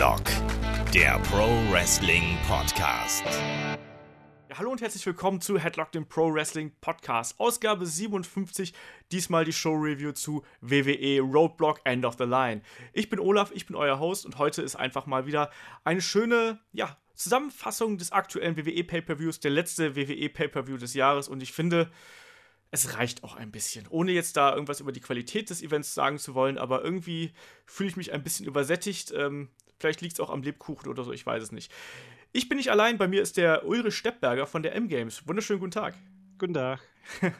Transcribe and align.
Headlock, 0.00 0.24
der 0.94 1.18
Pro 1.24 1.46
Wrestling 1.70 2.38
Podcast. 2.48 3.22
Ja, 4.48 4.56
hallo 4.56 4.70
und 4.70 4.80
herzlich 4.80 5.04
willkommen 5.04 5.42
zu 5.42 5.58
Headlock, 5.58 5.92
dem 5.92 6.08
Pro 6.08 6.32
Wrestling 6.32 6.72
Podcast. 6.80 7.38
Ausgabe 7.38 7.84
57, 7.84 8.72
diesmal 9.12 9.44
die 9.44 9.52
Show 9.52 9.74
Review 9.74 10.12
zu 10.12 10.42
WWE 10.62 11.20
Roadblock 11.20 11.82
End 11.84 12.06
of 12.06 12.16
the 12.16 12.24
Line. 12.24 12.62
Ich 12.94 13.10
bin 13.10 13.20
Olaf, 13.20 13.52
ich 13.54 13.66
bin 13.66 13.76
euer 13.76 13.98
Host 13.98 14.24
und 14.24 14.38
heute 14.38 14.62
ist 14.62 14.74
einfach 14.74 15.04
mal 15.04 15.26
wieder 15.26 15.50
eine 15.84 16.00
schöne, 16.00 16.60
ja, 16.72 16.96
Zusammenfassung 17.14 17.98
des 17.98 18.10
aktuellen 18.10 18.56
WWE 18.56 18.82
Pay-Per-Views, 18.82 19.40
der 19.40 19.50
letzte 19.50 19.96
WWE 19.96 20.30
Pay-Per-View 20.30 20.78
des 20.78 20.94
Jahres 20.94 21.28
und 21.28 21.42
ich 21.42 21.52
finde, 21.52 21.90
es 22.70 22.96
reicht 22.96 23.22
auch 23.22 23.36
ein 23.36 23.50
bisschen. 23.50 23.86
Ohne 23.90 24.12
jetzt 24.12 24.38
da 24.38 24.54
irgendwas 24.54 24.80
über 24.80 24.92
die 24.92 25.00
Qualität 25.00 25.50
des 25.50 25.62
Events 25.62 25.92
sagen 25.92 26.18
zu 26.18 26.34
wollen, 26.34 26.56
aber 26.56 26.82
irgendwie 26.82 27.34
fühle 27.66 27.90
ich 27.90 27.96
mich 27.96 28.12
ein 28.12 28.22
bisschen 28.22 28.46
übersättigt. 28.46 29.12
Ähm, 29.14 29.50
vielleicht 29.80 30.00
liegt 30.00 30.14
es 30.14 30.20
auch 30.20 30.30
am 30.30 30.42
Lebkuchen 30.42 30.88
oder 30.88 31.02
so, 31.02 31.12
ich 31.12 31.26
weiß 31.26 31.42
es 31.42 31.52
nicht. 31.52 31.72
Ich 32.32 32.48
bin 32.48 32.58
nicht 32.58 32.70
allein, 32.70 32.98
bei 32.98 33.08
mir 33.08 33.22
ist 33.22 33.36
der 33.36 33.66
Ulrich 33.66 33.96
Steppberger 33.96 34.46
von 34.46 34.62
der 34.62 34.76
M-Games. 34.76 35.26
Wunderschönen 35.26 35.58
guten 35.58 35.72
Tag. 35.72 35.94
Guten 36.38 36.54
Tag. 36.54 36.80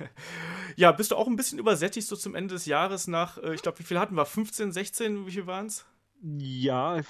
ja, 0.76 0.90
bist 0.90 1.12
du 1.12 1.16
auch 1.16 1.28
ein 1.28 1.36
bisschen 1.36 1.58
übersättigt 1.58 2.08
so 2.08 2.16
zum 2.16 2.34
Ende 2.34 2.54
des 2.54 2.66
Jahres 2.66 3.06
nach, 3.06 3.38
äh, 3.38 3.54
ich 3.54 3.62
glaube, 3.62 3.78
wie 3.78 3.84
viel 3.84 4.00
hatten 4.00 4.16
wir? 4.16 4.26
15, 4.26 4.72
16, 4.72 5.26
wie 5.26 5.30
viel 5.30 5.46
waren 5.46 5.66
es? 5.66 5.86
Ja, 6.22 7.00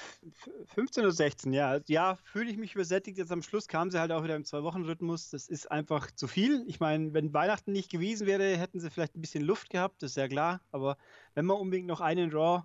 15 0.74 1.02
oder 1.02 1.12
16, 1.12 1.52
ja. 1.52 1.80
Ja, 1.88 2.16
fühle 2.22 2.48
ich 2.48 2.56
mich 2.56 2.74
übersättigt. 2.74 3.18
Jetzt 3.18 3.32
am 3.32 3.42
Schluss 3.42 3.66
kamen 3.66 3.90
sie 3.90 3.98
halt 3.98 4.12
auch 4.12 4.22
wieder 4.22 4.36
im 4.36 4.44
Zwei-Wochen-Rhythmus. 4.44 5.30
Das 5.30 5.48
ist 5.48 5.68
einfach 5.68 6.12
zu 6.12 6.28
viel. 6.28 6.62
Ich 6.68 6.78
meine, 6.78 7.12
wenn 7.12 7.34
Weihnachten 7.34 7.72
nicht 7.72 7.90
gewesen 7.90 8.28
wäre, 8.28 8.56
hätten 8.56 8.78
sie 8.78 8.88
vielleicht 8.88 9.16
ein 9.16 9.20
bisschen 9.20 9.42
Luft 9.42 9.70
gehabt, 9.70 10.02
das 10.02 10.12
ist 10.12 10.16
ja 10.16 10.28
klar. 10.28 10.60
Aber 10.70 10.96
wenn 11.34 11.44
man 11.44 11.56
unbedingt 11.56 11.88
noch 11.88 12.00
einen 12.00 12.30
Raw 12.30 12.62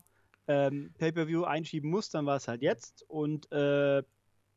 ähm, 0.48 0.94
Pay-Per-View 0.98 1.44
einschieben 1.44 1.90
muss, 1.90 2.10
dann 2.10 2.26
war 2.26 2.38
es 2.38 2.48
halt 2.48 2.62
jetzt. 2.62 3.04
Und 3.08 3.52
äh, 3.52 4.04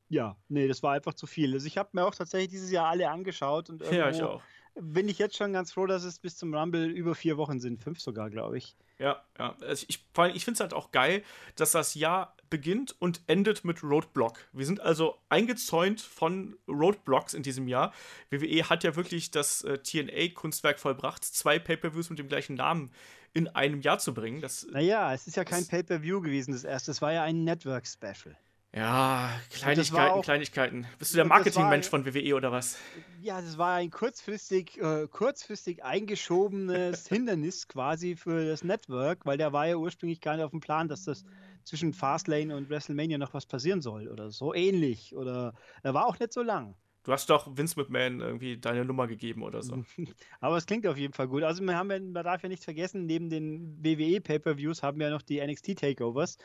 ja, 0.09 0.37
nee, 0.49 0.69
das 0.69 0.83
war 0.83 0.95
einfach 0.95 1.15
zu 1.15 1.27
viel. 1.27 1.53
Also 1.55 1.67
ich 1.67 1.79
habe 1.79 1.91
mir 1.93 2.05
auch 2.05 2.15
tatsächlich 2.15 2.51
dieses 2.51 2.71
Jahr 2.71 2.89
alle 2.89 3.11
angeschaut. 3.11 3.71
Und 3.71 3.83
ja, 3.91 4.11
ich 4.11 4.23
auch. 4.23 4.43
Bin 4.81 5.09
ich 5.09 5.19
jetzt 5.19 5.37
schon 5.37 5.53
ganz 5.53 5.73
froh, 5.73 5.87
dass 5.87 6.05
es 6.05 6.21
bis 6.21 6.37
zum 6.37 6.55
Rumble 6.55 6.87
über 6.87 7.15
vier 7.15 7.37
Wochen 7.37 7.59
sind. 7.59 7.83
Fünf 7.83 8.01
sogar, 8.01 8.31
glaube 8.31 8.59
ich. 8.59 8.77
Ja, 8.99 9.23
ja. 9.39 9.57
Also 9.61 9.87
ich, 9.89 10.05
ich 10.35 10.45
finde 10.45 10.55
es 10.55 10.61
halt 10.61 10.73
auch 10.73 10.93
geil, 10.93 11.23
dass 11.57 11.73
das 11.73 11.95
Jahr 11.95 12.37
beginnt 12.49 12.95
und 13.01 13.21
endet 13.27 13.65
mit 13.65 13.83
Roadblock. 13.83 14.39
Wir 14.53 14.67
sind 14.67 14.81
also 14.81 15.17
eingezäunt 15.29 16.01
von 16.01 16.57
Roadblocks 16.69 17.35
in 17.35 17.43
diesem 17.43 17.69
Jahr. 17.69 17.93
WWE 18.31 18.69
hat 18.69 18.85
ja 18.85 18.97
wirklich 18.97 19.31
das 19.31 19.63
äh, 19.65 19.79
TNA-Kunstwerk 19.79 20.79
vollbracht, 20.79 21.25
zwei 21.25 21.59
Pay-Per-Views 21.59 22.11
mit 22.11 22.19
dem 22.19 22.29
gleichen 22.29 22.55
Namen 22.55 22.91
in 23.35 23.49
einem 23.49 23.81
Jahr 23.81 23.99
zu 23.99 24.15
bringen. 24.15 24.41
Das, 24.41 24.67
naja, 24.71 25.13
es 25.13 25.27
ist 25.27 25.37
ja 25.37 25.45
kein 25.45 25.67
Pay-Per-View 25.67 26.21
gewesen, 26.21 26.53
das 26.53 26.65
erste. 26.65 26.91
Es 26.91 27.03
war 27.03 27.13
ja 27.13 27.23
ein 27.23 27.45
Network-Special. 27.45 28.37
Ja, 28.75 29.31
Kleinigkeiten, 29.51 30.21
Kleinigkeiten. 30.21 30.87
Bist 30.99 31.13
du 31.13 31.17
der 31.17 31.25
Marketingmensch 31.25 31.89
von 31.89 32.05
WWE 32.05 32.35
oder 32.35 32.53
was? 32.53 32.77
Ja, 33.23 33.41
das 33.41 33.57
war 33.57 33.77
ein 33.77 33.91
kurzfristig, 33.91 34.79
äh, 34.79 35.07
kurzfristig 35.09 35.85
eingeschobenes 35.85 37.09
Hindernis 37.09 37.67
quasi 37.67 38.15
für 38.15 38.47
das 38.47 38.65
Network, 38.65 39.25
weil 39.25 39.39
der 39.39 39.55
war 39.55 39.67
ja 39.67 39.77
ursprünglich 39.77 40.21
gar 40.21 40.37
nicht 40.37 40.45
auf 40.45 40.51
dem 40.51 40.61
Plan, 40.61 40.87
dass 40.87 41.05
das 41.05 41.25
zwischen 41.65 41.95
Fastlane 41.95 42.55
und 42.55 42.69
WrestleMania 42.69 43.17
noch 43.17 43.33
was 43.33 43.47
passieren 43.47 43.81
soll 43.81 44.07
oder 44.07 44.31
so 44.31 44.53
ähnlich. 44.53 45.17
Oder 45.17 45.55
er 45.83 45.95
war 45.95 46.07
auch 46.07 46.19
nicht 46.19 46.35
so 46.35 46.43
lang. 46.43 46.75
Du 47.05 47.13
hast 47.13 47.31
doch 47.31 47.57
Vince 47.57 47.79
McMahon 47.79 48.21
irgendwie 48.21 48.59
deine 48.59 48.85
Nummer 48.85 49.07
gegeben 49.07 49.43
oder 49.43 49.63
so. 49.63 49.85
Aber 50.41 50.57
es 50.57 50.67
klingt 50.67 50.87
auf 50.87 50.99
jeden 50.99 51.13
Fall 51.13 51.29
gut. 51.29 51.43
Also 51.43 51.63
wir 51.63 51.77
haben 51.77 51.89
man 51.89 52.25
darf 52.25 52.43
ja 52.43 52.49
nicht 52.49 52.65
vergessen, 52.65 53.07
neben 53.07 53.31
den 53.31 53.83
WWE 53.83 54.21
Pay-Per-Views 54.21 54.83
haben 54.83 54.99
wir 54.99 55.07
ja 55.07 55.13
noch 55.13 55.23
die 55.23 55.41
NXT 55.41 55.79
Takeovers, 55.79 56.37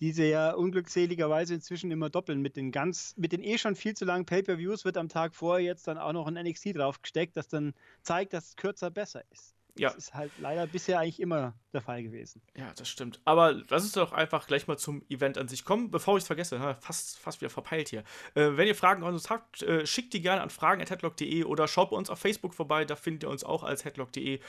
die 0.00 0.12
sie 0.12 0.30
ja 0.30 0.52
unglückseligerweise 0.52 1.54
inzwischen 1.54 1.90
immer 1.90 2.10
doppeln. 2.10 2.42
Mit 2.42 2.56
den 2.56 2.72
ganz, 2.72 3.14
mit 3.16 3.32
den 3.32 3.42
eh 3.42 3.58
schon 3.58 3.76
viel 3.76 3.94
zu 3.94 4.04
langen 4.04 4.26
Pay-Per-Views 4.26 4.84
wird 4.84 4.96
am 4.96 5.08
Tag 5.08 5.34
vorher 5.34 5.64
jetzt 5.64 5.86
dann 5.86 5.98
auch 5.98 6.12
noch 6.12 6.26
ein 6.26 6.34
NXT 6.34 6.76
draufgesteckt, 6.76 7.36
das 7.36 7.48
dann 7.48 7.74
zeigt, 8.02 8.32
dass 8.32 8.48
es 8.48 8.56
kürzer 8.56 8.90
besser 8.90 9.22
ist. 9.30 9.54
Ja. 9.76 9.90
Das 9.90 9.98
ist 9.98 10.14
halt 10.14 10.30
leider 10.38 10.66
bisher 10.66 10.98
eigentlich 10.98 11.20
immer 11.20 11.54
der 11.72 11.80
Fall 11.80 12.02
gewesen. 12.02 12.42
Ja, 12.56 12.72
das 12.76 12.88
stimmt. 12.88 13.20
Aber 13.24 13.52
lass 13.52 13.82
uns 13.82 13.92
doch 13.92 14.12
einfach 14.12 14.46
gleich 14.46 14.66
mal 14.66 14.78
zum 14.78 15.02
Event 15.08 15.38
an 15.38 15.48
sich 15.48 15.64
kommen, 15.64 15.90
bevor 15.90 16.16
ich 16.16 16.22
es 16.22 16.26
vergesse. 16.26 16.58
Fast, 16.80 17.18
fast 17.18 17.40
wieder 17.40 17.50
verpeilt 17.50 17.88
hier. 17.88 18.00
Äh, 18.34 18.56
wenn 18.56 18.66
ihr 18.66 18.74
Fragen 18.74 19.04
an 19.04 19.12
uns 19.12 19.30
habt, 19.30 19.62
äh, 19.62 19.86
schickt 19.86 20.12
die 20.12 20.20
gerne 20.20 20.42
an 20.42 20.50
fragen.headlock.de 20.50 21.44
oder 21.44 21.68
schaut 21.68 21.90
bei 21.90 21.96
uns 21.96 22.10
auf 22.10 22.18
Facebook 22.18 22.54
vorbei. 22.54 22.84
Da 22.84 22.96
findet 22.96 23.24
ihr 23.24 23.30
uns 23.30 23.44
auch 23.44 23.62
als 23.62 23.84
headlock.de. 23.84 24.40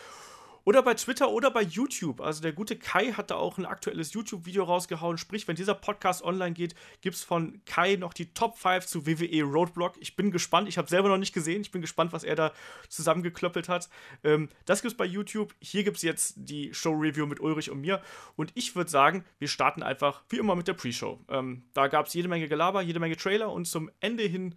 Oder 0.63 0.83
bei 0.83 0.94
Twitter 0.94 1.31
oder 1.31 1.49
bei 1.49 1.63
YouTube. 1.63 2.22
Also 2.22 2.41
der 2.41 2.53
gute 2.53 2.77
Kai 2.77 3.13
hat 3.13 3.31
da 3.31 3.35
auch 3.35 3.57
ein 3.57 3.66
aktuelles 3.66 4.13
YouTube-Video 4.13 4.63
rausgehauen. 4.63 5.17
Sprich, 5.17 5.47
wenn 5.47 5.55
dieser 5.55 5.73
Podcast 5.73 6.23
online 6.23 6.53
geht, 6.53 6.75
gibt 7.01 7.16
es 7.16 7.23
von 7.23 7.61
Kai 7.66 7.95
noch 7.95 8.13
die 8.13 8.33
Top 8.33 8.57
5 8.57 8.85
zu 8.85 9.07
WWE 9.07 9.44
Roadblock. 9.44 9.95
Ich 9.99 10.16
bin 10.16 10.31
gespannt. 10.31 10.69
Ich 10.69 10.77
habe 10.77 10.88
selber 10.88 11.09
noch 11.09 11.17
nicht 11.17 11.33
gesehen. 11.33 11.61
Ich 11.61 11.72
bin 11.72 11.81
gespannt, 11.81 12.13
was 12.13 12.23
er 12.23 12.35
da 12.35 12.51
zusammengeklöppelt 12.89 13.69
hat. 13.69 13.89
Ähm, 14.23 14.49
das 14.66 14.81
gibt 14.81 14.91
es 14.91 14.97
bei 14.97 15.05
YouTube. 15.05 15.55
Hier 15.59 15.83
gibt 15.83 15.97
es 15.97 16.03
jetzt 16.03 16.33
die 16.38 16.73
Show-Review 16.73 17.25
mit 17.25 17.39
Ulrich 17.39 17.72
und 17.72 17.81
mir. 17.81 18.01
Und 18.35 18.51
ich 18.53 18.75
würde 18.75 18.89
sagen, 18.89 19.25
wir 19.39 19.47
starten 19.47 19.81
einfach 19.81 20.22
wie 20.29 20.38
immer 20.38 20.55
mit 20.55 20.67
der 20.67 20.73
Pre-Show. 20.73 21.19
Ähm, 21.29 21.63
da 21.73 21.88
gab 21.88 22.05
es 22.05 22.13
jede 22.13 22.28
Menge 22.28 22.47
Gelaber, 22.47 22.81
jede 22.81 22.99
Menge 22.99 23.17
Trailer 23.17 23.51
und 23.51 23.66
zum 23.66 23.89
Ende 23.99 24.23
hin 24.23 24.55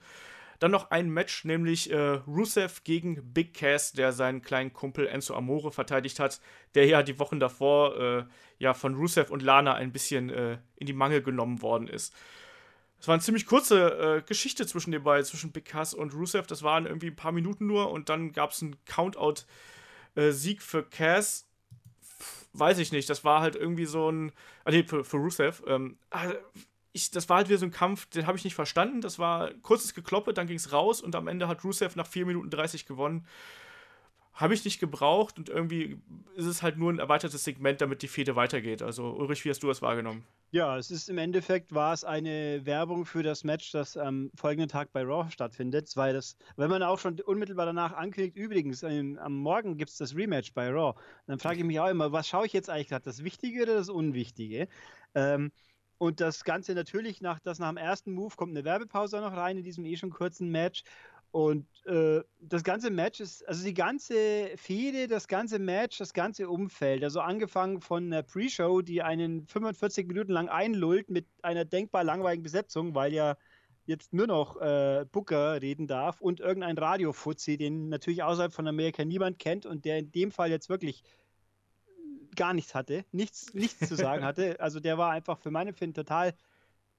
dann 0.59 0.71
noch 0.71 0.91
ein 0.91 1.11
Match, 1.11 1.45
nämlich 1.45 1.91
äh, 1.91 2.21
Rusev 2.27 2.83
gegen 2.85 3.33
Big 3.33 3.55
Cass, 3.55 3.93
der 3.93 4.13
seinen 4.13 4.43
kleinen 4.43 4.73
Kumpel 4.73 5.07
Enzo 5.07 5.35
Amore 5.35 5.73
verteidigt 5.73 6.21
hat, 6.21 6.41
der 6.75 6.87
ja 6.87 7.03
die 7.03 7.19
Wochen 7.19 7.41
davor 7.41 7.99
äh, 7.99 8.25
ja 8.59 8.75
von 8.75 8.95
Rusev 8.95 9.31
und 9.31 9.43
Lana 9.43 9.75
ein 9.75 9.93
bisschen 9.93 10.31
äh, 10.31 10.59
in 10.77 10.87
die 10.87 10.93
Mangel 10.93 11.23
genommen 11.23 11.63
worden 11.63 11.89
ist. 11.89 12.15
Es 13.01 13.09
war 13.09 13.15
eine 13.15 13.23
ziemlich 13.23 13.47
kurze 13.47 14.19
äh, 14.19 14.23
Geschichte 14.23 14.67
zwischen 14.67 14.93
den 14.93 15.03
beiden, 15.03 15.25
zwischen 15.25 15.53
Big 15.53 15.67
Cass 15.67 15.93
und 15.95 16.15
Rusev. 16.15 16.47
Das 16.47 16.63
waren 16.63 16.87
irgendwie 16.87 17.09
ein 17.09 17.17
paar 17.17 17.33
Minuten 17.33 17.67
nur 17.67 17.91
und 17.91 18.09
dann 18.09 18.33
gab 18.33 18.53
es 18.53 18.63
einen 18.63 18.77
Countout-Sieg 18.87 20.63
für 20.63 20.83
Cass 20.85 21.47
weiß 22.55 22.79
ich 22.79 22.93
nicht, 22.93 23.11
das 23.11 23.25
war 23.25 23.41
halt 23.41 23.57
irgendwie 23.57 23.85
so 23.85 24.11
ein. 24.11 24.33
Ah, 24.65 24.71
nee, 24.71 24.85
für, 24.85 25.05
für 25.05 25.19
Rusev. 25.19 25.63
Ähm, 25.67 25.99
ah, 26.11 26.33
ich, 26.95 27.11
das 27.11 27.29
war 27.29 27.39
halt 27.39 27.49
wieder 27.49 27.59
so 27.59 27.67
ein 27.67 27.73
Kampf, 27.73 28.07
den 28.07 28.27
habe 28.27 28.39
ich 28.39 28.45
nicht 28.45 28.55
verstanden. 28.55 29.01
Das 29.01 29.19
war 29.19 29.53
kurzes 29.63 29.95
Gekloppe, 29.95 30.33
dann 30.33 30.47
ging 30.47 30.57
es 30.57 30.73
raus 30.73 31.03
und 31.03 31.17
am 31.17 31.27
Ende 31.27 31.49
hat 31.49 31.65
Rusev 31.65 31.97
nach 31.97 32.07
4 32.07 32.25
Minuten 32.25 32.51
30 32.51 32.87
gewonnen. 32.87 33.27
Habe 34.33 34.55
ich 34.55 34.65
nicht 34.65 34.79
gebraucht 34.79 35.37
und 35.37 35.49
irgendwie 35.49 36.01
ist 36.37 36.47
es 36.47 36.63
halt 36.63 36.79
nur 36.79 36.93
ein 36.93 37.01
erweitertes 37.01 37.43
Segment, 37.43 37.81
damit 37.81 38.03
die 38.03 38.09
Fehde 38.09 38.37
weitergeht. 38.37 38.81
Also 38.81 39.11
Ulrich, 39.11 39.45
wie 39.45 39.51
hast 39.51 39.63
du 39.65 39.67
das 39.67 39.83
wahrgenommen? 39.83 40.25
Ja, 40.53 40.79
es 40.79 40.93
ist 40.93 41.11
im 41.11 41.19
Endeffekt 41.19 41.75
war 41.75 41.93
es 41.93 42.05
eine 42.05 42.65
Werbung 42.65 43.07
für 43.07 43.25
das 43.25 43.43
Match, 43.43 43.73
das 43.73 43.97
am 43.97 44.31
folgenden 44.37 44.69
Tag 44.69 44.93
bei 44.93 45.03
Raw 45.03 45.29
stattfindet, 45.33 45.91
weil 45.97 46.15
das, 46.15 46.37
wenn 46.57 46.71
man 46.71 46.85
auch 46.85 47.01
schon 47.01 47.21
unmittelbar 47.21 47.67
danach 47.67 47.93
ankündigt, 47.93 48.37
übrigens 48.37 48.85
ähm, 48.85 49.19
am 49.21 49.37
Morgen 49.37 49.77
gibt 49.79 49.91
es 49.91 49.97
das 49.97 50.15
Rematch 50.15 50.55
bei 50.55 50.71
Raw, 50.71 50.97
dann 51.27 51.41
frage 51.41 51.59
ich 51.59 51.65
mich 51.65 51.81
auch 51.81 51.89
immer, 51.89 52.13
was 52.13 52.29
schaue 52.29 52.47
ich 52.47 52.53
jetzt 52.53 52.71
eigentlich 52.71 52.89
gerade, 52.89 53.05
das 53.05 53.25
Wichtige 53.25 53.65
oder 53.65 53.75
das 53.75 53.89
Unwichtige? 53.89 54.69
Ähm, 55.17 55.51
und 55.99 56.21
das 56.21 56.45
Ganze 56.45 56.75
natürlich 56.75 57.21
nach, 57.21 57.41
das 57.41 57.59
nach 57.59 57.69
dem 57.69 57.77
ersten 57.77 58.13
Move 58.13 58.35
kommt 58.37 58.53
eine 58.53 58.65
Werbepause 58.65 59.21
noch 59.21 59.33
rein 59.33 59.59
in 59.59 59.65
diesem 59.65 59.85
eh 59.85 59.97
schon 59.97 60.11
kurzen 60.11 60.51
Match. 60.51 60.83
Und 61.31 61.67
äh, 61.87 62.23
das 62.39 62.63
ganze 62.63 62.91
Match 62.91 63.19
ist, 63.19 63.47
also 63.49 63.65
die 63.65 63.75
ganze 63.75 64.53
Fehde, 64.57 65.09
das 65.09 65.27
ganze 65.27 65.59
Match, 65.59 65.99
das 65.99 66.13
ganze 66.13 66.49
Umfeld, 66.49 67.03
also 67.03 67.19
angefangen 67.19 67.81
von 67.81 68.05
einer 68.05 68.23
Pre-Show, 68.23 68.83
die 68.83 69.03
einen 69.03 69.45
45 69.49 70.07
Minuten 70.07 70.31
lang 70.31 70.49
einlullt 70.49 71.11
mit 71.11 71.27
einer 71.43 71.65
denkbar 71.65 72.05
langweiligen 72.05 72.45
Besetzung, 72.45 72.95
weil 72.95 73.13
ja 73.13 73.37
jetzt 73.85 74.13
nur 74.15 74.29
noch 74.29 74.61
äh, 74.61 75.07
Booker 75.11 75.61
reden 75.61 75.89
darf 75.89 76.21
und 76.21 76.39
irgendein 76.39 76.79
Radiofuzzi, 76.79 77.57
den 77.57 77.89
natürlich 77.89 78.23
außerhalb 78.23 78.53
von 78.53 78.69
Amerika 78.69 79.05
niemand 79.05 79.41
kennt 79.41 79.67
und 79.67 79.85
der 79.85 79.99
in 79.99 80.13
dem 80.13 80.31
Fall 80.31 80.51
jetzt 80.51 80.69
wirklich 80.69 81.03
gar 82.35 82.55
nichts 82.55 82.75
hatte, 82.75 83.05
nichts, 83.13 83.55
nichts 83.55 83.89
zu 83.89 83.97
sagen 83.97 84.25
hatte. 84.25 84.61
Also 84.61 84.81
der 84.81 84.99
war 84.99 85.11
einfach 85.11 85.39
für 85.39 85.51
meine 85.51 85.73
Finden 85.73 85.95
total 85.95 86.35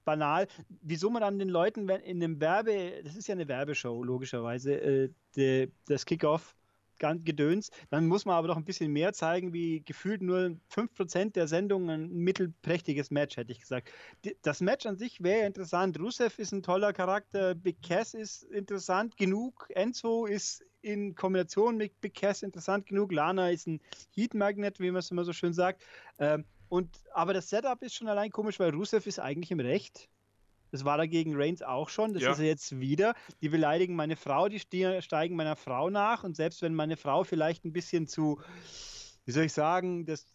banal. 0.04 0.46
Wieso 0.82 1.10
man 1.10 1.20
dann 1.22 1.38
den 1.38 1.48
Leuten 1.48 1.88
wenn 1.88 2.00
in 2.00 2.22
einem 2.22 2.40
Werbe, 2.40 3.02
das 3.04 3.16
ist 3.16 3.26
ja 3.26 3.34
eine 3.34 3.48
Werbeshow, 3.48 4.02
logischerweise, 4.02 4.74
äh, 4.80 5.10
de, 5.36 5.70
das 5.86 6.06
Kickoff 6.06 6.56
gedöns, 6.98 7.70
dann 7.90 8.06
muss 8.06 8.24
man 8.24 8.36
aber 8.36 8.48
doch 8.48 8.56
ein 8.56 8.64
bisschen 8.64 8.92
mehr 8.92 9.12
zeigen, 9.12 9.52
wie 9.52 9.82
gefühlt 9.84 10.22
nur 10.22 10.56
5% 10.68 11.32
der 11.32 11.48
Sendung 11.48 11.90
ein 11.90 12.10
mittelprächtiges 12.10 13.10
Match, 13.10 13.36
hätte 13.36 13.52
ich 13.52 13.60
gesagt. 13.60 13.90
Das 14.42 14.60
Match 14.60 14.86
an 14.86 14.96
sich 14.96 15.22
wäre 15.22 15.46
interessant. 15.46 15.98
Rusev 15.98 16.38
ist 16.38 16.52
ein 16.52 16.62
toller 16.62 16.92
Charakter, 16.92 17.54
Big 17.54 17.82
Cass 17.82 18.14
ist 18.14 18.44
interessant 18.44 19.16
genug, 19.16 19.66
Enzo 19.70 20.26
ist 20.26 20.64
in 20.82 21.14
Kombination 21.14 21.76
mit 21.76 22.00
Big 22.00 22.14
Cass 22.14 22.42
interessant 22.42 22.86
genug. 22.86 23.12
Lana 23.12 23.50
ist 23.50 23.66
ein 23.66 23.80
Heat 24.14 24.34
Magnet, 24.34 24.78
wie 24.78 24.90
man 24.90 25.00
es 25.00 25.10
immer 25.10 25.24
so 25.24 25.32
schön 25.32 25.52
sagt. 25.52 25.82
Ähm, 26.18 26.44
und, 26.68 26.96
aber 27.12 27.34
das 27.34 27.48
Setup 27.50 27.82
ist 27.82 27.94
schon 27.94 28.08
allein 28.08 28.30
komisch, 28.30 28.58
weil 28.60 28.70
Rusev 28.70 29.06
ist 29.06 29.18
eigentlich 29.18 29.50
im 29.50 29.60
Recht. 29.60 30.08
Das 30.76 30.84
war 30.84 30.98
dagegen 30.98 31.34
Reigns 31.34 31.62
auch 31.62 31.88
schon. 31.88 32.12
Das 32.12 32.22
ja. 32.22 32.32
ist 32.32 32.38
er 32.38 32.44
jetzt 32.44 32.78
wieder. 32.78 33.14
Die 33.40 33.48
beleidigen 33.48 33.96
meine 33.96 34.14
Frau, 34.14 34.50
die 34.50 34.58
steigen 34.58 35.34
meiner 35.34 35.56
Frau 35.56 35.88
nach. 35.88 36.22
Und 36.22 36.36
selbst 36.36 36.60
wenn 36.60 36.74
meine 36.74 36.98
Frau 36.98 37.24
vielleicht 37.24 37.64
ein 37.64 37.72
bisschen 37.72 38.06
zu, 38.06 38.42
wie 39.24 39.32
soll 39.32 39.44
ich 39.44 39.54
sagen, 39.54 40.04
das 40.04 40.26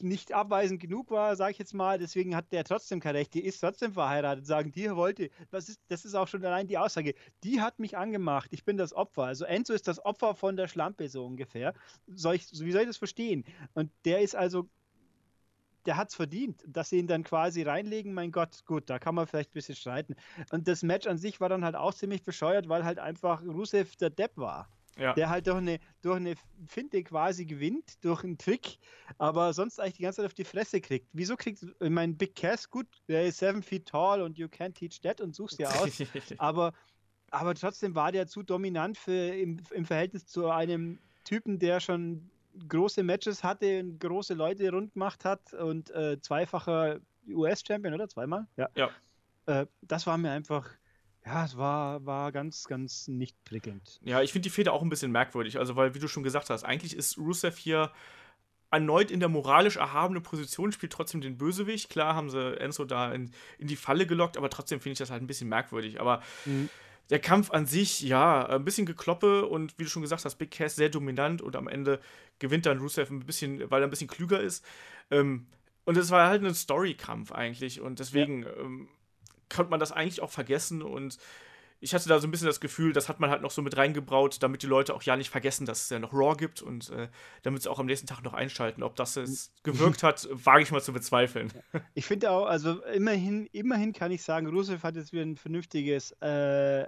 nicht, 0.00 0.32
abweisend 0.32 0.80
genug 0.80 1.12
war, 1.12 1.36
sage 1.36 1.52
ich 1.52 1.58
jetzt 1.58 1.74
mal. 1.74 1.96
Deswegen 1.96 2.34
hat 2.34 2.50
der 2.50 2.64
trotzdem 2.64 2.98
kein 2.98 3.14
Recht. 3.14 3.34
Die 3.34 3.44
ist 3.44 3.60
trotzdem 3.60 3.92
verheiratet. 3.92 4.46
Sagen, 4.46 4.72
die 4.72 4.90
wollte, 4.96 5.30
das 5.52 5.68
ist, 5.68 5.80
das 5.86 6.04
ist 6.04 6.16
auch 6.16 6.26
schon 6.26 6.44
allein 6.44 6.66
die 6.66 6.78
Aussage. 6.78 7.14
Die 7.44 7.60
hat 7.60 7.78
mich 7.78 7.96
angemacht. 7.96 8.48
Ich 8.52 8.64
bin 8.64 8.76
das 8.76 8.92
Opfer. 8.92 9.22
Also 9.22 9.44
Enzo 9.44 9.74
ist 9.74 9.86
das 9.86 10.04
Opfer 10.04 10.34
von 10.34 10.56
der 10.56 10.66
Schlampe 10.66 11.08
so 11.08 11.24
ungefähr. 11.24 11.72
Soll 12.08 12.34
ich, 12.34 12.50
wie 12.50 12.72
soll 12.72 12.80
ich 12.80 12.88
das 12.88 12.96
verstehen? 12.96 13.44
Und 13.74 13.92
der 14.04 14.22
ist 14.22 14.34
also 14.34 14.68
der 15.86 15.96
hat 15.96 16.10
es 16.10 16.14
verdient, 16.14 16.62
dass 16.66 16.90
sie 16.90 16.98
ihn 16.98 17.06
dann 17.06 17.24
quasi 17.24 17.62
reinlegen. 17.62 18.14
Mein 18.14 18.32
Gott, 18.32 18.64
gut, 18.64 18.88
da 18.88 18.98
kann 18.98 19.14
man 19.14 19.26
vielleicht 19.26 19.50
ein 19.50 19.54
bisschen 19.54 19.76
streiten. 19.76 20.14
Und 20.50 20.68
das 20.68 20.82
Match 20.82 21.06
an 21.06 21.18
sich 21.18 21.40
war 21.40 21.48
dann 21.48 21.64
halt 21.64 21.76
auch 21.76 21.94
ziemlich 21.94 22.22
bescheuert, 22.22 22.68
weil 22.68 22.84
halt 22.84 22.98
einfach 22.98 23.42
Rusev 23.42 23.96
der 23.96 24.10
Depp 24.10 24.36
war. 24.36 24.68
Ja. 24.98 25.14
Der 25.14 25.30
halt 25.30 25.46
durch 25.46 25.56
eine, 25.56 25.80
durch 26.02 26.16
eine 26.16 26.34
Finte 26.66 27.02
quasi 27.02 27.46
gewinnt, 27.46 28.04
durch 28.04 28.24
einen 28.24 28.36
Trick, 28.36 28.78
aber 29.16 29.54
sonst 29.54 29.80
eigentlich 29.80 29.94
die 29.94 30.02
ganze 30.02 30.16
Zeit 30.16 30.26
auf 30.26 30.34
die 30.34 30.44
Fresse 30.44 30.82
kriegt. 30.82 31.08
Wieso 31.14 31.34
kriegt, 31.34 31.62
ich 31.62 31.90
meine, 31.90 32.12
Big 32.12 32.34
Cass, 32.34 32.68
gut, 32.68 32.86
der 33.08 33.24
ist 33.24 33.38
seven 33.38 33.62
feet 33.62 33.86
tall 33.86 34.20
und 34.20 34.36
you 34.36 34.48
can't 34.48 34.74
teach 34.74 35.00
that 35.00 35.22
und 35.22 35.34
suchst 35.34 35.58
ja 35.58 35.70
aus, 35.70 36.02
aber, 36.38 36.74
aber 37.30 37.54
trotzdem 37.54 37.94
war 37.94 38.12
der 38.12 38.26
zu 38.26 38.42
dominant 38.42 38.98
für, 38.98 39.34
im, 39.34 39.62
im 39.70 39.86
Verhältnis 39.86 40.26
zu 40.26 40.50
einem 40.50 40.98
Typen, 41.24 41.58
der 41.58 41.80
schon 41.80 42.30
große 42.68 43.02
Matches 43.02 43.42
hatte 43.42 43.80
und 43.80 43.98
große 44.00 44.34
Leute 44.34 44.70
rund 44.70 44.92
gemacht 44.94 45.24
hat 45.24 45.52
und 45.54 45.90
äh, 45.90 46.20
zweifacher 46.20 47.00
US-Champion, 47.28 47.94
oder? 47.94 48.08
Zweimal? 48.08 48.46
Ja. 48.56 48.68
ja. 48.74 48.90
Äh, 49.46 49.66
das 49.82 50.06
war 50.06 50.18
mir 50.18 50.30
einfach, 50.30 50.68
ja, 51.24 51.44
es 51.44 51.56
war, 51.56 52.04
war 52.04 52.32
ganz, 52.32 52.64
ganz 52.64 53.08
nicht 53.08 53.36
prickelnd. 53.44 54.00
Ja, 54.02 54.22
ich 54.22 54.32
finde 54.32 54.44
die 54.44 54.50
Feder 54.50 54.72
auch 54.72 54.82
ein 54.82 54.88
bisschen 54.88 55.12
merkwürdig. 55.12 55.58
Also, 55.58 55.76
weil, 55.76 55.94
wie 55.94 55.98
du 55.98 56.08
schon 56.08 56.22
gesagt 56.22 56.50
hast, 56.50 56.64
eigentlich 56.64 56.96
ist 56.96 57.18
Rusev 57.18 57.56
hier 57.58 57.92
erneut 58.70 59.10
in 59.10 59.20
der 59.20 59.28
moralisch 59.28 59.76
erhabenen 59.76 60.22
Position, 60.22 60.72
spielt 60.72 60.92
trotzdem 60.92 61.20
den 61.20 61.36
Bösewicht. 61.36 61.90
Klar 61.90 62.14
haben 62.14 62.30
sie 62.30 62.58
Enzo 62.58 62.84
da 62.84 63.12
in, 63.12 63.30
in 63.58 63.66
die 63.66 63.76
Falle 63.76 64.06
gelockt, 64.06 64.38
aber 64.38 64.48
trotzdem 64.48 64.80
finde 64.80 64.92
ich 64.92 64.98
das 64.98 65.10
halt 65.10 65.22
ein 65.22 65.26
bisschen 65.26 65.48
merkwürdig. 65.48 66.00
Aber 66.00 66.22
mhm 66.46 66.70
der 67.10 67.18
Kampf 67.18 67.50
an 67.50 67.66
sich, 67.66 68.00
ja, 68.00 68.46
ein 68.46 68.64
bisschen 68.64 68.86
gekloppe 68.86 69.46
und 69.46 69.78
wie 69.78 69.84
du 69.84 69.90
schon 69.90 70.02
gesagt 70.02 70.24
hast, 70.24 70.36
Big 70.36 70.50
Cass 70.50 70.76
sehr 70.76 70.88
dominant 70.88 71.42
und 71.42 71.56
am 71.56 71.68
Ende 71.68 72.00
gewinnt 72.38 72.66
dann 72.66 72.78
Rusev 72.78 73.10
ein 73.10 73.20
bisschen, 73.20 73.70
weil 73.70 73.82
er 73.82 73.86
ein 73.86 73.90
bisschen 73.90 74.08
klüger 74.08 74.40
ist. 74.40 74.64
Ähm, 75.10 75.46
und 75.84 75.96
es 75.96 76.10
war 76.10 76.28
halt 76.28 76.42
ein 76.42 76.54
Story-Kampf 76.54 77.32
eigentlich 77.32 77.80
und 77.80 77.98
deswegen 77.98 78.44
ja. 78.44 78.56
ähm, 78.56 78.88
konnte 79.48 79.70
man 79.70 79.80
das 79.80 79.92
eigentlich 79.92 80.22
auch 80.22 80.30
vergessen 80.30 80.82
und 80.82 81.18
ich 81.82 81.94
hatte 81.94 82.08
da 82.08 82.20
so 82.20 82.28
ein 82.28 82.30
bisschen 82.30 82.46
das 82.46 82.60
Gefühl, 82.60 82.92
das 82.92 83.08
hat 83.08 83.18
man 83.18 83.28
halt 83.28 83.42
noch 83.42 83.50
so 83.50 83.60
mit 83.60 83.76
reingebraut, 83.76 84.40
damit 84.40 84.62
die 84.62 84.68
Leute 84.68 84.94
auch 84.94 85.02
ja 85.02 85.16
nicht 85.16 85.30
vergessen, 85.30 85.66
dass 85.66 85.82
es 85.82 85.90
ja 85.90 85.98
noch 85.98 86.12
Raw 86.12 86.36
gibt 86.36 86.62
und 86.62 86.90
äh, 86.90 87.08
damit 87.42 87.62
sie 87.62 87.70
auch 87.70 87.80
am 87.80 87.86
nächsten 87.86 88.06
Tag 88.06 88.22
noch 88.22 88.34
einschalten. 88.34 88.84
Ob 88.84 88.94
das 88.94 89.16
es 89.16 89.52
gewirkt 89.64 90.04
hat, 90.04 90.28
wage 90.30 90.62
ich 90.62 90.70
mal 90.70 90.80
zu 90.80 90.92
bezweifeln. 90.92 91.52
Ich 91.94 92.06
finde 92.06 92.30
auch, 92.30 92.46
also 92.46 92.80
immerhin, 92.84 93.46
immerhin 93.46 93.92
kann 93.92 94.12
ich 94.12 94.22
sagen, 94.22 94.46
Rusev 94.46 94.84
hat 94.84 94.94
jetzt 94.94 95.12
wieder 95.12 95.22
ein 95.22 95.36
vernünftiges 95.36 96.12
äh, 96.20 96.86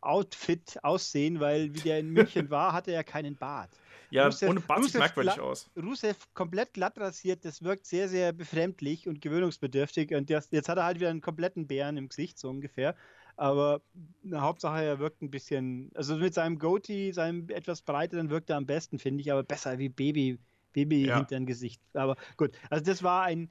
Outfit 0.00 0.78
aussehen, 0.84 1.40
weil 1.40 1.74
wie 1.74 1.80
der 1.80 1.98
in 1.98 2.10
München 2.10 2.50
war, 2.50 2.72
hatte 2.72 2.92
er 2.92 3.02
keinen 3.02 3.34
Bart. 3.34 3.70
Ja, 4.10 4.26
Rusev, 4.26 4.50
ohne 4.50 4.60
Bart 4.60 4.84
sieht 4.84 4.94
merkwürdig 4.94 5.40
aus. 5.40 5.68
Rusev 5.76 6.16
komplett 6.34 6.74
glatt 6.74 6.96
rasiert, 6.96 7.44
das 7.44 7.62
wirkt 7.64 7.86
sehr, 7.86 8.08
sehr 8.08 8.32
befremdlich 8.32 9.08
und 9.08 9.20
gewöhnungsbedürftig. 9.20 10.14
Und 10.14 10.30
das, 10.30 10.48
jetzt 10.52 10.68
hat 10.68 10.78
er 10.78 10.84
halt 10.84 11.00
wieder 11.00 11.10
einen 11.10 11.20
kompletten 11.20 11.66
Bären 11.66 11.96
im 11.96 12.08
Gesicht, 12.08 12.38
so 12.38 12.48
ungefähr. 12.48 12.94
Aber 13.36 13.80
na, 14.22 14.40
Hauptsache, 14.40 14.84
er 14.84 14.98
wirkt 14.98 15.22
ein 15.22 15.30
bisschen, 15.30 15.90
also 15.94 16.16
mit 16.16 16.34
seinem 16.34 16.58
Goatee, 16.58 17.12
seinem 17.12 17.48
etwas 17.48 17.82
breiteren, 17.82 18.30
wirkt 18.30 18.50
er 18.50 18.56
am 18.56 18.66
besten, 18.66 18.98
finde 18.98 19.22
ich, 19.22 19.32
aber 19.32 19.42
besser 19.42 19.78
wie 19.78 19.88
Baby, 19.88 20.38
Baby 20.72 21.06
ja. 21.06 21.16
hinter 21.16 21.36
dem 21.36 21.46
Gesicht. 21.46 21.80
Aber 21.94 22.16
gut, 22.36 22.52
also 22.70 22.84
das 22.84 23.02
war 23.02 23.24
ein, 23.24 23.50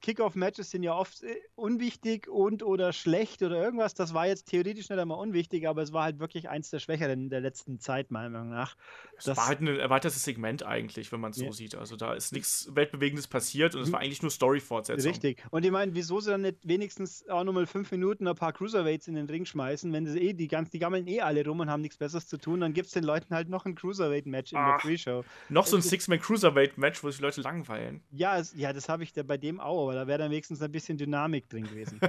Kickoff-Matches 0.00 0.70
sind 0.70 0.82
ja 0.82 0.94
oft 0.94 1.22
äh, 1.22 1.36
unwichtig 1.54 2.28
und 2.28 2.62
oder 2.62 2.92
schlecht 2.92 3.42
oder 3.42 3.62
irgendwas. 3.62 3.94
Das 3.94 4.14
war 4.14 4.26
jetzt 4.26 4.48
theoretisch 4.48 4.88
nicht 4.88 4.98
einmal 4.98 5.18
unwichtig, 5.18 5.68
aber 5.68 5.82
es 5.82 5.92
war 5.92 6.04
halt 6.04 6.18
wirklich 6.18 6.48
eins 6.48 6.70
der 6.70 6.78
Schwächeren 6.78 7.30
der 7.30 7.40
letzten 7.40 7.78
Zeit, 7.78 8.10
meiner 8.10 8.30
Meinung 8.30 8.50
nach. 8.50 8.76
Es 9.16 9.24
das 9.24 9.36
war 9.36 9.48
halt 9.48 9.60
ein 9.60 9.66
erweitertes 9.66 10.24
Segment 10.24 10.62
eigentlich, 10.62 11.12
wenn 11.12 11.20
man 11.20 11.32
es 11.32 11.38
so 11.38 11.46
ja. 11.46 11.52
sieht. 11.52 11.74
Also 11.74 11.96
da 11.96 12.14
ist 12.14 12.32
nichts 12.32 12.74
Weltbewegendes 12.74 13.26
passiert 13.26 13.74
und 13.74 13.82
es 13.82 13.88
mhm. 13.88 13.92
war 13.92 14.00
eigentlich 14.00 14.22
nur 14.22 14.30
Story-Fortsetzung. 14.30 15.10
Richtig. 15.10 15.44
Und 15.50 15.64
ich 15.64 15.70
meine, 15.70 15.94
wieso 15.94 16.20
sie 16.20 16.30
dann 16.30 16.42
nicht 16.42 16.58
wenigstens 16.62 17.28
auch 17.28 17.44
nochmal 17.44 17.66
fünf 17.66 17.90
Minuten 17.90 18.26
ein 18.26 18.34
paar 18.34 18.52
Cruiserweights 18.52 19.08
in 19.08 19.14
den 19.14 19.26
Ring 19.26 19.44
schmeißen, 19.44 19.92
wenn 19.92 20.06
sie 20.06 20.18
eh, 20.18 20.32
die 20.32 20.48
ganz, 20.48 20.70
die 20.70 20.78
gammeln 20.78 21.06
eh 21.06 21.20
alle 21.20 21.44
rum 21.44 21.60
und 21.60 21.70
haben 21.70 21.82
nichts 21.82 21.98
Besseres 21.98 22.26
zu 22.26 22.38
tun, 22.38 22.60
dann 22.60 22.72
gibt 22.72 22.86
es 22.86 22.92
den 22.92 23.04
Leuten 23.04 23.34
halt 23.34 23.48
noch 23.48 23.66
ein 23.66 23.74
Cruiserweight-Match 23.74 24.52
in 24.52 24.58
der 24.58 24.78
Pre-Show. 24.78 25.24
Noch 25.48 25.66
so 25.66 25.76
ein 25.76 25.82
Six-Man-Cruiserweight-Match, 25.82 27.02
wo 27.02 27.10
sich 27.10 27.20
Leute 27.20 27.40
langweilen. 27.40 28.02
Ja, 28.10 28.38
es, 28.38 28.54
ja 28.56 28.72
das 28.72 28.88
habe 28.88 29.02
ich 29.02 29.12
da 29.12 29.22
bei 29.22 29.36
dem 29.36 29.57
auch, 29.60 29.84
aber 29.84 29.94
da 29.94 30.06
wäre 30.06 30.18
dann 30.18 30.30
wenigstens 30.30 30.62
ein 30.62 30.72
bisschen 30.72 30.98
Dynamik 30.98 31.48
drin 31.48 31.64
gewesen. 31.64 32.00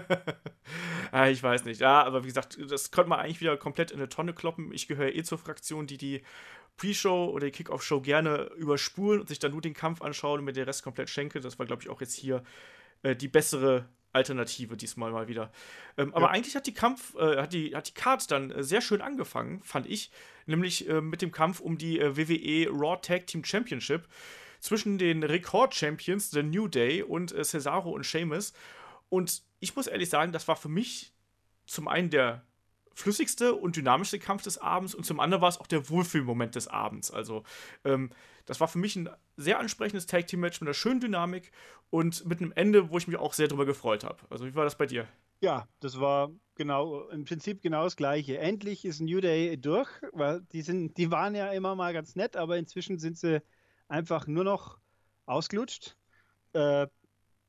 ja, 1.12 1.28
ich 1.30 1.42
weiß 1.42 1.66
nicht. 1.66 1.82
Ja, 1.82 2.04
aber 2.04 2.24
wie 2.24 2.28
gesagt, 2.28 2.58
das 2.70 2.92
könnte 2.92 3.10
man 3.10 3.20
eigentlich 3.20 3.42
wieder 3.42 3.58
komplett 3.58 3.92
in 3.92 3.98
eine 3.98 4.10
Tonne 4.10 4.34
kloppen. 4.34 4.74
Ich 4.74 4.88
gehöre 4.88 5.14
eh 5.16 5.24
zur 5.24 5.38
Fraktion, 5.38 5.88
die 5.88 5.98
die 5.98 6.22
Pre-Show 6.78 7.32
oder 7.34 7.46
die 7.46 7.52
Kickoff-Show 7.52 8.02
gerne 8.02 8.50
überspulen 8.56 9.22
und 9.22 9.28
sich 9.28 9.40
dann 9.40 9.52
nur 9.52 9.62
den 9.62 9.74
Kampf 9.74 10.02
anschauen 10.02 10.40
und 10.40 10.46
mir 10.46 10.54
den 10.54 10.66
Rest 10.66 10.84
komplett 10.84 11.10
schenke. 11.10 11.40
Das 11.42 11.60
war, 11.60 11.66
glaube 11.66 11.84
ich, 11.84 11.90
auch 11.90 12.02
jetzt 12.02 12.16
hier 12.16 12.44
äh, 13.04 13.16
die 13.16 13.28
bessere 13.28 13.90
Alternative 14.12 14.76
diesmal 14.76 15.12
mal 15.12 15.28
wieder. 15.28 15.52
Ähm, 15.98 16.10
ja. 16.10 16.16
Aber 16.16 16.32
eigentlich 16.32 16.56
hat 16.56 16.66
die 16.66 16.74
Kampf, 16.74 17.16
äh, 17.16 17.38
hat 17.38 17.54
die, 17.54 17.76
hat 17.76 17.90
die 17.90 17.94
Card 17.94 18.32
dann 18.32 18.52
äh, 18.52 18.64
sehr 18.64 18.82
schön 18.82 19.02
angefangen, 19.02 19.62
fand 19.64 19.88
ich. 19.88 20.12
Nämlich 20.46 20.90
äh, 20.90 21.02
mit 21.02 21.22
dem 21.22 21.32
Kampf 21.32 21.60
um 21.60 21.78
die 21.78 22.00
äh, 22.00 22.18
WWE 22.18 22.72
Raw 22.72 22.98
Tag 23.02 23.28
Team 23.28 23.44
Championship 23.44 24.08
zwischen 24.60 24.98
den 24.98 25.24
Rekord-Champions, 25.24 26.32
The 26.32 26.44
New 26.44 26.68
Day 26.68 27.04
und 27.04 27.32
äh, 27.32 27.44
Cesaro 27.44 27.92
und 27.92 28.06
Sheamus. 28.06 28.54
Und 29.10 29.44
ich 29.60 29.76
muss 29.76 29.88
ehrlich 29.88 30.10
sagen, 30.10 30.32
das 30.32 30.48
war 30.48 30.56
für 30.56 30.70
mich 30.70 31.14
zum 31.66 31.88
einen 31.88 32.10
der 32.10 32.44
flüssigste 32.94 33.56
und 33.56 33.76
dynamischste 33.76 34.20
Kampf 34.20 34.44
des 34.44 34.58
Abends 34.58 34.94
und 34.94 35.06
zum 35.06 35.20
anderen 35.20 35.42
war 35.42 35.50
es 35.50 35.60
auch 35.60 35.68
der 35.68 35.90
Wohlfühlmoment 35.90 36.56
des 36.56 36.68
Abends. 36.68 37.12
Also, 37.12 37.44
ähm, 37.86 38.10
das 38.46 38.60
war 38.60 38.68
für 38.68 38.78
mich 38.78 38.96
ein 38.96 39.10
sehr 39.38 39.60
ansprechendes 39.60 40.06
Tag 40.06 40.28
Team 40.28 40.42
Match 40.42 40.60
mit 40.60 40.68
einer 40.68 40.74
schönen 40.74 41.00
Dynamik 41.00 41.52
und 41.92 42.26
mit 42.26 42.42
einem 42.42 42.52
Ende, 42.52 42.90
wo 42.90 42.98
ich 42.98 43.08
mich 43.08 43.18
auch 43.18 43.34
sehr 43.34 43.48
drüber 43.48 43.66
gefreut 43.66 44.04
habe. 44.04 44.18
Also, 44.30 44.46
wie 44.46 44.56
war 44.56 44.66
das 44.66 44.78
bei 44.78 44.86
dir? 44.86 45.08
Ja, 45.42 45.70
das 45.80 46.00
war 46.00 46.32
genau 46.56 47.08
im 47.10 47.24
Prinzip 47.24 47.62
genau 47.62 47.86
das 47.86 47.96
Gleiche. 47.96 48.38
Endlich 48.38 48.84
ist 48.84 49.00
New 49.00 49.22
Day 49.22 49.56
durch, 49.56 49.90
weil 50.12 50.42
die 50.52 50.62
sind, 50.62 50.98
die 50.98 51.10
waren 51.12 51.36
ja 51.36 51.52
immer 51.52 51.76
mal 51.76 51.94
ganz 51.94 52.16
nett, 52.16 52.36
aber 52.36 52.58
inzwischen 52.58 53.00
sind 53.00 53.18
sie 53.18 53.42
einfach 53.90 54.28
nur 54.28 54.46
noch 54.46 54.80
ausgelutscht. 55.26 55.98
Äh, 56.54 56.88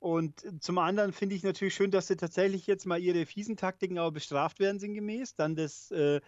und 0.00 0.62
zum 0.62 0.78
anderen 0.78 1.12
finde 1.12 1.34
ich 1.34 1.42
natürlich 1.42 1.74
schön, 1.74 1.90
dass 1.90 2.06
sie 2.06 2.16
tatsächlich 2.16 2.66
jetzt 2.66 2.86
mal 2.86 2.98
ihre 2.98 3.26
fiesen 3.26 3.56
Taktiken 3.56 3.98
auch 3.98 4.10
bestraft 4.10 4.58
werden, 4.58 4.80
sinngemäß. 4.80 5.34
Dann 5.36 5.54
das 5.54 5.90
äh, 5.90 6.20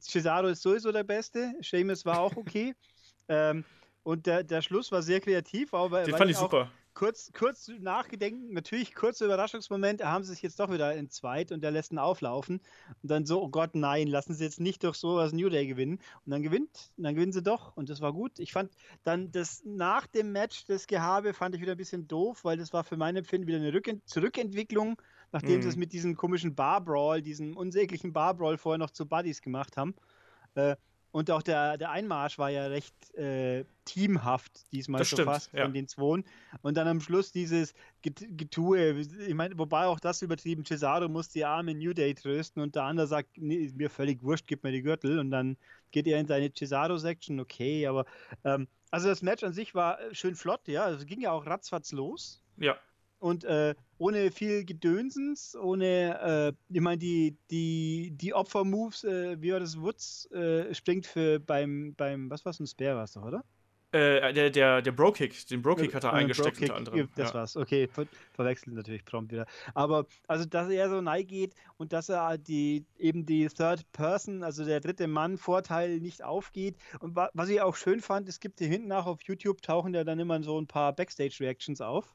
Cesaro 0.00 0.48
ist 0.48 0.62
sowieso 0.62 0.90
der 0.90 1.04
Beste, 1.04 1.54
Seamus 1.62 2.04
war 2.04 2.20
auch 2.20 2.36
okay. 2.36 2.74
ähm, 3.28 3.64
und 4.02 4.26
der, 4.26 4.42
der 4.42 4.62
Schluss 4.62 4.90
war 4.90 5.02
sehr 5.02 5.20
kreativ. 5.20 5.72
Aber, 5.72 6.02
Den 6.02 6.16
fand 6.16 6.30
ich 6.30 6.36
super 6.36 6.70
kurz, 7.00 7.32
kurz 7.32 7.68
nachgedenken, 7.80 8.52
natürlich 8.52 8.94
kurzer 8.94 9.24
Überraschungsmoment, 9.24 10.04
haben 10.04 10.22
sie 10.22 10.32
sich 10.34 10.42
jetzt 10.42 10.60
doch 10.60 10.70
wieder 10.70 10.94
entzweit 10.94 11.50
und 11.50 11.62
der 11.62 11.70
lässt 11.70 11.92
ihn 11.92 11.98
auflaufen. 11.98 12.60
Und 13.02 13.10
dann 13.10 13.24
so, 13.24 13.42
oh 13.42 13.48
Gott, 13.48 13.70
nein, 13.74 14.06
lassen 14.06 14.34
sie 14.34 14.44
jetzt 14.44 14.60
nicht 14.60 14.84
durch 14.84 14.96
sowas 14.96 15.32
New 15.32 15.48
Day 15.48 15.66
gewinnen. 15.66 15.98
Und 16.26 16.30
dann 16.30 16.42
gewinnt, 16.42 16.92
und 16.98 17.04
dann 17.04 17.14
gewinnen 17.14 17.32
sie 17.32 17.42
doch. 17.42 17.74
Und 17.74 17.88
das 17.88 18.02
war 18.02 18.12
gut. 18.12 18.38
Ich 18.38 18.52
fand 18.52 18.70
dann 19.02 19.32
das 19.32 19.62
nach 19.64 20.08
dem 20.08 20.32
Match, 20.32 20.66
das 20.66 20.86
Gehabe, 20.86 21.32
fand 21.32 21.54
ich 21.54 21.62
wieder 21.62 21.72
ein 21.72 21.78
bisschen 21.78 22.06
doof, 22.06 22.44
weil 22.44 22.58
das 22.58 22.74
war 22.74 22.84
für 22.84 22.98
mein 22.98 23.16
Empfinden 23.16 23.46
wieder 23.46 23.56
eine 23.56 23.72
Rückent 23.72 24.06
Zurückentwicklung, 24.06 25.00
nachdem 25.32 25.56
mhm. 25.56 25.62
sie 25.62 25.68
es 25.68 25.76
mit 25.76 25.94
diesem 25.94 26.16
komischen 26.16 26.54
Bar 26.54 26.84
Brawl, 26.84 27.22
diesem 27.22 27.56
unsäglichen 27.56 28.12
Bar 28.12 28.34
Brawl 28.34 28.58
vorher 28.58 28.78
noch 28.78 28.90
zu 28.90 29.06
Buddies 29.06 29.40
gemacht 29.40 29.78
haben. 29.78 29.94
Äh, 30.54 30.76
und 31.12 31.30
auch 31.30 31.42
der, 31.42 31.76
der 31.76 31.90
Einmarsch 31.90 32.38
war 32.38 32.50
ja 32.50 32.66
recht 32.66 32.94
äh, 33.14 33.64
teamhaft 33.84 34.70
diesmal 34.72 35.00
das 35.00 35.10
so 35.10 35.16
stimmt, 35.16 35.30
fast 35.30 35.52
ja. 35.52 35.64
von 35.64 35.74
den 35.74 35.88
Zweien. 35.88 36.24
Und 36.62 36.76
dann 36.76 36.86
am 36.86 37.00
Schluss 37.00 37.32
dieses 37.32 37.74
Getue, 38.02 39.00
ich 39.00 39.34
meine, 39.34 39.58
wobei 39.58 39.86
auch 39.86 39.98
das 39.98 40.22
übertrieben, 40.22 40.64
Cesaro 40.64 41.08
muss 41.08 41.28
die 41.28 41.44
arme 41.44 41.74
New 41.74 41.92
Day 41.92 42.14
trösten 42.14 42.62
und 42.62 42.76
der 42.76 42.84
andere 42.84 43.06
sagt, 43.06 43.30
nee, 43.36 43.70
mir 43.74 43.90
völlig 43.90 44.22
wurscht, 44.22 44.46
gib 44.46 44.62
mir 44.62 44.72
die 44.72 44.82
Gürtel 44.82 45.18
und 45.18 45.30
dann 45.30 45.56
geht 45.90 46.06
er 46.06 46.20
in 46.20 46.26
seine 46.26 46.52
Cesaro-Section, 46.52 47.40
okay, 47.40 47.86
aber 47.86 48.06
ähm, 48.44 48.68
also 48.92 49.08
das 49.08 49.22
Match 49.22 49.42
an 49.42 49.52
sich 49.52 49.74
war 49.74 49.98
schön 50.12 50.36
flott, 50.36 50.68
ja, 50.68 50.84
also 50.84 51.04
ging 51.04 51.20
ja 51.20 51.32
auch 51.32 51.46
ratzfatz 51.46 51.90
los. 51.92 52.42
Ja. 52.56 52.76
Und 53.20 53.44
äh, 53.44 53.74
ohne 53.98 54.30
viel 54.30 54.64
Gedönsens, 54.64 55.54
ohne, 55.54 56.18
äh, 56.48 56.74
ich 56.74 56.80
meine, 56.80 56.98
die, 56.98 57.36
die, 57.50 58.12
die 58.12 58.34
Opfer-Moves, 58.34 59.04
äh, 59.04 59.40
wie 59.40 59.52
war 59.52 59.60
das, 59.60 59.78
Woods 59.78 60.26
äh, 60.32 60.74
springt 60.74 61.06
für 61.06 61.38
beim, 61.38 61.94
beim, 61.96 62.30
was 62.30 62.44
war 62.46 62.50
es, 62.50 62.60
ein 62.60 62.66
Spare 62.66 62.96
war 62.96 63.04
es 63.04 63.12
doch, 63.12 63.22
oder? 63.22 63.44
Äh, 63.92 64.32
der, 64.32 64.50
der, 64.50 64.82
der 64.82 64.92
Bro-Kick, 64.92 65.48
den 65.48 65.62
Bro-Kick 65.62 65.94
hat 65.94 66.04
er 66.04 66.12
eingesteckt 66.12 66.60
unter 66.60 66.76
anderem. 66.76 67.08
Das 67.16 67.30
ja. 67.30 67.34
war's, 67.34 67.56
okay, 67.56 67.88
ver 67.88 68.06
verwechselt 68.32 68.74
natürlich 68.74 69.04
prompt 69.04 69.32
wieder. 69.32 69.46
Aber, 69.74 70.06
also, 70.28 70.44
dass 70.44 70.70
er 70.70 70.88
so 70.88 71.00
nahe 71.00 71.24
geht 71.24 71.54
und 71.76 71.92
dass 71.92 72.08
er 72.08 72.38
die, 72.38 72.86
eben 72.98 73.26
die 73.26 73.48
Third 73.48 73.84
Person, 73.92 74.44
also 74.44 74.64
der 74.64 74.78
dritte 74.78 75.08
Mann-Vorteil 75.08 75.98
nicht 75.98 76.22
aufgeht. 76.22 76.76
Und 77.00 77.16
wa 77.16 77.30
was 77.34 77.48
ich 77.48 77.60
auch 77.60 77.74
schön 77.74 78.00
fand, 78.00 78.28
es 78.28 78.38
gibt 78.38 78.60
hier 78.60 78.68
hinten 78.68 78.88
nach 78.88 79.06
auf 79.06 79.22
YouTube, 79.22 79.60
tauchen 79.60 79.92
ja 79.92 80.04
dann 80.04 80.20
immer 80.20 80.40
so 80.42 80.58
ein 80.60 80.68
paar 80.68 80.94
Backstage-Reactions 80.94 81.80
auf. 81.80 82.14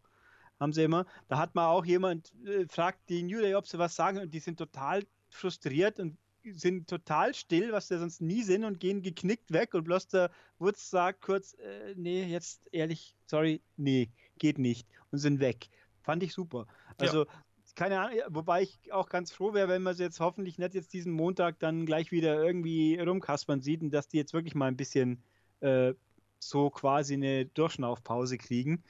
Haben 0.59 0.73
sie 0.73 0.83
immer. 0.83 1.05
Da 1.27 1.37
hat 1.37 1.53
man 1.55 1.65
auch 1.65 1.85
jemand, 1.85 2.33
äh, 2.45 2.65
fragt 2.67 3.09
die 3.09 3.23
New 3.23 3.41
Day, 3.41 3.55
ob 3.55 3.67
sie 3.67 3.77
was 3.77 3.95
sagen 3.95 4.19
und 4.19 4.33
die 4.33 4.39
sind 4.39 4.57
total 4.57 5.03
frustriert 5.29 5.99
und 5.99 6.17
sind 6.53 6.87
total 6.87 7.33
still, 7.33 7.71
was 7.71 7.87
der 7.87 7.99
sonst 7.99 8.21
nie 8.21 8.43
sind 8.43 8.63
und 8.63 8.79
gehen 8.79 9.01
geknickt 9.01 9.51
weg 9.51 9.73
und 9.73 9.83
bloß 9.83 10.07
der 10.07 10.31
Wutz 10.59 10.89
sagt 10.89 11.21
kurz, 11.21 11.53
äh, 11.55 11.93
nee, 11.95 12.23
jetzt 12.23 12.67
ehrlich, 12.71 13.15
sorry, 13.25 13.61
nee, 13.77 14.09
geht 14.37 14.59
nicht 14.59 14.87
und 15.11 15.19
sind 15.19 15.39
weg. 15.39 15.69
Fand 16.03 16.21
ich 16.23 16.33
super. 16.33 16.67
Also, 16.97 17.25
ja. 17.25 17.31
keine 17.73 17.99
Ahnung, 17.99 18.19
wobei 18.29 18.61
ich 18.61 18.93
auch 18.93 19.09
ganz 19.09 19.31
froh 19.31 19.53
wäre, 19.53 19.67
wenn 19.67 19.81
man 19.81 19.95
sie 19.95 20.03
jetzt 20.03 20.19
hoffentlich 20.19 20.59
nicht 20.59 20.75
jetzt 20.75 20.93
diesen 20.93 21.11
Montag 21.11 21.59
dann 21.59 21.85
gleich 21.85 22.11
wieder 22.11 22.41
irgendwie 22.43 22.99
rumkaspern 22.99 23.61
sieht 23.61 23.81
und 23.81 23.91
dass 23.91 24.07
die 24.07 24.17
jetzt 24.17 24.33
wirklich 24.33 24.55
mal 24.55 24.67
ein 24.67 24.77
bisschen 24.77 25.23
äh, 25.61 25.93
so 26.39 26.69
quasi 26.69 27.15
eine 27.15 27.45
Durchschnaufpause 27.45 28.37
kriegen. 28.37 28.83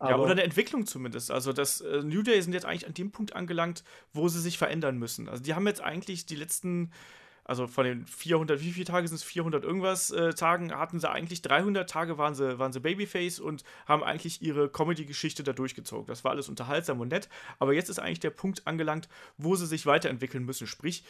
Aber 0.00 0.10
ja, 0.10 0.16
oder 0.16 0.32
eine 0.32 0.42
Entwicklung 0.42 0.86
zumindest. 0.86 1.30
Also 1.30 1.52
das 1.52 1.82
äh, 1.82 2.02
New 2.02 2.22
Day 2.22 2.40
sind 2.40 2.54
jetzt 2.54 2.64
eigentlich 2.64 2.86
an 2.86 2.94
dem 2.94 3.12
Punkt 3.12 3.36
angelangt, 3.36 3.84
wo 4.14 4.28
sie 4.28 4.40
sich 4.40 4.56
verändern 4.56 4.98
müssen. 4.98 5.28
Also 5.28 5.42
die 5.42 5.54
haben 5.54 5.66
jetzt 5.66 5.82
eigentlich 5.82 6.24
die 6.24 6.36
letzten, 6.36 6.90
also 7.44 7.66
von 7.66 7.84
den 7.84 8.06
400, 8.06 8.62
wie 8.62 8.72
viele 8.72 8.86
Tage 8.86 9.06
sind 9.06 9.16
es? 9.16 9.22
400 9.22 9.62
irgendwas 9.62 10.10
äh, 10.10 10.32
Tagen 10.32 10.72
hatten 10.72 11.00
sie 11.00 11.10
eigentlich 11.10 11.42
300 11.42 11.88
Tage 11.88 12.16
waren 12.16 12.34
sie, 12.34 12.58
waren 12.58 12.72
sie 12.72 12.80
Babyface 12.80 13.40
und 13.40 13.62
haben 13.86 14.02
eigentlich 14.02 14.40
ihre 14.40 14.70
Comedy-Geschichte 14.70 15.42
da 15.42 15.52
durchgezogen. 15.52 16.06
Das 16.06 16.24
war 16.24 16.30
alles 16.30 16.48
unterhaltsam 16.48 16.98
und 17.00 17.08
nett. 17.08 17.28
Aber 17.58 17.74
jetzt 17.74 17.90
ist 17.90 17.98
eigentlich 17.98 18.20
der 18.20 18.30
Punkt 18.30 18.66
angelangt, 18.66 19.06
wo 19.36 19.54
sie 19.54 19.66
sich 19.66 19.84
weiterentwickeln 19.84 20.46
müssen. 20.46 20.66
Sprich, 20.66 21.04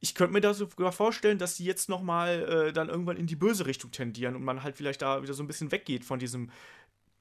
ich 0.00 0.14
könnte 0.14 0.32
mir 0.32 0.40
da 0.40 0.54
sogar 0.54 0.92
vorstellen, 0.92 1.36
dass 1.36 1.56
sie 1.56 1.64
jetzt 1.64 1.90
nochmal 1.90 2.68
äh, 2.68 2.72
dann 2.72 2.88
irgendwann 2.88 3.18
in 3.18 3.26
die 3.26 3.36
böse 3.36 3.66
Richtung 3.66 3.90
tendieren 3.90 4.34
und 4.34 4.42
man 4.42 4.62
halt 4.62 4.76
vielleicht 4.76 5.02
da 5.02 5.22
wieder 5.22 5.34
so 5.34 5.42
ein 5.42 5.46
bisschen 5.46 5.72
weggeht 5.72 6.06
von 6.06 6.18
diesem 6.18 6.50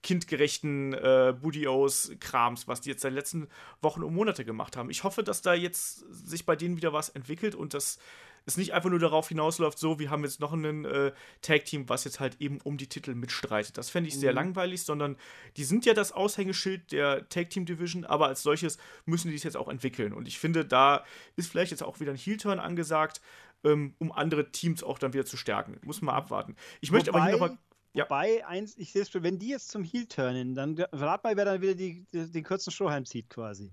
kindgerechten 0.01 0.93
äh, 0.93 1.33
Budios-Krams, 1.39 2.67
was 2.67 2.81
die 2.81 2.89
jetzt 2.89 3.01
seit 3.01 3.11
den 3.11 3.15
letzten 3.15 3.47
Wochen 3.81 4.03
und 4.03 4.13
Monate 4.13 4.45
gemacht 4.45 4.77
haben. 4.77 4.89
Ich 4.89 5.03
hoffe, 5.03 5.23
dass 5.23 5.41
da 5.41 5.53
jetzt 5.53 6.05
sich 6.11 6.45
bei 6.45 6.55
denen 6.55 6.77
wieder 6.77 6.93
was 6.93 7.09
entwickelt 7.09 7.55
und 7.55 7.73
dass 7.73 7.99
es 8.45 8.57
nicht 8.57 8.73
einfach 8.73 8.89
nur 8.89 8.99
darauf 8.99 9.29
hinausläuft, 9.29 9.77
so, 9.77 9.99
wir 9.99 10.09
haben 10.09 10.23
jetzt 10.23 10.39
noch 10.39 10.53
ein 10.53 10.85
äh, 10.85 11.11
Tag-Team, 11.41 11.89
was 11.89 12.03
jetzt 12.03 12.19
halt 12.19 12.37
eben 12.39 12.59
um 12.63 12.77
die 12.77 12.87
Titel 12.87 13.13
mitstreitet. 13.13 13.77
Das 13.77 13.89
fände 13.89 14.07
ich 14.07 14.15
mhm. 14.15 14.19
sehr 14.19 14.33
langweilig, 14.33 14.83
sondern 14.83 15.17
die 15.57 15.63
sind 15.63 15.85
ja 15.85 15.93
das 15.93 16.11
Aushängeschild 16.11 16.91
der 16.91 17.27
Tag-Team-Division, 17.29 18.05
aber 18.05 18.27
als 18.27 18.41
solches 18.41 18.77
müssen 19.05 19.29
die 19.29 19.35
es 19.35 19.43
jetzt 19.43 19.57
auch 19.57 19.67
entwickeln. 19.67 20.13
Und 20.13 20.27
ich 20.27 20.39
finde, 20.39 20.65
da 20.65 21.03
ist 21.35 21.49
vielleicht 21.49 21.71
jetzt 21.71 21.83
auch 21.83 21.99
wieder 21.99 22.11
ein 22.11 22.17
Heel-Turn 22.17 22.59
angesagt, 22.59 23.21
ähm, 23.63 23.93
um 23.99 24.11
andere 24.11 24.51
Teams 24.51 24.83
auch 24.83 24.99
dann 24.99 25.13
wieder 25.13 25.25
zu 25.25 25.37
stärken. 25.37 25.77
Muss 25.83 26.01
man 26.01 26.13
mal 26.13 26.17
abwarten. 26.17 26.55
Ich 26.81 26.91
möchte 26.91 27.11
Wobei, 27.11 27.19
aber 27.19 27.29
hier 27.29 27.39
nochmal 27.39 27.57
ja. 27.93 28.05
Wobei, 28.05 28.45
eins, 28.45 28.77
ich 28.77 28.91
sehe 28.91 29.01
es 29.01 29.09
schon, 29.09 29.23
wenn 29.23 29.39
die 29.39 29.49
jetzt 29.49 29.69
zum 29.69 29.83
Heel 29.83 30.05
turnen, 30.05 30.53
dann 30.53 30.77
rat 30.91 31.23
mal, 31.23 31.35
wer 31.35 31.45
dann 31.45 31.61
wieder 31.61 31.75
die, 31.75 32.05
die, 32.13 32.31
den 32.31 32.43
kurzen 32.43 32.71
Strohhalm 32.71 33.05
zieht 33.05 33.29
quasi. 33.29 33.71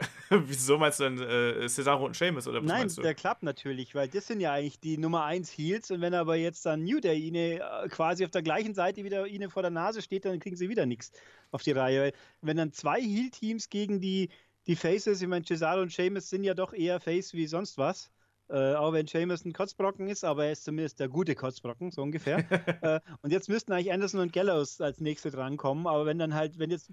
Wieso 0.30 0.78
meinst 0.78 1.00
du 1.00 1.04
denn 1.04 1.20
äh, 1.20 1.68
Cesaro 1.68 2.06
und 2.06 2.16
Seamus 2.16 2.48
oder 2.48 2.62
was 2.62 2.68
Nein, 2.68 3.02
der 3.02 3.14
klappt 3.14 3.42
natürlich, 3.42 3.94
weil 3.94 4.08
das 4.08 4.26
sind 4.26 4.40
ja 4.40 4.52
eigentlich 4.52 4.80
die 4.80 4.98
Nummer 4.98 5.24
1 5.24 5.50
Heels 5.50 5.90
und 5.90 6.00
wenn 6.00 6.14
aber 6.14 6.36
jetzt 6.36 6.64
dann 6.66 6.82
New 6.82 7.00
Day 7.00 7.18
ihnen 7.18 7.60
äh, 7.60 7.88
quasi 7.88 8.24
auf 8.24 8.30
der 8.30 8.42
gleichen 8.42 8.74
Seite 8.74 9.04
wieder 9.04 9.26
ihnen 9.26 9.50
vor 9.50 9.62
der 9.62 9.70
Nase 9.70 10.02
steht, 10.02 10.24
dann 10.24 10.40
kriegen 10.40 10.56
sie 10.56 10.68
wieder 10.68 10.86
nichts 10.86 11.12
auf 11.50 11.62
die 11.62 11.72
Reihe. 11.72 12.12
Wenn 12.40 12.56
dann 12.56 12.72
zwei 12.72 13.00
Heel-Teams 13.00 13.68
gegen 13.68 14.00
die, 14.00 14.30
die 14.66 14.76
Faces, 14.76 15.20
ich 15.20 15.28
meine, 15.28 15.44
Cesaro 15.44 15.82
und 15.82 15.92
Seamus 15.92 16.30
sind 16.30 16.44
ja 16.44 16.54
doch 16.54 16.72
eher 16.72 17.00
Face 17.00 17.34
wie 17.34 17.46
sonst 17.46 17.78
was, 17.78 18.10
äh, 18.48 18.74
auch 18.74 18.92
wenn 18.92 19.06
Jameson 19.06 19.52
Kotzbrocken 19.52 20.08
ist, 20.08 20.24
aber 20.24 20.46
er 20.46 20.52
ist 20.52 20.64
zumindest 20.64 21.00
der 21.00 21.08
gute 21.08 21.34
Kotzbrocken, 21.34 21.90
so 21.90 22.02
ungefähr. 22.02 22.38
äh, 22.82 23.00
und 23.22 23.32
jetzt 23.32 23.48
müssten 23.48 23.72
eigentlich 23.72 23.92
Anderson 23.92 24.20
und 24.20 24.32
Gallows 24.32 24.80
als 24.80 25.00
nächste 25.00 25.30
drankommen, 25.30 25.86
aber 25.86 26.06
wenn 26.06 26.18
dann 26.18 26.34
halt, 26.34 26.58
wenn 26.58 26.70
jetzt 26.70 26.92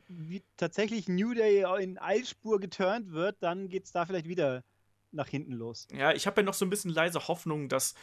tatsächlich 0.58 1.08
New 1.08 1.34
Day 1.34 1.66
in 1.82 1.98
Eilspur 1.98 2.60
geturnt 2.60 3.12
wird, 3.12 3.38
dann 3.42 3.70
geht 3.70 3.86
es 3.86 3.92
da 3.92 4.06
vielleicht 4.06 4.28
wieder 4.28 4.64
nach 5.12 5.28
hinten 5.28 5.54
los. 5.54 5.88
Ja, 5.92 6.14
ich 6.14 6.26
habe 6.26 6.42
ja 6.42 6.46
noch 6.46 6.54
so 6.54 6.66
ein 6.66 6.70
bisschen 6.70 6.92
leise 6.92 7.28
Hoffnung, 7.28 7.68
dass 7.68 7.96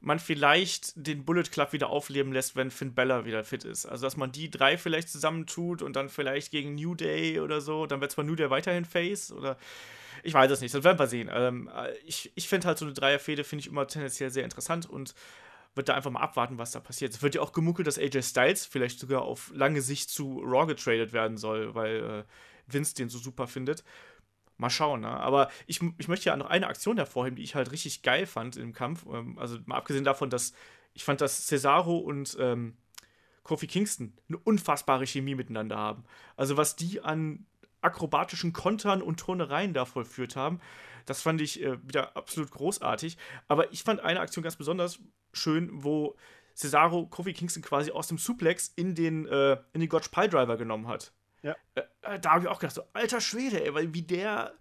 man 0.00 0.18
vielleicht 0.18 0.92
den 0.96 1.24
Bullet 1.24 1.44
Club 1.44 1.72
wieder 1.72 1.88
aufleben 1.88 2.32
lässt, 2.32 2.56
wenn 2.56 2.70
Finn 2.70 2.94
Bella 2.94 3.24
wieder 3.24 3.44
fit 3.44 3.64
ist. 3.64 3.86
Also, 3.86 4.04
dass 4.06 4.16
man 4.16 4.32
die 4.32 4.50
drei 4.50 4.76
vielleicht 4.76 5.08
zusammentut 5.08 5.80
und 5.80 5.96
dann 5.96 6.08
vielleicht 6.08 6.50
gegen 6.50 6.74
New 6.74 6.94
Day 6.94 7.40
oder 7.40 7.60
so. 7.60 7.86
Dann 7.86 8.00
wird 8.00 8.10
zwar 8.10 8.24
New 8.24 8.34
Day 8.34 8.50
weiterhin 8.50 8.84
Face 8.84 9.32
oder 9.32 9.56
ich 10.24 10.34
weiß 10.34 10.50
es 10.50 10.60
nicht, 10.60 10.74
das 10.74 10.84
werden 10.84 10.98
wir 10.98 11.06
sehen. 11.06 11.30
Ähm, 11.32 11.70
äh, 11.74 11.92
ich 12.04 12.32
ich 12.34 12.48
finde 12.48 12.66
halt 12.66 12.78
so 12.78 12.84
eine 12.84 12.94
Dreierfehde, 12.94 13.44
finde 13.44 13.60
ich 13.60 13.68
immer 13.68 13.86
tendenziell 13.86 14.30
sehr 14.30 14.44
interessant 14.44 14.88
und 14.88 15.14
wird 15.74 15.88
da 15.88 15.94
einfach 15.94 16.10
mal 16.10 16.20
abwarten, 16.20 16.58
was 16.58 16.70
da 16.70 16.80
passiert. 16.80 17.12
Es 17.12 17.22
wird 17.22 17.34
ja 17.34 17.40
auch 17.40 17.52
gemunkelt, 17.52 17.86
dass 17.86 17.98
AJ 17.98 18.22
Styles 18.22 18.66
vielleicht 18.66 18.98
sogar 18.98 19.22
auf 19.22 19.50
lange 19.54 19.82
Sicht 19.82 20.10
zu 20.10 20.40
Raw 20.40 20.66
getradet 20.66 21.12
werden 21.12 21.36
soll, 21.36 21.74
weil 21.74 21.96
äh, 21.96 22.72
Vince 22.72 22.94
den 22.94 23.08
so 23.08 23.18
super 23.18 23.46
findet. 23.46 23.84
Mal 24.56 24.70
schauen, 24.70 25.00
ne? 25.00 25.08
Aber 25.08 25.50
ich, 25.66 25.80
ich 25.98 26.06
möchte 26.06 26.26
ja 26.26 26.36
noch 26.36 26.46
eine 26.46 26.68
Aktion 26.68 26.96
hervorheben, 26.96 27.36
die 27.36 27.42
ich 27.42 27.56
halt 27.56 27.72
richtig 27.72 28.02
geil 28.02 28.24
fand 28.26 28.56
im 28.56 28.72
Kampf. 28.72 29.04
Ähm, 29.12 29.38
also 29.38 29.58
mal 29.66 29.76
abgesehen 29.76 30.04
davon, 30.04 30.30
dass 30.30 30.52
ich 30.94 31.04
fand, 31.04 31.20
dass 31.20 31.46
Cesaro 31.48 31.98
und 31.98 32.36
ähm, 32.38 32.76
Kofi 33.42 33.66
Kingston 33.66 34.14
eine 34.28 34.38
unfassbare 34.38 35.06
Chemie 35.06 35.34
miteinander 35.34 35.76
haben. 35.76 36.04
Also 36.36 36.56
was 36.56 36.76
die 36.76 37.00
an 37.00 37.46
akrobatischen 37.84 38.52
Kontern 38.52 39.02
und 39.02 39.20
Turnereien 39.20 39.74
da 39.74 39.84
vollführt 39.84 40.36
haben. 40.36 40.60
Das 41.06 41.22
fand 41.22 41.40
ich 41.40 41.62
äh, 41.62 41.76
wieder 41.86 42.16
absolut 42.16 42.50
großartig. 42.50 43.16
Aber 43.48 43.72
ich 43.72 43.82
fand 43.82 44.00
eine 44.00 44.20
Aktion 44.20 44.42
ganz 44.42 44.56
besonders 44.56 44.98
schön, 45.32 45.70
wo 45.72 46.16
Cesaro 46.54 47.06
Kofi 47.06 47.32
Kingston 47.32 47.62
quasi 47.62 47.90
aus 47.90 48.08
dem 48.08 48.18
Suplex 48.18 48.72
in 48.76 48.94
den, 48.94 49.26
äh, 49.26 49.58
in 49.72 49.80
den 49.80 49.88
Gotch 49.88 50.08
Pile 50.08 50.28
Driver 50.28 50.56
genommen 50.56 50.88
hat. 50.88 51.12
Ja. 51.42 51.56
Äh, 51.74 51.82
äh 52.02 52.20
da 52.20 52.32
habe 52.32 52.44
ich 52.44 52.48
auch 52.48 52.58
gedacht, 52.58 52.74
so, 52.74 52.82
alter 52.92 53.20
Schwede, 53.20 53.64
ey, 53.64 53.74
weil 53.74 53.92
wie 53.92 54.02
der 54.02 54.54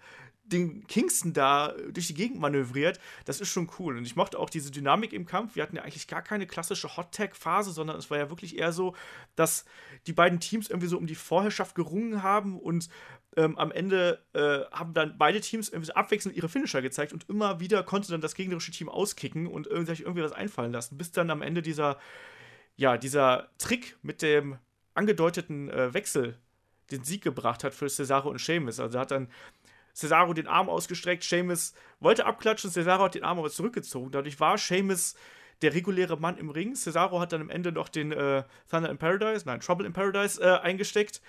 den 0.46 0.86
Kingston 0.88 1.34
da 1.34 1.74
durch 1.90 2.08
die 2.08 2.14
Gegend 2.14 2.40
manövriert, 2.40 3.00
das 3.26 3.42
ist 3.42 3.50
schon 3.50 3.70
cool. 3.80 3.98
Und 3.98 4.06
ich 4.06 4.16
mochte 4.16 4.38
auch 4.38 4.50
diese 4.50 4.72
Dynamik 4.72 5.14
im 5.14 5.26
Kampf. 5.26 5.56
Wir 5.56 5.64
hatten 5.64 5.76
ja 5.76 5.84
eigentlich 5.84 6.08
gar 6.08 6.22
keine 6.22 6.46
klassische 6.48 6.96
Hot-Tag-Phase, 6.98 7.72
sondern 7.72 7.98
es 7.98 8.12
war 8.12 8.18
ja 8.18 8.30
wirklich 8.30 8.58
eher 8.58 8.72
so, 8.72 8.96
dass 9.36 9.66
die 10.06 10.14
beiden 10.14 10.40
Teams 10.40 10.70
irgendwie 10.70 10.88
so 10.88 10.98
um 10.98 11.08
die 11.08 11.16
Vorherrschaft 11.16 11.76
gerungen 11.76 12.24
haben 12.24 12.60
und 12.60 12.90
ähm, 13.36 13.58
am 13.58 13.72
Ende 13.72 14.24
äh, 14.34 14.60
haben 14.76 14.94
dann 14.94 15.18
beide 15.18 15.42
Teams 15.42 15.70
irgendwie 15.70 15.88
so 15.88 15.94
abwechselnd 15.94 16.38
ihre 16.38 16.50
Finisher 16.50 16.82
gezeigt 16.82 17.14
und 17.14 17.30
immer 17.30 17.60
wieder 17.60 17.82
konnte 17.84 18.12
dann 18.12 18.22
das 18.22 18.36
gegnerische 18.36 18.72
Team 18.72 18.90
auskicken 18.90 19.48
und 19.48 19.68
sich 19.88 20.02
irgendwie 20.02 20.24
was 20.24 20.34
einfallen 20.34 20.72
lassen, 20.72 20.98
bis 20.98 21.12
dann 21.12 21.32
am 21.32 21.42
Ende 21.42 21.62
dieser, 21.62 21.98
ja, 22.76 22.98
dieser 22.98 23.50
Trick 23.58 23.98
mit 24.04 24.22
dem 24.22 24.58
angedeuteten 24.94 25.70
äh, 25.70 25.94
Wechsel 25.94 26.38
den 26.92 27.04
Sieg 27.04 27.24
gebracht 27.24 27.64
hat 27.64 27.74
für 27.74 27.90
Cesaro 27.90 28.30
und 28.30 28.40
Sheamus. 28.40 28.80
Also 28.80 29.00
hat 29.00 29.12
dann 29.12 29.30
Cesaro 29.94 30.34
den 30.34 30.48
Arm 30.48 30.70
ausgestreckt, 30.70 31.24
Seamus 31.24 31.74
wollte 32.00 32.26
abklatschen, 32.26 32.72
Cesaro 32.72 33.04
hat 33.04 33.16
den 33.16 33.24
Arm 33.24 33.40
aber 33.40 33.50
zurückgezogen. 33.50 34.12
Dadurch 34.12 34.40
war 34.40 34.58
Seamus 34.58 35.16
der 35.62 35.74
reguläre 35.74 36.18
Mann 36.18 36.38
im 36.38 36.50
Ring. 36.50 36.76
Cesaro 36.76 37.20
hat 37.20 37.32
dann 37.32 37.42
am 37.42 37.50
Ende 37.50 37.72
noch 37.72 37.90
den 37.90 38.12
äh, 38.12 38.44
Thunder 38.70 38.90
in 38.90 38.98
Paradise, 38.98 39.46
nein, 39.46 39.60
Trouble 39.60 39.86
in 39.86 39.94
Paradise 39.94 40.42
äh, 40.42 40.60
eingesteckt. 40.60 41.22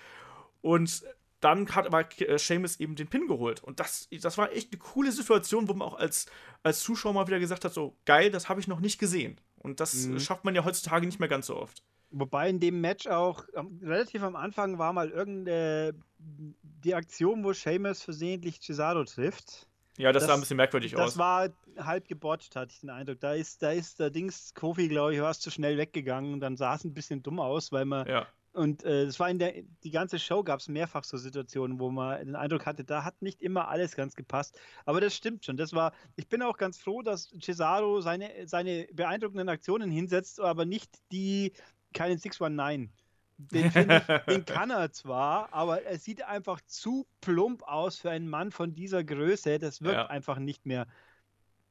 Und 0.60 1.04
dann 1.40 1.68
hat 1.74 1.86
aber 1.86 2.08
äh, 2.20 2.38
Seamus 2.38 2.80
eben 2.80 2.96
den 2.96 3.06
Pin 3.08 3.28
geholt. 3.28 3.62
Und 3.62 3.80
das, 3.80 4.08
das 4.10 4.38
war 4.38 4.50
echt 4.52 4.72
eine 4.72 4.78
coole 4.78 5.12
Situation, 5.12 5.68
wo 5.68 5.74
man 5.74 5.86
auch 5.86 5.98
als, 5.98 6.26
als 6.62 6.80
Zuschauer 6.80 7.12
mal 7.12 7.26
wieder 7.26 7.38
gesagt 7.38 7.64
hat: 7.64 7.74
so 7.74 7.96
geil, 8.06 8.30
das 8.30 8.48
habe 8.48 8.60
ich 8.60 8.68
noch 8.68 8.80
nicht 8.80 8.98
gesehen. 8.98 9.38
Und 9.56 9.80
das 9.80 9.94
mhm. 10.06 10.18
schafft 10.20 10.44
man 10.44 10.54
ja 10.54 10.64
heutzutage 10.64 11.06
nicht 11.06 11.20
mehr 11.20 11.28
ganz 11.28 11.46
so 11.46 11.56
oft. 11.56 11.82
Wobei 12.16 12.48
in 12.48 12.60
dem 12.60 12.80
Match 12.80 13.08
auch 13.08 13.44
ähm, 13.56 13.80
relativ 13.82 14.22
am 14.22 14.36
Anfang 14.36 14.78
war 14.78 14.92
mal 14.92 15.10
irgendeine 15.10 15.94
die 16.18 16.94
Aktion, 16.94 17.42
wo 17.42 17.52
Seamus 17.52 18.02
versehentlich 18.02 18.60
Cesaro 18.60 19.04
trifft. 19.04 19.66
Ja, 19.98 20.12
das, 20.12 20.22
das, 20.22 20.28
sah 20.28 20.34
ein 20.34 20.40
bisschen 20.40 20.56
merkwürdig 20.56 20.92
das 20.92 21.00
aus. 21.00 21.06
Das 21.10 21.18
war 21.18 21.48
halb 21.78 22.06
gebotcht, 22.08 22.54
hatte 22.56 22.72
ich 22.72 22.80
den 22.80 22.90
Eindruck. 22.90 23.20
Da 23.20 23.34
ist, 23.34 23.62
da 23.62 23.72
ist 23.72 23.98
der 23.98 24.10
Dings 24.10 24.54
Kofi, 24.54 24.88
glaube 24.88 25.14
ich, 25.14 25.20
war 25.20 25.34
zu 25.34 25.50
schnell 25.50 25.76
weggegangen 25.76 26.32
und 26.34 26.40
dann 26.40 26.56
sah 26.56 26.74
es 26.74 26.84
ein 26.84 26.94
bisschen 26.94 27.22
dumm 27.22 27.40
aus, 27.40 27.72
weil 27.72 27.84
man. 27.84 28.06
Ja. 28.06 28.26
Und 28.52 28.84
äh, 28.84 29.06
das 29.06 29.18
war 29.18 29.28
in 29.28 29.40
der 29.40 29.52
die 29.82 29.90
ganze 29.90 30.20
Show 30.20 30.44
gab 30.44 30.60
es 30.60 30.68
mehrfach 30.68 31.02
so 31.02 31.16
Situationen, 31.16 31.80
wo 31.80 31.90
man 31.90 32.24
den 32.24 32.36
Eindruck 32.36 32.66
hatte, 32.66 32.84
da 32.84 33.02
hat 33.02 33.20
nicht 33.20 33.42
immer 33.42 33.66
alles 33.66 33.96
ganz 33.96 34.14
gepasst. 34.14 34.56
Aber 34.84 35.00
das 35.00 35.16
stimmt 35.16 35.44
schon. 35.44 35.56
Das 35.56 35.72
war. 35.72 35.92
Ich 36.14 36.28
bin 36.28 36.40
auch 36.40 36.56
ganz 36.56 36.78
froh, 36.78 37.02
dass 37.02 37.34
Cesaro 37.40 38.00
seine, 38.00 38.30
seine 38.46 38.86
beeindruckenden 38.92 39.48
Aktionen 39.48 39.90
hinsetzt, 39.90 40.40
aber 40.40 40.64
nicht 40.64 40.90
die 41.10 41.52
keinen 41.94 42.18
619. 42.18 42.92
Den, 43.36 43.66
ich, 43.66 43.72
den 44.28 44.44
kann 44.44 44.70
er 44.70 44.92
zwar, 44.92 45.52
aber 45.52 45.82
er 45.82 45.98
sieht 45.98 46.22
einfach 46.22 46.60
zu 46.66 47.06
plump 47.20 47.62
aus 47.64 47.96
für 47.96 48.10
einen 48.10 48.28
Mann 48.28 48.52
von 48.52 48.74
dieser 48.74 49.02
Größe. 49.02 49.58
Das 49.58 49.82
wirkt 49.82 49.96
ja. 49.96 50.06
einfach 50.06 50.38
nicht 50.38 50.66
mehr 50.66 50.86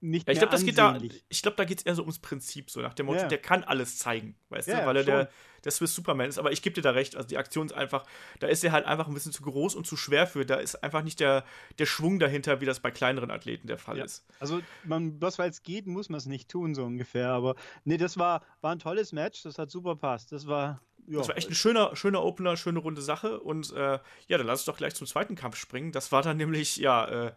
nicht 0.04 0.28
Ja, 0.28 0.34
ich 0.34 0.40
glaube, 0.40 0.52
das 0.52 0.66
geht 0.66 0.78
da, 0.78 0.98
ich 1.30 1.42
glaube, 1.42 1.56
da 1.58 1.64
geht 1.64 1.80
es 1.80 1.86
eher 1.86 1.96
so 1.96 2.02
ums 2.02 2.20
Prinzip, 2.20 2.70
so 2.70 2.82
nach 2.82 2.94
dem 2.94 3.06
Motto, 3.06 3.22
Ja. 3.22 3.28
der 3.28 3.38
kann 3.38 3.64
alles 3.64 3.98
zeigen, 3.98 4.36
weißt 4.50 4.68
Ja, 4.68 4.82
du, 4.82 4.86
weil 4.88 4.98
er 4.98 5.04
der, 5.04 5.30
der 5.64 5.72
Swiss 5.72 5.96
Superman 5.96 6.28
ist. 6.30 6.38
Aber 6.38 6.52
ich 6.52 6.62
gebe 6.62 6.74
dir 6.76 6.82
da 6.82 6.92
recht, 6.92 7.16
also 7.16 7.28
die 7.28 7.38
Aktion 7.38 7.66
ist 7.68 7.72
einfach, 7.74 8.04
da 8.40 8.48
ist 8.48 8.64
er 8.64 8.74
halt 8.74 8.86
einfach 8.86 9.08
ein 9.08 9.14
bisschen 9.14 9.32
zu 9.32 9.42
groß 9.44 9.76
und 9.76 9.88
zu 9.88 9.96
schwer 9.96 10.28
für. 10.28 10.46
Da 10.46 10.56
ist 10.56 10.84
einfach 10.84 11.04
nicht 11.04 11.20
der, 11.22 11.46
der 11.80 11.86
Schwung 11.86 12.20
dahinter, 12.20 12.60
wie 12.60 12.66
das 12.66 12.82
bei 12.82 12.92
kleineren 12.92 13.32
Athleten 13.32 13.68
der 13.68 13.78
Fall 13.78 13.98
Ja. 13.98 14.04
ist. 14.04 14.26
Also, 14.40 14.60
man, 14.84 15.20
bloß 15.20 15.40
weil 15.40 15.50
es 15.50 15.64
geht, 15.64 15.88
muss 15.88 16.10
man 16.10 16.18
es 16.18 16.26
nicht 16.26 16.50
tun, 16.50 16.76
so 16.76 16.84
ungefähr. 16.84 17.30
Aber 17.30 17.56
nee, 17.86 17.98
das 17.98 18.18
war, 18.18 18.44
war 18.62 18.74
ein 18.74 18.80
tolles 18.80 19.14
Match, 19.14 19.44
das 19.44 19.58
hat 19.58 19.72
super 19.72 19.96
passt. 19.96 20.34
Das 20.34 20.48
war, 20.48 20.82
ja. 21.08 21.20
Das 21.20 21.30
war 21.30 21.38
echt 21.38 21.50
ein 21.50 21.56
schöner, 21.56 21.96
schöner 21.96 22.24
Opener, 22.24 22.58
schöne 22.58 22.80
runde 22.80 23.02
Sache. 23.02 23.40
Und 23.40 23.72
äh, 23.74 24.00
ja, 24.28 24.38
dann 24.38 24.48
lass 24.48 24.60
uns 24.60 24.66
doch 24.66 24.78
gleich 24.78 24.96
zum 24.96 25.08
zweiten 25.08 25.36
Kampf 25.36 25.56
springen. 25.56 25.92
Das 25.94 26.12
war 26.12 26.22
dann 26.22 26.38
nämlich, 26.38 26.78
ja, 26.78 27.28
äh, 27.28 27.32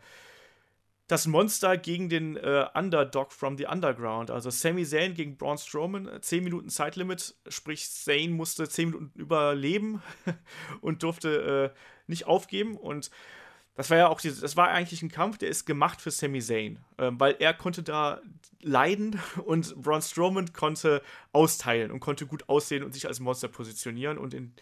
das 1.09 1.27
Monster 1.27 1.77
gegen 1.77 2.09
den 2.09 2.37
äh, 2.37 2.67
Underdog 2.75 3.33
from 3.33 3.57
the 3.57 3.67
Underground. 3.67 4.31
Also 4.31 4.51
Sami 4.51 4.85
Zayn 4.85 5.15
gegen 5.15 5.37
Braun 5.37 5.59
Strowman. 5.59 6.11
10 6.21 6.43
Minuten 6.43 6.69
Zeitlimit, 6.69 7.37
sprich 7.49 7.89
Zayn 7.91 8.33
musste 8.33 8.69
10 8.69 8.91
Minuten 8.91 9.13
überleben 9.15 10.03
und 10.81 11.03
durfte 11.03 11.73
äh, 11.75 11.79
nicht 12.09 12.27
aufgeben. 12.27 12.77
Und 12.77 13.11
das 13.77 13.91
war 13.91 13.99
ja 13.99 14.09
auch, 14.09 14.21
dieses, 14.21 14.41
das 14.41 14.57
war 14.57 14.69
eigentlich 14.69 15.03
ein 15.03 15.11
Kampf, 15.11 15.39
der 15.39 15.49
ist 15.49 15.65
gemacht 15.65 16.01
für 16.01 16.11
Sami 16.11 16.41
Zayn, 16.41 16.81
ähm, 16.99 17.21
weil 17.21 17.37
er 17.39 17.55
konnte 17.55 17.85
da 17.85 18.21
leiden 18.61 19.21
und 19.45 19.81
Braun 19.81 20.03
Strowman 20.03 20.53
konnte 20.53 21.03
austeilen 21.33 21.93
und 21.93 22.01
konnte 22.01 22.27
gut 22.27 22.49
aussehen 22.49 22.83
und 22.83 22.93
sich 22.93 23.07
als 23.07 23.21
Monster 23.21 23.49
positionieren 23.49 24.19
und 24.19 24.35
in 24.35 24.55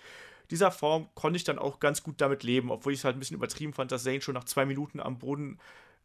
dieser 0.51 0.71
Form 0.71 1.09
konnte 1.15 1.39
ich 1.39 1.45
dann 1.45 1.59
auch 1.59 1.81
ganz 1.81 2.03
gut 2.03 2.21
damit 2.21 2.43
leben, 2.43 2.71
obwohl 2.71 2.93
ich 2.93 2.99
es 2.99 3.05
halt 3.05 3.17
ein 3.17 3.19
bisschen 3.19 3.37
übertrieben 3.37 3.73
fand, 3.73 3.93
dass 3.93 4.05
Zayn 4.05 4.21
schon 4.21 4.35
nach 4.35 4.45
zwei 4.45 4.67
Minuten 4.67 5.01
am 5.01 5.19
Boden 5.19 5.59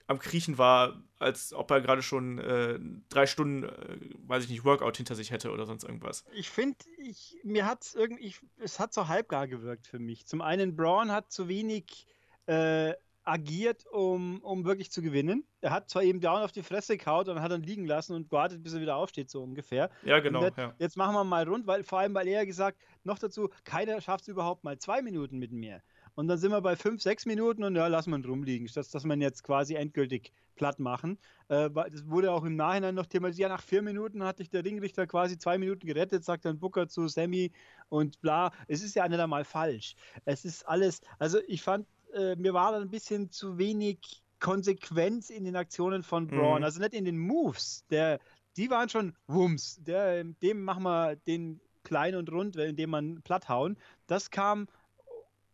am 0.09 0.17
Kriechen 0.17 0.57
war, 0.57 1.03
als 1.19 1.53
ob 1.53 1.69
er 1.69 1.81
gerade 1.81 2.01
schon 2.01 2.39
äh, 2.39 2.79
drei 3.09 3.27
Stunden, 3.27 3.63
äh, 3.63 3.97
weiß 4.27 4.43
ich 4.43 4.49
nicht, 4.49 4.65
Workout 4.65 4.97
hinter 4.97 5.13
sich 5.13 5.29
hätte 5.29 5.51
oder 5.51 5.65
sonst 5.67 5.83
irgendwas. 5.83 6.23
Ich 6.33 6.49
finde, 6.49 6.77
ich, 6.97 7.37
mir 7.43 7.67
hat 7.67 7.83
es 7.83 7.93
irgendwie, 7.93 8.25
ich- 8.25 8.41
es 8.57 8.79
hat 8.79 8.91
so 8.91 9.07
halbgar 9.07 9.47
gewirkt 9.47 9.85
für 9.85 9.99
mich. 9.99 10.25
Zum 10.25 10.41
einen, 10.41 10.75
Braun 10.75 11.11
hat 11.11 11.31
zu 11.31 11.47
wenig 11.47 12.07
äh, 12.47 12.93
agiert, 13.23 13.85
um, 13.91 14.39
um 14.41 14.65
wirklich 14.65 14.91
zu 14.91 15.03
gewinnen. 15.03 15.45
Er 15.61 15.69
hat 15.69 15.91
zwar 15.91 16.01
eben 16.01 16.19
down 16.19 16.41
auf 16.41 16.51
die 16.51 16.63
Fresse 16.63 16.97
kaut 16.97 17.27
und 17.29 17.39
hat 17.41 17.51
dann 17.51 17.61
liegen 17.61 17.85
lassen 17.85 18.15
und 18.15 18.29
gewartet, 18.31 18.63
bis 18.63 18.73
er 18.73 18.81
wieder 18.81 18.95
aufsteht, 18.95 19.29
so 19.29 19.43
ungefähr. 19.43 19.91
Ja, 20.03 20.19
genau. 20.19 20.41
Jetzt, 20.41 20.57
Ja. 20.57 20.73
jetzt 20.79 20.97
machen 20.97 21.13
wir 21.13 21.23
mal 21.23 21.47
rund, 21.47 21.67
weil 21.67 21.83
vor 21.83 21.99
allem, 21.99 22.15
weil 22.15 22.27
er 22.27 22.47
gesagt, 22.47 22.79
noch 23.03 23.19
dazu, 23.19 23.49
keiner 23.63 24.01
schafft 24.01 24.23
es 24.23 24.29
überhaupt 24.29 24.63
mal 24.63 24.79
zwei 24.79 25.03
Minuten 25.03 25.37
mit 25.37 25.51
mir. 25.51 25.83
Und 26.19 26.27
dann 26.27 26.37
sind 26.37 26.51
wir 26.51 26.59
bei 26.59 26.75
fünf, 26.75 27.01
sechs 27.01 27.25
Minuten 27.25 27.63
und 27.63 27.77
ja, 27.77 27.87
lassen 27.87 28.11
wir 28.11 28.17
ihn 28.17 28.25
rumliegen, 28.25 28.67
statt 28.67 28.93
dass 28.93 29.05
man 29.05 29.21
jetzt 29.21 29.41
quasi 29.41 29.75
endgültig 29.75 30.33
platt 30.57 30.77
machen. 30.77 31.17
Äh, 31.47 31.69
das 31.69 32.09
wurde 32.09 32.33
auch 32.33 32.43
im 32.43 32.57
Nachhinein 32.57 32.93
noch 32.93 33.05
thematisiert. 33.05 33.47
Ja, 33.47 33.55
nach 33.55 33.63
vier 33.63 33.81
Minuten 33.81 34.21
hat 34.23 34.39
dich 34.39 34.49
der 34.49 34.65
Ringrichter 34.65 35.07
quasi 35.07 35.37
zwei 35.37 35.57
Minuten 35.57 35.87
gerettet, 35.87 36.25
sagt 36.25 36.43
dann 36.43 36.59
Booker 36.59 36.89
zu 36.89 37.07
Sammy 37.07 37.53
und 37.87 38.19
bla. 38.19 38.51
Es 38.67 38.83
ist 38.83 38.97
ja 38.97 39.07
nicht 39.07 39.17
einmal 39.17 39.45
falsch. 39.45 39.95
Es 40.25 40.43
ist 40.43 40.67
alles, 40.67 40.99
also 41.19 41.39
ich 41.47 41.61
fand, 41.61 41.87
äh, 42.13 42.35
mir 42.35 42.53
war 42.53 42.73
dann 42.73 42.81
ein 42.81 42.89
bisschen 42.89 43.31
zu 43.31 43.57
wenig 43.57 44.21
Konsequenz 44.41 45.29
in 45.29 45.45
den 45.45 45.55
Aktionen 45.55 46.03
von 46.03 46.27
Braun. 46.27 46.59
Mhm. 46.59 46.65
Also 46.65 46.81
nicht 46.81 46.95
in 46.95 47.05
den 47.05 47.17
Moves. 47.17 47.85
Der, 47.91 48.19
die 48.57 48.69
waren 48.69 48.89
schon 48.89 49.15
Wumms. 49.27 49.81
Der, 49.85 50.25
dem 50.25 50.65
machen 50.65 50.83
wir 50.83 51.15
den 51.15 51.61
klein 51.83 52.15
und 52.15 52.29
rund, 52.29 52.57
indem 52.57 52.89
man 52.89 53.21
platt 53.21 53.47
hauen. 53.47 53.77
Das 54.07 54.31
kam 54.31 54.67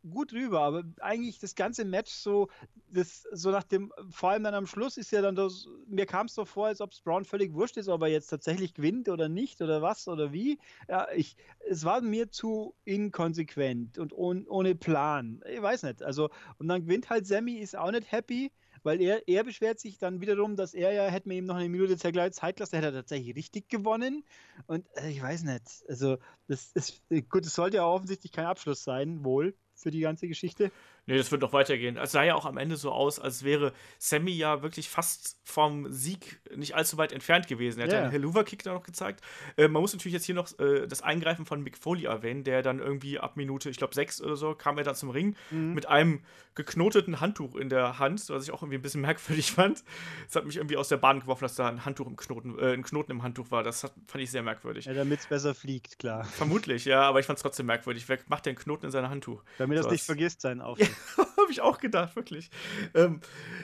gut 0.10 0.34
rüber, 0.34 0.62
aber 0.62 0.84
eigentlich 1.02 1.40
das 1.40 1.56
ganze 1.56 1.86
Match 1.86 2.12
so, 2.12 2.50
das, 2.90 3.28
so 3.32 3.52
nach 3.52 3.64
dem, 3.64 3.92
vor 4.10 4.32
allem 4.32 4.44
dann 4.44 4.54
am 4.54 4.68
Schluss 4.68 4.98
ist 4.98 5.12
ja 5.12 5.22
dann 5.22 5.36
das, 5.36 5.68
mir 5.88 6.06
kam 6.06 6.28
es 6.28 6.36
so 6.36 6.46
vor, 6.46 6.68
als 6.68 6.82
ob 6.82 6.92
es 6.92 7.02
Braun 7.02 7.26
völlig 7.26 7.54
wurscht 7.54 7.78
ist, 7.78 7.90
ob 7.90 8.02
er 8.02 8.08
jetzt 8.08 8.28
tatsächlich 8.28 8.74
gewinnt 8.74 9.10
oder 9.10 9.30
nicht 9.30 9.62
oder 9.62 9.82
was 9.82 10.08
oder 10.08 10.32
wie. 10.32 10.60
Ja, 10.88 11.08
ich, 11.14 11.38
es 11.68 11.84
war 11.84 12.02
mir 12.02 12.32
zu 12.32 12.76
inkonsequent 12.86 13.98
und 13.98 14.14
ohn, 14.14 14.48
ohne 14.48 14.76
Plan. 14.76 15.42
Ich 15.50 15.62
weiß 15.62 15.84
nicht. 15.84 16.04
Also, 16.04 16.30
und 16.58 16.68
dann 16.68 16.84
gewinnt 16.84 17.10
halt 17.10 17.28
Sammy, 17.28 17.56
ist 17.56 17.78
auch 17.78 17.92
nicht 17.92 18.12
happy. 18.12 18.52
Weil 18.84 19.02
er, 19.02 19.28
er 19.28 19.44
beschwert 19.44 19.80
sich 19.80 19.98
dann 19.98 20.22
wiederum, 20.22 20.56
dass 20.56 20.76
er 20.76 20.92
ja, 20.92 21.06
hätte 21.08 21.28
man 21.28 21.38
ihm 21.38 21.46
noch 21.46 21.56
eine 21.56 21.70
Minute 21.70 21.98
Zeit 21.98 22.36
Zeit 22.36 22.60
lassen, 22.60 22.76
hätte 22.76 22.88
er 22.90 22.94
tatsächlich 22.94 23.36
richtig 23.36 23.68
gewonnen. 23.68 24.24
Und 24.68 24.86
äh, 24.98 25.10
ich 25.10 25.22
weiß 25.22 25.44
nicht. 25.44 25.84
Also, 25.88 26.18
das 26.48 26.72
ist 26.74 27.02
gut, 27.30 27.48
es 27.48 27.56
sollte 27.56 27.78
ja 27.78 27.86
offensichtlich 27.86 28.32
kein 28.32 28.46
Abschluss 28.46 28.84
sein, 28.84 29.24
wohl, 29.24 29.56
für 29.86 29.92
die 29.92 30.00
ganze 30.00 30.28
Geschichte. 30.28 30.72
Nee, 31.08 31.18
das 31.18 31.32
wird 31.32 31.42
noch 31.42 31.54
weitergehen. 31.54 31.98
Es 31.98 32.12
sah 32.14 32.24
ja 32.24 32.34
auch 32.36 32.46
am 32.46 32.58
Ende 32.58 32.78
so 32.78 32.92
aus, 32.92 33.20
als 33.20 33.44
wäre 33.44 33.74
Sammy 34.00 34.32
ja 34.32 34.64
wirklich 34.64 34.90
fast 34.90 35.38
vom 35.44 35.92
Sieg 35.92 36.40
nicht 36.56 36.76
allzu 36.76 36.98
weit 36.98 37.12
entfernt 37.12 37.48
gewesen. 37.48 37.80
Er 37.80 37.86
hat 37.86 37.92
Ja. 37.92 37.98
ja 38.00 38.04
einen 38.06 38.12
Helluva-Kick 38.12 38.64
da 38.64 38.74
noch 38.74 38.84
gezeigt. 38.84 39.22
Äh, 39.58 39.68
man 39.68 39.82
muss 39.82 39.94
natürlich 39.94 40.14
jetzt 40.14 40.26
hier 40.26 40.34
noch 40.36 40.48
äh, 40.60 40.88
das 40.88 41.02
Eingreifen 41.04 41.46
von 41.46 41.62
Mick 41.62 41.78
Foley 41.78 42.06
erwähnen, 42.06 42.44
der 42.44 42.64
dann 42.64 42.80
irgendwie 42.80 43.20
ab 43.20 43.38
Minute, 43.38 43.70
ich 43.70 43.78
glaube, 43.78 43.94
sechs 43.94 44.22
oder 44.22 44.36
so, 44.36 44.56
kam 44.56 44.78
er 44.80 44.84
dann 44.84 44.96
zum 44.96 45.10
Ring 45.12 45.36
mit 45.52 45.86
einem 45.88 46.22
geknoteten 46.56 47.20
Handtuch 47.20 47.56
in 47.56 47.68
der 47.70 48.00
Hand, 48.00 48.30
was 48.30 48.44
ich 48.46 48.52
auch 48.52 48.62
irgendwie 48.62 48.78
ein 48.78 48.82
bisschen 48.82 49.02
merkwürdig 49.02 49.52
fand. 49.52 49.84
Es 50.28 50.36
hat 50.36 50.46
mich 50.46 50.56
irgendwie 50.56 50.78
aus 50.78 50.88
der 50.88 50.98
Bahn 50.98 51.20
geworfen, 51.20 51.44
dass 51.44 51.56
da 51.56 51.68
ein 51.68 51.86
Handtuch 51.86 52.08
im 52.08 52.16
Knoten, 52.16 52.58
äh, 52.58 52.74
ein 52.74 52.82
Knoten 52.84 53.12
im 53.12 53.24
Handtuch 53.24 53.52
war. 53.52 53.62
Das 53.62 53.84
hat, 53.84 53.94
fand 54.08 54.24
ich 54.24 54.32
sehr 54.32 54.42
merkwürdig. 54.42 54.86
Ja, 54.86 54.94
damit 54.94 55.20
es 55.20 55.28
besser 55.28 55.54
fliegt, 55.54 56.00
klar. 56.00 56.24
Vermutlich, 56.24 56.86
ja, 56.86 57.02
aber 57.02 57.20
ich 57.20 57.26
fand 57.26 57.38
es 57.38 57.44
trotzdem 57.44 57.66
merkwürdig. 57.66 58.08
Wer 58.08 58.18
macht 58.28 58.46
denn 58.46 58.56
Knoten 58.56 58.86
in 58.86 58.92
seinem 58.92 59.10
Handtuch? 59.10 59.44
Damit 59.58 59.78
So 59.84 59.90
nicht 59.90 60.00
was- 60.02 60.06
vergisst, 60.06 60.42
seinen 60.42 60.60
Ja, 60.60 60.66
Auftritt. 60.66 60.95
habe 61.18 61.52
ich 61.52 61.62
auch 61.62 61.78
gedacht, 61.80 62.16
wirklich. 62.16 62.50
Ähm, 62.94 63.22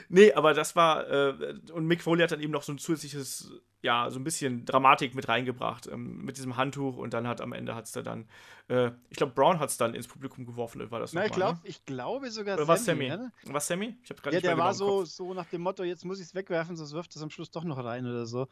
nee, 0.08 0.32
aber 0.32 0.54
das 0.54 0.76
war, 0.76 1.08
äh, 1.08 1.54
und 1.72 1.86
Mick 1.86 2.02
Foley 2.02 2.22
hat 2.22 2.32
dann 2.32 2.40
eben 2.40 2.52
noch 2.52 2.62
so 2.62 2.72
ein 2.72 2.78
zusätzliches, 2.78 3.52
ja, 3.82 4.10
so 4.10 4.20
ein 4.20 4.24
bisschen 4.24 4.64
Dramatik 4.64 5.14
mit 5.14 5.28
reingebracht, 5.28 5.86
ähm, 5.86 6.24
mit 6.24 6.36
diesem 6.36 6.56
Handtuch 6.56 6.96
und 6.96 7.14
dann 7.14 7.26
hat 7.26 7.40
am 7.40 7.52
Ende 7.52 7.74
hat 7.74 7.86
es 7.86 7.92
dann, 7.92 8.28
äh, 8.68 8.90
ich 9.10 9.16
glaube, 9.16 9.32
Brown 9.32 9.58
hat 9.58 9.70
es 9.70 9.76
dann 9.76 9.94
ins 9.94 10.08
Publikum 10.08 10.46
geworfen, 10.46 10.90
war 10.90 11.00
das 11.00 11.12
Na, 11.12 11.26
ich, 11.26 11.32
glaub, 11.32 11.54
ne? 11.54 11.60
ich 11.64 11.84
glaube 11.84 12.30
sogar 12.30 12.56
Oder 12.56 12.68
war 12.68 12.76
Sammy? 12.76 13.08
ne? 13.08 13.32
Was 13.44 13.66
Sammy? 13.66 13.96
Ich 14.02 14.10
habe 14.10 14.20
gerade 14.22 14.36
Ja, 14.36 14.40
der 14.40 14.58
war 14.58 14.72
genau 14.72 15.02
so, 15.02 15.04
so 15.04 15.34
nach 15.34 15.46
dem 15.46 15.62
Motto, 15.62 15.82
jetzt 15.82 16.04
muss 16.04 16.20
ich 16.20 16.26
es 16.26 16.34
wegwerfen, 16.34 16.76
sonst 16.76 16.92
wirft 16.92 17.14
es 17.16 17.22
am 17.22 17.30
Schluss 17.30 17.50
doch 17.50 17.64
noch 17.64 17.82
rein 17.82 18.06
oder 18.06 18.26
so. 18.26 18.48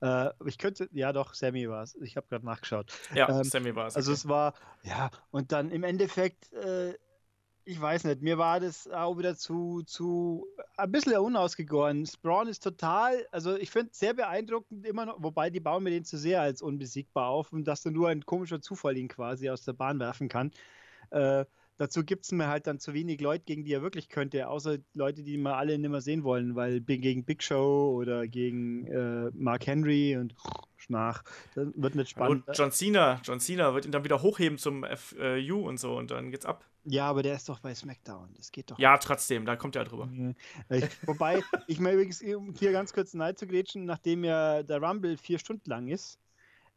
Äh, 0.00 0.30
ich 0.46 0.58
könnte, 0.58 0.88
ja 0.92 1.12
doch, 1.12 1.34
Sammy 1.34 1.68
war 1.68 1.82
es. 1.82 1.94
Ich 1.96 2.16
habe 2.16 2.26
gerade 2.28 2.44
nachgeschaut. 2.44 2.92
Ja, 3.14 3.28
ähm, 3.28 3.44
Sammy 3.44 3.74
war 3.74 3.86
es. 3.86 3.96
Also 3.96 4.10
okay. 4.10 4.18
es 4.18 4.28
war, 4.28 4.54
ja, 4.82 5.10
und 5.30 5.52
dann 5.52 5.70
im 5.70 5.82
Endeffekt, 5.82 6.52
äh, 6.52 6.94
ich 7.66 7.80
weiß 7.80 8.04
nicht, 8.04 8.20
mir 8.20 8.36
war 8.36 8.60
das 8.60 8.88
auch 8.88 9.16
wieder 9.16 9.36
zu, 9.36 9.82
zu, 9.86 10.46
ein 10.76 10.92
bisschen 10.92 11.16
unausgegoren. 11.16 12.06
Braun 12.22 12.48
ist 12.48 12.62
total, 12.62 13.26
also 13.32 13.56
ich 13.56 13.70
finde 13.70 13.90
es 13.92 13.98
sehr 13.98 14.14
beeindruckend 14.14 14.86
immer 14.86 15.06
noch, 15.06 15.22
wobei 15.22 15.48
die 15.50 15.60
bauen 15.60 15.82
mir 15.82 15.90
den 15.90 16.04
zu 16.04 16.18
sehr 16.18 16.42
als 16.42 16.60
unbesiegbar 16.60 17.28
auf 17.28 17.52
und 17.52 17.64
dass 17.64 17.82
da 17.82 17.90
nur 17.90 18.08
ein 18.10 18.26
komischer 18.26 18.60
Zufall 18.60 18.96
ihn 18.98 19.08
quasi 19.08 19.48
aus 19.48 19.64
der 19.64 19.72
Bahn 19.72 19.98
werfen 19.98 20.28
kann. 20.28 20.50
Äh, 21.10 21.46
dazu 21.76 22.04
gibt 22.04 22.24
es 22.24 22.32
mir 22.32 22.48
halt 22.48 22.66
dann 22.66 22.78
zu 22.78 22.94
wenig 22.94 23.20
Leute, 23.20 23.44
gegen 23.44 23.64
die 23.64 23.72
er 23.72 23.82
wirklich 23.82 24.08
könnte, 24.08 24.48
außer 24.48 24.78
Leute, 24.94 25.22
die 25.22 25.36
wir 25.36 25.56
alle 25.56 25.78
nicht 25.78 25.90
mehr 25.90 26.00
sehen 26.00 26.24
wollen, 26.24 26.54
weil 26.54 26.80
gegen 26.80 27.24
Big 27.24 27.42
Show 27.42 27.94
oder 27.96 28.26
gegen 28.26 28.86
äh, 28.86 29.30
Mark 29.34 29.66
Henry 29.66 30.16
und 30.16 30.34
Schnach, 30.76 31.24
das 31.54 31.68
wird 31.74 31.94
nicht 31.94 32.10
spannend. 32.10 32.46
und 32.46 32.58
John 32.58 32.70
Cena, 32.70 33.20
John 33.24 33.40
Cena 33.40 33.74
wird 33.74 33.86
ihn 33.86 33.92
dann 33.92 34.04
wieder 34.04 34.20
hochheben 34.22 34.58
zum 34.58 34.84
FU 34.84 35.66
und 35.66 35.78
so 35.78 35.96
und 35.96 36.10
dann 36.10 36.30
geht's 36.30 36.44
ab. 36.44 36.64
Ja, 36.86 37.06
aber 37.06 37.22
der 37.22 37.34
ist 37.34 37.48
doch 37.48 37.60
bei 37.60 37.74
SmackDown. 37.74 38.34
Das 38.36 38.52
geht 38.52 38.70
doch. 38.70 38.78
Ja, 38.78 38.98
trotzdem, 38.98 39.46
da 39.46 39.56
kommt 39.56 39.74
er 39.74 39.84
drüber. 39.84 40.06
nicht. 40.06 40.38
Ich, 40.68 40.84
wobei, 41.08 41.42
ich 41.66 41.80
mir 41.80 41.92
übrigens, 41.92 42.20
um 42.22 42.52
hier 42.54 42.72
ganz 42.72 42.92
kurz 42.92 43.14
nahe 43.14 43.34
zu 43.34 43.46
grätschen, 43.46 43.86
nachdem 43.86 44.22
ja 44.22 44.62
der 44.62 44.82
Rumble 44.82 45.16
vier 45.16 45.38
Stunden 45.38 45.68
lang 45.70 45.88
ist, 45.88 46.18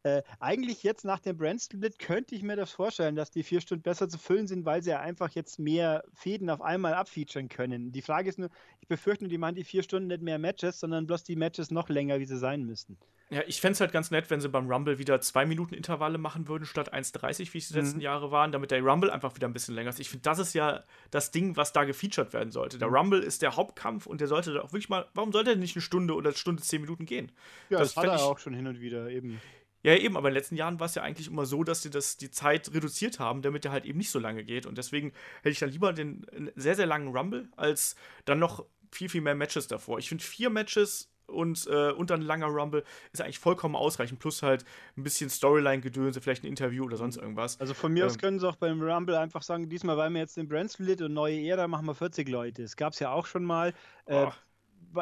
äh, 0.03 0.21
eigentlich 0.39 0.83
jetzt 0.83 1.05
nach 1.05 1.19
dem 1.19 1.37
Brand 1.37 1.61
Split 1.61 1.99
könnte 1.99 2.35
ich 2.35 2.43
mir 2.43 2.55
das 2.55 2.71
vorstellen, 2.71 3.15
dass 3.15 3.31
die 3.31 3.43
vier 3.43 3.61
Stunden 3.61 3.81
besser 3.83 4.07
zu 4.07 4.17
füllen 4.17 4.47
sind, 4.47 4.63
weil 4.65 4.81
sie 4.83 4.91
ja 4.91 4.99
einfach 4.99 5.31
jetzt 5.31 5.59
mehr 5.59 6.03
Fäden 6.13 6.49
auf 6.49 6.61
einmal 6.61 6.93
abfeaturen 6.93 7.49
können. 7.49 7.91
Die 7.91 8.01
Frage 8.01 8.29
ist 8.29 8.39
nur, 8.39 8.49
ich 8.79 8.87
befürchte 8.87 9.23
nur, 9.25 9.29
die 9.29 9.37
machen 9.37 9.55
die 9.55 9.63
vier 9.63 9.83
Stunden 9.83 10.07
nicht 10.07 10.21
mehr 10.21 10.39
Matches, 10.39 10.79
sondern 10.79 11.07
bloß 11.07 11.23
die 11.23 11.35
Matches 11.35 11.71
noch 11.71 11.89
länger, 11.89 12.19
wie 12.19 12.25
sie 12.25 12.37
sein 12.37 12.63
müssten. 12.63 12.97
Ja, 13.29 13.41
ich 13.45 13.59
fände 13.59 13.73
es 13.73 13.81
halt 13.81 13.91
ganz 13.91 14.09
nett, 14.09 14.29
wenn 14.29 14.39
sie 14.39 14.47
beim 14.47 14.71
Rumble 14.71 14.99
wieder 14.99 15.19
zwei 15.19 15.45
Minuten 15.45 15.73
Intervalle 15.73 16.17
machen 16.17 16.47
würden, 16.47 16.63
statt 16.65 16.93
1,30, 16.93 17.53
wie 17.53 17.57
es 17.57 17.67
die 17.67 17.73
Mhm. 17.73 17.79
letzten 17.81 17.99
Jahre 17.99 18.31
waren, 18.31 18.53
damit 18.53 18.71
der 18.71 18.81
Rumble 18.81 19.11
einfach 19.11 19.35
wieder 19.35 19.49
ein 19.49 19.53
bisschen 19.53 19.75
länger 19.75 19.89
ist. 19.89 19.99
Ich 19.99 20.09
finde, 20.09 20.21
das 20.21 20.39
ist 20.39 20.53
ja 20.53 20.85
das 21.11 21.31
Ding, 21.31 21.57
was 21.57 21.73
da 21.73 21.83
gefeatured 21.83 22.31
werden 22.31 22.51
sollte. 22.51 22.77
Mhm. 22.77 22.79
Der 22.79 22.87
Rumble 22.87 23.19
ist 23.21 23.41
der 23.41 23.57
Hauptkampf 23.57 24.05
und 24.05 24.21
der 24.21 24.29
sollte 24.29 24.53
da 24.53 24.61
auch 24.61 24.71
wirklich 24.71 24.87
mal, 24.87 25.07
warum 25.13 25.33
sollte 25.33 25.49
der 25.49 25.57
nicht 25.59 25.75
eine 25.75 25.81
Stunde 25.81 26.13
oder 26.15 26.29
eine 26.29 26.37
Stunde 26.37 26.63
zehn 26.63 26.79
Minuten 26.79 27.05
gehen? 27.05 27.33
Ja, 27.69 27.79
Das 27.79 27.95
das, 27.95 27.97
hat 27.97 28.09
er 28.11 28.15
ich- 28.15 28.21
auch 28.21 28.39
schon 28.39 28.53
hin 28.53 28.65
und 28.67 28.79
wieder 28.79 29.09
eben. 29.09 29.41
Ja, 29.87 29.95
eben, 29.95 30.17
aber 30.17 30.27
in 30.27 30.33
den 30.33 30.39
letzten 30.39 30.57
Jahren 30.57 30.81
war 30.81 30.87
es 30.87 30.95
ja 30.95 31.01
eigentlich 31.01 31.27
immer 31.27 31.45
so, 31.45 31.63
dass 31.63 31.81
sie 31.81 31.89
das, 31.89 32.17
die 32.17 32.29
Zeit 32.29 32.73
reduziert 32.73 33.19
haben, 33.19 33.41
damit 33.41 33.63
der 33.63 33.71
halt 33.71 33.85
eben 33.85 33.97
nicht 33.97 34.09
so 34.11 34.19
lange 34.19 34.43
geht. 34.43 34.65
Und 34.65 34.77
deswegen 34.77 35.13
hätte 35.37 35.49
ich 35.51 35.59
dann 35.59 35.69
lieber 35.69 35.93
den 35.93 36.25
einen 36.35 36.51
sehr, 36.57 36.75
sehr 36.75 36.85
langen 36.87 37.15
Rumble, 37.15 37.47
als 37.55 37.95
dann 38.25 38.37
noch 38.37 38.65
viel, 38.91 39.07
viel 39.07 39.21
mehr 39.21 39.33
Matches 39.35 39.67
davor. 39.67 39.97
Ich 39.99 40.09
finde 40.09 40.25
vier 40.25 40.49
Matches 40.49 41.09
und, 41.25 41.67
äh, 41.67 41.91
und 41.91 42.09
dann 42.09 42.19
ein 42.19 42.25
langer 42.25 42.47
Rumble 42.47 42.83
ist 43.13 43.21
eigentlich 43.21 43.39
vollkommen 43.39 43.75
ausreichend. 43.77 44.19
Plus 44.19 44.43
halt 44.43 44.65
ein 44.97 45.03
bisschen 45.03 45.29
Storyline-Gedönse, 45.29 46.19
vielleicht 46.19 46.43
ein 46.43 46.47
Interview 46.47 46.83
oder 46.83 46.97
sonst 46.97 47.15
irgendwas. 47.15 47.57
Also 47.61 47.73
von 47.73 47.93
mir 47.93 48.05
aus 48.05 48.15
Ähm. 48.15 48.19
können 48.19 48.39
sie 48.39 48.47
auch 48.47 48.55
beim 48.57 48.81
Rumble 48.81 49.15
einfach 49.17 49.41
sagen, 49.41 49.69
diesmal 49.69 49.95
weil 49.95 50.09
wir 50.09 50.19
jetzt 50.19 50.35
den 50.35 50.49
Brand 50.49 50.71
Split 50.71 51.01
und 51.01 51.13
neue 51.13 51.39
Ära 51.47 51.67
machen 51.69 51.85
wir 51.85 51.95
40 51.95 52.27
Leute. 52.27 52.61
Das 52.63 52.75
gab 52.75 52.91
es 52.91 52.99
ja 52.99 53.11
auch 53.11 53.25
schon 53.25 53.45
mal. 53.45 53.73
Äh, 54.05 54.25
Oh. 54.25 54.33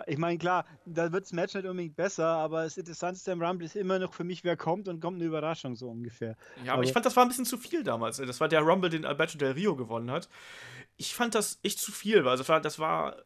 Ich 0.08 0.18
meine, 0.18 0.38
klar, 0.38 0.66
da 0.86 1.12
wird 1.12 1.26
das 1.26 1.34
Match 1.34 1.54
nicht 1.54 1.66
unbedingt 1.66 1.96
besser, 1.96 2.28
aber 2.28 2.64
das 2.64 2.78
Interessanteste 2.78 3.32
im 3.32 3.42
Rumble 3.42 3.66
ist 3.66 3.76
immer 3.76 4.00
noch 4.00 4.14
für 4.14 4.24
mich, 4.24 4.44
wer 4.44 4.58
kommt 4.58 4.88
und 4.88 5.00
kommt 5.00 5.18
eine 5.18 5.26
Überraschung, 5.26 5.76
so 5.76 5.90
ungefähr. 5.90 6.36
Ja, 6.58 6.64
aber, 6.64 6.74
aber 6.74 6.84
ich 6.84 6.94
fand, 6.94 7.06
das 7.06 7.16
war 7.16 7.24
ein 7.24 7.30
bisschen 7.30 7.46
zu 7.46 7.58
viel 7.58 7.84
damals. 7.84 8.18
Das 8.18 8.40
war 8.40 8.48
der 8.48 8.62
Rumble, 8.62 8.90
den 8.90 9.06
Alberto 9.06 9.38
Del 9.38 9.52
Rio 9.52 9.76
gewonnen 9.76 10.12
hat. 10.12 10.30
Ich 10.98 11.16
fand 11.16 11.36
das 11.36 11.60
echt 11.64 11.80
zu 11.80 11.92
viel, 11.92 12.26
weil 12.26 12.48
war, 12.48 12.62
das 12.62 12.80
war 12.80 13.18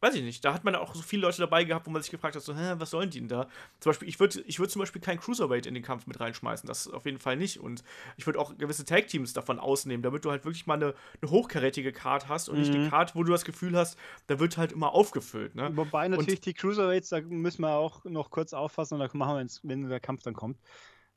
weiß 0.00 0.14
ich 0.14 0.22
nicht, 0.22 0.44
da 0.44 0.54
hat 0.54 0.64
man 0.64 0.74
auch 0.74 0.94
so 0.94 1.02
viele 1.02 1.22
Leute 1.22 1.38
dabei 1.38 1.64
gehabt, 1.64 1.86
wo 1.86 1.90
man 1.90 2.02
sich 2.02 2.10
gefragt 2.10 2.34
hat, 2.34 2.42
so, 2.42 2.54
hä, 2.54 2.74
was 2.78 2.90
sollen 2.90 3.10
die 3.10 3.18
denn 3.18 3.28
da? 3.28 3.48
Zum 3.80 3.90
Beispiel, 3.90 4.08
ich 4.08 4.18
würde 4.18 4.42
ich 4.46 4.58
würd 4.58 4.70
zum 4.70 4.80
Beispiel 4.80 5.00
kein 5.00 5.20
Cruiserweight 5.20 5.66
in 5.66 5.74
den 5.74 5.82
Kampf 5.82 6.06
mit 6.06 6.18
reinschmeißen, 6.18 6.66
das 6.66 6.88
auf 6.88 7.04
jeden 7.04 7.18
Fall 7.18 7.36
nicht. 7.36 7.60
Und 7.60 7.84
ich 8.16 8.26
würde 8.26 8.38
auch 8.38 8.56
gewisse 8.56 8.84
Tag-Teams 8.84 9.32
davon 9.32 9.58
ausnehmen, 9.58 10.02
damit 10.02 10.24
du 10.24 10.30
halt 10.30 10.44
wirklich 10.44 10.66
mal 10.66 10.74
eine, 10.74 10.94
eine 11.20 11.30
hochkarätige 11.30 11.92
Card 11.92 12.28
hast 12.28 12.48
und 12.48 12.56
mhm. 12.56 12.62
nicht 12.62 12.74
eine. 12.74 12.88
Card, 12.88 13.14
wo 13.14 13.22
du 13.22 13.32
das 13.32 13.44
Gefühl 13.44 13.76
hast, 13.76 13.98
da 14.26 14.40
wird 14.40 14.56
halt 14.56 14.72
immer 14.72 14.92
aufgefüllt. 14.92 15.54
Ne? 15.54 15.70
Wobei 15.76 16.08
natürlich 16.08 16.38
und, 16.38 16.46
die 16.46 16.54
Cruiserweights, 16.54 17.10
da 17.10 17.20
müssen 17.20 17.62
wir 17.62 17.74
auch 17.74 18.04
noch 18.04 18.30
kurz 18.30 18.54
auffassen 18.54 18.94
und 18.94 19.00
da 19.00 19.10
machen 19.16 19.36
wir, 19.36 19.60
wenn 19.62 19.88
der 19.88 20.00
Kampf 20.00 20.22
dann 20.22 20.34
kommt. 20.34 20.58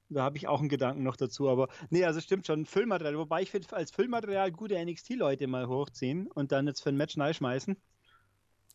Da 0.09 0.23
habe 0.23 0.37
ich 0.37 0.47
auch 0.47 0.59
einen 0.59 0.69
Gedanken 0.69 1.03
noch 1.03 1.15
dazu, 1.15 1.49
aber 1.49 1.69
nee, 1.89 2.03
also 2.03 2.19
stimmt 2.19 2.45
schon, 2.45 2.65
Füllmaterial. 2.65 3.17
Wobei 3.17 3.41
ich 3.41 3.49
finde, 3.49 3.73
als 3.73 3.91
Füllmaterial 3.91 4.51
gute 4.51 4.83
NXT-Leute 4.83 5.47
mal 5.47 5.67
hochziehen 5.67 6.27
und 6.27 6.51
dann 6.51 6.67
jetzt 6.67 6.83
für 6.83 6.89
ein 6.89 6.97
Match 6.97 7.13
schmeißen 7.13 7.77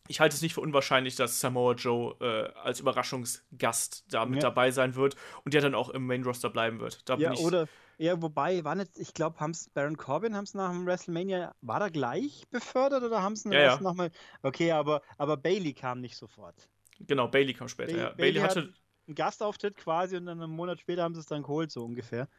ich 0.07 0.19
halte 0.19 0.35
es 0.35 0.41
nicht 0.41 0.53
für 0.53 0.61
unwahrscheinlich, 0.61 1.15
dass 1.15 1.39
Samoa 1.39 1.73
Joe 1.73 2.15
äh, 2.19 2.59
als 2.59 2.79
Überraschungsgast 2.79 4.05
da 4.09 4.25
mit 4.25 4.41
ja. 4.41 4.49
dabei 4.49 4.71
sein 4.71 4.95
wird 4.95 5.15
und 5.43 5.53
der 5.53 5.61
dann 5.61 5.75
auch 5.75 5.89
im 5.89 6.07
Main 6.07 6.23
Roster 6.23 6.49
bleiben 6.49 6.79
wird. 6.79 7.07
Da 7.07 7.15
ja, 7.17 7.33
oder 7.33 7.67
ja, 7.99 8.21
wobei, 8.21 8.63
war 8.63 8.75
nicht, 8.75 8.97
ich 8.97 9.13
glaube, 9.13 9.39
haben 9.41 9.51
es 9.51 9.69
Baron 9.69 9.97
Corbin 9.97 10.33
haben 10.33 10.45
es 10.45 10.53
nach 10.53 10.71
dem 10.71 10.85
WrestleMania, 10.85 11.53
war 11.61 11.81
da 11.81 11.89
gleich 11.89 12.43
befördert 12.49 13.03
oder 13.03 13.21
haben 13.21 13.35
sie 13.35 13.51
ja, 13.51 13.61
ja. 13.61 13.81
nochmal? 13.81 14.09
Okay, 14.41 14.71
aber, 14.71 15.01
aber 15.17 15.35
Bailey 15.35 15.73
kam 15.73 15.99
nicht 15.99 16.15
sofort. 16.15 16.69
Genau, 17.01 17.27
Bailey 17.27 17.53
kam 17.53 17.67
später, 17.67 17.93
ba 17.93 17.97
ja. 17.97 18.09
Bailey, 18.11 18.39
Bailey 18.39 18.39
hatte 18.39 18.73
einen 19.05 19.15
Gastauftritt 19.15 19.75
quasi 19.75 20.15
und 20.15 20.27
dann 20.27 20.41
einen 20.41 20.51
Monat 20.51 20.79
später 20.79 21.03
haben 21.03 21.13
sie 21.13 21.19
es 21.19 21.25
dann 21.25 21.43
geholt, 21.43 21.71
so 21.71 21.83
ungefähr. 21.83 22.29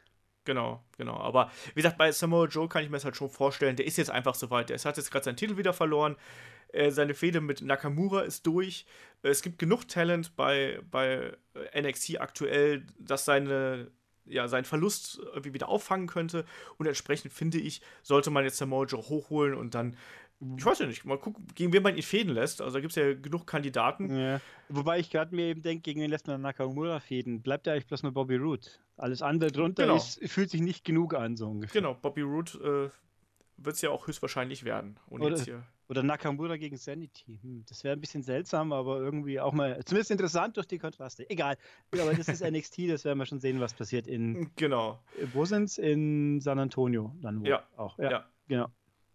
Genau, 0.44 0.82
genau. 0.96 1.18
Aber 1.18 1.50
wie 1.74 1.82
gesagt, 1.82 1.98
bei 1.98 2.10
Samoa 2.10 2.46
Joe 2.46 2.66
kann 2.66 2.82
ich 2.82 2.88
mir 2.88 2.96
das 2.96 3.04
halt 3.04 3.16
schon 3.16 3.28
vorstellen, 3.28 3.76
der 3.76 3.86
ist 3.86 3.98
jetzt 3.98 4.10
einfach 4.10 4.34
so 4.34 4.50
weit. 4.50 4.70
Der 4.70 4.78
hat 4.78 4.96
jetzt 4.96 5.10
gerade 5.10 5.24
seinen 5.24 5.36
Titel 5.36 5.58
wieder 5.58 5.74
verloren. 5.74 6.16
Äh, 6.72 6.90
seine 6.90 7.14
Fehde 7.14 7.40
mit 7.40 7.62
Nakamura 7.62 8.22
ist 8.22 8.46
durch. 8.46 8.86
Äh, 9.22 9.28
es 9.28 9.42
gibt 9.42 9.58
genug 9.58 9.88
Talent 9.88 10.36
bei, 10.36 10.80
bei 10.90 11.36
NXT 11.74 12.20
aktuell, 12.20 12.86
dass 12.98 13.24
seine 13.24 13.90
ja, 14.26 14.46
seinen 14.46 14.64
Verlust 14.64 15.18
irgendwie 15.18 15.54
wieder 15.54 15.68
auffangen 15.68 16.06
könnte. 16.06 16.44
Und 16.78 16.86
entsprechend 16.86 17.32
finde 17.32 17.58
ich, 17.58 17.82
sollte 18.02 18.30
man 18.30 18.44
jetzt 18.44 18.58
Samoa 18.58 18.84
Joe 18.84 19.02
hochholen 19.02 19.54
und 19.54 19.74
dann 19.74 19.96
ich 20.56 20.64
weiß 20.64 20.78
ja 20.78 20.86
nicht, 20.86 21.04
mal 21.04 21.18
gucken, 21.18 21.46
gegen 21.54 21.72
wen 21.74 21.82
man 21.82 21.96
ihn 21.96 22.02
fäden 22.02 22.32
lässt. 22.32 22.62
Also 22.62 22.74
da 22.74 22.80
gibt 22.80 22.92
es 22.92 22.96
ja 22.96 23.12
genug 23.12 23.46
Kandidaten. 23.46 24.16
Ja. 24.16 24.40
Wobei 24.70 24.98
ich 24.98 25.10
gerade 25.10 25.34
mir 25.34 25.48
eben 25.48 25.60
denke, 25.60 25.82
gegen 25.82 26.00
wen 26.00 26.08
lässt 26.08 26.26
man 26.28 26.40
Nakamura 26.40 26.98
fäden? 26.98 27.42
Bleibt 27.42 27.66
ja 27.66 27.74
eigentlich 27.74 27.86
bloß 27.86 28.04
nur 28.04 28.12
Bobby 28.12 28.36
Roode. 28.36 28.66
Alles 28.96 29.20
andere 29.20 29.52
drunter 29.52 29.82
genau. 29.82 29.96
ist, 29.96 30.18
fühlt 30.30 30.48
sich 30.50 30.62
nicht 30.62 30.82
genug 30.82 31.14
an, 31.14 31.36
so 31.36 31.50
ungefähr. 31.50 31.82
Genau, 31.82 31.94
Bobby 31.94 32.22
Roode 32.22 32.90
äh, 32.90 33.62
wird 33.62 33.76
es 33.76 33.82
ja 33.82 33.90
auch 33.90 34.06
höchstwahrscheinlich 34.06 34.64
werden. 34.64 34.98
Und 35.08 35.20
oder, 35.20 35.36
oder 35.90 36.04
Nakamura 36.04 36.56
gegen 36.56 36.76
Sanity. 36.76 37.40
Hm, 37.42 37.64
das 37.68 37.82
wäre 37.82 37.96
ein 37.96 38.00
bisschen 38.00 38.22
seltsam, 38.22 38.72
aber 38.72 38.98
irgendwie 38.98 39.40
auch 39.40 39.52
mal, 39.52 39.84
zumindest 39.84 40.12
interessant 40.12 40.56
durch 40.56 40.68
die 40.68 40.78
Kontraste. 40.78 41.28
Egal. 41.28 41.56
Aber 41.90 42.14
das 42.14 42.28
ist 42.28 42.44
NXT, 42.48 42.88
das 42.88 43.04
werden 43.04 43.18
wir 43.18 43.26
schon 43.26 43.40
sehen, 43.40 43.58
was 43.58 43.74
passiert 43.74 44.06
in. 44.06 44.52
Genau. 44.54 45.00
Wo 45.32 45.44
sind 45.44 45.64
es? 45.64 45.78
In 45.78 46.40
San 46.40 46.60
Antonio 46.60 47.12
dann 47.20 47.40
wohl 47.40 47.48
ja. 47.48 47.64
auch. 47.76 47.98
Ja, 47.98 48.10
ja. 48.10 48.24
genau. 48.46 48.68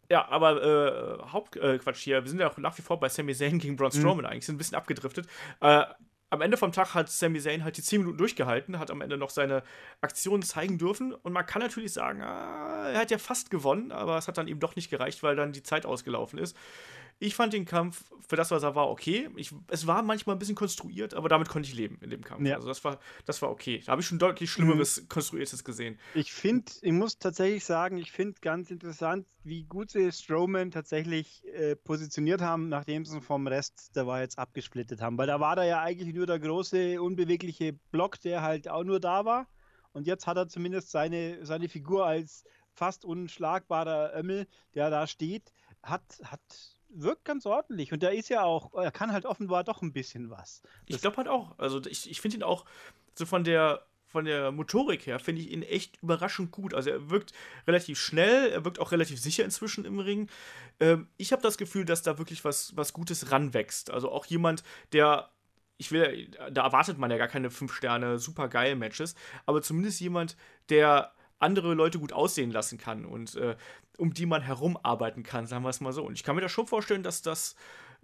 Ja, 0.09 0.27
aber 0.27 0.61
äh, 0.61 1.31
Hauptquatsch 1.31 2.01
äh, 2.01 2.03
hier, 2.03 2.23
wir 2.23 2.29
sind 2.29 2.41
ja 2.41 2.51
auch 2.51 2.57
nach 2.57 2.77
wie 2.77 2.81
vor 2.81 2.99
bei 2.99 3.07
Sami 3.07 3.33
Zayn 3.33 3.57
gegen 3.57 3.77
Braun 3.77 3.91
mhm. 3.93 3.99
Strowman 3.99 4.25
mhm. 4.25 4.31
eigentlich, 4.31 4.45
sind 4.45 4.55
ein 4.55 4.57
bisschen 4.57 4.75
abgedriftet. 4.75 5.27
Äh, 5.61 5.85
am 6.29 6.41
Ende 6.41 6.57
vom 6.57 6.71
Tag 6.71 6.93
hat 6.93 7.09
Sami 7.09 7.39
Zayn 7.39 7.63
halt 7.63 7.77
die 7.77 7.81
10 7.81 7.99
Minuten 7.99 8.17
durchgehalten, 8.17 8.79
hat 8.79 8.91
am 8.91 9.01
Ende 9.01 9.17
noch 9.17 9.29
seine 9.29 9.63
Aktionen 10.01 10.43
zeigen 10.43 10.77
dürfen 10.77 11.13
und 11.13 11.33
man 11.33 11.45
kann 11.45 11.61
natürlich 11.61 11.93
sagen, 11.93 12.21
ah, 12.21 12.89
er 12.89 12.99
hat 12.99 13.11
ja 13.11 13.17
fast 13.17 13.49
gewonnen, 13.49 13.91
aber 13.91 14.17
es 14.17 14.27
hat 14.27 14.37
dann 14.37 14.47
eben 14.47 14.59
doch 14.59 14.75
nicht 14.75 14.89
gereicht, 14.89 15.23
weil 15.23 15.35
dann 15.35 15.53
die 15.53 15.63
Zeit 15.63 15.85
ausgelaufen 15.85 16.39
ist. 16.39 16.57
Ich 17.19 17.35
fand 17.35 17.53
den 17.53 17.65
Kampf, 17.65 18.03
für 18.27 18.35
das, 18.35 18.51
was 18.51 18.63
er 18.63 18.75
war, 18.75 18.89
okay. 18.89 19.29
Ich, 19.35 19.53
es 19.67 19.87
war 19.87 20.01
manchmal 20.01 20.35
ein 20.35 20.39
bisschen 20.39 20.55
konstruiert, 20.55 21.13
aber 21.13 21.29
damit 21.29 21.49
konnte 21.49 21.69
ich 21.69 21.75
leben 21.75 21.97
in 22.01 22.09
dem 22.09 22.23
Kampf. 22.23 22.45
Ja. 22.45 22.55
Also 22.55 22.67
das 22.67 22.83
war, 22.83 22.99
das 23.25 23.41
war 23.41 23.49
okay. 23.49 23.81
Da 23.85 23.91
habe 23.91 24.01
ich 24.01 24.07
schon 24.07 24.19
deutlich 24.19 24.51
Schlimmeres 24.51 25.01
mhm. 25.01 25.09
Konstruiertes 25.09 25.63
gesehen. 25.63 25.99
Ich 26.13 26.33
finde, 26.33 26.71
ich 26.81 26.91
muss 26.91 27.17
tatsächlich 27.17 27.63
sagen, 27.63 27.97
ich 27.97 28.11
finde 28.11 28.35
ganz 28.41 28.71
interessant, 28.71 29.27
wie 29.43 29.63
gut 29.63 29.91
sie 29.91 30.11
Strowman 30.11 30.71
tatsächlich 30.71 31.43
äh, 31.53 31.75
positioniert 31.75 32.41
haben, 32.41 32.69
nachdem 32.69 33.05
sie 33.05 33.21
vom 33.21 33.47
Rest 33.47 33.95
der 33.95 34.07
war 34.07 34.21
jetzt 34.21 34.39
abgesplittet 34.39 35.01
haben. 35.01 35.17
Weil 35.17 35.27
da 35.27 35.39
war 35.39 35.55
da 35.55 35.63
ja 35.63 35.81
eigentlich 35.81 36.13
nur 36.13 36.25
der 36.25 36.39
große, 36.39 37.01
unbewegliche 37.01 37.73
Block, 37.91 38.19
der 38.21 38.41
halt 38.41 38.67
auch 38.67 38.83
nur 38.83 38.99
da 38.99 39.25
war. 39.25 39.47
Und 39.93 40.07
jetzt 40.07 40.27
hat 40.27 40.37
er 40.37 40.49
zumindest 40.49 40.91
seine, 40.91 41.45
seine 41.45 41.69
Figur 41.69 42.05
als 42.05 42.43
fast 42.73 43.05
unschlagbarer 43.05 44.13
Ömmel, 44.13 44.47
der 44.73 44.89
da 44.89 45.07
steht, 45.07 45.53
hat, 45.81 46.03
hat 46.23 46.74
wirkt 46.95 47.25
ganz 47.25 47.45
ordentlich 47.45 47.91
und 47.91 48.01
der 48.01 48.13
ist 48.13 48.29
ja 48.29 48.43
auch, 48.43 48.73
er 48.73 48.91
kann 48.91 49.11
halt 49.11 49.25
offenbar 49.25 49.63
doch 49.63 49.81
ein 49.81 49.93
bisschen 49.93 50.29
was. 50.29 50.61
Das 50.87 50.95
ich 50.95 51.01
glaube 51.01 51.17
halt 51.17 51.27
auch. 51.27 51.57
Also 51.57 51.81
ich, 51.85 52.09
ich 52.09 52.21
finde 52.21 52.37
ihn 52.37 52.43
auch 52.43 52.65
so 53.15 53.25
von 53.25 53.43
der 53.43 53.85
von 54.07 54.23
der 54.23 54.53
Motorik 54.53 55.07
her 55.07 55.19
finde 55.19 55.41
ich 55.41 55.51
ihn 55.51 55.61
echt 55.61 56.01
überraschend 56.01 56.51
gut. 56.51 56.73
Also 56.73 56.89
er 56.89 57.09
wirkt 57.09 57.33
relativ 57.67 57.99
schnell, 57.99 58.49
er 58.49 58.63
wirkt 58.63 58.79
auch 58.79 58.93
relativ 58.93 59.19
sicher 59.19 59.43
inzwischen 59.43 59.83
im 59.83 59.99
Ring. 59.99 60.29
Ähm, 60.79 61.09
ich 61.17 61.33
habe 61.33 61.41
das 61.41 61.57
Gefühl, 61.57 61.83
dass 61.83 62.01
da 62.01 62.17
wirklich 62.17 62.45
was, 62.45 62.77
was 62.77 62.93
Gutes 62.93 63.31
ranwächst. 63.31 63.91
Also 63.91 64.09
auch 64.09 64.25
jemand, 64.25 64.63
der 64.93 65.31
ich 65.77 65.91
will, 65.91 66.31
da 66.51 66.63
erwartet 66.63 66.97
man 66.97 67.11
ja 67.11 67.17
gar 67.17 67.27
keine 67.27 67.51
5 67.51 67.73
Sterne 67.73 68.17
super 68.17 68.47
geil 68.47 68.77
Matches, 68.77 69.15
aber 69.45 69.61
zumindest 69.61 69.99
jemand, 69.99 70.37
der 70.69 71.11
andere 71.39 71.73
Leute 71.73 71.99
gut 71.99 72.13
aussehen 72.13 72.51
lassen 72.51 72.77
kann 72.77 73.05
und 73.05 73.35
äh, 73.35 73.57
um 73.97 74.13
die 74.13 74.25
man 74.25 74.41
herumarbeiten 74.41 75.23
kann, 75.23 75.47
sagen 75.47 75.63
wir 75.63 75.69
es 75.69 75.81
mal 75.81 75.93
so. 75.93 76.03
Und 76.03 76.13
ich 76.13 76.23
kann 76.23 76.35
mir 76.35 76.41
da 76.41 76.49
schon 76.49 76.67
vorstellen, 76.67 77.03
dass 77.03 77.21
das 77.21 77.55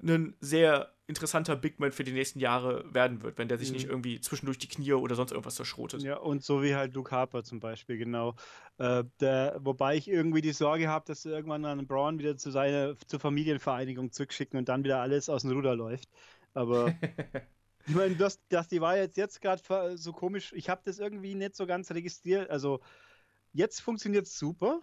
ein 0.01 0.36
sehr 0.39 0.93
interessanter 1.06 1.56
Big 1.56 1.80
Man 1.80 1.91
für 1.91 2.04
die 2.04 2.13
nächsten 2.13 2.39
Jahre 2.39 2.86
werden 2.93 3.21
wird, 3.21 3.38
wenn 3.38 3.47
der 3.47 3.58
sich 3.58 3.69
mhm. 3.69 3.73
nicht 3.75 3.88
irgendwie 3.88 4.19
zwischendurch 4.19 4.58
die 4.58 4.67
Knie 4.67 4.93
oder 4.93 5.15
sonst 5.15 5.32
irgendwas 5.32 5.56
zerschrotet. 5.56 6.01
Ja, 6.01 6.17
und 6.17 6.43
so 6.43 6.63
wie 6.63 6.75
halt 6.75 6.93
Luke 6.93 7.12
Harper 7.12 7.43
zum 7.43 7.60
Beispiel, 7.60 7.97
genau. 7.97 8.36
Äh, 8.77 9.04
der, 9.19 9.60
wobei 9.60 9.97
ich 9.97 10.08
irgendwie 10.08 10.41
die 10.41 10.54
Sorge 10.54 10.88
habe, 10.88 11.06
dass 11.06 11.25
irgendwann 11.25 11.65
einen 11.65 11.86
Braun 11.86 12.17
wieder 12.17 12.38
zu 12.38 12.49
seiner 12.49 12.97
zur 13.08 13.19
Familienvereinigung 13.19 14.12
zurückschicken 14.12 14.58
und 14.58 14.69
dann 14.69 14.84
wieder 14.84 15.01
alles 15.01 15.30
aus 15.30 15.43
dem 15.43 15.51
Ruder 15.51 15.75
läuft. 15.75 16.10
Aber 16.54 16.93
ich 17.86 17.93
meine, 17.93 18.15
das, 18.15 18.39
das 18.49 18.67
die 18.67 18.82
war 18.82 18.97
jetzt, 18.97 19.17
jetzt 19.17 19.41
gerade 19.41 19.97
so 19.97 20.13
komisch. 20.13 20.54
Ich 20.54 20.69
habe 20.69 20.82
das 20.86 20.97
irgendwie 20.97 21.36
nicht 21.36 21.56
so 21.56 21.67
ganz 21.67 21.91
registriert. 21.91 22.49
Also 22.49 22.80
Jetzt 23.54 23.82
funktioniert 23.82 24.27
es 24.27 24.38
super, 24.38 24.80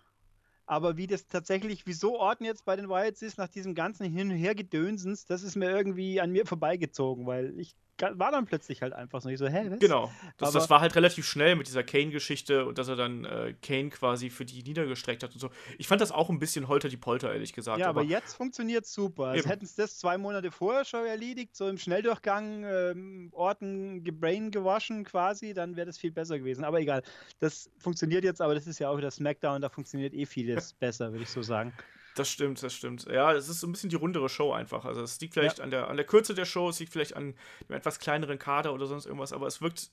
aber 0.68 0.96
wie 0.98 1.06
das 1.06 1.26
tatsächlich, 1.26 1.86
wieso 1.86 2.18
Orten 2.18 2.44
jetzt 2.44 2.64
bei 2.66 2.76
den 2.76 2.88
Wilds 2.90 3.22
ist, 3.22 3.38
nach 3.38 3.48
diesem 3.48 3.74
ganzen 3.74 4.04
Hin- 4.04 4.30
und 4.30 4.36
Her-Gedönsens, 4.36 5.24
das 5.24 5.42
ist 5.42 5.56
mir 5.56 5.70
irgendwie 5.70 6.20
an 6.20 6.30
mir 6.30 6.46
vorbeigezogen, 6.46 7.26
weil 7.26 7.58
ich 7.58 7.74
war 8.00 8.30
dann 8.30 8.46
plötzlich 8.46 8.82
halt 8.82 8.92
einfach 8.92 9.20
so. 9.20 9.28
Ich 9.28 9.38
so, 9.38 9.46
hä, 9.46 9.66
was? 9.70 9.78
Genau. 9.78 10.12
Das, 10.36 10.52
das 10.52 10.70
war 10.70 10.80
halt 10.80 10.94
relativ 10.96 11.26
schnell 11.26 11.56
mit 11.56 11.66
dieser 11.66 11.82
Kane-Geschichte 11.82 12.66
und 12.66 12.78
dass 12.78 12.88
er 12.88 12.96
dann 12.96 13.24
äh, 13.24 13.54
Kane 13.62 13.90
quasi 13.90 14.30
für 14.30 14.44
die 14.44 14.62
niedergestreckt 14.62 15.22
hat 15.22 15.32
und 15.34 15.40
so. 15.40 15.50
Ich 15.78 15.88
fand 15.88 16.00
das 16.00 16.12
auch 16.12 16.30
ein 16.30 16.38
bisschen 16.38 16.68
holter 16.68 16.88
die 16.88 16.96
Polter, 16.96 17.32
ehrlich 17.32 17.52
gesagt. 17.52 17.80
Ja, 17.80 17.88
aber, 17.88 18.00
aber 18.00 18.08
jetzt 18.08 18.34
funktioniert 18.34 18.86
super. 18.86 19.26
Also 19.26 19.48
hätten 19.48 19.64
es 19.64 19.74
das 19.74 19.98
zwei 19.98 20.18
Monate 20.18 20.50
vorher 20.50 20.84
schon 20.84 21.06
erledigt, 21.06 21.56
so 21.56 21.68
im 21.68 21.78
Schnelldurchgang, 21.78 22.64
ähm, 22.64 23.28
Orten 23.32 24.04
gebrain 24.04 24.50
gewaschen 24.50 25.04
quasi, 25.04 25.54
dann 25.54 25.76
wäre 25.76 25.86
das 25.86 25.98
viel 25.98 26.12
besser 26.12 26.38
gewesen. 26.38 26.64
Aber 26.64 26.80
egal. 26.80 27.02
Das 27.40 27.70
funktioniert 27.78 28.24
jetzt, 28.24 28.40
aber 28.40 28.54
das 28.54 28.66
ist 28.66 28.78
ja 28.78 28.88
auch 28.90 28.96
wieder 28.96 29.10
Smackdown, 29.10 29.60
da 29.60 29.68
funktioniert 29.68 30.14
eh 30.14 30.26
vieles 30.26 30.72
besser, 30.80 31.12
würde 31.12 31.24
ich 31.24 31.30
so 31.30 31.42
sagen. 31.42 31.72
Das 32.18 32.28
stimmt, 32.28 32.60
das 32.64 32.74
stimmt. 32.74 33.04
Ja, 33.04 33.32
es 33.32 33.48
ist 33.48 33.60
so 33.60 33.68
ein 33.68 33.72
bisschen 33.72 33.90
die 33.90 33.96
rundere 33.96 34.28
Show 34.28 34.52
einfach. 34.52 34.84
Also 34.84 35.02
es 35.02 35.20
liegt 35.20 35.34
vielleicht 35.34 35.58
ja. 35.58 35.64
an, 35.64 35.70
der, 35.70 35.88
an 35.88 35.96
der 35.96 36.04
Kürze 36.04 36.34
der 36.34 36.46
Show, 36.46 36.68
es 36.68 36.80
liegt 36.80 36.92
vielleicht 36.92 37.14
an 37.14 37.34
dem 37.68 37.76
etwas 37.76 38.00
kleineren 38.00 38.40
Kader 38.40 38.74
oder 38.74 38.86
sonst 38.86 39.06
irgendwas, 39.06 39.32
aber 39.32 39.46
es 39.46 39.62
wirkt 39.62 39.92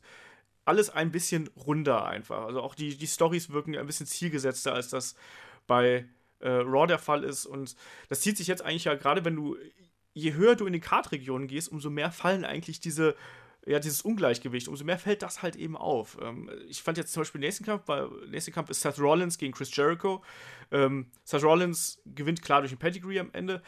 alles 0.66 0.90
ein 0.90 1.12
bisschen 1.12 1.52
runder 1.56 2.06
einfach. 2.06 2.46
Also 2.46 2.62
auch 2.62 2.74
die, 2.74 2.98
die 2.98 3.06
Stories 3.06 3.52
wirken 3.52 3.78
ein 3.78 3.86
bisschen 3.86 4.08
zielgesetzter, 4.08 4.74
als 4.74 4.90
das 4.90 5.16
bei 5.68 6.06
äh, 6.40 6.50
Raw 6.50 6.88
der 6.88 6.98
Fall 6.98 7.24
ist. 7.24 7.46
Und 7.46 7.76
das 8.10 8.22
zieht 8.22 8.38
sich 8.38 8.48
jetzt 8.48 8.64
eigentlich 8.64 8.86
ja 8.86 8.96
gerade, 8.96 9.24
wenn 9.24 9.36
du, 9.36 9.56
je 10.14 10.34
höher 10.34 10.56
du 10.56 10.66
in 10.66 10.74
die 10.74 10.80
Kartregionen 10.80 11.48
gehst, 11.48 11.72
umso 11.72 11.92
mehr 11.92 12.10
fallen 12.10 12.44
eigentlich 12.44 12.80
diese 12.80 13.16
ja, 13.65 13.80
dieses 13.80 14.01
Ungleichgewicht, 14.01 14.67
umso 14.67 14.84
mehr 14.84 14.99
fällt 14.99 15.23
das 15.23 15.41
halt 15.41 15.56
eben 15.56 15.75
auf. 15.75 16.17
Ähm, 16.21 16.49
ich 16.67 16.84
fand 16.84 16.97
jetzt 16.97 17.13
zum 17.13 17.21
Beispiel 17.21 17.41
den 17.41 17.47
nächsten 17.47 17.65
Kampf, 17.65 17.88
weil 17.88 18.10
nächster 18.28 18.51
Kampf 18.51 18.69
ist 18.69 18.82
Seth 18.82 18.99
Rollins 18.99 19.38
gegen 19.38 19.54
Chris 19.54 19.75
Jericho. 19.75 20.23
Ähm, 20.71 21.08
Seth 21.23 21.43
Rollins 21.43 22.01
gewinnt 22.06 22.41
klar 22.41 22.62
durch 22.62 22.71
ein 22.71 22.78
Pedigree 22.78 23.19
am 23.19 23.32
Ende. 23.34 23.63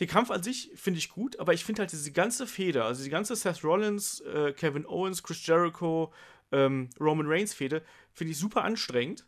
Den 0.00 0.08
Kampf 0.08 0.30
an 0.30 0.42
sich 0.42 0.70
finde 0.74 0.98
ich 0.98 1.08
gut, 1.08 1.40
aber 1.40 1.54
ich 1.54 1.64
finde 1.64 1.80
halt 1.80 1.92
diese 1.92 2.12
ganze 2.12 2.46
Feder, 2.46 2.84
also 2.84 3.02
die 3.02 3.10
ganze 3.10 3.34
Seth 3.34 3.64
Rollins, 3.64 4.20
äh, 4.20 4.52
Kevin 4.52 4.86
Owens, 4.86 5.22
Chris 5.22 5.44
Jericho, 5.44 6.12
ähm, 6.52 6.90
Roman 7.00 7.26
Reigns 7.26 7.54
Fehde, 7.54 7.82
finde 8.12 8.32
ich 8.32 8.38
super 8.38 8.62
anstrengend. 8.62 9.26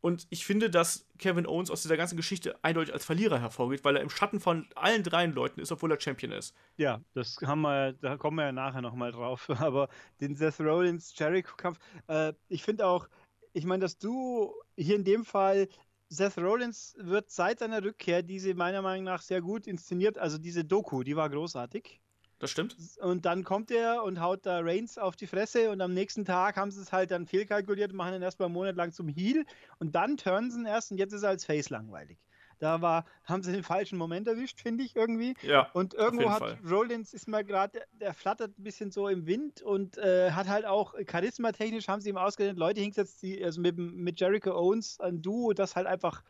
Und 0.00 0.26
ich 0.30 0.46
finde, 0.46 0.70
dass 0.70 1.06
Kevin 1.18 1.46
Owens 1.46 1.70
aus 1.70 1.82
dieser 1.82 1.96
ganzen 1.96 2.16
Geschichte 2.16 2.56
eindeutig 2.62 2.94
als 2.94 3.04
Verlierer 3.04 3.38
hervorgeht, 3.38 3.84
weil 3.84 3.96
er 3.96 4.02
im 4.02 4.10
Schatten 4.10 4.40
von 4.40 4.66
allen 4.74 5.02
drei 5.02 5.26
Leuten 5.26 5.60
ist, 5.60 5.72
obwohl 5.72 5.92
er 5.92 6.00
Champion 6.00 6.32
ist. 6.32 6.54
Ja, 6.76 7.02
das 7.12 7.36
haben 7.44 7.60
wir, 7.60 7.92
da 7.92 8.16
kommen 8.16 8.36
wir 8.38 8.44
ja 8.44 8.52
nachher 8.52 8.80
nochmal 8.80 9.12
drauf. 9.12 9.48
Aber 9.60 9.88
den 10.20 10.36
Seth 10.36 10.60
Rollins 10.60 11.12
Jericho-Kampf, 11.16 11.78
äh, 12.08 12.32
ich 12.48 12.62
finde 12.62 12.86
auch, 12.86 13.08
ich 13.52 13.64
meine, 13.64 13.82
dass 13.82 13.98
du 13.98 14.54
hier 14.76 14.96
in 14.96 15.04
dem 15.04 15.24
Fall 15.24 15.68
Seth 16.08 16.38
Rollins 16.38 16.96
wird 16.98 17.30
seit 17.30 17.60
seiner 17.60 17.84
Rückkehr 17.84 18.22
diese 18.22 18.54
meiner 18.54 18.82
Meinung 18.82 19.04
nach 19.04 19.22
sehr 19.22 19.40
gut 19.40 19.66
inszeniert, 19.66 20.18
also 20.18 20.38
diese 20.38 20.64
Doku, 20.64 21.02
die 21.02 21.14
war 21.14 21.28
großartig. 21.28 22.00
Das 22.40 22.50
stimmt. 22.50 22.74
Und 23.00 23.26
dann 23.26 23.44
kommt 23.44 23.70
er 23.70 24.02
und 24.02 24.20
haut 24.20 24.46
da 24.46 24.60
Reigns 24.60 24.96
auf 24.96 25.14
die 25.14 25.26
Fresse 25.26 25.70
und 25.70 25.80
am 25.82 25.92
nächsten 25.92 26.24
Tag 26.24 26.56
haben 26.56 26.70
sie 26.70 26.80
es 26.80 26.90
halt 26.90 27.10
dann 27.10 27.26
fehlkalkuliert 27.26 27.92
und 27.92 27.98
machen 27.98 28.14
ihn 28.14 28.22
erstmal 28.22 28.46
einen 28.46 28.54
Monat 28.54 28.76
lang 28.76 28.92
zum 28.92 29.08
Heel 29.08 29.44
und 29.78 29.94
dann 29.94 30.16
turnen 30.16 30.50
sie 30.50 30.58
ihn 30.60 30.66
erst 30.66 30.90
und 30.90 30.96
jetzt 30.96 31.12
ist 31.12 31.22
er 31.22 31.28
als 31.28 31.44
Face 31.44 31.68
langweilig. 31.68 32.18
Da 32.58 32.80
war, 32.82 33.04
haben 33.24 33.42
sie 33.42 33.52
den 33.52 33.62
falschen 33.62 33.98
Moment 33.98 34.26
erwischt, 34.26 34.60
finde 34.60 34.84
ich 34.84 34.96
irgendwie. 34.96 35.34
Ja. 35.42 35.70
Und 35.72 35.94
irgendwo 35.94 36.30
hat 36.30 36.38
Fall. 36.40 36.58
Rollins 36.66 37.12
ist 37.12 37.28
mal 37.28 37.44
gerade, 37.44 37.82
der 37.92 38.14
flattert 38.14 38.58
ein 38.58 38.62
bisschen 38.62 38.90
so 38.90 39.08
im 39.08 39.26
Wind 39.26 39.60
und 39.62 39.98
äh, 39.98 40.30
hat 40.32 40.48
halt 40.48 40.64
auch 40.64 40.94
charismatechnisch 41.06 41.88
haben 41.88 42.00
sie 42.00 42.10
ihm 42.10 42.18
ausgedacht, 42.18 42.56
Leute 42.56 42.80
hingesetzt, 42.80 43.22
die, 43.22 43.42
also 43.42 43.60
mit, 43.60 43.76
mit 43.76 44.18
Jericho 44.18 44.52
Owens 44.52 44.98
ein 45.00 45.20
Duo, 45.20 45.52
das 45.52 45.76
halt 45.76 45.86
einfach 45.86 46.22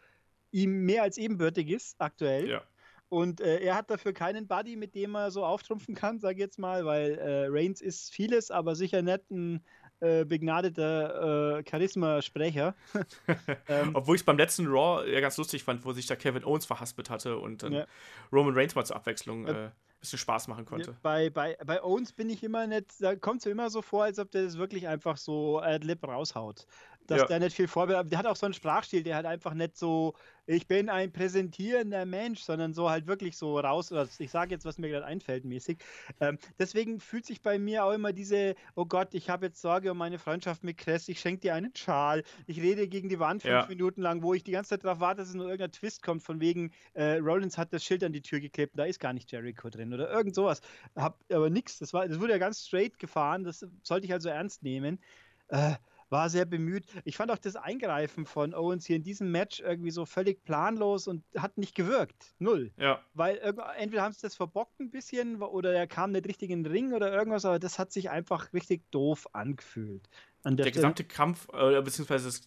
ihm 0.50 0.84
mehr 0.84 1.02
als 1.04 1.18
ebenbürtig 1.18 1.68
ist 1.68 2.00
aktuell. 2.00 2.48
Ja. 2.48 2.62
Und 3.10 3.40
äh, 3.40 3.58
er 3.58 3.74
hat 3.74 3.90
dafür 3.90 4.12
keinen 4.12 4.46
Buddy, 4.46 4.76
mit 4.76 4.94
dem 4.94 5.16
er 5.16 5.32
so 5.32 5.44
auftrumpfen 5.44 5.96
kann, 5.96 6.20
sage 6.20 6.34
ich 6.34 6.40
jetzt 6.40 6.60
mal, 6.60 6.86
weil 6.86 7.18
äh, 7.18 7.46
Reigns 7.48 7.80
ist 7.80 8.14
vieles, 8.14 8.52
aber 8.52 8.76
sicher 8.76 9.02
nicht 9.02 9.28
ein 9.30 9.64
äh, 9.98 10.24
begnadeter 10.24 11.58
äh, 11.58 11.64
Charisma-Sprecher. 11.68 12.74
ähm, 13.68 13.90
Obwohl 13.94 14.14
ich 14.14 14.22
es 14.22 14.24
beim 14.24 14.38
letzten 14.38 14.68
Raw 14.68 15.04
ja 15.10 15.20
ganz 15.20 15.36
lustig 15.36 15.64
fand, 15.64 15.84
wo 15.84 15.92
sich 15.92 16.06
da 16.06 16.14
Kevin 16.14 16.44
Owens 16.44 16.66
verhaspelt 16.66 17.10
hatte 17.10 17.36
und 17.36 17.64
dann 17.64 17.72
ja. 17.72 17.86
Roman 18.32 18.54
Reigns 18.54 18.76
mal 18.76 18.86
zur 18.86 18.94
Abwechslung 18.94 19.46
ein 19.48 19.54
äh, 19.54 19.70
bisschen 19.98 20.20
Spaß 20.20 20.46
machen 20.46 20.64
konnte. 20.64 20.96
Bei, 21.02 21.30
bei, 21.30 21.58
bei 21.66 21.82
Owens 21.82 22.12
bin 22.12 22.30
ich 22.30 22.44
immer 22.44 22.68
nicht, 22.68 22.86
da 23.00 23.16
kommt 23.16 23.40
es 23.40 23.44
mir 23.44 23.52
immer 23.52 23.70
so 23.70 23.82
vor, 23.82 24.04
als 24.04 24.20
ob 24.20 24.30
der 24.30 24.44
das 24.44 24.56
wirklich 24.56 24.86
einfach 24.86 25.16
so 25.16 25.58
ad-lib 25.58 26.06
raushaut 26.06 26.66
dass 27.10 27.22
ja. 27.22 27.26
der 27.26 27.40
nicht 27.40 27.56
viel 27.56 27.66
vorbereitet. 27.66 28.12
Der 28.12 28.20
hat 28.20 28.26
auch 28.26 28.36
so 28.36 28.46
einen 28.46 28.54
Sprachstil, 28.54 29.02
der 29.02 29.16
halt 29.16 29.26
einfach 29.26 29.52
nicht 29.52 29.76
so, 29.76 30.14
ich 30.46 30.68
bin 30.68 30.88
ein 30.88 31.10
präsentierender 31.10 32.06
Mensch, 32.06 32.40
sondern 32.40 32.72
so 32.72 32.88
halt 32.88 33.08
wirklich 33.08 33.36
so 33.36 33.58
raus, 33.58 33.90
oder 33.90 34.08
ich 34.18 34.30
sage 34.30 34.52
jetzt, 34.52 34.64
was 34.64 34.78
mir 34.78 34.88
gerade 34.88 35.04
einfällt, 35.04 35.44
mäßig. 35.44 35.78
Ähm, 36.20 36.38
deswegen 36.60 37.00
fühlt 37.00 37.26
sich 37.26 37.42
bei 37.42 37.58
mir 37.58 37.84
auch 37.84 37.92
immer 37.92 38.12
diese, 38.12 38.54
oh 38.76 38.86
Gott, 38.86 39.08
ich 39.12 39.28
habe 39.28 39.46
jetzt 39.46 39.60
Sorge 39.60 39.90
um 39.90 39.98
meine 39.98 40.20
Freundschaft 40.20 40.62
mit 40.62 40.78
Kress, 40.78 41.08
ich 41.08 41.18
schenke 41.18 41.40
dir 41.40 41.54
einen 41.54 41.74
Schal, 41.74 42.22
ich 42.46 42.60
rede 42.60 42.86
gegen 42.86 43.08
die 43.08 43.18
Wand 43.18 43.42
fünf 43.42 43.52
ja. 43.52 43.66
Minuten 43.66 44.02
lang, 44.02 44.22
wo 44.22 44.32
ich 44.32 44.44
die 44.44 44.52
ganze 44.52 44.70
Zeit 44.70 44.84
darauf 44.84 45.00
warte, 45.00 45.22
dass 45.22 45.30
es 45.30 45.34
nur 45.34 45.46
irgendein 45.46 45.72
Twist 45.72 46.04
kommt, 46.04 46.22
von 46.22 46.38
wegen, 46.38 46.70
äh, 46.94 47.16
Rollins 47.16 47.58
hat 47.58 47.72
das 47.72 47.84
Schild 47.84 48.04
an 48.04 48.12
die 48.12 48.22
Tür 48.22 48.38
geklebt, 48.38 48.78
da 48.78 48.84
ist 48.84 49.00
gar 49.00 49.12
nicht 49.12 49.32
Jericho 49.32 49.68
drin 49.68 49.92
oder 49.92 50.08
irgend 50.12 50.36
sowas. 50.36 50.60
Hab 50.94 51.18
aber 51.32 51.50
nichts, 51.50 51.80
das, 51.80 51.90
das 51.90 52.20
wurde 52.20 52.34
ja 52.34 52.38
ganz 52.38 52.64
straight 52.64 53.00
gefahren, 53.00 53.42
das 53.42 53.66
sollte 53.82 54.06
ich 54.06 54.12
also 54.12 54.28
ernst 54.28 54.62
nehmen. 54.62 55.00
Äh, 55.48 55.74
war 56.10 56.28
sehr 56.28 56.44
bemüht. 56.44 56.84
Ich 57.04 57.16
fand 57.16 57.30
auch 57.30 57.38
das 57.38 57.56
Eingreifen 57.56 58.26
von 58.26 58.52
Owens 58.54 58.84
hier 58.84 58.96
in 58.96 59.02
diesem 59.02 59.30
Match 59.30 59.60
irgendwie 59.60 59.90
so 59.90 60.04
völlig 60.04 60.44
planlos 60.44 61.08
und 61.08 61.24
hat 61.36 61.56
nicht 61.56 61.74
gewirkt. 61.74 62.34
Null. 62.38 62.72
Ja. 62.76 63.00
Weil 63.14 63.38
entweder 63.78 64.02
haben 64.02 64.12
sie 64.12 64.20
das 64.22 64.34
verbockt 64.34 64.80
ein 64.80 64.90
bisschen 64.90 65.40
oder 65.40 65.72
er 65.72 65.86
kam 65.86 66.12
nicht 66.12 66.26
richtig 66.26 66.50
in 66.50 66.64
den 66.64 66.72
Ring 66.72 66.92
oder 66.92 67.12
irgendwas, 67.12 67.44
aber 67.44 67.58
das 67.58 67.78
hat 67.78 67.92
sich 67.92 68.10
einfach 68.10 68.52
richtig 68.52 68.90
doof 68.90 69.28
angefühlt. 69.32 70.08
An 70.42 70.56
der, 70.56 70.64
der 70.64 70.72
gesamte 70.72 71.04
Kampf, 71.04 71.48
äh, 71.52 71.80
beziehungsweise 71.80 72.26
das, 72.26 72.42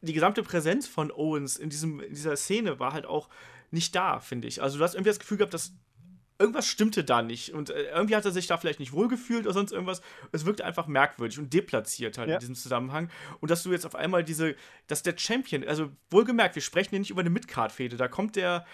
die 0.00 0.12
gesamte 0.12 0.42
Präsenz 0.42 0.86
von 0.86 1.10
Owens 1.10 1.56
in, 1.56 1.70
diesem, 1.70 2.00
in 2.00 2.14
dieser 2.14 2.36
Szene 2.36 2.78
war 2.78 2.92
halt 2.92 3.06
auch 3.06 3.28
nicht 3.70 3.94
da, 3.94 4.20
finde 4.20 4.48
ich. 4.48 4.62
Also 4.62 4.78
du 4.78 4.84
hast 4.84 4.94
irgendwie 4.94 5.10
das 5.10 5.18
Gefühl 5.18 5.38
gehabt, 5.38 5.54
dass 5.54 5.72
irgendwas 6.38 6.66
stimmte 6.66 7.04
da 7.04 7.22
nicht. 7.22 7.52
Und 7.52 7.70
äh, 7.70 7.90
irgendwie 7.90 8.16
hat 8.16 8.24
er 8.24 8.30
sich 8.30 8.46
da 8.46 8.56
vielleicht 8.56 8.80
nicht 8.80 8.92
wohlgefühlt 8.92 9.44
oder 9.44 9.54
sonst 9.54 9.72
irgendwas. 9.72 10.00
Es 10.32 10.46
wirkte 10.46 10.64
einfach 10.64 10.86
merkwürdig 10.86 11.38
und 11.38 11.52
deplatziert 11.52 12.18
halt 12.18 12.28
ja. 12.28 12.34
in 12.34 12.40
diesem 12.40 12.54
Zusammenhang. 12.54 13.10
Und 13.40 13.50
dass 13.50 13.62
du 13.62 13.72
jetzt 13.72 13.86
auf 13.86 13.94
einmal 13.94 14.24
diese, 14.24 14.54
dass 14.86 15.02
der 15.02 15.16
Champion, 15.16 15.64
also 15.66 15.90
wohlgemerkt, 16.10 16.54
wir 16.54 16.62
sprechen 16.62 16.90
hier 16.90 17.00
nicht 17.00 17.10
über 17.10 17.20
eine 17.20 17.30
Midcard-Fehde, 17.30 17.96
da 17.96 18.08
kommt 18.08 18.36
der, 18.36 18.64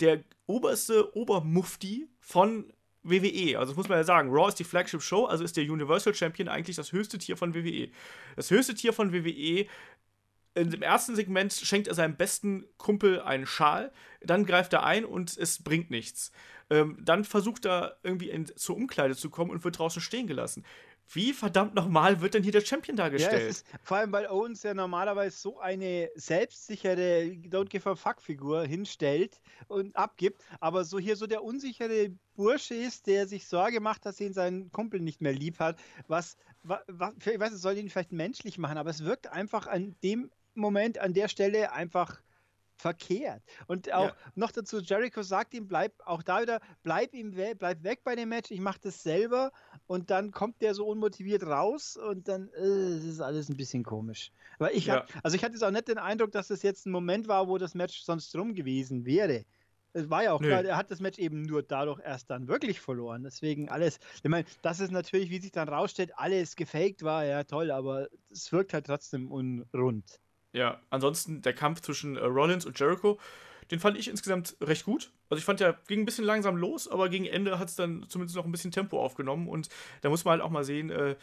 der 0.00 0.22
oberste 0.46 1.16
Obermufti 1.16 2.08
von 2.20 2.72
WWE. 3.02 3.58
Also 3.58 3.72
das 3.72 3.76
muss 3.76 3.88
man 3.88 3.98
ja 3.98 4.04
sagen, 4.04 4.30
Raw 4.30 4.48
ist 4.48 4.58
die 4.58 4.64
Flagship-Show, 4.64 5.26
also 5.26 5.44
ist 5.44 5.56
der 5.56 5.64
Universal 5.64 6.14
Champion 6.14 6.48
eigentlich 6.48 6.76
das 6.76 6.92
höchste 6.92 7.18
Tier 7.18 7.36
von 7.36 7.54
WWE. 7.54 7.90
Das 8.36 8.50
höchste 8.50 8.74
Tier 8.74 8.92
von 8.92 9.12
WWE 9.12 9.66
in 10.54 10.70
dem 10.70 10.82
ersten 10.82 11.16
Segment 11.16 11.52
schenkt 11.52 11.88
er 11.88 11.94
seinem 11.94 12.16
besten 12.16 12.64
Kumpel 12.78 13.20
einen 13.20 13.46
Schal, 13.46 13.92
dann 14.20 14.46
greift 14.46 14.72
er 14.72 14.84
ein 14.84 15.04
und 15.04 15.36
es 15.36 15.62
bringt 15.62 15.90
nichts. 15.90 16.30
Ähm, 16.70 16.98
dann 17.00 17.24
versucht 17.24 17.66
er 17.66 17.98
irgendwie 18.02 18.30
in, 18.30 18.46
zur 18.46 18.76
Umkleide 18.76 19.16
zu 19.16 19.30
kommen 19.30 19.50
und 19.50 19.64
wird 19.64 19.78
draußen 19.78 20.00
stehen 20.00 20.26
gelassen. 20.26 20.64
Wie 21.12 21.32
verdammt 21.32 21.74
nochmal 21.74 22.20
wird 22.20 22.34
denn 22.34 22.42
hier 22.42 22.52
der 22.52 22.62
Champion 22.62 22.96
dargestellt? 22.96 23.42
Ja, 23.42 23.48
ist, 23.48 23.66
vor 23.82 23.98
allem, 23.98 24.12
weil 24.12 24.26
Owens 24.26 24.62
ja 24.62 24.72
normalerweise 24.72 25.36
so 25.36 25.60
eine 25.60 26.10
selbstsichere 26.14 27.36
Don't 27.50 27.68
Give 27.68 27.88
a 27.90 27.94
Fuck-Figur 27.94 28.64
hinstellt 28.64 29.40
und 29.68 29.94
abgibt, 29.96 30.42
aber 30.60 30.84
so 30.84 30.98
hier 30.98 31.16
so 31.16 31.26
der 31.26 31.44
unsichere 31.44 32.10
Bursche 32.36 32.74
ist, 32.74 33.06
der 33.06 33.26
sich 33.26 33.46
Sorge 33.46 33.80
macht, 33.80 34.06
dass 34.06 34.20
ihn 34.20 34.32
seinen 34.32 34.72
Kumpel 34.72 35.00
nicht 35.00 35.20
mehr 35.20 35.32
lieb 35.32 35.58
hat, 35.58 35.78
was, 36.08 36.36
was, 36.62 36.80
was 36.88 37.12
ich 37.26 37.38
weiß, 37.38 37.52
es 37.52 37.62
soll 37.62 37.76
ihn 37.76 37.90
vielleicht 37.90 38.12
menschlich 38.12 38.56
machen, 38.58 38.78
aber 38.78 38.90
es 38.90 39.04
wirkt 39.04 39.26
einfach 39.30 39.66
an 39.66 39.94
dem 40.02 40.30
Moment, 40.54 40.98
an 40.98 41.12
der 41.12 41.28
Stelle 41.28 41.72
einfach 41.72 42.22
verkehrt. 42.76 43.42
Und 43.66 43.92
auch 43.92 44.08
ja. 44.08 44.16
noch 44.34 44.50
dazu, 44.50 44.78
Jericho 44.80 45.22
sagt 45.22 45.54
ihm, 45.54 45.66
bleib 45.66 45.92
auch 46.04 46.22
da 46.22 46.42
wieder, 46.42 46.60
bleib 46.82 47.14
ihm 47.14 47.36
we 47.36 47.54
bleib 47.54 47.82
weg 47.82 48.00
bei 48.04 48.16
dem 48.16 48.28
Match, 48.28 48.50
ich 48.50 48.60
mache 48.60 48.80
das 48.82 49.02
selber 49.02 49.52
und 49.86 50.10
dann 50.10 50.30
kommt 50.30 50.60
der 50.60 50.74
so 50.74 50.86
unmotiviert 50.86 51.44
raus 51.44 51.96
und 51.96 52.28
dann 52.28 52.48
äh, 52.54 52.98
ist 52.98 53.20
alles 53.20 53.48
ein 53.48 53.56
bisschen 53.56 53.84
komisch. 53.84 54.32
Aber 54.58 54.72
ich 54.72 54.86
ja. 54.86 54.96
hab, 54.96 55.08
also 55.22 55.36
ich 55.36 55.44
hatte 55.44 55.54
jetzt 55.54 55.62
auch 55.62 55.70
nicht 55.70 55.88
den 55.88 55.98
Eindruck, 55.98 56.32
dass 56.32 56.48
das 56.48 56.62
jetzt 56.62 56.86
ein 56.86 56.90
Moment 56.90 57.28
war, 57.28 57.48
wo 57.48 57.58
das 57.58 57.74
Match 57.74 58.02
sonst 58.02 58.34
drum 58.34 58.54
gewesen 58.54 59.04
wäre. 59.04 59.44
Es 59.96 60.10
war 60.10 60.24
ja 60.24 60.32
auch 60.32 60.40
Nö. 60.40 60.48
klar, 60.48 60.64
er 60.64 60.76
hat 60.76 60.90
das 60.90 60.98
Match 60.98 61.20
eben 61.20 61.42
nur 61.42 61.62
dadurch 61.62 62.00
erst 62.04 62.28
dann 62.28 62.48
wirklich 62.48 62.80
verloren. 62.80 63.22
Deswegen 63.22 63.68
alles, 63.68 64.00
ich 64.22 64.28
meine, 64.28 64.44
das 64.60 64.80
ist 64.80 64.90
natürlich, 64.90 65.30
wie 65.30 65.38
sich 65.38 65.52
dann 65.52 65.68
rausstellt, 65.68 66.10
alles 66.16 66.56
gefaked 66.56 67.04
war, 67.04 67.24
ja 67.24 67.44
toll, 67.44 67.70
aber 67.70 68.08
es 68.30 68.50
wirkt 68.50 68.74
halt 68.74 68.86
trotzdem 68.86 69.30
unrund. 69.30 70.18
Ja, 70.54 70.80
ansonsten 70.88 71.42
der 71.42 71.52
Kampf 71.52 71.80
zwischen 71.80 72.16
äh, 72.16 72.24
Rollins 72.24 72.64
und 72.64 72.78
Jericho, 72.78 73.18
den 73.72 73.80
fand 73.80 73.98
ich 73.98 74.08
insgesamt 74.08 74.56
recht 74.60 74.84
gut. 74.84 75.10
Also 75.28 75.38
ich 75.40 75.44
fand, 75.44 75.58
der 75.58 75.76
ging 75.88 76.00
ein 76.00 76.04
bisschen 76.04 76.24
langsam 76.24 76.56
los, 76.56 76.86
aber 76.86 77.08
gegen 77.08 77.26
Ende 77.26 77.58
hat 77.58 77.68
es 77.68 77.76
dann 77.76 78.06
zumindest 78.08 78.36
noch 78.36 78.44
ein 78.44 78.52
bisschen 78.52 78.70
Tempo 78.70 79.02
aufgenommen. 79.02 79.48
Und 79.48 79.68
da 80.02 80.10
muss 80.10 80.24
man 80.24 80.32
halt 80.32 80.42
auch 80.42 80.50
mal 80.50 80.64
sehen, 80.64 80.90
äh, 80.90 81.16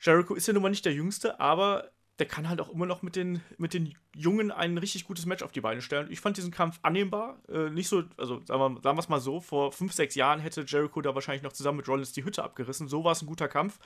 Jericho 0.00 0.34
ist 0.34 0.48
ja 0.48 0.54
nun 0.54 0.62
mal 0.62 0.70
nicht 0.70 0.84
der 0.84 0.92
Jüngste, 0.92 1.38
aber 1.38 1.90
der 2.18 2.26
kann 2.26 2.48
halt 2.48 2.60
auch 2.60 2.68
immer 2.70 2.86
noch 2.86 3.02
mit 3.02 3.14
den, 3.14 3.42
mit 3.58 3.74
den 3.74 3.94
Jungen 4.12 4.50
ein 4.50 4.76
richtig 4.76 5.04
gutes 5.04 5.24
Match 5.24 5.44
auf 5.44 5.52
die 5.52 5.60
Beine 5.60 5.80
stellen. 5.80 6.10
Ich 6.10 6.20
fand 6.20 6.36
diesen 6.36 6.50
Kampf 6.50 6.80
annehmbar. 6.82 7.40
Äh, 7.48 7.70
nicht 7.70 7.88
so, 7.88 8.02
also 8.16 8.42
sagen 8.44 8.82
wir 8.82 8.98
es 8.98 9.08
mal 9.08 9.20
so, 9.20 9.40
vor 9.40 9.70
fünf, 9.70 9.92
sechs 9.92 10.16
Jahren 10.16 10.40
hätte 10.40 10.64
Jericho 10.66 11.00
da 11.00 11.14
wahrscheinlich 11.14 11.44
noch 11.44 11.52
zusammen 11.52 11.76
mit 11.76 11.88
Rollins 11.88 12.12
die 12.12 12.24
Hütte 12.24 12.42
abgerissen. 12.42 12.88
So 12.88 13.04
war 13.04 13.12
es 13.12 13.22
ein 13.22 13.26
guter 13.26 13.46
Kampf, 13.46 13.78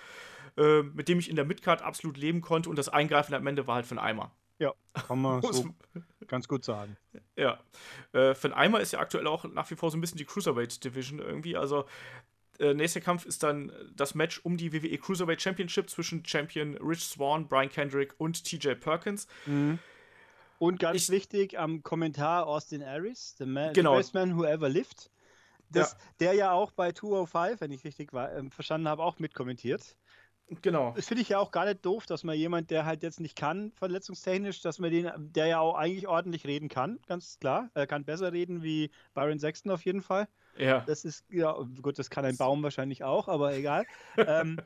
äh, 0.57 0.83
mit 0.83 1.09
dem 1.09 1.19
ich 1.19 1.29
in 1.29 1.37
der 1.37 1.45
Midcard 1.45 1.83
absolut 1.83 2.17
leben 2.17 2.41
konnte 2.41 2.71
und 2.71 2.77
das 2.77 2.89
Eingreifen 2.89 3.35
am 3.35 3.47
Ende 3.47 3.67
war 3.67 3.75
halt 3.75 3.91
einen 3.91 3.99
Eimer. 3.99 4.33
Ja, 4.59 4.73
kann 4.95 5.21
man 5.21 5.43
so 5.43 5.75
ganz 6.27 6.49
gut 6.49 6.65
sagen. 6.65 6.97
Ja. 7.37 7.61
Äh, 8.13 8.35
Finn 8.35 8.53
Eimer 8.53 8.81
ist 8.81 8.93
ja 8.93 9.01
aktuell 9.01 9.27
auch 9.27 9.45
nach 9.45 9.71
wie 9.71 9.77
vor 9.77 9.91
so 9.91 9.97
ein 9.97 10.01
bisschen 10.01 10.19
die 10.19 10.25
Cruiserweight 10.25 10.85
Division 10.85 11.19
irgendwie. 11.19 11.57
Also, 11.57 11.85
äh, 12.59 12.75
nächster 12.75 13.01
Kampf 13.01 13.25
ist 13.25 13.43
dann 13.43 13.73
das 13.95 14.15
Match 14.15 14.41
um 14.45 14.57
die 14.57 14.73
WWE 14.73 14.99
Cruiserweight 14.99 15.43
Championship 15.43 15.91
zwischen 15.91 16.25
Champion 16.25 16.77
Rich 16.77 17.05
Swan, 17.05 17.49
Brian 17.49 17.69
Kendrick 17.69 18.15
und 18.19 18.45
TJ 18.45 18.75
Perkins. 18.75 19.27
Mhm. 19.47 19.79
Und 20.59 20.79
ganz 20.79 21.05
ich, 21.05 21.11
wichtig 21.11 21.59
am 21.59 21.83
Kommentar 21.83 22.47
Austin 22.47 22.83
Aries, 22.83 23.35
the, 23.37 23.47
man, 23.47 23.73
genau. 23.73 23.95
the 23.95 23.99
best 23.99 24.15
man 24.15 24.37
who 24.37 24.45
ever 24.45 24.69
lived. 24.69 25.11
Das, 25.71 25.93
ja. 25.93 25.99
Der 26.21 26.35
ja 26.35 26.53
auch 26.53 26.71
bei 26.71 26.93
205, 26.93 27.61
wenn 27.61 27.73
ich 27.73 27.83
richtig 27.85 28.13
war, 28.13 28.33
äh, 28.33 28.49
verstanden 28.51 28.87
habe, 28.89 29.03
auch 29.03 29.19
mitkommentiert. 29.19 29.97
Genau. 30.61 30.93
Das 30.95 31.07
finde 31.07 31.23
ich 31.23 31.31
ja 31.31 31.39
auch 31.39 31.51
gar 31.51 31.65
nicht 31.65 31.85
doof, 31.85 32.07
dass 32.07 32.25
man 32.25 32.37
jemand, 32.37 32.71
der 32.71 32.85
halt 32.85 33.03
jetzt 33.03 33.21
nicht 33.21 33.37
kann, 33.37 33.73
verletzungstechnisch, 33.73 34.61
dass 34.61 34.79
man 34.79 34.91
den, 34.91 35.11
der 35.17 35.47
ja 35.47 35.61
auch 35.61 35.75
eigentlich 35.75 36.09
ordentlich 36.09 36.47
reden 36.47 36.69
kann, 36.69 36.99
ganz 37.07 37.39
klar. 37.39 37.71
Er 37.75 37.87
kann 37.87 38.05
besser 38.05 38.33
reden 38.33 38.63
wie 38.63 38.91
Byron 39.15 39.39
Sexton 39.39 39.73
auf 39.73 39.85
jeden 39.85 40.03
Fall. 40.03 40.29
Ja. 40.57 40.81
Das 40.81 41.05
ist, 41.05 41.25
ja, 41.31 41.57
gut, 41.81 41.99
das 41.99 42.11
kann 42.11 42.25
ein 42.25 42.37
Baum 42.37 42.63
wahrscheinlich 42.63 43.05
auch, 43.05 43.29
aber 43.29 43.55
egal. 43.55 43.87
ähm, 44.17 44.59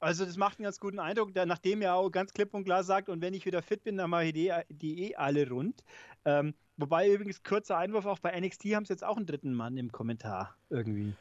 also 0.00 0.24
das 0.24 0.36
macht 0.36 0.58
einen 0.58 0.64
ganz 0.64 0.78
guten 0.80 1.00
Eindruck, 1.00 1.34
der, 1.34 1.44
nachdem 1.44 1.82
er 1.82 1.94
auch 1.94 2.10
ganz 2.10 2.32
klipp 2.32 2.54
und 2.54 2.64
klar 2.64 2.84
sagt, 2.84 3.08
und 3.08 3.20
wenn 3.20 3.34
ich 3.34 3.44
wieder 3.44 3.62
fit 3.62 3.82
bin, 3.82 3.96
dann 3.96 4.10
mache 4.10 4.26
ich 4.26 4.32
die, 4.32 4.52
die 4.68 5.10
eh 5.10 5.16
alle 5.16 5.48
rund. 5.48 5.82
Ähm, 6.24 6.54
wobei 6.76 7.10
übrigens, 7.10 7.42
kurzer 7.42 7.76
Einwurf, 7.76 8.06
auch 8.06 8.20
bei 8.20 8.38
NXT 8.38 8.64
haben 8.74 8.84
sie 8.84 8.92
jetzt 8.92 9.04
auch 9.04 9.16
einen 9.16 9.26
dritten 9.26 9.52
Mann 9.52 9.76
im 9.76 9.90
Kommentar 9.90 10.56
irgendwie. 10.70 11.14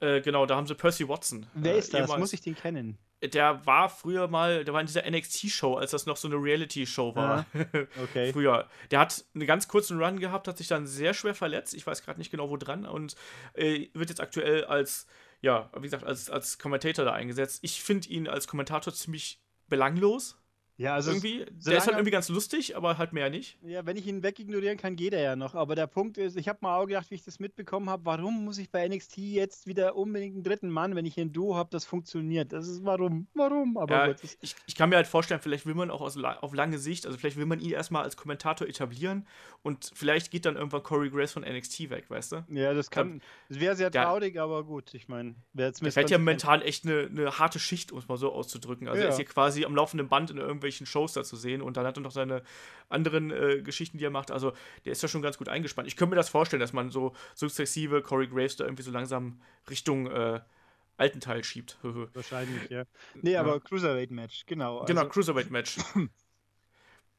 Äh, 0.00 0.20
genau, 0.20 0.46
da 0.46 0.56
haben 0.56 0.66
sie 0.66 0.74
Percy 0.74 1.08
Watson. 1.08 1.46
Wer 1.54 1.74
äh, 1.74 1.78
ist 1.78 1.94
das? 1.94 2.16
Muss 2.18 2.32
ich 2.32 2.40
den 2.40 2.56
kennen? 2.56 2.98
Der 3.28 3.64
war 3.66 3.88
früher 3.88 4.28
mal, 4.28 4.64
der 4.64 4.74
war 4.74 4.80
in 4.80 4.86
dieser 4.86 5.08
NXT-Show, 5.08 5.74
als 5.76 5.90
das 5.90 6.06
noch 6.06 6.16
so 6.16 6.28
eine 6.28 6.36
Reality-Show 6.36 7.14
war. 7.14 7.46
Ja, 7.54 7.64
okay. 8.02 8.32
früher. 8.32 8.68
Der 8.90 9.00
hat 9.00 9.24
einen 9.34 9.46
ganz 9.46 9.68
kurzen 9.68 10.00
Run 10.02 10.18
gehabt, 10.18 10.48
hat 10.48 10.58
sich 10.58 10.68
dann 10.68 10.86
sehr 10.86 11.14
schwer 11.14 11.34
verletzt. 11.34 11.74
Ich 11.74 11.86
weiß 11.86 12.02
gerade 12.02 12.18
nicht 12.18 12.30
genau, 12.30 12.50
wo 12.50 12.56
dran. 12.56 12.86
Und 12.86 13.16
äh, 13.54 13.88
wird 13.94 14.10
jetzt 14.10 14.20
aktuell 14.20 14.64
als, 14.64 15.06
ja, 15.40 15.70
wie 15.76 15.82
gesagt, 15.82 16.04
als, 16.04 16.30
als 16.30 16.58
Kommentator 16.58 17.04
da 17.04 17.12
eingesetzt. 17.12 17.60
Ich 17.62 17.82
finde 17.82 18.08
ihn 18.08 18.28
als 18.28 18.46
Kommentator 18.46 18.92
ziemlich 18.92 19.40
belanglos. 19.68 20.38
Ja, 20.76 20.94
also 20.94 21.12
irgendwie. 21.12 21.46
Der 21.64 21.78
ist 21.78 21.86
halt 21.86 21.96
irgendwie 21.96 22.10
ganz 22.10 22.28
lustig, 22.28 22.76
aber 22.76 22.98
halt 22.98 23.12
mehr 23.12 23.30
nicht. 23.30 23.58
Ja, 23.62 23.86
wenn 23.86 23.96
ich 23.96 24.06
ihn 24.06 24.22
wegignorieren 24.24 24.76
kann, 24.76 24.96
geht 24.96 25.12
er 25.12 25.22
ja 25.22 25.36
noch. 25.36 25.54
Aber 25.54 25.76
der 25.76 25.86
Punkt 25.86 26.18
ist, 26.18 26.36
ich 26.36 26.48
habe 26.48 26.58
mal 26.62 26.78
auch 26.78 26.86
gedacht, 26.86 27.10
wie 27.10 27.14
ich 27.14 27.22
das 27.22 27.38
mitbekommen 27.38 27.88
habe, 27.88 28.04
warum 28.04 28.44
muss 28.44 28.58
ich 28.58 28.70
bei 28.70 28.86
NXT 28.88 29.18
jetzt 29.18 29.66
wieder 29.68 29.94
unbedingt 29.94 30.34
einen 30.34 30.42
dritten 30.42 30.70
Mann, 30.70 30.96
wenn 30.96 31.06
ich 31.06 31.14
hier 31.14 31.24
ein 31.24 31.32
Duo 31.32 31.54
habe, 31.54 31.68
das 31.70 31.84
funktioniert? 31.84 32.52
Das 32.52 32.66
ist 32.66 32.84
warum? 32.84 33.28
Warum? 33.34 33.76
Aber 33.78 33.94
ja, 33.94 34.06
gut. 34.08 34.16
Ich, 34.40 34.56
ich 34.66 34.74
kann 34.74 34.88
mir 34.88 34.96
halt 34.96 35.06
vorstellen, 35.06 35.40
vielleicht 35.40 35.64
will 35.64 35.74
man 35.74 35.90
auch 35.90 36.00
aus, 36.00 36.16
auf 36.16 36.54
lange 36.54 36.78
Sicht, 36.78 37.06
also 37.06 37.18
vielleicht 37.18 37.36
will 37.36 37.46
man 37.46 37.60
ihn 37.60 37.70
erstmal 37.70 38.02
als 38.02 38.16
Kommentator 38.16 38.66
etablieren 38.66 39.28
und 39.62 39.92
vielleicht 39.94 40.32
geht 40.32 40.44
dann 40.44 40.56
irgendwann 40.56 40.82
Corey 40.82 41.10
Grace 41.10 41.32
von 41.32 41.42
NXT 41.42 41.90
weg, 41.90 42.10
weißt 42.10 42.32
du? 42.32 42.44
Ja, 42.48 42.74
das 42.74 42.90
kann. 42.90 43.22
Das 43.48 43.60
wäre 43.60 43.76
sehr 43.76 43.92
traurig, 43.92 44.38
aber 44.40 44.64
gut, 44.64 44.92
ich 44.94 45.08
meine, 45.08 45.36
wer 45.52 45.68
jetzt 45.68 45.82
mit. 45.82 45.94
Der 45.94 46.02
fährt 46.02 46.10
ja 46.10 46.18
momentan 46.18 46.62
echt 46.62 46.84
eine, 46.84 47.06
eine 47.06 47.38
harte 47.38 47.60
Schicht, 47.60 47.92
um 47.92 47.98
es 47.98 48.08
mal 48.08 48.16
so 48.16 48.32
auszudrücken. 48.32 48.88
Also 48.88 49.00
ja. 49.00 49.06
er 49.06 49.10
ist 49.10 49.16
hier 49.16 49.24
quasi 49.24 49.64
am 49.64 49.76
laufenden 49.76 50.08
Band 50.08 50.30
in 50.30 50.38
irgendwelchen 50.64 50.86
Shows 50.86 51.12
dazu 51.12 51.36
sehen 51.36 51.62
und 51.62 51.76
dann 51.76 51.86
hat 51.86 51.96
er 51.96 52.00
noch 52.00 52.10
seine 52.10 52.42
anderen 52.88 53.30
äh, 53.30 53.62
Geschichten, 53.62 53.98
die 53.98 54.04
er 54.04 54.10
macht. 54.10 54.30
Also 54.30 54.52
der 54.84 54.92
ist 54.92 55.02
ja 55.02 55.08
schon 55.08 55.22
ganz 55.22 55.38
gut 55.38 55.48
eingespannt. 55.48 55.88
Ich 55.88 55.96
könnte 55.96 56.10
mir 56.10 56.16
das 56.16 56.28
vorstellen, 56.28 56.60
dass 56.60 56.72
man 56.72 56.90
so 56.90 57.14
sukzessive 57.34 58.02
Corey 58.02 58.26
Graves 58.26 58.56
da 58.56 58.64
irgendwie 58.64 58.82
so 58.82 58.90
langsam 58.90 59.40
Richtung 59.68 60.06
äh, 60.06 60.40
alten 60.96 61.20
Teil 61.20 61.44
schiebt. 61.44 61.78
Wahrscheinlich, 61.82 62.70
ja. 62.70 62.84
Nee, 63.14 63.36
aber 63.36 63.54
ja. 63.54 63.60
Cruiserweight-Match, 63.60 64.46
genau. 64.46 64.64
genau 64.64 64.80
also. 64.80 64.94
Genau, 64.94 65.08
Cruiserweight-Match. 65.08 65.78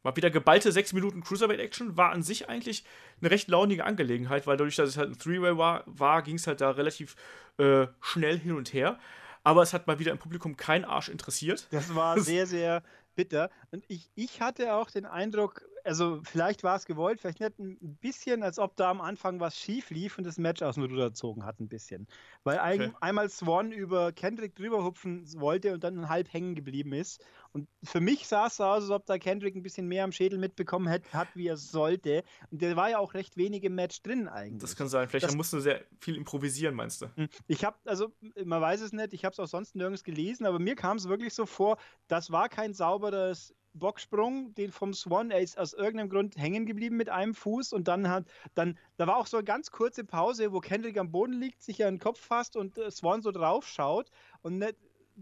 Mal 0.03 0.15
wieder 0.15 0.29
geballte 0.29 0.71
6 0.71 0.93
Minuten 0.93 1.23
Cruiserweight-Action 1.23 1.97
war 1.97 2.11
an 2.11 2.21
sich 2.21 2.47
eigentlich 2.47 2.85
eine 3.19 3.31
recht 3.31 3.47
launige 3.47 3.85
Angelegenheit, 3.85 4.45
weil 4.45 4.55
dadurch, 4.55 4.75
dass 4.75 4.89
es 4.89 4.97
halt 4.97 5.09
ein 5.09 5.17
Three-Way 5.17 5.57
war, 5.57 5.83
war 5.87 6.21
ging 6.21 6.35
es 6.35 6.45
halt 6.45 6.61
da 6.61 6.69
relativ 6.71 7.15
äh, 7.57 7.87
schnell 8.01 8.37
hin 8.37 8.51
und 8.51 8.71
her. 8.71 8.99
Aber 9.43 9.61
es 9.61 9.73
hat 9.73 9.87
mal 9.87 9.99
wieder 9.99 10.11
im 10.11 10.17
Publikum 10.17 10.57
keinen 10.57 10.85
Arsch 10.85 11.07
interessiert. 11.07 11.67
Das 11.71 11.93
war 11.93 12.19
sehr, 12.19 12.47
sehr 12.47 12.83
bitter. 13.15 13.49
Und 13.71 13.83
ich, 13.87 14.09
ich 14.15 14.41
hatte 14.41 14.73
auch 14.73 14.91
den 14.91 15.05
Eindruck, 15.05 15.67
also 15.85 16.19
vielleicht 16.23 16.63
war 16.63 16.75
es 16.75 16.85
gewollt, 16.85 17.21
vielleicht 17.21 17.39
nicht 17.39 17.59
ein 17.59 17.97
bisschen, 18.01 18.43
als 18.43 18.59
ob 18.59 18.75
da 18.75 18.89
am 18.89 19.01
Anfang 19.01 19.39
was 19.39 19.57
schief 19.57 19.91
lief 19.91 20.17
und 20.17 20.25
das 20.25 20.37
Match 20.37 20.61
aus 20.61 20.75
dem 20.75 20.83
Ruder 20.83 21.09
gezogen 21.09 21.45
hat, 21.45 21.59
ein 21.59 21.67
bisschen. 21.67 22.07
Weil 22.43 22.59
ein, 22.59 22.81
okay. 22.81 22.93
einmal 23.01 23.29
Swan 23.29 23.71
über 23.71 24.11
Kendrick 24.11 24.55
drüber 24.55 24.83
hupfen 24.83 25.25
wollte 25.39 25.73
und 25.73 25.83
dann 25.83 26.09
halb 26.09 26.31
hängen 26.33 26.55
geblieben 26.55 26.93
ist. 26.93 27.23
Und 27.53 27.69
für 27.83 28.01
mich 28.01 28.27
sah 28.27 28.47
es 28.47 28.57
so 28.57 28.65
aus, 28.65 28.83
als 28.83 28.89
ob 28.89 29.05
da 29.05 29.17
Kendrick 29.17 29.55
ein 29.55 29.63
bisschen 29.63 29.87
mehr 29.87 30.03
am 30.03 30.11
Schädel 30.11 30.39
mitbekommen 30.39 30.89
hat, 30.89 31.01
hat 31.13 31.29
wie 31.35 31.47
er 31.47 31.57
sollte. 31.57 32.23
Und 32.51 32.61
der 32.61 32.75
war 32.75 32.89
ja 32.89 32.97
auch 32.97 33.13
recht 33.13 33.37
wenig 33.37 33.63
im 33.63 33.75
Match 33.75 34.01
drin 34.01 34.27
eigentlich. 34.27 34.61
Das 34.61 34.75
kann 34.75 34.89
sein. 34.89 35.07
Vielleicht 35.07 35.35
musste 35.35 35.61
sehr 35.61 35.83
viel 35.99 36.15
improvisieren, 36.15 36.75
meinst 36.75 37.01
du? 37.01 37.07
Hm. 37.15 37.29
Ich 37.47 37.63
habe, 37.63 37.77
also 37.85 38.11
man 38.43 38.61
weiß 38.61 38.81
es 38.81 38.91
nicht, 38.91 39.13
ich 39.13 39.23
habe 39.23 39.33
es 39.33 39.39
auch 39.39 39.47
sonst 39.47 39.75
nirgends 39.75 40.03
gelesen, 40.03 40.45
aber 40.45 40.59
mir 40.59 40.75
kam 40.75 40.97
es 40.97 41.07
wirklich 41.07 41.33
so 41.33 41.45
vor, 41.45 41.77
das 42.07 42.31
war 42.31 42.49
kein 42.49 42.73
sauberes 42.73 43.53
Bocksprung, 43.75 44.53
den 44.55 44.71
vom 44.71 44.93
Swan, 44.93 45.31
er 45.31 45.41
ist 45.41 45.57
aus 45.57 45.73
irgendeinem 45.73 46.09
Grund 46.09 46.37
hängen 46.37 46.65
geblieben 46.65 46.97
mit 46.97 47.09
einem 47.09 47.33
Fuß 47.33 47.73
und 47.73 47.87
dann 47.87 48.09
hat, 48.09 48.25
dann, 48.55 48.77
da 48.97 49.07
war 49.07 49.17
auch 49.17 49.27
so 49.27 49.37
eine 49.37 49.43
ganz 49.43 49.71
kurze 49.71 50.03
Pause, 50.03 50.51
wo 50.51 50.59
Kendrick 50.59 50.97
am 50.97 51.11
Boden 51.11 51.33
liegt, 51.33 51.61
sich 51.61 51.83
an 51.85 51.95
den 51.95 51.99
Kopf 51.99 52.19
fasst 52.19 52.55
und 52.55 52.77
äh, 52.77 52.89
Swan 52.89 53.21
so 53.21 53.31
drauf 53.31 53.67
schaut 53.67 54.09
und 54.41 54.63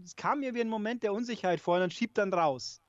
es 0.02 0.16
kam 0.16 0.40
mir 0.40 0.54
wie 0.54 0.60
ein 0.60 0.68
Moment 0.68 1.02
der 1.02 1.12
Unsicherheit 1.12 1.60
vor 1.60 1.74
und 1.74 1.80
dann 1.80 1.90
schiebt 1.90 2.18
dann 2.18 2.32
raus. 2.32 2.80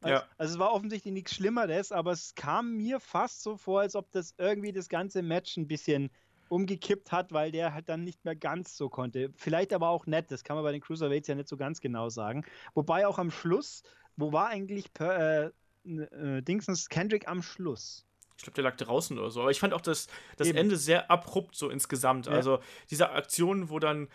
Also, 0.00 0.14
ja. 0.14 0.24
also 0.36 0.54
es 0.54 0.58
war 0.58 0.72
offensichtlich 0.72 1.14
nichts 1.14 1.34
Schlimmeres, 1.34 1.92
aber 1.92 2.12
es 2.12 2.34
kam 2.34 2.76
mir 2.76 2.98
fast 2.98 3.42
so 3.42 3.56
vor, 3.56 3.80
als 3.80 3.94
ob 3.94 4.10
das 4.10 4.34
irgendwie 4.36 4.72
das 4.72 4.88
ganze 4.88 5.22
Match 5.22 5.56
ein 5.56 5.68
bisschen 5.68 6.10
umgekippt 6.48 7.12
hat, 7.12 7.32
weil 7.32 7.50
der 7.50 7.72
halt 7.72 7.88
dann 7.88 8.04
nicht 8.04 8.24
mehr 8.24 8.36
ganz 8.36 8.76
so 8.76 8.90
konnte. 8.90 9.32
Vielleicht 9.36 9.72
aber 9.72 9.88
auch 9.88 10.06
nett, 10.06 10.30
das 10.30 10.44
kann 10.44 10.56
man 10.56 10.64
bei 10.64 10.72
den 10.72 10.82
Cruiserweights 10.82 11.28
ja 11.28 11.34
nicht 11.34 11.48
so 11.48 11.56
ganz 11.56 11.80
genau 11.80 12.10
sagen. 12.10 12.44
Wobei 12.74 13.06
auch 13.06 13.18
am 13.18 13.30
Schluss 13.30 13.82
wo 14.16 14.32
war 14.32 14.48
eigentlich 14.48 14.92
per, 14.92 15.52
äh, 15.84 15.90
äh, 15.90 16.42
Dingsens 16.42 16.88
Kendrick 16.88 17.28
am 17.28 17.42
Schluss? 17.42 18.06
Ich 18.36 18.44
glaube, 18.44 18.54
der 18.54 18.64
lag 18.64 18.76
draußen 18.76 19.18
oder 19.18 19.30
so. 19.30 19.42
Aber 19.42 19.50
ich 19.50 19.60
fand 19.60 19.72
auch 19.72 19.80
das, 19.80 20.08
das 20.36 20.48
Ende 20.48 20.76
sehr 20.76 21.10
abrupt 21.10 21.54
so 21.54 21.70
insgesamt. 21.70 22.26
Ja. 22.26 22.32
Also 22.32 22.60
diese 22.90 23.10
Aktion, 23.10 23.70
wo 23.70 23.78
dann 23.78 24.08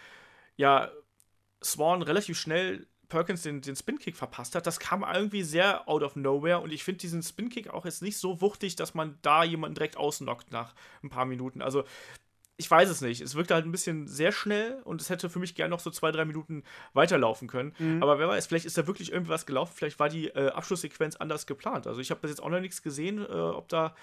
ja 0.57 0.91
Swan 1.63 2.01
relativ 2.01 2.37
schnell 2.37 2.87
Perkins 3.07 3.43
den, 3.43 3.61
den 3.61 3.75
Spin-Kick 3.75 4.17
verpasst 4.17 4.55
hat, 4.55 4.67
das 4.67 4.79
kam 4.79 5.03
irgendwie 5.03 5.43
sehr 5.43 5.87
out 5.87 6.03
of 6.03 6.15
nowhere 6.17 6.59
und 6.59 6.73
ich 6.73 6.83
finde 6.83 6.99
diesen 6.99 7.23
Spin-Kick 7.23 7.69
auch 7.69 7.85
jetzt 7.85 8.01
nicht 8.01 8.17
so 8.17 8.41
wuchtig, 8.41 8.75
dass 8.75 8.93
man 8.93 9.17
da 9.21 9.43
jemanden 9.43 9.75
direkt 9.75 9.95
ausnockt 9.95 10.51
nach 10.51 10.73
ein 11.03 11.09
paar 11.09 11.25
Minuten. 11.25 11.61
Also 11.61 11.85
ich 12.57 12.69
weiß 12.69 12.89
es 12.89 13.01
nicht. 13.01 13.21
Es 13.21 13.35
wirkte 13.35 13.53
halt 13.53 13.65
ein 13.65 13.71
bisschen 13.71 14.07
sehr 14.07 14.31
schnell 14.31 14.81
und 14.83 14.99
es 14.99 15.11
hätte 15.11 15.29
für 15.29 15.37
mich 15.37 15.53
gerne 15.53 15.69
noch 15.69 15.79
so 15.79 15.91
zwei, 15.91 16.11
drei 16.11 16.25
Minuten 16.25 16.63
weiterlaufen 16.93 17.47
können. 17.47 17.73
Mhm. 17.77 18.01
Aber 18.01 18.17
wer 18.17 18.27
weiß, 18.27 18.47
vielleicht 18.47 18.65
ist 18.65 18.77
da 18.77 18.87
wirklich 18.87 19.11
irgendwie 19.11 19.31
was 19.31 19.45
gelaufen. 19.45 19.73
Vielleicht 19.75 19.99
war 19.99 20.09
die 20.09 20.29
äh, 20.29 20.49
Abschlusssequenz 20.49 21.15
anders 21.17 21.45
geplant. 21.45 21.85
Also 21.85 22.01
ich 22.01 22.09
habe 22.09 22.19
bis 22.21 22.31
jetzt 22.31 22.41
auch 22.41 22.49
noch 22.49 22.59
nichts 22.59 22.81
gesehen, 22.81 23.19
äh, 23.19 23.31
ob 23.31 23.69
da 23.69 23.95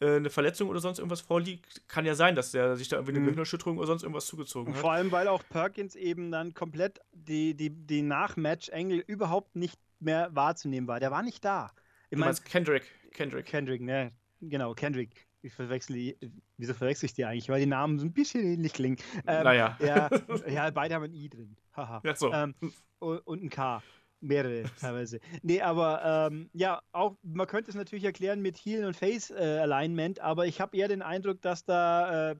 äh, 0.00 0.16
eine 0.16 0.28
Verletzung 0.28 0.68
oder 0.68 0.80
sonst 0.80 0.98
irgendwas 0.98 1.22
vorliegt. 1.22 1.88
Kann 1.88 2.04
ja 2.04 2.14
sein, 2.14 2.34
dass 2.34 2.52
der 2.52 2.76
sich 2.76 2.88
da 2.88 2.96
irgendwie 2.96 3.12
eine 3.12 3.20
mhm. 3.20 3.24
Gehirnerschütterung 3.26 3.78
oder 3.78 3.86
sonst 3.86 4.02
irgendwas 4.02 4.26
zugezogen 4.26 4.74
hat. 4.74 4.80
Vor 4.80 4.92
allem, 4.92 5.10
weil 5.10 5.26
auch 5.26 5.42
Perkins 5.48 5.96
eben 5.96 6.30
dann 6.30 6.52
komplett 6.52 7.00
die, 7.12 7.54
die, 7.54 7.70
die 7.70 8.02
Nachmatch-Engel 8.02 8.98
überhaupt 8.98 9.56
nicht 9.56 9.80
mehr 10.00 10.28
wahrzunehmen 10.34 10.86
war. 10.86 11.00
Der 11.00 11.10
war 11.10 11.22
nicht 11.22 11.42
da. 11.46 11.72
Ich 12.10 12.18
du 12.18 12.24
meinst 12.24 12.44
Kendrick. 12.44 12.84
Kendrick. 13.12 13.46
Kendrick, 13.46 13.80
ne? 13.80 14.12
Genau, 14.42 14.74
Kendrick 14.74 15.26
ich 15.42 15.52
verwechsel 15.52 15.96
die, 15.96 16.16
wieso 16.56 16.74
verwechsel 16.74 17.06
ich 17.06 17.14
die 17.14 17.24
eigentlich? 17.24 17.48
Weil 17.48 17.60
die 17.60 17.66
Namen 17.66 17.98
so 17.98 18.06
ein 18.06 18.12
bisschen 18.12 18.44
ähnlich 18.44 18.72
klingen. 18.72 18.96
Ähm, 19.26 19.44
naja. 19.44 19.76
Ja, 19.80 20.08
ja, 20.48 20.70
beide 20.70 20.94
haben 20.94 21.04
ein 21.04 21.14
I 21.14 21.28
drin. 21.28 21.56
Haha. 21.76 22.00
Ja, 22.04 22.14
so. 22.14 22.32
Ähm, 22.32 22.54
und 22.98 23.42
ein 23.42 23.50
K. 23.50 23.82
Mehrere 24.20 24.62
teilweise. 24.80 25.18
Nee, 25.42 25.60
aber 25.60 26.28
ähm, 26.30 26.48
ja, 26.52 26.80
auch 26.92 27.16
man 27.22 27.48
könnte 27.48 27.70
es 27.70 27.76
natürlich 27.76 28.04
erklären 28.04 28.40
mit 28.40 28.56
Heel 28.56 28.84
und 28.84 28.96
Face 28.96 29.30
äh, 29.30 29.58
Alignment, 29.60 30.20
aber 30.20 30.46
ich 30.46 30.60
habe 30.60 30.76
eher 30.76 30.86
den 30.86 31.02
Eindruck, 31.02 31.42
dass 31.42 31.64
da 31.64 32.30
äh, 32.30 32.36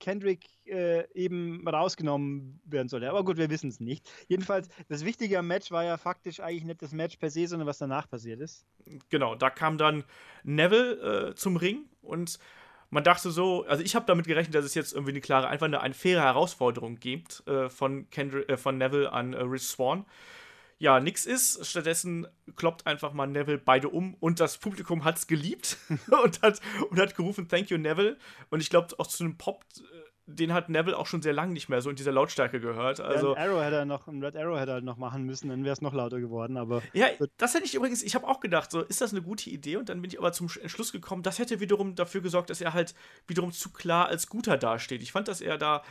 Kendrick 0.00 0.46
äh, 0.70 1.06
eben 1.14 1.66
rausgenommen 1.66 2.60
werden 2.64 2.88
sollte. 2.88 3.10
Aber 3.10 3.24
gut, 3.24 3.36
wir 3.36 3.50
wissen 3.50 3.68
es 3.68 3.80
nicht. 3.80 4.10
Jedenfalls, 4.28 4.68
das 4.88 5.04
Wichtige 5.04 5.38
am 5.38 5.46
Match 5.46 5.70
war 5.70 5.84
ja 5.84 5.96
faktisch 5.96 6.40
eigentlich 6.40 6.64
nicht 6.64 6.82
das 6.82 6.92
Match 6.92 7.16
per 7.16 7.30
se, 7.30 7.46
sondern 7.46 7.66
was 7.66 7.78
danach 7.78 8.08
passiert 8.08 8.40
ist. 8.40 8.66
Genau, 9.08 9.34
da 9.34 9.50
kam 9.50 9.78
dann 9.78 10.04
Neville 10.44 11.30
äh, 11.30 11.34
zum 11.34 11.56
Ring 11.56 11.84
und 12.02 12.38
man 12.90 13.04
dachte 13.04 13.30
so, 13.30 13.64
also 13.66 13.84
ich 13.84 13.94
habe 13.94 14.06
damit 14.06 14.26
gerechnet, 14.26 14.54
dass 14.54 14.64
es 14.64 14.74
jetzt 14.74 14.92
irgendwie 14.92 15.12
eine 15.12 15.20
klare, 15.20 15.48
einfach 15.48 15.66
eine, 15.66 15.80
eine 15.80 15.94
faire 15.94 16.22
Herausforderung 16.22 16.96
gibt 16.98 17.46
äh, 17.46 17.68
von, 17.68 18.08
Kendrick, 18.10 18.48
äh, 18.48 18.56
von 18.56 18.78
Neville 18.78 19.12
an 19.12 19.32
äh, 19.32 19.42
Rich 19.42 19.62
Swan 19.62 20.06
ja, 20.80 20.98
nix 20.98 21.26
ist. 21.26 21.64
Stattdessen 21.66 22.26
kloppt 22.56 22.86
einfach 22.86 23.12
mal 23.12 23.26
Neville 23.26 23.58
beide 23.58 23.90
um 23.90 24.14
und 24.14 24.40
das 24.40 24.56
Publikum 24.56 25.04
hat 25.04 25.18
es 25.18 25.26
geliebt 25.26 25.76
und, 26.24 26.40
hat, 26.42 26.60
und 26.88 26.98
hat 26.98 27.14
gerufen, 27.14 27.48
thank 27.48 27.70
you, 27.70 27.76
Neville. 27.76 28.16
Und 28.48 28.60
ich 28.60 28.70
glaube, 28.70 28.98
auch 28.98 29.06
zu 29.06 29.22
einem 29.22 29.36
Pop, 29.36 29.62
äh, 29.78 29.82
den 30.34 30.52
hat 30.52 30.68
Neville 30.68 30.96
auch 30.96 31.06
schon 31.06 31.22
sehr 31.22 31.32
lange 31.32 31.52
nicht 31.52 31.68
mehr 31.68 31.80
so 31.80 31.90
in 31.90 31.96
dieser 31.96 32.12
Lautstärke 32.12 32.60
gehört. 32.60 33.00
Also, 33.00 33.34
ja, 33.34 33.34
ein 33.34 33.50
Arrow 33.50 33.62
hätte 33.62 33.76
er 33.76 33.84
noch, 33.84 34.06
ein 34.06 34.22
Red 34.22 34.36
Arrow 34.36 34.58
hätte 34.58 34.72
er 34.72 34.80
noch 34.80 34.96
machen 34.96 35.24
müssen, 35.24 35.48
dann 35.48 35.64
wäre 35.64 35.72
es 35.72 35.80
noch 35.80 35.92
lauter 35.92 36.20
geworden. 36.20 36.56
Aber 36.56 36.82
ja, 36.92 37.06
das 37.36 37.54
hätte 37.54 37.64
ich 37.64 37.74
übrigens, 37.74 38.02
ich 38.02 38.14
habe 38.14 38.26
auch 38.26 38.40
gedacht, 38.40 38.70
so 38.70 38.82
ist 38.82 39.00
das 39.00 39.12
eine 39.12 39.22
gute 39.22 39.50
Idee 39.50 39.76
und 39.76 39.88
dann 39.88 40.00
bin 40.02 40.10
ich 40.10 40.18
aber 40.18 40.32
zum 40.32 40.48
Entschluss 40.60 40.92
gekommen, 40.92 41.22
das 41.22 41.38
hätte 41.38 41.60
wiederum 41.60 41.94
dafür 41.94 42.20
gesorgt, 42.20 42.50
dass 42.50 42.60
er 42.60 42.74
halt 42.74 42.94
wiederum 43.26 43.52
zu 43.52 43.70
klar 43.70 44.06
als 44.06 44.28
guter 44.28 44.56
dasteht. 44.56 45.02
Ich 45.02 45.12
fand, 45.12 45.28
dass 45.28 45.40
er 45.40 45.58
da 45.58 45.82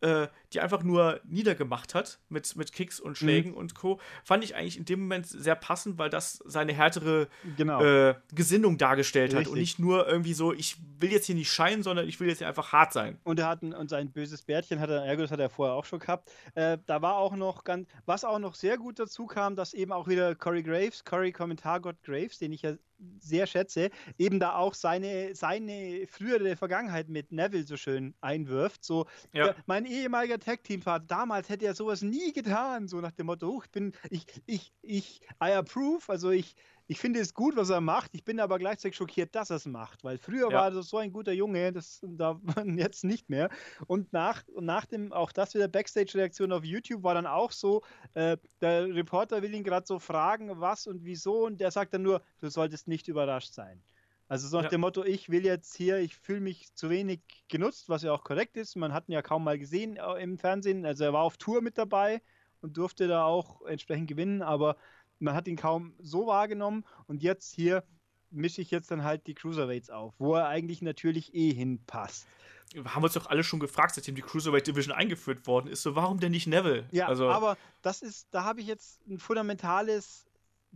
äh, 0.00 0.28
die 0.52 0.60
einfach 0.60 0.82
nur 0.82 1.20
niedergemacht 1.24 1.94
hat 1.94 2.18
mit, 2.28 2.56
mit 2.56 2.72
Kicks 2.72 3.00
und 3.00 3.18
Schlägen 3.18 3.52
mhm. 3.52 3.56
und 3.56 3.74
Co., 3.74 4.00
fand 4.24 4.44
ich 4.44 4.54
eigentlich 4.54 4.78
in 4.78 4.84
dem 4.84 5.00
Moment 5.00 5.26
sehr 5.26 5.54
passend, 5.54 5.98
weil 5.98 6.10
das 6.10 6.42
seine 6.44 6.72
härtere 6.72 7.28
genau. 7.56 7.82
äh, 7.82 8.14
Gesinnung 8.34 8.78
dargestellt 8.78 9.32
Richtig. 9.32 9.46
hat 9.46 9.52
und 9.52 9.58
nicht 9.58 9.78
nur 9.78 10.08
irgendwie 10.08 10.34
so, 10.34 10.52
ich 10.52 10.76
will 11.00 11.12
jetzt 11.12 11.26
hier 11.26 11.34
nicht 11.34 11.50
scheinen, 11.50 11.82
sondern 11.82 12.08
ich 12.08 12.20
will 12.20 12.28
jetzt 12.28 12.38
hier 12.38 12.48
einfach 12.48 12.72
hart 12.72 12.92
sein. 12.92 13.18
Und 13.24 13.38
er 13.38 13.48
hat 13.48 13.62
ein, 13.62 13.72
und 13.72 13.90
sein 13.90 14.10
böses 14.12 14.42
Bärtchen 14.42 14.80
hat 14.80 14.90
er, 14.90 15.04
ja 15.06 15.16
das 15.16 15.30
hat 15.30 15.40
er 15.40 15.50
vorher 15.50 15.74
auch 15.74 15.84
schon 15.84 15.98
gehabt. 15.98 16.30
Äh, 16.54 16.78
da 16.86 17.02
war 17.02 17.16
auch 17.16 17.36
noch 17.36 17.64
ganz, 17.64 17.88
was 18.04 18.24
auch 18.24 18.38
noch 18.38 18.54
sehr 18.54 18.78
gut 18.78 18.98
dazu 18.98 19.26
kam, 19.26 19.56
dass 19.56 19.74
eben 19.74 19.92
auch 19.92 20.08
wieder 20.08 20.34
Corey 20.34 20.62
Graves, 20.62 21.04
Corey 21.04 21.32
Kommentargott 21.32 22.02
Graves, 22.02 22.38
den 22.38 22.52
ich 22.52 22.62
ja 22.62 22.74
sehr 23.18 23.46
schätze, 23.46 23.90
eben 24.18 24.40
da 24.40 24.54
auch 24.54 24.74
seine, 24.74 25.34
seine 25.34 26.06
frühere 26.08 26.56
Vergangenheit 26.56 27.08
mit 27.08 27.32
Neville 27.32 27.64
so 27.64 27.76
schön 27.76 28.14
einwirft. 28.20 28.84
So, 28.84 29.06
ja. 29.32 29.54
mein, 29.66 29.86
mein 30.10 30.28
ehemaliger 30.36 30.38
Tag-Team-Partner, 30.38 31.06
damals 31.06 31.48
hätte 31.48 31.66
er 31.66 31.74
sowas 31.74 32.02
nie 32.02 32.32
getan, 32.32 32.88
so 32.88 33.00
nach 33.00 33.12
dem 33.12 33.26
Motto, 33.26 33.48
oh, 33.48 33.62
ich 33.62 33.70
bin, 33.70 33.92
ich, 34.10 34.26
ich, 34.46 34.72
ich, 34.82 35.20
I 35.42 35.52
approve, 35.52 36.02
also 36.08 36.30
ich, 36.30 36.54
ich 36.88 36.98
finde 36.98 37.20
es 37.20 37.34
gut, 37.34 37.56
was 37.56 37.70
er 37.70 37.80
macht. 37.80 38.12
Ich 38.14 38.24
bin 38.24 38.38
aber 38.38 38.58
gleichzeitig 38.58 38.96
schockiert, 38.96 39.34
dass 39.34 39.50
er 39.50 39.56
es 39.56 39.66
macht, 39.66 40.04
weil 40.04 40.18
früher 40.18 40.50
ja. 40.50 40.56
war 40.56 40.72
er 40.72 40.82
so 40.82 40.98
ein 40.98 41.12
guter 41.12 41.32
Junge, 41.32 41.72
das 41.72 42.00
da 42.02 42.40
jetzt 42.64 43.04
nicht 43.04 43.28
mehr. 43.28 43.50
Und 43.86 44.12
nach, 44.12 44.44
nach 44.60 44.86
dem, 44.86 45.12
auch 45.12 45.32
das 45.32 45.54
wieder 45.54 45.68
Backstage-Reaktion 45.68 46.52
auf 46.52 46.64
YouTube 46.64 47.02
war 47.02 47.14
dann 47.14 47.26
auch 47.26 47.50
so, 47.50 47.82
äh, 48.14 48.36
der 48.60 48.94
Reporter 48.94 49.42
will 49.42 49.54
ihn 49.54 49.64
gerade 49.64 49.86
so 49.86 49.98
fragen, 49.98 50.60
was 50.60 50.86
und 50.86 51.04
wieso, 51.04 51.46
und 51.46 51.60
der 51.60 51.70
sagt 51.70 51.92
dann 51.94 52.02
nur, 52.02 52.22
du 52.38 52.48
solltest 52.48 52.86
nicht 52.86 53.08
überrascht 53.08 53.52
sein. 53.52 53.82
Also 54.28 54.48
so 54.48 54.56
nach 54.56 54.64
ja. 54.64 54.70
dem 54.70 54.80
Motto, 54.80 55.04
ich 55.04 55.28
will 55.28 55.44
jetzt 55.44 55.76
hier, 55.76 55.98
ich 55.98 56.16
fühle 56.16 56.40
mich 56.40 56.74
zu 56.74 56.90
wenig 56.90 57.20
genutzt, 57.48 57.88
was 57.88 58.02
ja 58.02 58.12
auch 58.12 58.24
korrekt 58.24 58.56
ist. 58.56 58.74
Man 58.74 58.92
hat 58.92 59.08
ihn 59.08 59.12
ja 59.12 59.22
kaum 59.22 59.44
mal 59.44 59.58
gesehen 59.58 59.96
äh, 59.96 60.22
im 60.22 60.38
Fernsehen. 60.38 60.84
Also 60.84 61.04
er 61.04 61.12
war 61.12 61.22
auf 61.22 61.36
Tour 61.36 61.62
mit 61.62 61.78
dabei 61.78 62.20
und 62.60 62.76
durfte 62.76 63.06
da 63.06 63.24
auch 63.24 63.64
entsprechend 63.66 64.08
gewinnen, 64.08 64.42
aber 64.42 64.76
man 65.18 65.34
hat 65.34 65.46
ihn 65.46 65.56
kaum 65.56 65.94
so 66.00 66.26
wahrgenommen 66.26 66.84
und 67.06 67.22
jetzt 67.22 67.54
hier 67.54 67.84
mische 68.30 68.60
ich 68.60 68.70
jetzt 68.70 68.90
dann 68.90 69.04
halt 69.04 69.26
die 69.26 69.34
Cruiserweights 69.34 69.90
auf, 69.90 70.14
wo 70.18 70.34
er 70.34 70.48
eigentlich 70.48 70.82
natürlich 70.82 71.34
eh 71.34 71.52
hinpasst. 71.52 72.26
Haben 72.84 73.02
wir 73.02 73.04
uns 73.04 73.14
doch 73.14 73.30
alle 73.30 73.44
schon 73.44 73.60
gefragt, 73.60 73.94
seitdem 73.94 74.16
die 74.16 74.22
Cruiserweight 74.22 74.66
Division 74.66 74.94
eingeführt 74.94 75.46
worden 75.46 75.68
ist, 75.68 75.82
so 75.82 75.94
warum 75.94 76.18
denn 76.18 76.32
nicht 76.32 76.48
Neville? 76.48 76.86
Ja, 76.90 77.06
also, 77.06 77.28
aber 77.28 77.56
das 77.80 78.02
ist, 78.02 78.26
da 78.32 78.44
habe 78.44 78.60
ich 78.60 78.66
jetzt 78.66 79.06
ein 79.06 79.18
fundamentales 79.18 80.25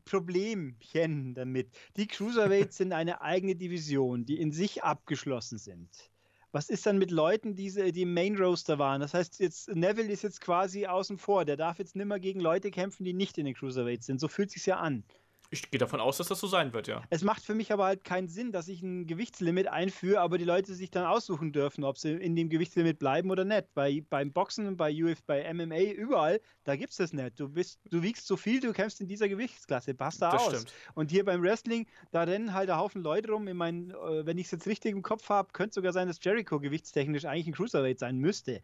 Problemchen 0.05 1.35
damit. 1.35 1.71
Die 1.97 2.07
Cruiserweights 2.07 2.77
sind 2.77 2.93
eine 2.93 3.21
eigene 3.21 3.57
Division, 3.57 4.25
die 4.25 4.41
in 4.41 4.53
sich 4.53 4.83
abgeschlossen 4.83 5.59
sind 5.59 6.11
was 6.53 6.69
ist 6.69 6.87
dann 6.87 6.99
mit 6.99 7.11
Leuten, 7.11 7.55
die, 7.55 7.93
die 7.93 8.03
im 8.03 8.15
Main 8.15 8.37
Roaster 8.37 8.79
waren? 8.79 9.01
Das 9.01 9.15
heißt, 9.15 9.39
jetzt 9.41 9.69
Neville 9.69 10.11
ist 10.11 10.23
jetzt 10.23 10.41
quasi 10.41 10.87
außen 10.87 11.19
vor. 11.19 11.45
Der 11.45 11.57
darf 11.57 11.79
jetzt 11.79 11.95
nimmer 11.95 12.19
gegen 12.19 12.41
Leute 12.41 12.71
kämpfen, 12.71 13.05
die 13.05 13.13
nicht 13.13 13.39
in 13.39 13.45
den 13.45 13.55
Cruiserweights 13.55 14.07
sind. 14.07 14.21
So 14.21 14.29
fühlt 14.29 14.51
sich 14.51 14.67
ja 14.67 14.79
an. 14.79 15.05
Ich 15.53 15.69
gehe 15.69 15.79
davon 15.79 15.99
aus, 15.99 16.19
dass 16.19 16.29
das 16.29 16.39
so 16.39 16.47
sein 16.47 16.73
wird, 16.73 16.87
ja. 16.87 17.03
Es 17.11 17.23
macht 17.23 17.45
für 17.45 17.55
mich 17.55 17.73
aber 17.73 17.85
halt 17.85 18.05
keinen 18.05 18.29
Sinn, 18.29 18.53
dass 18.53 18.69
ich 18.69 18.83
ein 18.83 19.09
Gewichtslimit 19.09 19.67
einführe, 19.67 20.21
aber 20.21 20.39
die 20.39 20.45
Leute 20.45 20.75
sich 20.75 20.93
dann 20.93 21.05
aussuchen 21.05 21.53
dürfen, 21.53 21.83
ob 21.83 21.99
sie 21.99 22.13
in 22.13 22.37
dem 22.37 22.51
Gewichtslimit 22.51 23.01
bleiben 23.01 23.33
oder 23.33 23.45
nicht. 23.45 23.75
Bei, 23.75 24.05
beim 24.09 24.33
Boxen, 24.33 24.77
bei 24.77 24.93
UF, 24.93 25.25
bei 25.25 25.53
MMA, 25.53 25.93
überall, 25.93 26.41
da 26.63 26.77
gibt 26.77 26.93
es 26.93 26.99
das 26.99 27.13
nicht. 27.13 27.41
Du, 27.41 27.49
bist, 27.49 27.81
du 27.91 28.01
wiegst 28.01 28.29
so 28.29 28.37
viel, 28.37 28.61
du 28.61 28.73
kämpfst 28.73 29.01
in 29.01 29.09
dieser 29.09 29.29
Gewichtsklasse. 29.29 29.93
Passt 29.93 30.23
da 30.23 30.31
das 30.31 30.43
aus. 30.43 30.53
Stimmt. 30.53 30.73
Und 30.95 31.11
hier 31.11 31.25
beim 31.25 31.43
Wrestling, 31.43 31.89
da 32.13 32.23
rennen 32.23 32.55
halt 32.55 32.71
ein 32.71 32.79
Haufen 32.79 33.03
Leute 33.03 33.33
rum. 33.33 33.49
Ich 33.49 33.55
meine, 33.55 33.93
äh, 33.93 34.25
wenn 34.25 34.39
ich 34.39 34.47
es 34.47 34.53
jetzt 34.53 34.69
richtig 34.69 34.93
im 34.93 35.03
Kopf 35.03 35.29
habe, 35.31 35.53
könnte 35.53 35.75
sogar 35.75 35.93
sein, 35.93 36.07
dass 36.07 36.23
Jericho 36.23 36.61
gewichtstechnisch 36.61 37.25
eigentlich 37.25 37.49
ein 37.49 37.55
Cruiserweight 37.55 37.99
sein 37.99 38.19
müsste 38.19 38.63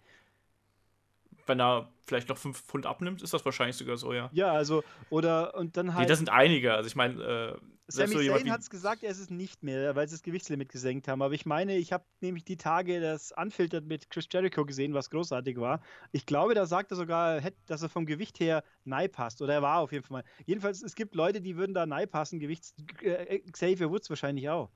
wenn 1.46 1.60
er 1.60 1.88
vielleicht 2.06 2.28
noch 2.28 2.38
5 2.38 2.58
Pfund 2.58 2.86
abnimmt, 2.86 3.22
ist 3.22 3.32
das 3.32 3.44
wahrscheinlich 3.44 3.76
sogar 3.76 3.96
so, 3.96 4.12
ja. 4.12 4.30
Ja, 4.32 4.52
also, 4.52 4.84
oder, 5.10 5.54
und 5.54 5.76
dann 5.76 5.94
halt. 5.94 6.04
Nee, 6.04 6.08
das 6.08 6.18
sind 6.18 6.28
einige. 6.28 6.74
Also, 6.74 6.88
ich 6.88 6.96
meine, 6.96 7.22
äh, 7.22 7.56
Sami 7.88 8.14
so 8.14 8.18
Zayn 8.18 8.50
hat 8.50 8.60
es 8.60 8.70
gesagt, 8.70 9.04
er 9.04 9.10
ist 9.10 9.20
es 9.20 9.30
nicht 9.30 9.62
mehr, 9.62 9.94
weil 9.94 10.08
sie 10.08 10.14
das 10.14 10.22
Gewichtslimit 10.22 10.68
gesenkt 10.70 11.06
haben. 11.06 11.22
Aber 11.22 11.34
ich 11.34 11.46
meine, 11.46 11.76
ich 11.76 11.92
habe 11.92 12.04
nämlich 12.20 12.44
die 12.44 12.56
Tage 12.56 13.00
das 13.00 13.32
Unfiltered 13.36 13.86
mit 13.86 14.10
Chris 14.10 14.26
Jericho 14.30 14.64
gesehen, 14.64 14.92
was 14.92 15.08
großartig 15.10 15.58
war. 15.58 15.80
Ich 16.10 16.26
glaube, 16.26 16.54
da 16.54 16.66
sagt 16.66 16.90
er 16.90 16.96
sogar, 16.96 17.40
dass 17.66 17.82
er 17.82 17.88
vom 17.88 18.04
Gewicht 18.04 18.40
her 18.40 18.64
nahe 18.84 19.08
passt. 19.08 19.40
Oder 19.40 19.54
er 19.54 19.62
war 19.62 19.78
auf 19.78 19.92
jeden 19.92 20.04
Fall 20.04 20.18
mal. 20.18 20.24
Jedenfalls, 20.46 20.82
es 20.82 20.96
gibt 20.96 21.14
Leute, 21.14 21.40
die 21.40 21.56
würden 21.56 21.74
da 21.74 21.86
nahe 21.86 22.08
passen. 22.08 22.40
Gewichts. 22.40 22.74
Äh, 23.02 23.38
Xavier 23.52 23.88
Woods 23.90 24.10
wahrscheinlich 24.10 24.48
auch. 24.48 24.70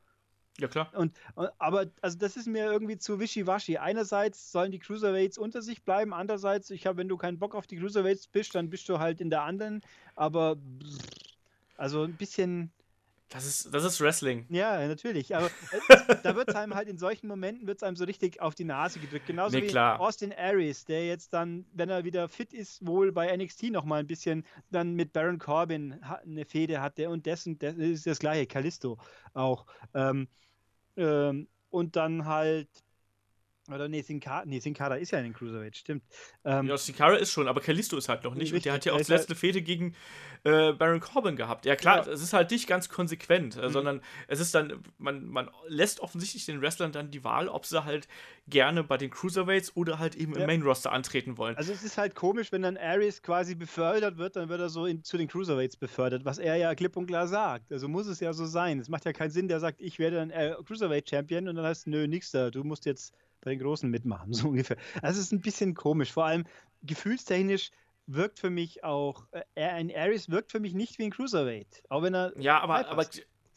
Ja, 0.58 0.68
klar. 0.68 0.92
Und, 0.94 1.16
aber 1.58 1.86
also 2.02 2.18
das 2.18 2.36
ist 2.36 2.46
mir 2.46 2.64
irgendwie 2.64 2.98
zu 2.98 3.18
wischiwaschi. 3.18 3.78
Einerseits 3.78 4.52
sollen 4.52 4.72
die 4.72 4.78
Cruiserweights 4.78 5.38
unter 5.38 5.62
sich 5.62 5.82
bleiben, 5.82 6.12
andererseits, 6.12 6.70
ich 6.70 6.86
habe, 6.86 6.98
wenn 6.98 7.08
du 7.08 7.16
keinen 7.16 7.38
Bock 7.38 7.54
auf 7.54 7.66
die 7.66 7.76
Cruiserweights 7.76 8.26
bist, 8.26 8.54
dann 8.54 8.68
bist 8.68 8.88
du 8.88 8.98
halt 8.98 9.20
in 9.20 9.30
der 9.30 9.42
anderen. 9.42 9.80
Aber 10.16 10.56
also 11.76 12.02
ein 12.02 12.14
bisschen. 12.14 12.72
Das 13.30 13.46
ist, 13.46 13.72
das 13.72 13.84
ist 13.84 14.00
Wrestling. 14.00 14.44
Ja, 14.48 14.86
natürlich. 14.88 15.36
Aber 15.36 15.50
da 16.24 16.34
wird 16.34 16.48
es 16.48 16.54
einem 16.56 16.74
halt 16.74 16.88
in 16.88 16.98
solchen 16.98 17.28
Momenten 17.28 17.68
wird's 17.68 17.84
einem 17.84 17.94
so 17.94 18.04
richtig 18.04 18.42
auf 18.42 18.56
die 18.56 18.64
Nase 18.64 18.98
gedrückt. 18.98 19.26
Genauso 19.26 19.56
nee, 19.56 19.62
wie 19.62 19.68
klar. 19.68 20.00
Austin 20.00 20.32
Aries, 20.32 20.84
der 20.84 21.06
jetzt 21.06 21.32
dann, 21.32 21.64
wenn 21.72 21.88
er 21.90 22.04
wieder 22.04 22.28
fit 22.28 22.52
ist, 22.52 22.84
wohl 22.84 23.12
bei 23.12 23.34
NXT 23.36 23.70
nochmal 23.70 24.00
ein 24.00 24.08
bisschen 24.08 24.44
dann 24.70 24.94
mit 24.94 25.12
Baron 25.12 25.38
Corbin 25.38 26.02
eine 26.02 26.44
Fehde 26.44 26.82
hatte 26.82 27.08
und 27.08 27.24
dessen, 27.24 27.56
das 27.60 27.76
ist 27.76 28.06
das 28.06 28.18
gleiche, 28.18 28.48
Kalisto 28.48 28.98
auch. 29.32 29.64
Ähm, 29.94 30.26
ähm, 30.96 31.46
und 31.70 31.94
dann 31.94 32.26
halt 32.26 32.68
oder 33.72 33.88
nee, 33.88 34.02
Sin 34.02 34.20
Cara, 34.20 34.44
nee, 34.46 34.58
Sin 34.60 34.74
Cara 34.74 34.96
ist 34.96 35.10
ja 35.10 35.18
in 35.18 35.24
den 35.24 35.32
Cruiserweight, 35.32 35.76
stimmt. 35.76 36.04
Ähm, 36.44 36.66
ja, 36.66 36.76
Sin 36.76 36.94
Cara 36.94 37.16
ist 37.16 37.32
schon, 37.32 37.48
aber 37.48 37.60
Kalisto 37.60 37.96
ist 37.96 38.08
halt 38.08 38.24
noch 38.24 38.34
nicht. 38.34 38.52
Richtig, 38.52 38.56
und 38.56 38.64
der 38.66 38.72
hat 38.74 38.84
ja 38.84 38.92
auch 38.92 38.98
das 38.98 39.08
letzte 39.08 39.30
halt 39.30 39.38
Fehde 39.38 39.62
gegen 39.62 39.94
äh, 40.44 40.72
Baron 40.72 41.00
Corbin 41.00 41.36
gehabt. 41.36 41.66
Ja, 41.66 41.76
klar, 41.76 42.06
ja. 42.06 42.12
es 42.12 42.22
ist 42.22 42.32
halt 42.32 42.50
nicht 42.50 42.66
ganz 42.66 42.88
konsequent, 42.88 43.56
äh, 43.56 43.66
mhm. 43.66 43.72
sondern 43.72 44.00
es 44.28 44.40
ist 44.40 44.54
dann, 44.54 44.82
man, 44.98 45.26
man 45.26 45.50
lässt 45.68 46.00
offensichtlich 46.00 46.46
den 46.46 46.62
Wrestlern 46.62 46.92
dann 46.92 47.10
die 47.10 47.24
Wahl, 47.24 47.48
ob 47.48 47.66
sie 47.66 47.84
halt 47.84 48.08
gerne 48.48 48.82
bei 48.82 48.96
den 48.96 49.10
Cruiserweights 49.10 49.76
oder 49.76 49.98
halt 49.98 50.14
eben 50.14 50.34
ja. 50.34 50.40
im 50.40 50.46
Main 50.46 50.62
Roster 50.62 50.92
antreten 50.92 51.36
wollen. 51.38 51.56
Also, 51.56 51.72
es 51.72 51.82
ist 51.82 51.98
halt 51.98 52.14
komisch, 52.14 52.52
wenn 52.52 52.62
dann 52.62 52.76
Aries 52.76 53.22
quasi 53.22 53.54
befördert 53.54 54.16
wird, 54.16 54.36
dann 54.36 54.48
wird 54.48 54.60
er 54.60 54.70
so 54.70 54.86
in, 54.86 55.04
zu 55.04 55.18
den 55.18 55.28
Cruiserweights 55.28 55.76
befördert, 55.76 56.24
was 56.24 56.38
er 56.38 56.56
ja 56.56 56.74
klipp 56.74 56.96
und 56.96 57.06
klar 57.06 57.28
sagt. 57.28 57.72
Also, 57.72 57.88
muss 57.88 58.06
es 58.06 58.20
ja 58.20 58.32
so 58.32 58.46
sein. 58.46 58.78
Es 58.78 58.88
macht 58.88 59.04
ja 59.04 59.12
keinen 59.12 59.30
Sinn, 59.30 59.48
der 59.48 59.60
sagt, 59.60 59.80
ich 59.80 59.98
werde 59.98 60.16
dann 60.16 60.30
äh, 60.30 60.54
Cruiserweight-Champion 60.64 61.48
und 61.48 61.56
dann 61.56 61.64
heißt, 61.64 61.86
nö, 61.86 62.08
nix 62.08 62.30
da, 62.30 62.50
du 62.50 62.64
musst 62.64 62.86
jetzt 62.86 63.14
bei 63.40 63.50
den 63.50 63.60
Großen 63.60 63.88
mitmachen, 63.90 64.32
so 64.32 64.48
ungefähr. 64.48 64.76
Also 65.02 65.20
es 65.20 65.26
ist 65.26 65.32
ein 65.32 65.40
bisschen 65.40 65.74
komisch. 65.74 66.12
Vor 66.12 66.26
allem 66.26 66.44
gefühlstechnisch 66.82 67.70
wirkt 68.06 68.38
für 68.38 68.50
mich 68.50 68.82
auch, 68.84 69.26
äh, 69.32 69.64
ein 69.64 69.94
Ares 69.94 70.30
wirkt 70.30 70.50
für 70.50 70.60
mich 70.60 70.74
nicht 70.74 70.98
wie 70.98 71.04
ein 71.04 71.10
Cruiserweight. 71.10 71.84
Auch 71.88 72.02
wenn 72.02 72.14
er. 72.14 72.32
Ja, 72.38 72.60
aber, 72.60 72.88
aber 72.88 73.06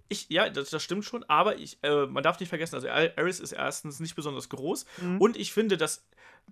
ich, 0.09 0.29
ja, 0.29 0.49
das, 0.49 0.69
das, 0.69 0.83
stimmt 0.83 1.05
schon, 1.05 1.23
aber 1.23 1.57
ich, 1.57 1.79
äh, 1.81 2.05
man 2.05 2.23
darf 2.23 2.39
nicht 2.39 2.49
vergessen, 2.49 2.75
also 2.75 2.87
Ares 2.89 3.39
ist 3.39 3.51
erstens 3.51 3.99
nicht 3.99 4.15
besonders 4.15 4.49
groß 4.49 4.85
mhm. 5.01 5.19
und 5.19 5.37
ich 5.37 5.53
finde, 5.53 5.75
dass 5.75 6.05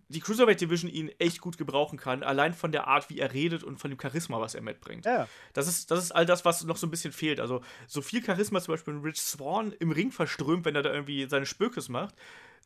die 0.08 0.20
Cruiserweight 0.20 0.62
Division 0.62 0.90
ihn 0.90 1.10
echt 1.20 1.42
gut 1.42 1.58
gebrauchen 1.58 1.98
kann, 1.98 2.24
allein 2.24 2.54
von 2.54 2.72
der 2.72 2.88
Art, 2.88 3.10
wie 3.10 3.20
er 3.20 3.34
redet 3.34 3.64
und 3.64 3.78
von 3.78 3.92
dem 3.92 4.00
Charisma, 4.00 4.40
was 4.40 4.56
er 4.56 4.62
mitbringt. 4.62 5.06
Ja. 5.06 5.28
Das, 5.54 5.68
ist, 5.68 5.92
das 5.92 6.04
ist 6.04 6.12
all 6.12 6.26
das, 6.26 6.46
was 6.46 6.64
noch 6.64 6.78
so 6.78 6.88
ein 6.88 6.92
bisschen 6.92 7.12
fehlt. 7.12 7.40
Also, 7.40 7.62
so 7.88 8.02
viel 8.02 8.24
Charisma 8.24 8.62
zum 8.62 8.74
Beispiel 8.74 8.96
Rich 8.96 9.22
Swan 9.22 9.74
im 9.80 9.92
Ring 9.92 10.12
verströmt, 10.12 10.66
wenn 10.66 10.76
er 10.76 10.82
da 10.82 10.94
irgendwie 10.94 11.28
seine 11.30 11.46
Spökes 11.46 11.90
macht, 11.90 12.16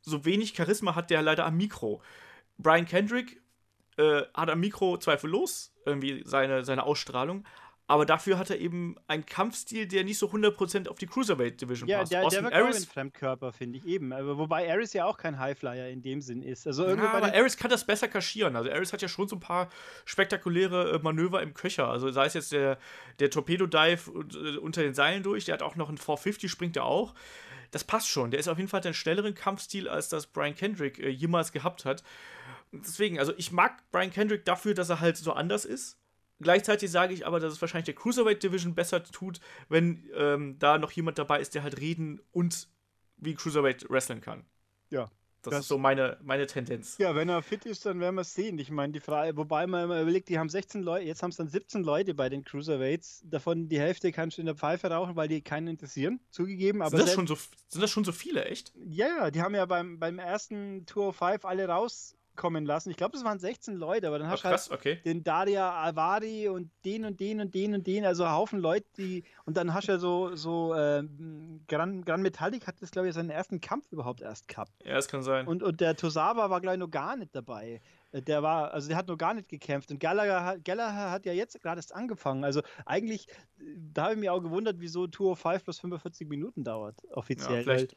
so 0.06 0.26
wenig 0.26 0.56
Charisma 0.56 0.95
hat 0.95 1.10
der 1.10 1.22
leider 1.22 1.45
am 1.45 1.58
Mikro. 1.58 2.01
Brian 2.58 2.86
Kendrick 2.86 3.41
äh, 3.97 4.22
hat 4.34 4.49
am 4.49 4.60
Mikro 4.60 4.97
zweifellos 4.97 5.74
irgendwie 5.86 6.24
seine, 6.26 6.64
seine 6.64 6.84
Ausstrahlung, 6.84 7.45
aber 7.88 8.06
dafür 8.06 8.39
hat 8.39 8.49
er 8.49 8.60
eben 8.60 8.95
einen 9.08 9.28
Kampfstil, 9.28 9.88
der 9.88 10.03
nicht 10.03 10.18
so 10.18 10.28
100% 10.28 10.88
auf 10.88 10.97
die 10.97 11.06
Cruiserweight 11.06 11.62
Division 11.62 11.88
ja, 11.88 11.99
passt. 11.99 12.12
Ja, 12.12 12.22
der, 12.22 12.30
der 12.30 12.43
wirkt 12.43 12.56
Aris, 12.56 12.76
auch 12.76 12.82
ein 12.82 12.88
Fremdkörper, 12.88 13.53
finde 13.53 13.78
ich 13.78 13.86
eben. 13.86 14.12
Aber 14.12 14.39
wobei 14.39 14.72
Aris 14.72 14.93
ja 14.93 15.06
auch 15.06 15.18
kein 15.18 15.38
Highflyer 15.38 15.89
in 15.89 16.01
dem 16.01 16.22
Sinn 16.22 16.41
ist. 16.41 16.66
Also 16.66 16.88
ja, 16.88 16.97
aber 16.97 17.34
Aris 17.34 17.58
kann 17.58 17.70
das 17.70 17.86
besser 17.86 18.08
kaschieren. 18.08 18.56
Also 18.56 18.72
Aris 18.72 18.91
hat 18.91 19.03
ja 19.03 19.08
schon 19.08 19.28
so 19.28 19.36
ein 19.36 19.39
paar 19.39 19.70
spektakuläre 20.06 20.93
äh, 20.93 20.99
Manöver 20.99 21.43
im 21.43 21.53
Köcher. 21.53 21.88
Also 21.88 22.10
sei 22.10 22.26
es 22.26 22.34
jetzt 22.34 22.51
der, 22.51 22.80
der 23.20 23.30
Torpedo-Dive 23.30 24.12
äh, 24.34 24.58
unter 24.58 24.82
den 24.82 24.95
Seilen 24.95 25.22
durch, 25.22 25.45
der 25.45 25.53
hat 25.53 25.62
auch 25.62 25.76
noch 25.76 25.89
einen 25.89 25.99
450, 25.99 26.49
springt 26.49 26.76
er 26.78 26.86
auch 26.86 27.14
das 27.72 27.84
passt 27.84 28.09
schon. 28.09 28.32
Der 28.32 28.39
ist 28.39 28.47
auf 28.47 28.57
jeden 28.57 28.70
Fall 28.70 28.82
einen 28.84 28.93
schnelleren 28.93 29.36
Kampfstil, 29.36 29.88
als 29.88 30.09
das 30.09 30.28
Brian 30.28 30.55
Kendrick 30.55 30.99
äh, 30.99 31.09
jemals 31.09 31.51
gehabt 31.51 31.86
hat. 31.86 32.03
Deswegen, 32.72 33.20
also 33.20 33.34
ich 33.38 33.51
mag 33.51 33.84
Brian 33.91 34.11
Kendrick 34.11 34.45
dafür, 34.45 34.74
dass 34.74 34.89
er 34.89 34.99
halt 34.99 35.18
so 35.18 35.34
anders 35.34 35.66
ist. 35.66 35.97
Gleichzeitig 36.41 36.91
sage 36.91 37.13
ich 37.13 37.26
aber, 37.26 37.39
dass 37.39 37.53
es 37.53 37.61
wahrscheinlich 37.61 37.86
der 37.86 37.95
Cruiserweight 37.95 38.43
Division 38.43 38.76
besser 38.76 39.03
tut, 39.03 39.39
wenn 39.70 40.09
ähm, 40.16 40.59
da 40.59 40.78
noch 40.78 40.91
jemand 40.91 41.18
dabei 41.18 41.39
ist, 41.39 41.55
der 41.55 41.63
halt 41.63 41.80
reden 41.80 42.22
und 42.32 42.68
wie 43.18 43.36
Cruiserweight 43.36 43.89
wrestlen 43.89 44.20
kann. 44.20 44.45
Ja, 44.89 45.09
das, 45.46 45.52
das, 45.52 45.60
ist 45.62 45.68
so 45.68 45.78
meine, 45.78 46.18
meine 46.24 46.48
Tendenz. 46.48 46.98
Ja, 46.98 47.16
wenn 47.16 47.30
er 47.30 47.41
fit 47.41 47.66
ist, 47.66 47.86
dann 47.86 48.00
werden 48.00 48.16
wir 48.16 48.22
es 48.22 48.34
sehen. 48.34 48.60
Ich 48.60 48.70
meine, 48.72 48.93
die 48.93 49.00
Frage, 49.00 49.36
wobei 49.38 49.68
man 49.68 49.86
immer 49.86 50.02
überlegt, 50.02 50.30
die 50.30 50.38
haben 50.38 50.50
16 50.50 50.82
Leute, 50.82 51.06
jetzt 51.06 51.24
haben 51.24 51.30
es 51.30 51.38
dann 51.38 51.48
17 51.48 51.84
Leute 51.84 52.14
bei 52.14 52.30
den 52.30 52.43
Cruiserweights. 52.43 53.24
Davon 53.26 53.70
die 53.70 53.80
Hälfte 53.80 54.12
kannst 54.12 54.38
du 54.38 54.41
in 54.41 54.46
der 54.46 54.56
Pfeife 54.56 54.89
rauchen, 54.89 55.16
weil 55.16 55.28
die 55.28 55.41
keinen 55.41 55.68
interessieren, 55.68 56.20
zugegeben. 56.30 56.82
Aber 56.82 56.98
sind, 56.98 57.08
das 57.08 57.14
schon 57.14 57.28
so, 57.28 57.36
sind 57.68 57.82
das 57.82 57.89
schon 57.89 58.04
so 58.04 58.12
viele, 58.12 58.46
echt? 58.46 58.74
Ja, 58.86 59.08
ja, 59.08 59.32
die 59.32 59.41
haben 59.41 59.56
ja 59.56 59.66
beim, 59.66 60.00
beim 60.00 60.20
ersten 60.20 60.86
Tour 60.86 61.10
of 61.10 61.16
Five 61.16 61.46
alle 61.46 61.68
raus 61.68 62.16
kommen 62.36 62.66
lassen. 62.66 62.90
Ich 62.90 62.98
glaube, 62.98 63.14
das 63.14 63.24
waren 63.24 63.40
16 63.40 63.76
Leute, 63.76 64.08
aber 64.08 64.20
dann 64.20 64.28
hast 64.28 64.44
du 64.44 64.50
halt 64.50 64.72
okay. 64.72 65.00
den 65.06 65.24
Daria 65.24 65.72
Alvari 65.82 66.50
und 66.50 66.70
den 66.84 67.06
und 67.06 67.20
den 67.20 67.42
und 67.42 67.54
den 67.54 67.74
und 67.74 67.88
den, 67.88 68.06
also 68.06 68.30
Haufen 68.30 68.60
Leute, 68.60 68.86
die 68.98 69.24
und 69.46 69.58
dann 69.58 69.74
hast 69.74 69.88
du 69.88 69.94
ja 69.94 69.98
so, 69.98 70.36
so 70.36 70.74
äh, 70.74 71.04
Gran, 71.68 72.04
Gran 72.04 72.22
Metallic 72.22 72.68
hat 72.68 72.82
das, 72.82 72.92
glaube 72.92 73.08
ich, 73.08 73.14
seinen 73.14 73.30
ersten 73.30 73.62
Kampf 73.62 73.92
überhaupt 73.92 74.22
erst 74.22 74.48
gehabt. 74.48 74.72
Ja, 74.84 74.96
das 74.96 75.08
kann 75.08 75.24
sein. 75.24 75.48
Und, 75.48 75.64
und 75.64 75.82
der 75.82 75.96
Tosawa 75.96 76.50
war, 76.50 76.62
glaube 76.62 76.76
ich, 76.76 76.80
noch 76.80 76.92
gar 76.92 77.16
nicht 77.16 77.36
dabei. 77.36 77.82
Äh, 78.16 78.22
der 78.22 78.44
war, 78.44 78.74
also 78.74 78.88
der 78.88 78.98
hat 78.98 79.08
noch 79.08 79.18
gar 79.18 79.34
nicht 79.34 79.50
gekämpft. 79.50 79.92
Und 79.92 80.00
Gallagher, 80.00 80.58
Gallagher 80.60 81.12
hat 81.12 81.26
ja 81.26 81.34
jetzt 81.34 81.62
gerade 81.62 81.80
erst 81.80 81.94
angefangen. 81.94 82.44
Also 82.44 82.62
eigentlich, 82.86 83.28
da 83.94 84.04
habe 84.04 84.14
ich 84.14 84.20
mich 84.20 84.30
auch 84.30 84.42
gewundert, 84.42 84.78
wieso 84.80 85.08
Tour 85.08 85.32
of 85.32 85.40
5 85.40 85.64
plus 85.64 85.80
45 85.80 86.28
Minuten 86.28 86.64
dauert, 86.64 86.96
offiziell. 87.12 87.58
Ja, 87.58 87.64
vielleicht, 87.64 87.96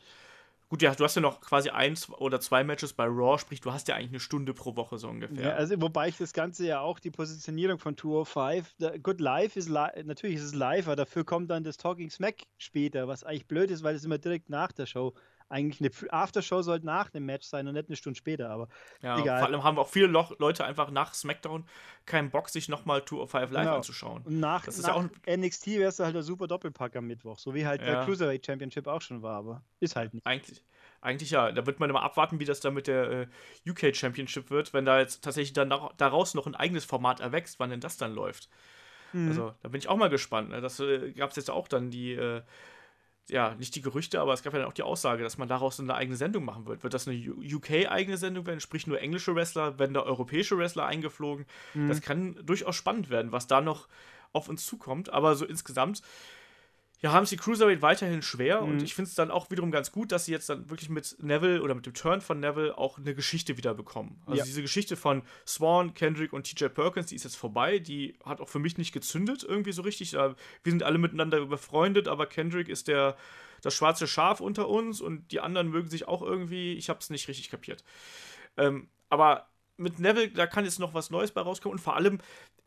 Gut, 0.68 0.82
ja, 0.82 0.94
du 0.94 1.02
hast 1.02 1.14
ja 1.14 1.22
noch 1.22 1.40
quasi 1.40 1.70
eins 1.70 2.10
oder 2.10 2.40
zwei 2.40 2.62
Matches 2.62 2.92
bei 2.92 3.06
Raw, 3.06 3.38
sprich, 3.38 3.62
du 3.62 3.72
hast 3.72 3.88
ja 3.88 3.94
eigentlich 3.94 4.10
eine 4.10 4.20
Stunde 4.20 4.52
pro 4.52 4.76
Woche 4.76 4.98
so 4.98 5.08
ungefähr. 5.08 5.50
Ja, 5.50 5.52
also 5.54 5.80
wobei 5.80 6.08
ich 6.08 6.18
das 6.18 6.34
Ganze 6.34 6.66
ja 6.66 6.80
auch, 6.80 6.98
die 6.98 7.10
Positionierung 7.10 7.78
von 7.78 7.96
205, 7.96 8.74
da, 8.78 8.98
gut, 8.98 9.18
live 9.18 9.56
ist 9.56 9.70
li 9.70 9.86
natürlich 10.04 10.36
ist 10.36 10.42
es 10.42 10.54
live, 10.54 10.86
aber 10.86 10.96
dafür 10.96 11.24
kommt 11.24 11.50
dann 11.50 11.64
das 11.64 11.78
Talking 11.78 12.10
Smack 12.10 12.42
später, 12.58 13.08
was 13.08 13.24
eigentlich 13.24 13.46
blöd 13.46 13.70
ist, 13.70 13.82
weil 13.82 13.94
es 13.94 14.04
immer 14.04 14.18
direkt 14.18 14.50
nach 14.50 14.72
der 14.72 14.84
Show 14.84 15.14
eigentlich 15.48 15.80
eine 15.80 16.12
Aftershow 16.12 16.62
sollte 16.62 16.86
nach 16.86 17.10
dem 17.10 17.26
Match 17.26 17.46
sein 17.46 17.66
und 17.66 17.74
nicht 17.74 17.88
eine 17.88 17.96
Stunde 17.96 18.18
später, 18.18 18.50
aber 18.50 18.68
ja, 19.02 19.18
egal. 19.18 19.38
Vor 19.38 19.48
allem 19.48 19.64
haben 19.64 19.78
auch 19.78 19.88
viele 19.88 20.06
Leute 20.06 20.64
einfach 20.64 20.90
nach 20.90 21.14
SmackDown 21.14 21.66
keinen 22.06 22.30
Bock, 22.30 22.48
sich 22.48 22.68
nochmal 22.68 23.04
205 23.04 23.50
Live 23.52 23.62
genau. 23.62 23.76
anzuschauen. 23.76 24.22
Und 24.22 24.40
nach, 24.40 24.64
das 24.64 24.78
ist 24.78 24.86
nach 24.86 24.96
ja 24.96 25.02
auch 25.02 25.36
NXT 25.36 25.66
wärst 25.78 26.00
du 26.00 26.04
halt 26.04 26.14
der 26.14 26.22
super 26.22 26.46
Doppelpack 26.46 26.96
am 26.96 27.06
Mittwoch, 27.06 27.38
so 27.38 27.54
wie 27.54 27.66
halt 27.66 27.80
ja. 27.80 27.86
der 27.86 28.04
Cruiserweight 28.04 28.44
Championship 28.44 28.86
auch 28.86 29.00
schon 29.00 29.22
war, 29.22 29.38
aber 29.38 29.62
ist 29.80 29.96
halt 29.96 30.14
nicht. 30.14 30.26
Eigentlich, 30.26 30.62
eigentlich 31.00 31.30
ja. 31.30 31.50
Da 31.52 31.66
wird 31.66 31.80
man 31.80 31.88
immer 31.88 32.02
abwarten, 32.02 32.40
wie 32.40 32.44
das 32.44 32.60
dann 32.60 32.74
mit 32.74 32.86
der 32.86 33.10
äh, 33.10 33.26
UK 33.68 33.94
Championship 33.96 34.50
wird, 34.50 34.74
wenn 34.74 34.84
da 34.84 34.98
jetzt 34.98 35.24
tatsächlich 35.24 35.52
dann 35.54 35.70
daraus 35.96 36.34
noch 36.34 36.46
ein 36.46 36.54
eigenes 36.54 36.84
Format 36.84 37.20
erwächst, 37.20 37.58
wann 37.58 37.70
denn 37.70 37.80
das 37.80 37.96
dann 37.96 38.14
läuft. 38.14 38.48
Mhm. 39.12 39.28
Also, 39.28 39.54
da 39.62 39.68
bin 39.68 39.78
ich 39.78 39.88
auch 39.88 39.96
mal 39.96 40.10
gespannt. 40.10 40.50
Ne? 40.50 40.60
Das 40.60 40.78
äh, 40.80 41.12
gab 41.12 41.30
es 41.30 41.36
jetzt 41.36 41.50
auch 41.50 41.68
dann 41.68 41.90
die. 41.90 42.12
Äh, 42.12 42.42
ja, 43.28 43.54
nicht 43.54 43.74
die 43.74 43.82
Gerüchte, 43.82 44.20
aber 44.20 44.32
es 44.32 44.42
gab 44.42 44.52
ja 44.54 44.60
dann 44.60 44.68
auch 44.68 44.74
die 44.74 44.82
Aussage, 44.82 45.22
dass 45.22 45.38
man 45.38 45.48
daraus 45.48 45.78
eine 45.78 45.94
eigene 45.94 46.16
Sendung 46.16 46.44
machen 46.44 46.66
wird. 46.66 46.82
Wird 46.82 46.94
das 46.94 47.06
eine 47.06 47.16
UK-eigene 47.16 48.16
Sendung 48.16 48.46
werden, 48.46 48.60
sprich 48.60 48.86
nur 48.86 49.00
englische 49.00 49.34
Wrestler, 49.34 49.78
werden 49.78 49.94
da 49.94 50.02
europäische 50.02 50.56
Wrestler 50.56 50.86
eingeflogen? 50.86 51.46
Mhm. 51.74 51.88
Das 51.88 52.00
kann 52.00 52.36
durchaus 52.44 52.76
spannend 52.76 53.10
werden, 53.10 53.32
was 53.32 53.46
da 53.46 53.60
noch 53.60 53.88
auf 54.32 54.48
uns 54.48 54.64
zukommt. 54.64 55.10
Aber 55.12 55.34
so 55.34 55.44
insgesamt 55.44 56.02
ja, 57.00 57.12
haben 57.12 57.26
sie 57.26 57.36
Cruiserweight 57.36 57.80
weiterhin 57.80 58.22
schwer 58.22 58.60
mhm. 58.62 58.68
und 58.68 58.82
ich 58.82 58.94
finde 58.94 59.08
es 59.08 59.14
dann 59.14 59.30
auch 59.30 59.50
wiederum 59.50 59.70
ganz 59.70 59.92
gut, 59.92 60.10
dass 60.10 60.24
sie 60.24 60.32
jetzt 60.32 60.48
dann 60.48 60.68
wirklich 60.68 60.88
mit 60.88 61.16
Neville 61.20 61.62
oder 61.62 61.74
mit 61.74 61.86
dem 61.86 61.94
Turn 61.94 62.20
von 62.20 62.40
Neville 62.40 62.76
auch 62.76 62.98
eine 62.98 63.14
Geschichte 63.14 63.56
wieder 63.56 63.72
bekommen. 63.74 64.20
Also 64.26 64.38
ja. 64.38 64.44
diese 64.44 64.62
Geschichte 64.62 64.96
von 64.96 65.22
Swan, 65.46 65.94
Kendrick 65.94 66.32
und 66.32 66.44
TJ 66.44 66.66
Perkins, 66.66 67.06
die 67.06 67.14
ist 67.14 67.22
jetzt 67.22 67.36
vorbei. 67.36 67.78
Die 67.78 68.16
hat 68.24 68.40
auch 68.40 68.48
für 68.48 68.58
mich 68.58 68.78
nicht 68.78 68.92
gezündet 68.92 69.44
irgendwie 69.48 69.72
so 69.72 69.82
richtig. 69.82 70.14
Wir 70.14 70.34
sind 70.64 70.82
alle 70.82 70.98
miteinander 70.98 71.46
befreundet, 71.46 72.08
aber 72.08 72.26
Kendrick 72.26 72.68
ist 72.68 72.88
der 72.88 73.16
das 73.62 73.74
schwarze 73.74 74.06
Schaf 74.06 74.40
unter 74.40 74.68
uns 74.68 75.00
und 75.00 75.32
die 75.32 75.40
anderen 75.40 75.68
mögen 75.68 75.88
sich 75.88 76.06
auch 76.06 76.22
irgendwie. 76.22 76.74
Ich 76.74 76.88
habe 76.88 77.00
es 77.00 77.10
nicht 77.10 77.28
richtig 77.28 77.50
kapiert. 77.50 77.84
Ähm, 78.56 78.88
aber 79.08 79.48
mit 79.76 80.00
Neville, 80.00 80.30
da 80.30 80.46
kann 80.46 80.64
jetzt 80.64 80.80
noch 80.80 80.94
was 80.94 81.10
Neues 81.10 81.30
bei 81.30 81.40
rauskommen 81.40 81.78
und 81.78 81.82
vor 81.82 81.96
allem, 81.96 82.18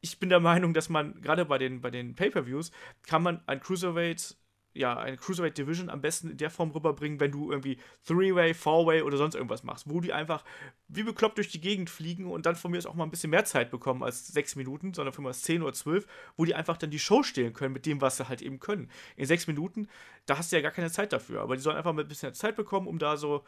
ich 0.02 0.20
bin 0.20 0.30
der 0.30 0.40
Meinung, 0.40 0.74
dass 0.74 0.90
man 0.90 1.22
gerade 1.22 1.46
bei 1.46 1.58
den, 1.58 1.82
bei 1.82 1.92
den 1.92 2.16
Pay-Per-Views 2.16 2.72
kann 3.04 3.24
man 3.24 3.42
ein 3.46 3.60
Cruiserweight, 3.60 4.36
ja, 4.74 4.98
eine 4.98 5.18
Cruiserweight 5.18 5.58
Division 5.58 5.90
am 5.90 6.02
besten 6.02 6.32
in 6.32 6.38
der 6.38 6.50
Form 6.50 6.72
rüberbringen, 6.72 7.20
wenn 7.20 7.32
du 7.32 7.52
irgendwie 7.52 7.78
Three-Way, 8.08 8.54
Four-Way 8.54 9.04
oder 9.04 9.18
sonst 9.18 9.36
irgendwas 9.36 9.64
machst, 9.64 9.90
wo 9.90 10.00
die 10.00 10.14
einfach 10.14 10.44
wie 10.88 11.04
bekloppt 11.04 11.38
durch 11.38 11.50
die 11.50 11.62
Gegend 11.62 11.90
fliegen 11.90 12.26
und 12.26 12.46
dann 12.46 12.56
von 12.56 12.72
mir 12.72 12.80
aus 12.80 12.86
auch 12.86 12.96
mal 12.96 13.04
ein 13.04 13.12
bisschen 13.12 13.30
mehr 13.30 13.46
Zeit 13.46 13.70
bekommen 13.70 14.02
als 14.02 14.28
sechs 14.28 14.56
Minuten, 14.56 14.94
sondern 14.94 15.14
von 15.14 15.24
mir 15.24 15.30
aus 15.30 15.42
zehn 15.44 15.62
oder 15.62 15.74
zwölf, 15.74 16.08
wo 16.36 16.46
die 16.46 16.56
einfach 16.56 16.78
dann 16.78 16.90
die 16.90 17.00
Show 17.00 17.22
stehlen 17.22 17.54
können 17.54 17.74
mit 17.74 17.86
dem, 17.86 18.02
was 18.02 18.18
sie 18.18 18.28
halt 18.28 18.42
eben 18.42 18.60
können. 18.60 18.90
In 19.18 19.26
sechs 19.26 19.46
Minuten, 19.46 19.88
da 20.26 20.38
hast 20.38 20.52
du 20.52 20.56
ja 20.56 20.62
gar 20.62 20.72
keine 20.72 20.90
Zeit 20.90 21.14
dafür, 21.14 21.42
aber 21.42 21.56
die 21.56 21.62
sollen 21.62 21.78
einfach 21.78 21.94
mal 21.94 22.04
ein 22.04 22.08
bisschen 22.08 22.34
Zeit 22.34 22.56
bekommen, 22.56 22.88
um 22.88 22.98
da 22.98 23.18
so 23.18 23.44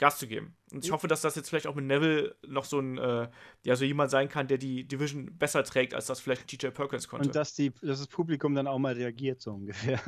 Gas 0.00 0.18
zu 0.18 0.26
geben. 0.26 0.56
Und 0.72 0.82
ich 0.82 0.92
hoffe, 0.92 1.08
dass 1.08 1.20
das 1.20 1.36
jetzt 1.36 1.50
vielleicht 1.50 1.66
auch 1.66 1.74
mit 1.74 1.84
Neville 1.84 2.34
noch 2.46 2.64
so 2.64 2.80
ein, 2.80 2.96
äh, 2.96 3.28
ja, 3.64 3.76
so 3.76 3.84
jemand 3.84 4.10
sein 4.10 4.30
kann, 4.30 4.48
der 4.48 4.56
die 4.56 4.84
Division 4.84 5.36
besser 5.36 5.62
trägt, 5.62 5.92
als 5.92 6.06
das 6.06 6.20
vielleicht 6.20 6.48
TJ 6.48 6.68
Perkins 6.68 7.06
konnte. 7.06 7.28
Und 7.28 7.36
dass, 7.36 7.54
die, 7.54 7.70
dass 7.82 7.98
das 7.98 8.06
Publikum 8.06 8.54
dann 8.54 8.66
auch 8.66 8.78
mal 8.78 8.94
reagiert, 8.94 9.42
so 9.42 9.52
ungefähr. 9.52 10.00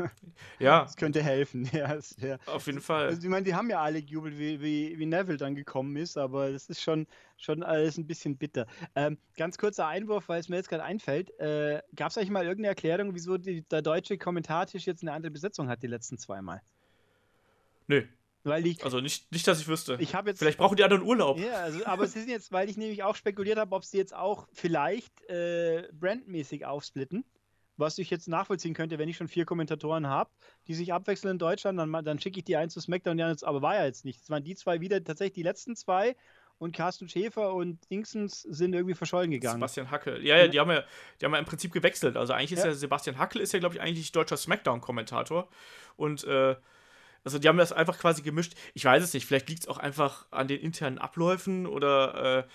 Ja. 0.59 0.83
Das 0.93 0.97
könnte 0.97 1.23
helfen, 1.23 1.69
ja. 1.73 1.99
ja. 2.19 2.39
Auf 2.47 2.67
jeden 2.67 2.81
Fall. 2.81 3.09
Also, 3.09 3.21
ich 3.23 3.29
meine, 3.29 3.45
die 3.45 3.55
haben 3.55 3.69
ja 3.69 3.83
alle 3.83 4.03
gejubelt, 4.03 4.39
wie, 4.39 4.63
wie, 4.63 4.99
wie 4.99 5.07
Neville 5.07 5.37
dann 5.37 5.55
gekommen 5.55 5.97
ist, 5.97 6.17
aber 6.17 6.51
das 6.51 6.71
ist 6.71 6.83
schon, 6.83 7.07
schon 7.37 7.63
alles 7.63 7.99
ein 7.99 8.07
bisschen 8.07 8.39
bitter. 8.39 8.67
Ähm, 8.95 9.19
ganz 9.37 9.59
kurzer 9.59 9.87
Einwurf, 9.87 10.29
weil 10.31 10.41
es 10.41 10.49
mir 10.49 10.57
jetzt 10.57 10.71
gerade 10.71 10.85
einfällt. 10.85 11.39
Äh, 11.39 11.83
Gab 11.95 12.11
es 12.11 12.17
eigentlich 12.17 12.31
mal 12.31 12.45
irgendeine 12.45 12.69
Erklärung, 12.69 13.15
wieso 13.15 13.37
die, 13.37 13.63
der 13.69 13.83
deutsche 13.83 14.17
Kommentartisch 14.17 14.87
jetzt 14.87 15.03
eine 15.03 15.13
andere 15.13 15.31
Besetzung 15.31 15.69
hat, 15.69 15.83
die 15.83 15.89
letzten 15.89 16.17
zweimal? 16.17 16.63
Nö. 17.89 18.05
Weil 18.45 18.67
ich, 18.67 18.85
also 18.85 19.01
nicht, 19.01 19.31
nicht, 19.31 19.47
dass 19.47 19.61
ich 19.61 19.69
wüsste. 19.69 19.97
Ich 20.01 20.13
jetzt, 20.13 20.39
vielleicht 20.39 20.59
brauchen 20.59 20.77
die 20.77 20.83
anderen 20.83 21.03
Urlaub. 21.03 21.39
Ja, 21.39 21.61
also, 21.61 21.85
aber 21.87 22.05
es 22.05 22.17
ist 22.17 22.29
jetzt, 22.29 22.51
weil 22.51 22.69
ich 22.69 22.77
nämlich 22.77 23.05
auch 23.05 23.15
spekuliert 23.15 23.59
habe, 23.59 23.75
ob 23.75 23.85
sie 23.85 23.99
jetzt 23.99 24.15
auch 24.15 24.49
vielleicht 24.53 25.23
äh, 25.29 25.89
brandmäßig 25.93 26.67
aufsplitten. 26.67 27.25
Was 27.77 27.99
ich 27.99 28.11
jetzt 28.11 28.29
nachvollziehen 28.29 28.75
könnte, 28.75 28.99
wenn 28.99 29.09
ich 29.09 29.17
schon 29.17 29.29
vier 29.29 29.45
Kommentatoren 29.45 30.07
habe, 30.07 30.31
die 30.67 30.75
sich 30.75 30.93
abwechseln 30.93 31.33
in 31.33 31.39
Deutschland, 31.39 31.79
dann, 31.79 31.91
dann 32.05 32.19
schicke 32.19 32.39
ich 32.39 32.45
die 32.45 32.57
eins 32.57 32.75
zu 32.75 32.81
SmackDown, 32.81 33.17
die 33.17 33.23
jetzt, 33.23 33.45
aber 33.45 33.63
war 33.63 33.77
ja 33.77 33.87
jetzt 33.87 34.05
nicht. 34.05 34.21
Es 34.21 34.29
waren 34.29 34.45
die 34.45 34.55
zwei 34.55 34.81
wieder 34.81 35.03
tatsächlich 35.03 35.35
die 35.35 35.43
letzten 35.43 35.75
zwei 35.75 36.15
und 36.59 36.77
Carsten 36.77 37.09
Schäfer 37.09 37.55
und 37.55 37.79
Dingsens 37.91 38.43
sind 38.43 38.75
irgendwie 38.75 38.95
verschollen 38.95 39.31
gegangen. 39.31 39.57
Sebastian 39.57 39.91
Hackel. 39.91 40.25
Ja, 40.25 40.37
ja, 40.37 40.49
die 40.49 40.61
haben 40.61 40.71
ja, 40.71 40.85
die 41.21 41.25
haben 41.25 41.33
ja 41.33 41.39
im 41.39 41.45
Prinzip 41.45 41.73
gewechselt. 41.73 42.17
Also 42.17 42.35
eigentlich 42.35 42.53
ist 42.53 42.61
ja, 42.61 42.67
ja 42.67 42.75
Sebastian 42.75 43.19
Hackel 43.19 43.41
ist 43.41 43.53
ja, 43.53 43.59
glaube 43.59 43.75
ich, 43.75 43.81
eigentlich 43.81 44.13
deutscher 44.13 44.37
Smackdown-Kommentator. 44.37 45.49
Und 45.97 46.25
äh, 46.25 46.55
also 47.25 47.39
die 47.39 47.49
haben 47.49 47.59
das 47.59 47.73
einfach 47.73 47.99
quasi 47.99 48.23
gemischt. 48.23 48.55
Ich 48.75 48.85
weiß 48.85 49.03
es 49.03 49.15
nicht, 49.15 49.27
vielleicht 49.27 49.49
liegt 49.49 49.63
es 49.63 49.69
auch 49.69 49.79
einfach 49.79 50.27
an 50.31 50.49
den 50.49 50.61
internen 50.61 50.99
Abläufen 50.99 51.67
oder 51.67 52.45
äh, 52.45 52.49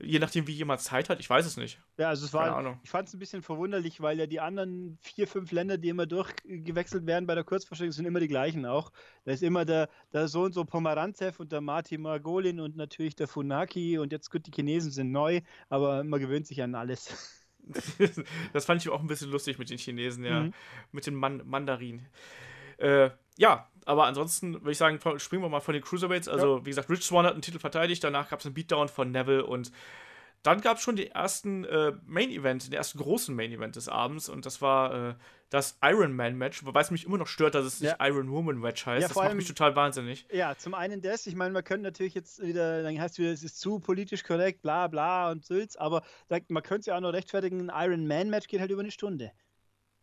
je 0.00 0.18
nachdem, 0.18 0.46
wie 0.46 0.52
jemand 0.52 0.80
Zeit 0.80 1.08
hat, 1.08 1.18
ich 1.20 1.28
weiß 1.28 1.44
es 1.44 1.56
nicht. 1.56 1.80
Ja, 1.96 2.08
also 2.08 2.24
es 2.24 2.32
war, 2.32 2.44
Keine 2.44 2.56
Ahnung. 2.56 2.80
ich 2.82 2.90
fand 2.90 3.08
es 3.08 3.14
ein 3.14 3.18
bisschen 3.18 3.42
verwunderlich, 3.42 4.00
weil 4.00 4.18
ja 4.18 4.26
die 4.26 4.40
anderen 4.40 4.98
vier, 5.00 5.26
fünf 5.26 5.50
Länder, 5.50 5.76
die 5.76 5.88
immer 5.88 6.06
durchgewechselt 6.06 7.06
werden 7.06 7.26
bei 7.26 7.34
der 7.34 7.44
Kurzvorstellung, 7.44 7.92
sind 7.92 8.06
immer 8.06 8.20
die 8.20 8.28
gleichen 8.28 8.64
auch. 8.66 8.92
Da 9.24 9.32
ist 9.32 9.42
immer 9.42 9.64
der, 9.64 9.88
der 10.12 10.28
so 10.28 10.42
und 10.42 10.52
so 10.52 10.64
Pomeranzev 10.64 11.40
und 11.40 11.50
der 11.50 11.60
Martin 11.60 12.02
Margolin 12.02 12.60
und 12.60 12.76
natürlich 12.76 13.16
der 13.16 13.28
Funaki 13.28 13.98
und 13.98 14.12
jetzt 14.12 14.30
gut, 14.30 14.46
die 14.46 14.52
Chinesen 14.52 14.92
sind 14.92 15.10
neu, 15.10 15.40
aber 15.68 16.04
man 16.04 16.20
gewöhnt 16.20 16.46
sich 16.46 16.62
an 16.62 16.74
alles. 16.74 17.44
das 18.52 18.64
fand 18.64 18.82
ich 18.82 18.90
auch 18.90 19.00
ein 19.00 19.08
bisschen 19.08 19.30
lustig 19.30 19.58
mit 19.58 19.68
den 19.68 19.78
Chinesen, 19.78 20.24
ja. 20.24 20.44
Mhm. 20.44 20.54
Mit 20.92 21.06
den 21.06 21.14
Man 21.14 21.42
Mandarinen. 21.44 22.06
Äh, 22.78 23.10
ja, 23.36 23.68
aber 23.88 24.04
ansonsten 24.04 24.54
würde 24.54 24.72
ich 24.72 24.78
sagen, 24.78 25.00
springen 25.18 25.42
wir 25.42 25.48
mal 25.48 25.60
von 25.60 25.72
den 25.72 25.82
Cruiserweights. 25.82 26.28
Also, 26.28 26.58
ja. 26.58 26.66
wie 26.66 26.70
gesagt, 26.70 26.90
Rich 26.90 27.04
Swan 27.04 27.24
hat 27.24 27.32
einen 27.32 27.42
Titel 27.42 27.58
verteidigt, 27.58 28.04
danach 28.04 28.28
gab 28.28 28.40
es 28.40 28.46
einen 28.46 28.54
Beatdown 28.54 28.88
von 28.88 29.10
Neville 29.10 29.46
und 29.46 29.72
dann 30.42 30.60
gab 30.60 30.76
es 30.76 30.82
schon 30.82 30.96
den 30.96 31.10
ersten 31.10 31.64
äh, 31.64 31.92
Main 32.06 32.30
Event, 32.30 32.66
den 32.66 32.74
ersten 32.74 32.98
großen 32.98 33.34
Main 33.34 33.50
Event 33.50 33.76
des 33.76 33.88
Abends 33.88 34.28
und 34.28 34.46
das 34.46 34.62
war 34.62 35.10
äh, 35.10 35.14
das 35.50 35.78
Iron 35.82 36.14
Man 36.14 36.36
Match, 36.36 36.64
wobei 36.64 36.80
es 36.82 36.90
mich 36.90 37.06
immer 37.06 37.16
noch 37.16 37.26
stört, 37.26 37.54
dass 37.54 37.64
es 37.64 37.80
ja. 37.80 37.92
nicht 37.92 37.96
Iron 38.02 38.30
Woman 38.30 38.58
Match 38.58 38.84
heißt. 38.84 39.02
Ja, 39.02 39.08
das 39.08 39.16
macht 39.16 39.34
mich 39.34 39.48
total 39.48 39.74
wahnsinnig. 39.74 40.26
Ja, 40.30 40.54
zum 40.56 40.74
einen 40.74 41.00
das, 41.00 41.26
ich 41.26 41.34
meine, 41.34 41.52
man 41.52 41.64
könnte 41.64 41.84
natürlich 41.84 42.14
jetzt 42.14 42.42
wieder, 42.42 42.82
dann 42.82 43.00
heißt 43.00 43.14
es 43.14 43.18
wieder, 43.18 43.32
es 43.32 43.42
ist 43.42 43.58
zu 43.58 43.80
politisch 43.80 44.22
korrekt, 44.22 44.62
bla 44.62 44.86
bla 44.86 45.30
und 45.30 45.44
Sülz, 45.44 45.76
aber 45.76 46.02
man 46.48 46.62
könnte 46.62 46.80
es 46.80 46.86
ja 46.86 46.96
auch 46.96 47.00
noch 47.00 47.12
rechtfertigen, 47.12 47.70
ein 47.70 47.90
Iron 47.90 48.06
Man 48.06 48.28
Match 48.28 48.48
geht 48.48 48.60
halt 48.60 48.70
über 48.70 48.82
eine 48.82 48.90
Stunde. 48.90 49.32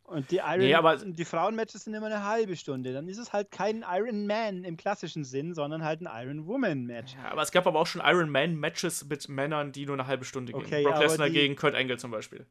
Und 0.07 0.29
die 0.29 0.37
Iron 0.37 0.59
nee, 0.59 0.75
aber 0.75 0.97
die 0.97 1.25
Frauenmatches 1.25 1.85
sind 1.85 1.95
immer 1.95 2.05
eine 2.05 2.23
halbe 2.23 2.55
Stunde. 2.55 2.93
Dann 2.93 3.07
ist 3.07 3.17
es 3.17 3.33
halt 3.33 3.49
kein 3.49 3.83
Iron 3.87 4.27
Man 4.27 4.63
im 4.63 4.77
klassischen 4.77 5.23
Sinn, 5.23 5.55
sondern 5.55 5.83
halt 5.83 6.01
ein 6.01 6.07
Iron 6.07 6.45
Woman 6.45 6.85
Match. 6.85 7.15
Ja, 7.15 7.31
aber 7.31 7.41
es 7.41 7.51
gab 7.51 7.65
aber 7.65 7.79
auch 7.79 7.87
schon 7.87 8.01
Iron 8.05 8.29
Man 8.29 8.55
Matches 8.55 9.05
mit 9.05 9.27
Männern, 9.29 9.71
die 9.71 9.85
nur 9.85 9.95
eine 9.95 10.05
halbe 10.05 10.23
Stunde 10.23 10.53
gehen. 10.53 10.61
Okay, 10.61 10.83
Brock 10.83 10.99
Lesnar 10.99 11.29
gegen 11.31 11.55
Kurt 11.55 11.73
Angle 11.73 11.97
zum 11.97 12.11
Beispiel. 12.11 12.45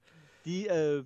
Die 0.45 0.67
äh, 0.67 1.05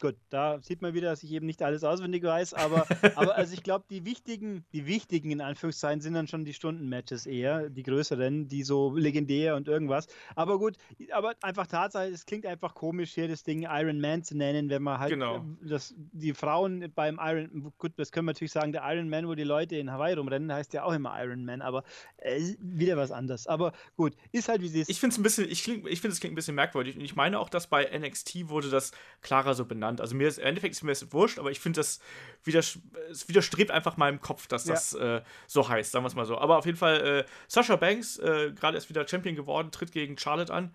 gut, 0.00 0.16
da 0.30 0.60
sieht 0.62 0.82
man 0.82 0.94
wieder, 0.94 1.10
dass 1.10 1.22
ich 1.22 1.32
eben 1.32 1.46
nicht 1.46 1.62
alles 1.62 1.84
auswendig 1.84 2.22
weiß, 2.22 2.54
aber, 2.54 2.86
aber 3.16 3.36
also 3.36 3.54
ich 3.54 3.62
glaube, 3.62 3.84
die 3.90 4.04
wichtigen, 4.04 4.64
die 4.72 4.86
wichtigen 4.86 5.30
in 5.30 5.40
Anführungszeichen 5.40 6.00
sind 6.00 6.14
dann 6.14 6.28
schon 6.28 6.44
die 6.44 6.54
Stundenmatches 6.54 7.26
eher, 7.26 7.68
die 7.70 7.82
größeren, 7.82 8.48
die 8.48 8.62
so 8.62 8.94
legendär 8.96 9.56
und 9.56 9.68
irgendwas. 9.68 10.06
Aber 10.34 10.58
gut, 10.58 10.76
aber 11.12 11.34
einfach 11.42 11.66
Tatsache, 11.66 12.06
es 12.06 12.26
klingt 12.26 12.46
einfach 12.46 12.74
komisch, 12.74 13.12
hier 13.14 13.28
das 13.28 13.42
Ding 13.42 13.66
Iron 13.68 14.00
Man 14.00 14.22
zu 14.22 14.36
nennen, 14.36 14.70
wenn 14.70 14.82
man 14.82 14.98
halt 14.98 15.10
genau. 15.10 15.38
Äh, 15.38 15.68
das, 15.68 15.94
die 15.96 16.34
Frauen 16.34 16.92
beim 16.94 17.18
Iron, 17.20 17.72
gut, 17.78 17.92
das 17.96 18.12
können 18.12 18.26
wir 18.26 18.32
natürlich 18.32 18.52
sagen, 18.52 18.72
der 18.72 18.82
Iron 18.84 19.08
Man, 19.08 19.26
wo 19.26 19.34
die 19.34 19.44
Leute 19.44 19.76
in 19.76 19.90
Hawaii 19.90 20.14
rumrennen, 20.14 20.52
heißt 20.52 20.72
ja 20.72 20.84
auch 20.84 20.92
immer 20.92 21.14
Iron 21.22 21.44
Man, 21.44 21.62
aber 21.62 21.82
äh, 22.18 22.54
wieder 22.60 22.96
was 22.96 23.10
anderes. 23.10 23.46
Aber 23.46 23.72
gut, 23.96 24.14
ist 24.32 24.48
halt 24.48 24.62
wie 24.62 24.68
sie 24.68 24.80
ist. 24.80 24.90
Ich 24.90 25.00
finde 25.00 25.14
es 25.14 25.18
ein 25.18 25.22
bisschen, 25.22 25.44
ich, 25.48 25.66
ich 25.68 26.00
finde 26.00 26.08
es 26.08 26.20
klingt 26.20 26.32
ein 26.32 26.36
bisschen 26.36 26.54
merkwürdig 26.54 26.96
und 26.96 27.02
ich 27.02 27.16
meine 27.16 27.38
auch, 27.38 27.48
dass 27.48 27.66
bei 27.66 27.84
NXT 27.98 28.48
wurde 28.48 28.70
das 28.70 28.92
klarer 29.22 29.54
so 29.54 29.64
benannt 29.64 29.87
genannt. 29.88 30.00
Also 30.00 30.14
mir 30.14 30.28
ist 30.28 30.38
im 30.38 30.46
Endeffekt 30.46 30.74
ist 30.74 30.82
mir 30.82 30.92
das 30.92 31.12
wurscht, 31.12 31.38
aber 31.38 31.50
ich 31.50 31.60
finde, 31.60 31.80
das 31.80 32.00
widers 32.44 32.78
es 33.10 33.28
widerstrebt 33.28 33.70
einfach 33.70 33.96
meinem 33.96 34.20
Kopf, 34.20 34.46
dass 34.46 34.64
das 34.64 34.92
ja. 34.92 35.18
äh, 35.18 35.22
so 35.46 35.68
heißt, 35.68 35.92
sagen 35.92 36.04
wir 36.04 36.08
es 36.08 36.14
mal 36.14 36.26
so. 36.26 36.38
Aber 36.38 36.58
auf 36.58 36.66
jeden 36.66 36.78
Fall, 36.78 37.00
äh, 37.00 37.24
Sascha 37.48 37.76
Banks, 37.76 38.18
äh, 38.18 38.52
gerade 38.52 38.76
erst 38.76 38.88
wieder 38.88 39.06
Champion 39.06 39.34
geworden, 39.34 39.70
tritt 39.70 39.92
gegen 39.92 40.18
Charlotte 40.18 40.52
an. 40.52 40.74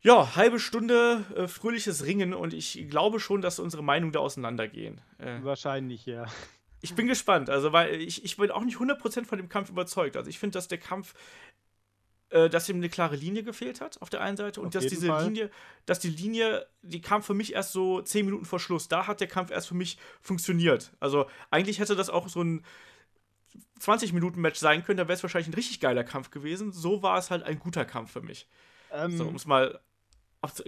Ja, 0.00 0.34
halbe 0.34 0.58
Stunde 0.58 1.24
äh, 1.36 1.46
fröhliches 1.46 2.04
Ringen 2.04 2.34
und 2.34 2.54
ich 2.54 2.88
glaube 2.90 3.20
schon, 3.20 3.40
dass 3.40 3.60
unsere 3.60 3.84
Meinungen 3.84 4.12
da 4.12 4.18
auseinandergehen. 4.18 5.00
Äh, 5.18 5.38
Wahrscheinlich, 5.42 6.06
ja. 6.06 6.26
Ich 6.84 6.96
bin 6.96 7.06
gespannt, 7.06 7.48
also 7.48 7.72
weil 7.72 7.94
ich, 8.00 8.24
ich 8.24 8.36
bin 8.36 8.50
auch 8.50 8.64
nicht 8.64 8.78
100% 8.78 9.24
von 9.24 9.38
dem 9.38 9.48
Kampf 9.48 9.70
überzeugt. 9.70 10.16
Also 10.16 10.28
ich 10.28 10.40
finde, 10.40 10.54
dass 10.54 10.66
der 10.66 10.78
Kampf 10.78 11.14
äh, 12.32 12.48
dass 12.48 12.68
ihm 12.68 12.76
eine 12.76 12.88
klare 12.88 13.16
Linie 13.16 13.42
gefehlt 13.42 13.80
hat 13.80 14.00
auf 14.00 14.10
der 14.10 14.22
einen 14.22 14.36
Seite 14.36 14.60
und 14.60 14.68
auf 14.68 14.72
dass 14.72 14.86
diese 14.86 15.06
Fall. 15.06 15.24
Linie, 15.24 15.50
dass 15.86 16.00
die 16.00 16.08
Linie, 16.08 16.66
die 16.82 17.00
kam 17.00 17.22
für 17.22 17.34
mich 17.34 17.52
erst 17.52 17.72
so 17.72 18.00
zehn 18.00 18.24
Minuten 18.24 18.44
vor 18.44 18.58
Schluss. 18.58 18.88
Da 18.88 19.06
hat 19.06 19.20
der 19.20 19.28
Kampf 19.28 19.50
erst 19.50 19.68
für 19.68 19.74
mich 19.74 19.98
funktioniert. 20.20 20.92
Also 20.98 21.26
eigentlich 21.50 21.78
hätte 21.78 21.94
das 21.94 22.10
auch 22.10 22.28
so 22.28 22.42
ein 22.42 22.64
20 23.80 24.12
Minuten 24.12 24.40
Match 24.40 24.58
sein 24.58 24.84
können, 24.84 24.96
dann 24.96 25.08
wäre 25.08 25.16
es 25.16 25.22
wahrscheinlich 25.22 25.48
ein 25.48 25.54
richtig 25.54 25.80
geiler 25.80 26.04
Kampf 26.04 26.30
gewesen. 26.30 26.72
So 26.72 27.02
war 27.02 27.18
es 27.18 27.30
halt 27.30 27.42
ein 27.42 27.58
guter 27.58 27.84
Kampf 27.84 28.12
für 28.12 28.22
mich. 28.22 28.48
Ähm, 28.92 29.16
so, 29.16 29.26
um 29.26 29.34
es 29.34 29.44
mal 29.44 29.80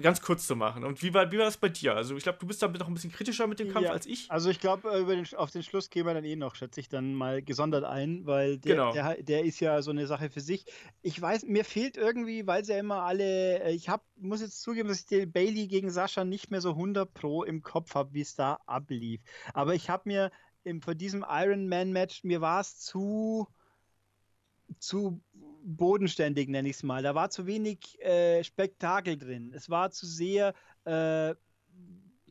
ganz 0.01 0.21
kurz 0.21 0.47
zu 0.47 0.55
machen. 0.55 0.85
Und 0.85 1.03
wie 1.03 1.13
war, 1.13 1.33
wie 1.33 1.39
war 1.39 1.47
das 1.47 1.57
bei 1.57 1.69
dir? 1.69 1.97
Also 1.97 2.17
ich 2.17 2.23
glaube, 2.23 2.39
du 2.39 2.47
bist 2.47 2.63
da 2.63 2.69
noch 2.69 2.87
ein 2.87 2.95
bisschen 2.95 3.11
kritischer 3.11 3.49
mit 3.49 3.59
dem 3.59 3.73
Kampf 3.73 3.87
ja, 3.87 3.93
als 3.93 4.07
ich. 4.07 4.31
Also 4.31 4.49
ich 4.49 4.61
glaube, 4.61 4.89
äh, 4.89 5.37
auf 5.37 5.51
den 5.51 5.65
Schluss 5.65 5.91
gehen 5.91 6.07
wir 6.07 6.15
dann 6.15 6.25
eh 6.25 6.37
noch, 6.37 6.55
schätze 6.55 6.79
ich, 6.79 6.89
dann 6.89 7.15
mal 7.15 7.43
gesondert 7.43 7.85
ein, 7.85 8.25
weil 8.25 8.59
der, 8.59 8.77
genau. 8.77 8.93
der, 8.93 9.23
der, 9.23 9.45
ist 9.45 9.59
ja 9.59 9.83
so 9.83 9.91
eine 9.91 10.07
Sache 10.07 10.31
für 10.31 10.41
sich. 10.41 10.65
Ich 11.03 11.21
weiß, 11.21 11.45
mir 11.47 11.65
fehlt 11.65 11.97
irgendwie, 11.97 12.47
weil 12.47 12.65
sie 12.65 12.73
ja 12.73 12.79
immer 12.79 13.03
alle, 13.03 13.65
äh, 13.65 13.73
ich 13.73 13.89
hab, 13.89 14.05
muss 14.15 14.41
jetzt 14.41 14.63
zugeben, 14.63 14.89
dass 14.89 15.01
ich 15.01 15.07
den 15.07 15.33
Bailey 15.33 15.67
gegen 15.67 15.91
Sascha 15.91 16.25
nicht 16.25 16.53
mehr 16.53 16.61
so 16.61 16.71
100 16.71 17.13
pro 17.13 17.43
im 17.43 17.63
Kopf 17.63 17.97
habe, 17.97 18.15
wie 18.15 18.21
es 18.21 18.37
da 18.37 18.61
ablief. 18.67 19.23
Aber 19.55 19.75
ich 19.75 19.91
habe 19.91 20.05
mir 20.07 20.31
im, 20.63 20.83
vor 20.83 20.95
diesem 20.95 21.25
Iron 21.29 21.69
Man 21.69 21.91
Match, 21.91 22.23
mir 22.23 22.41
war 22.41 22.61
es 22.61 22.79
zu 22.79 23.49
zu 24.79 25.21
bodenständig, 25.65 26.49
nenne 26.49 26.69
ich 26.69 26.77
es 26.77 26.83
mal. 26.83 27.03
Da 27.03 27.15
war 27.15 27.31
zu 27.31 27.47
wenig 27.47 28.01
äh, 28.01 28.45
Spektakel 28.45 29.19
drin. 29.19 29.53
Es 29.55 29.71
war 29.71 29.91
zu 29.91 30.07
sehr, 30.07 30.55
äh, 30.85 31.35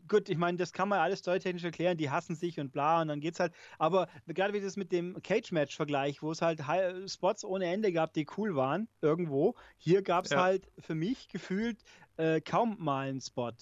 gut, 0.07 0.29
ich 0.29 0.37
meine, 0.37 0.57
das 0.57 0.73
kann 0.73 0.89
man 0.89 0.99
alles 0.99 1.19
storytechnisch 1.19 1.63
erklären, 1.63 1.97
die 1.97 2.09
hassen 2.09 2.35
sich 2.35 2.59
und 2.59 2.71
bla 2.71 3.01
und 3.01 3.07
dann 3.07 3.19
geht's 3.19 3.39
halt. 3.39 3.53
Aber 3.79 4.07
gerade 4.27 4.53
wie 4.53 4.61
das 4.61 4.77
mit 4.77 4.91
dem 4.91 5.21
Cage-Match-Vergleich, 5.21 6.21
wo 6.21 6.31
es 6.31 6.41
halt 6.41 6.61
Spots 7.07 7.43
ohne 7.43 7.65
Ende 7.65 7.91
gab, 7.91 8.13
die 8.13 8.27
cool 8.37 8.55
waren, 8.55 8.87
irgendwo. 9.01 9.55
Hier 9.77 10.01
gab 10.01 10.25
es 10.25 10.31
ja. 10.31 10.41
halt 10.41 10.71
für 10.77 10.95
mich 10.95 11.27
gefühlt 11.29 11.79
äh, 12.17 12.41
kaum 12.41 12.77
mal 12.79 13.07
einen 13.07 13.21
Spot. 13.21 13.53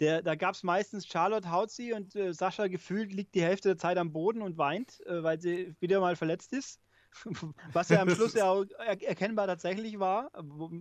Der, 0.00 0.22
da 0.22 0.34
gab 0.34 0.54
es 0.54 0.62
meistens 0.62 1.06
Charlotte 1.06 1.50
haut 1.50 1.70
sie 1.70 1.92
und 1.92 2.16
äh, 2.16 2.34
Sascha 2.34 2.66
gefühlt 2.66 3.12
liegt 3.12 3.34
die 3.34 3.42
Hälfte 3.42 3.68
der 3.68 3.78
Zeit 3.78 3.98
am 3.98 4.12
Boden 4.12 4.42
und 4.42 4.58
weint, 4.58 5.00
äh, 5.06 5.22
weil 5.22 5.40
sie 5.40 5.74
wieder 5.80 6.00
mal 6.00 6.16
verletzt 6.16 6.52
ist. 6.52 6.80
Was 7.72 7.88
ja 7.88 8.00
am 8.00 8.10
Schluss 8.10 8.34
ja 8.34 8.44
auch 8.50 8.64
er 8.78 9.02
erkennbar 9.02 9.46
tatsächlich 9.46 9.98
war. 9.98 10.30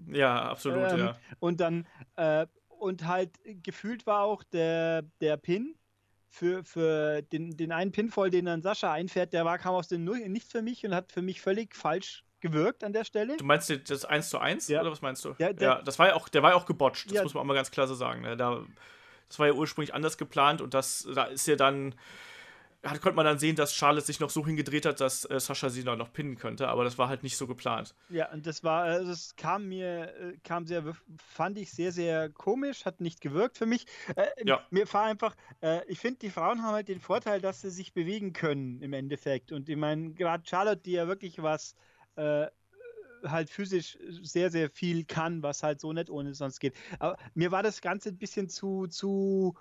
Ja, 0.07 0.49
absolut, 0.49 0.91
ähm, 0.91 0.99
ja. 0.99 1.17
Und 1.39 1.59
dann, 1.59 1.87
äh, 2.15 2.45
und 2.67 3.05
halt 3.05 3.31
gefühlt 3.43 4.05
war 4.05 4.23
auch 4.23 4.43
der, 4.43 5.03
der 5.21 5.37
Pin 5.37 5.75
für, 6.29 6.63
für 6.63 7.21
den, 7.21 7.57
den 7.57 7.71
einen 7.71 7.91
Pinfall, 7.91 8.29
den 8.29 8.45
dann 8.45 8.61
Sascha 8.61 8.91
einfährt, 8.93 9.33
der 9.33 9.45
war, 9.45 9.57
kam 9.57 9.73
aus 9.73 9.87
dem 9.87 10.03
Null, 10.03 10.29
nicht 10.29 10.49
für 10.49 10.61
mich 10.61 10.85
und 10.85 10.93
hat 10.93 11.11
für 11.11 11.21
mich 11.21 11.41
völlig 11.41 11.75
falsch 11.75 12.23
gewirkt 12.39 12.83
an 12.83 12.93
der 12.93 13.03
Stelle. 13.03 13.37
Du 13.37 13.43
meinst 13.43 13.69
das 13.89 14.05
1 14.05 14.29
zu 14.29 14.39
1 14.39 14.67
ja. 14.69 14.81
oder 14.81 14.91
was 14.91 15.01
meinst 15.01 15.25
du? 15.25 15.33
Der, 15.33 15.53
der, 15.53 15.67
ja, 15.67 15.81
das 15.81 15.99
war 15.99 16.07
ja 16.07 16.15
auch, 16.15 16.29
der 16.29 16.43
war 16.43 16.51
ja 16.51 16.55
auch 16.55 16.65
gebotcht, 16.65 17.07
das 17.07 17.13
ja, 17.13 17.23
muss 17.23 17.33
man 17.33 17.41
auch 17.41 17.47
mal 17.47 17.53
ganz 17.53 17.71
klar 17.71 17.87
so 17.87 17.95
sagen. 17.95 18.21
Ne? 18.21 18.37
Da, 18.37 18.63
das 19.27 19.39
war 19.39 19.47
ja 19.47 19.53
ursprünglich 19.53 19.93
anders 19.93 20.17
geplant 20.17 20.61
und 20.61 20.73
das, 20.73 21.07
da 21.13 21.25
ist 21.25 21.47
ja 21.47 21.55
dann 21.55 21.95
hat, 22.83 23.01
konnte 23.01 23.15
man 23.15 23.25
dann 23.25 23.39
sehen, 23.39 23.55
dass 23.55 23.73
Charlotte 23.73 24.05
sich 24.05 24.19
noch 24.19 24.29
so 24.29 24.45
hingedreht 24.45 24.85
hat, 24.85 25.01
dass 25.01 25.25
äh, 25.25 25.39
Sascha 25.39 25.69
sie 25.69 25.83
noch 25.83 26.13
pinnen 26.13 26.37
könnte, 26.37 26.69
aber 26.69 26.83
das 26.83 26.97
war 26.97 27.09
halt 27.09 27.23
nicht 27.23 27.35
so 27.35 27.45
geplant. 27.45 27.93
Ja, 28.09 28.31
und 28.31 28.45
das 28.45 28.63
war, 28.63 28.83
also 28.83 29.11
es 29.11 29.35
kam 29.35 29.67
mir, 29.67 30.15
äh, 30.15 30.37
kam 30.43 30.65
sehr, 30.65 30.83
fand 31.17 31.57
ich 31.57 31.71
sehr, 31.71 31.91
sehr 31.91 32.29
komisch, 32.29 32.85
hat 32.85 33.01
nicht 33.01 33.21
gewirkt 33.21 33.57
für 33.57 33.65
mich. 33.65 33.85
Äh, 34.15 34.27
ja. 34.45 34.65
Mir 34.69 34.91
war 34.93 35.03
einfach, 35.03 35.35
äh, 35.61 35.85
ich 35.87 35.99
finde, 35.99 36.19
die 36.19 36.29
Frauen 36.29 36.63
haben 36.63 36.73
halt 36.73 36.87
den 36.87 37.01
Vorteil, 37.01 37.41
dass 37.41 37.61
sie 37.61 37.69
sich 37.69 37.93
bewegen 37.93 38.33
können 38.33 38.81
im 38.81 38.93
Endeffekt. 38.93 39.51
Und 39.51 39.67
ich 39.67 39.77
meine, 39.77 40.13
gerade 40.13 40.47
Charlotte, 40.47 40.81
die 40.81 40.93
ja 40.93 41.07
wirklich 41.07 41.41
was 41.43 41.75
äh, 42.15 42.47
halt 43.25 43.49
physisch 43.49 43.97
sehr, 44.21 44.49
sehr 44.49 44.69
viel 44.69 45.03
kann, 45.03 45.43
was 45.43 45.63
halt 45.63 45.81
so 45.81 45.91
nicht 45.91 46.09
ohne 46.09 46.33
sonst 46.33 46.59
geht. 46.59 46.75
Aber 46.99 47.17
mir 47.33 47.51
war 47.51 47.63
das 47.63 47.81
Ganze 47.81 48.09
ein 48.09 48.17
bisschen 48.17 48.47
zu, 48.47 48.87
zu, 48.87 49.55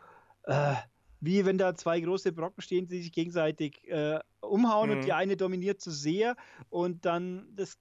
äh, 0.45 0.75
wie 1.21 1.45
wenn 1.45 1.59
da 1.59 1.75
zwei 1.75 2.01
große 2.01 2.33
Brocken 2.33 2.63
stehen, 2.63 2.87
die 2.87 3.03
sich 3.03 3.13
gegenseitig 3.13 3.87
äh, 3.89 4.19
umhauen 4.41 4.91
mhm. 4.91 4.97
und 4.97 5.05
die 5.05 5.13
eine 5.13 5.37
dominiert 5.37 5.81
zu 5.81 5.91
sehr 5.91 6.37
und 6.71 7.05
dann 7.05 7.49
das 7.55 7.79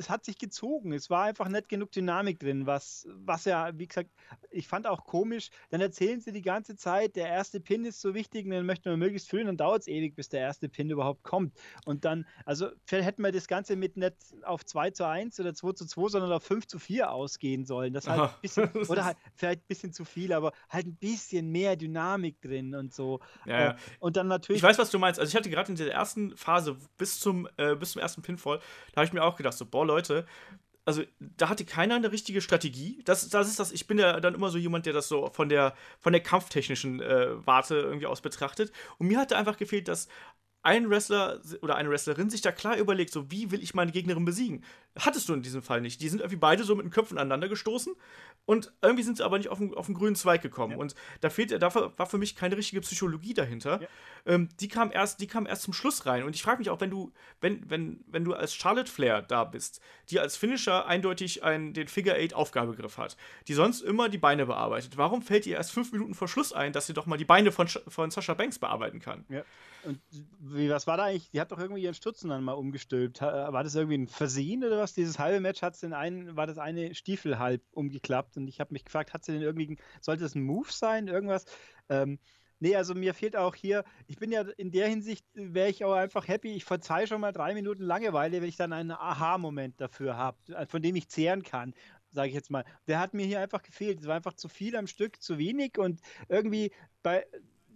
es 0.00 0.08
hat 0.08 0.24
sich 0.24 0.38
gezogen. 0.38 0.92
Es 0.92 1.10
war 1.10 1.24
einfach 1.24 1.48
nicht 1.48 1.68
genug 1.68 1.92
Dynamik 1.92 2.40
drin, 2.40 2.66
was, 2.66 3.06
was 3.10 3.44
ja, 3.44 3.70
wie 3.78 3.86
gesagt, 3.86 4.08
ich 4.50 4.66
fand 4.66 4.86
auch 4.86 5.04
komisch. 5.04 5.50
Dann 5.68 5.82
erzählen 5.82 6.22
sie 6.22 6.32
die 6.32 6.40
ganze 6.40 6.74
Zeit, 6.74 7.16
der 7.16 7.28
erste 7.28 7.60
Pin 7.60 7.84
ist 7.84 8.00
so 8.00 8.14
wichtig 8.14 8.46
und 8.46 8.52
den 8.52 8.64
möchten 8.64 8.88
wir 8.88 8.96
möglichst 8.96 9.28
früh, 9.28 9.40
und 9.40 9.46
dann 9.46 9.56
dauert 9.58 9.82
es 9.82 9.88
ewig, 9.88 10.16
bis 10.16 10.30
der 10.30 10.40
erste 10.40 10.70
Pin 10.70 10.88
überhaupt 10.88 11.22
kommt. 11.22 11.54
Und 11.84 12.06
dann, 12.06 12.26
also 12.46 12.70
vielleicht 12.86 13.08
hätten 13.08 13.22
wir 13.22 13.30
das 13.30 13.46
Ganze 13.46 13.76
mit 13.76 13.98
nicht 13.98 14.14
auf 14.42 14.64
2 14.64 14.90
zu 14.92 15.06
1 15.06 15.38
oder 15.38 15.52
2 15.52 15.72
zu 15.72 15.86
2, 15.86 16.08
sondern 16.08 16.32
auf 16.32 16.44
5 16.44 16.66
zu 16.66 16.78
4 16.78 17.12
ausgehen 17.12 17.66
sollen. 17.66 17.92
Das 17.92 18.08
halt 18.08 18.22
ein 18.22 18.40
bisschen, 18.40 18.70
oder 18.88 19.04
halt 19.04 19.18
vielleicht 19.34 19.60
ein 19.60 19.68
bisschen 19.68 19.92
zu 19.92 20.06
viel, 20.06 20.32
aber 20.32 20.52
halt 20.70 20.86
ein 20.86 20.96
bisschen 20.96 21.50
mehr 21.50 21.76
Dynamik 21.76 22.40
drin 22.40 22.74
und 22.74 22.94
so. 22.94 23.20
Ja, 23.44 23.60
ja. 23.60 23.70
Äh, 23.72 23.76
und 23.98 24.16
dann 24.16 24.28
natürlich. 24.28 24.62
Ich 24.62 24.66
weiß, 24.66 24.78
was 24.78 24.90
du 24.90 24.98
meinst. 24.98 25.20
Also 25.20 25.28
ich 25.28 25.36
hatte 25.36 25.50
gerade 25.50 25.70
in 25.70 25.76
der 25.76 25.92
ersten 25.92 26.34
Phase 26.38 26.78
bis 26.96 27.20
zum, 27.20 27.46
äh, 27.58 27.76
bis 27.76 27.92
zum 27.92 28.00
ersten 28.00 28.22
Pinfall, 28.22 28.60
da 28.92 29.02
habe 29.02 29.06
ich 29.06 29.12
mir 29.12 29.22
auch 29.22 29.36
gedacht, 29.36 29.58
so, 29.58 29.66
boah, 29.66 29.89
Leute, 29.90 30.26
also 30.84 31.02
da 31.18 31.48
hatte 31.48 31.64
keiner 31.64 31.94
eine 31.94 32.10
richtige 32.10 32.40
Strategie. 32.40 33.00
Das, 33.04 33.28
das 33.28 33.48
ist 33.48 33.60
das, 33.60 33.72
ich 33.72 33.86
bin 33.86 33.98
ja 33.98 34.18
dann 34.20 34.34
immer 34.34 34.50
so 34.50 34.58
jemand, 34.58 34.86
der 34.86 34.92
das 34.92 35.08
so 35.08 35.30
von 35.32 35.48
der, 35.48 35.74
von 36.00 36.12
der 36.12 36.22
kampftechnischen 36.22 37.00
äh, 37.00 37.46
Warte 37.46 37.76
irgendwie 37.76 38.06
aus 38.06 38.20
betrachtet. 38.20 38.72
Und 38.98 39.08
mir 39.08 39.18
hatte 39.18 39.36
einfach 39.36 39.56
gefehlt, 39.56 39.88
dass 39.88 40.08
ein 40.62 40.90
Wrestler 40.90 41.40
oder 41.62 41.76
eine 41.76 41.90
Wrestlerin 41.90 42.28
sich 42.28 42.42
da 42.42 42.52
klar 42.52 42.76
überlegt, 42.76 43.12
so 43.12 43.30
wie 43.30 43.50
will 43.50 43.62
ich 43.62 43.74
meine 43.74 43.92
Gegnerin 43.92 44.24
besiegen. 44.24 44.64
Hattest 44.98 45.28
du 45.28 45.34
in 45.34 45.42
diesem 45.42 45.62
Fall 45.62 45.80
nicht. 45.80 46.00
Die 46.00 46.08
sind 46.08 46.18
irgendwie 46.18 46.36
beide 46.36 46.64
so 46.64 46.74
mit 46.74 46.84
den 46.84 46.90
Köpfen 46.90 47.16
aneinander 47.16 47.48
gestoßen 47.48 47.94
und 48.44 48.72
irgendwie 48.82 49.04
sind 49.04 49.18
sie 49.18 49.24
aber 49.24 49.38
nicht 49.38 49.48
auf 49.48 49.58
den, 49.58 49.72
auf 49.74 49.86
den 49.86 49.94
grünen 49.94 50.16
Zweig 50.16 50.42
gekommen. 50.42 50.72
Ja. 50.72 50.78
Und 50.78 50.96
da 51.20 51.30
fehlt, 51.30 51.52
da 51.52 51.74
war 51.74 52.06
für 52.06 52.18
mich 52.18 52.34
keine 52.34 52.56
richtige 52.56 52.80
Psychologie 52.80 53.32
dahinter. 53.32 53.80
Ja. 53.82 53.88
Ähm, 54.26 54.48
die 54.58 54.66
kam 54.66 54.90
erst, 54.90 55.20
die 55.20 55.28
kam 55.28 55.46
erst 55.46 55.62
zum 55.62 55.72
Schluss 55.72 56.06
rein. 56.06 56.24
Und 56.24 56.34
ich 56.34 56.42
frage 56.42 56.58
mich 56.58 56.70
auch, 56.70 56.80
wenn 56.80 56.90
du, 56.90 57.12
wenn, 57.40 57.70
wenn, 57.70 58.04
wenn 58.08 58.24
du 58.24 58.34
als 58.34 58.54
Charlotte 58.54 58.90
Flair 58.90 59.22
da 59.22 59.44
bist, 59.44 59.80
die 60.08 60.18
als 60.18 60.36
Finisher 60.36 60.86
eindeutig 60.86 61.44
einen, 61.44 61.72
den 61.72 61.86
Figure 61.86 62.16
Eight 62.16 62.34
Aufgabegriff 62.34 62.98
hat, 62.98 63.16
die 63.46 63.54
sonst 63.54 63.82
immer 63.82 64.08
die 64.08 64.18
Beine 64.18 64.46
bearbeitet, 64.46 64.96
warum 64.96 65.22
fällt 65.22 65.46
ihr 65.46 65.56
erst 65.56 65.70
fünf 65.70 65.92
Minuten 65.92 66.14
vor 66.14 66.26
Schluss 66.26 66.52
ein, 66.52 66.72
dass 66.72 66.88
sie 66.88 66.94
doch 66.94 67.06
mal 67.06 67.16
die 67.16 67.24
Beine 67.24 67.52
von, 67.52 67.68
von 67.68 68.10
Sascha 68.10 68.34
Banks 68.34 68.58
bearbeiten 68.58 68.98
kann? 68.98 69.24
Ja. 69.28 69.44
Und 69.82 70.00
wie, 70.40 70.68
was 70.68 70.86
war 70.86 70.96
da 70.96 71.04
eigentlich? 71.04 71.30
Die 71.30 71.40
hat 71.40 71.52
doch 71.52 71.58
irgendwie 71.58 71.82
ihren 71.82 71.94
Stutzen 71.94 72.28
dann 72.28 72.44
mal 72.44 72.52
umgestülpt. 72.52 73.22
War 73.22 73.62
das 73.62 73.74
irgendwie 73.74 73.96
ein 73.96 74.08
Versehen 74.08 74.62
oder 74.62 74.76
was? 74.80 74.94
Dieses 74.94 75.18
halbe 75.18 75.40
Match 75.40 75.62
hat 75.62 75.80
den 75.82 75.92
einen, 75.92 76.36
war 76.36 76.46
das 76.46 76.58
eine 76.58 76.94
Stiefel 76.94 77.38
halb 77.38 77.62
umgeklappt 77.72 78.36
und 78.36 78.48
ich 78.48 78.60
habe 78.60 78.72
mich 78.72 78.84
gefragt, 78.84 79.14
hat 79.14 79.24
sie 79.24 79.32
denn 79.32 79.42
irgendwie, 79.42 79.76
sollte 80.00 80.22
das 80.22 80.34
ein 80.34 80.42
Move 80.42 80.70
sein, 80.70 81.08
irgendwas? 81.08 81.44
Ähm, 81.88 82.18
nee, 82.58 82.74
also 82.76 82.94
mir 82.94 83.14
fehlt 83.14 83.36
auch 83.36 83.54
hier, 83.54 83.84
ich 84.06 84.16
bin 84.16 84.32
ja 84.32 84.42
in 84.56 84.70
der 84.70 84.88
Hinsicht, 84.88 85.24
wäre 85.34 85.68
ich 85.68 85.84
auch 85.84 85.94
einfach 85.94 86.26
happy, 86.28 86.54
ich 86.54 86.64
verzeihe 86.64 87.06
schon 87.06 87.20
mal 87.20 87.32
drei 87.32 87.54
Minuten 87.54 87.82
Langeweile, 87.82 88.40
wenn 88.40 88.48
ich 88.48 88.56
dann 88.56 88.72
einen 88.72 88.92
Aha-Moment 88.92 89.80
dafür 89.80 90.16
habe, 90.16 90.38
von 90.68 90.82
dem 90.82 90.96
ich 90.96 91.08
zehren 91.08 91.42
kann 91.42 91.74
sage 92.12 92.28
ich 92.28 92.34
jetzt 92.34 92.50
mal. 92.50 92.64
Der 92.88 92.98
hat 92.98 93.14
mir 93.14 93.24
hier 93.24 93.40
einfach 93.40 93.62
gefehlt. 93.62 94.00
Es 94.00 94.06
war 94.06 94.16
einfach 94.16 94.34
zu 94.34 94.48
viel 94.48 94.76
am 94.76 94.86
Stück, 94.86 95.22
zu 95.22 95.38
wenig 95.38 95.78
und 95.78 96.00
irgendwie 96.28 96.72
bei 97.02 97.24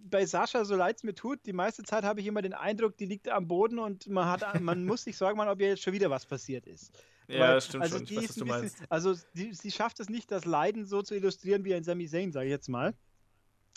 bei 0.09 0.25
Sascha, 0.25 0.65
so 0.65 0.75
leid 0.75 0.97
es 0.97 1.03
mir 1.03 1.15
tut, 1.15 1.45
die 1.45 1.53
meiste 1.53 1.83
Zeit 1.83 2.03
habe 2.03 2.21
ich 2.21 2.27
immer 2.27 2.41
den 2.41 2.53
Eindruck, 2.53 2.97
die 2.97 3.05
liegt 3.05 3.29
am 3.29 3.47
Boden 3.47 3.79
und 3.79 4.07
man, 4.07 4.27
hat, 4.27 4.59
man 4.61 4.85
muss 4.85 5.03
sich 5.03 5.17
sorgen, 5.17 5.39
ob 5.39 5.59
ihr 5.59 5.69
jetzt 5.69 5.83
schon 5.83 5.93
wieder 5.93 6.09
was 6.09 6.25
passiert 6.25 6.65
ist. 6.67 6.91
Ja, 7.27 7.39
Weil, 7.39 7.61
stimmt 7.61 7.83
also 7.83 7.97
schon. 7.97 8.05
Die 8.05 8.17
weiß, 8.17 8.27
bisschen, 8.27 8.47
meinst. 8.47 8.77
Also 8.89 9.15
die, 9.33 9.53
sie 9.53 9.71
schafft 9.71 9.99
es 9.99 10.09
nicht, 10.09 10.31
das 10.31 10.45
Leiden 10.45 10.85
so 10.85 11.01
zu 11.01 11.15
illustrieren 11.15 11.65
wie 11.65 11.73
ein 11.73 11.83
Sami 11.83 12.07
Zayn, 12.07 12.31
sage 12.31 12.45
ich 12.45 12.51
jetzt 12.51 12.69
mal. 12.69 12.93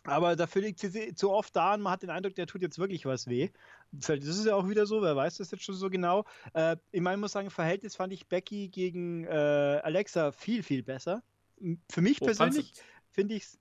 Aber 0.04 0.36
dafür 0.36 0.62
liegt 0.62 0.78
sie 0.78 1.14
zu 1.14 1.30
oft 1.30 1.54
da 1.56 1.74
und 1.74 1.82
man 1.82 1.92
hat 1.92 2.02
den 2.02 2.10
Eindruck, 2.10 2.34
der 2.34 2.46
tut 2.46 2.62
jetzt 2.62 2.78
wirklich 2.78 3.04
was 3.04 3.26
weh. 3.26 3.50
Das 3.90 4.24
ist 4.24 4.46
ja 4.46 4.54
auch 4.54 4.68
wieder 4.68 4.86
so, 4.86 5.02
wer 5.02 5.16
weiß 5.16 5.38
das 5.38 5.50
jetzt 5.50 5.64
schon 5.64 5.74
so 5.74 5.90
genau. 5.90 6.24
Äh, 6.54 6.76
ich 6.92 7.00
meine, 7.00 7.16
muss 7.16 7.32
sagen, 7.32 7.50
Verhältnis 7.50 7.96
fand 7.96 8.12
ich 8.12 8.26
Becky 8.26 8.68
gegen 8.68 9.24
äh, 9.24 9.80
Alexa 9.82 10.32
viel, 10.32 10.62
viel 10.62 10.82
besser. 10.82 11.22
Für 11.90 12.00
mich 12.00 12.20
Wo 12.20 12.26
persönlich 12.26 12.72
finde 13.10 13.34
ich 13.34 13.44
es 13.44 13.58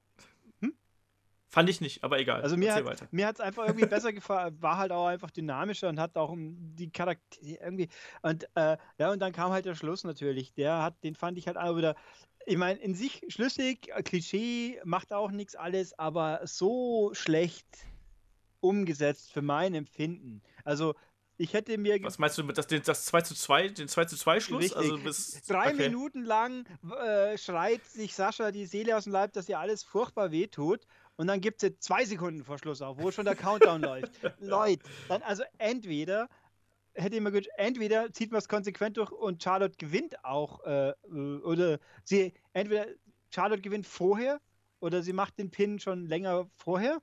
Fand 1.49 1.69
ich 1.69 1.79
nicht, 1.79 2.03
aber 2.03 2.19
egal. 2.19 2.41
Also 2.41 2.57
mir 2.57 2.73
hat, 2.73 3.13
mir 3.13 3.29
es 3.29 3.39
einfach 3.39 3.65
irgendwie 3.65 3.85
besser 3.89 4.11
gefallen, 4.11 4.61
war 4.61 4.77
halt 4.77 4.91
auch 4.91 5.07
einfach 5.07 5.31
dynamischer 5.31 5.87
und 5.87 5.99
hat 5.99 6.17
auch 6.17 6.35
die 6.37 6.89
Charaktere 6.89 7.63
irgendwie 7.63 7.87
und 8.21 8.49
äh, 8.55 8.77
ja 8.97 9.11
und 9.11 9.19
dann 9.19 9.31
kam 9.31 9.51
halt 9.51 9.65
der 9.65 9.75
Schluss 9.75 10.03
natürlich. 10.03 10.53
Der 10.53 10.81
hat, 10.83 11.01
den 11.03 11.15
fand 11.15 11.37
ich 11.37 11.47
halt 11.47 11.57
auch 11.57 11.77
wieder. 11.77 11.95
Ich 12.45 12.57
meine, 12.57 12.79
in 12.79 12.95
sich 12.95 13.21
schlüssig, 13.29 13.89
Klischee, 14.03 14.79
macht 14.83 15.13
auch 15.13 15.31
nichts 15.31 15.55
alles, 15.55 15.97
aber 15.97 16.41
so 16.43 17.11
schlecht 17.13 17.67
umgesetzt 18.59 19.31
für 19.31 19.41
mein 19.41 19.73
Empfinden. 19.73 20.41
Also 20.63 20.95
ich 21.37 21.53
hätte 21.53 21.77
mir. 21.77 22.01
Was 22.01 22.17
meinst 22.17 22.37
du 22.37 22.43
mit 22.43 22.57
das, 22.57 22.67
das 22.67 23.05
2 23.05 23.21
zu 23.21 23.35
2, 23.35 23.69
den 23.69 23.87
2 23.87 24.05
zu 24.05 24.17
2 24.17 24.39
Schluss? 24.39 24.63
Richtig. 24.63 24.77
Also 24.77 24.97
bis, 24.97 25.41
Drei 25.47 25.73
okay. 25.73 25.89
Minuten 25.89 26.23
lang 26.23 26.65
äh, 27.05 27.37
schreit 27.37 27.85
sich 27.85 28.15
Sascha 28.15 28.51
die 28.51 28.65
Seele 28.65 28.97
aus 28.97 29.03
dem 29.03 29.13
Leib, 29.13 29.33
dass 29.33 29.47
ihr 29.47 29.59
alles 29.59 29.83
furchtbar 29.83 30.31
wehtut 30.31 30.87
und 31.17 31.27
dann 31.27 31.41
gibt 31.41 31.61
es 31.63 31.79
zwei 31.79 32.05
Sekunden 32.05 32.43
vor 32.43 32.57
Schluss 32.57 32.81
auf, 32.81 32.97
wo 32.99 33.11
schon 33.11 33.25
der 33.25 33.35
Countdown 33.35 33.81
läuft. 33.81 34.11
Leute, 34.39 34.83
dann 35.09 35.21
also 35.23 35.43
entweder 35.57 36.29
hätte 36.93 37.15
ich 37.15 37.21
mir 37.21 37.31
gewünscht, 37.31 37.49
entweder 37.57 38.11
zieht 38.11 38.31
man 38.31 38.39
es 38.39 38.47
konsequent 38.47 38.97
durch 38.97 39.11
und 39.11 39.43
Charlotte 39.43 39.77
gewinnt 39.77 40.23
auch, 40.23 40.63
äh, 40.65 40.93
oder 41.43 41.79
sie, 42.03 42.33
entweder 42.53 42.87
Charlotte 43.29 43.61
gewinnt 43.61 43.85
vorher 43.85 44.39
oder 44.79 45.01
sie 45.03 45.13
macht 45.13 45.37
den 45.37 45.51
Pin 45.51 45.79
schon 45.79 46.05
länger 46.05 46.49
vorher. 46.55 47.01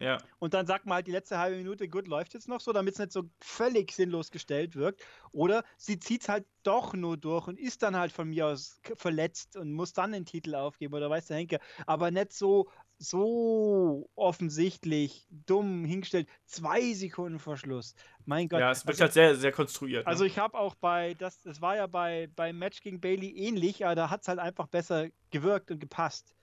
Ja. 0.00 0.18
Und 0.38 0.54
dann 0.54 0.66
sagt 0.66 0.86
man 0.86 0.96
halt 0.96 1.06
die 1.06 1.12
letzte 1.12 1.38
halbe 1.38 1.58
Minute, 1.58 1.88
gut, 1.88 2.08
läuft 2.08 2.34
jetzt 2.34 2.48
noch 2.48 2.60
so, 2.60 2.72
damit 2.72 2.94
es 2.94 2.98
nicht 2.98 3.12
so 3.12 3.24
völlig 3.40 3.92
sinnlos 3.92 4.30
gestellt 4.30 4.74
wirkt. 4.74 5.02
Oder 5.32 5.64
sie 5.76 5.98
zieht 5.98 6.22
es 6.22 6.28
halt 6.28 6.46
doch 6.62 6.94
nur 6.94 7.16
durch 7.16 7.46
und 7.46 7.58
ist 7.58 7.82
dann 7.82 7.96
halt 7.96 8.10
von 8.10 8.28
mir 8.28 8.46
aus 8.46 8.80
verletzt 8.96 9.56
und 9.56 9.72
muss 9.72 9.92
dann 9.92 10.12
den 10.12 10.24
Titel 10.24 10.54
aufgeben 10.54 10.94
oder 10.94 11.10
weiß 11.10 11.26
der 11.26 11.36
Henker. 11.36 11.58
Aber 11.86 12.10
nicht 12.10 12.32
so, 12.32 12.70
so 13.02 14.08
offensichtlich 14.14 15.26
dumm 15.30 15.84
hingestellt. 15.84 16.28
Zwei 16.46 16.92
Sekunden 16.92 17.38
vor 17.38 17.56
Schluss. 17.56 17.94
Mein 18.24 18.48
Gott. 18.48 18.60
Ja, 18.60 18.70
es 18.70 18.86
wird 18.86 18.94
also, 18.94 19.02
halt 19.02 19.12
sehr, 19.12 19.36
sehr 19.36 19.52
konstruiert. 19.52 20.04
Ne? 20.04 20.06
Also 20.06 20.24
ich 20.24 20.38
habe 20.38 20.56
auch 20.58 20.74
bei, 20.76 21.14
das, 21.14 21.42
das 21.42 21.60
war 21.60 21.76
ja 21.76 21.86
bei, 21.86 22.28
beim 22.36 22.58
Match 22.58 22.80
gegen 22.80 23.00
Bailey 23.00 23.30
ähnlich, 23.30 23.84
aber 23.84 23.94
da 23.94 24.10
hat 24.10 24.22
es 24.22 24.28
halt 24.28 24.38
einfach 24.38 24.68
besser 24.68 25.08
gewirkt 25.30 25.70
und 25.70 25.80
gepasst. 25.80 26.34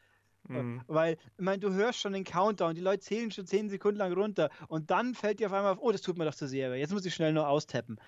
Mhm. 0.47 0.82
Weil, 0.88 1.18
ich 1.38 1.43
meine, 1.43 1.60
du 1.60 1.72
hörst 1.72 1.99
schon 1.99 2.14
den 2.14 2.24
Countdown, 2.24 2.74
die 2.74 2.82
Leute 2.82 3.01
zählen 3.01 3.32
schon 3.32 3.45
zehn 3.45 3.70
Sekunden 3.70 3.99
lang 3.99 4.14
runter 4.14 4.49
und 4.68 4.89
dann 4.89 5.14
fällt 5.14 5.39
dir 5.39 5.47
auf 5.47 5.53
einmal 5.53 5.74
auf, 5.74 5.80
oh, 5.82 5.91
das 5.91 6.01
tut 6.01 6.18
mir 6.18 6.26
doch 6.26 6.34
zu 6.34 6.47
sehr, 6.47 6.76
jetzt 6.76 6.91
muss 6.91 7.05
ich 7.05 7.14
schnell 7.14 7.34
nur 7.34 7.47
austappen. 7.47 7.99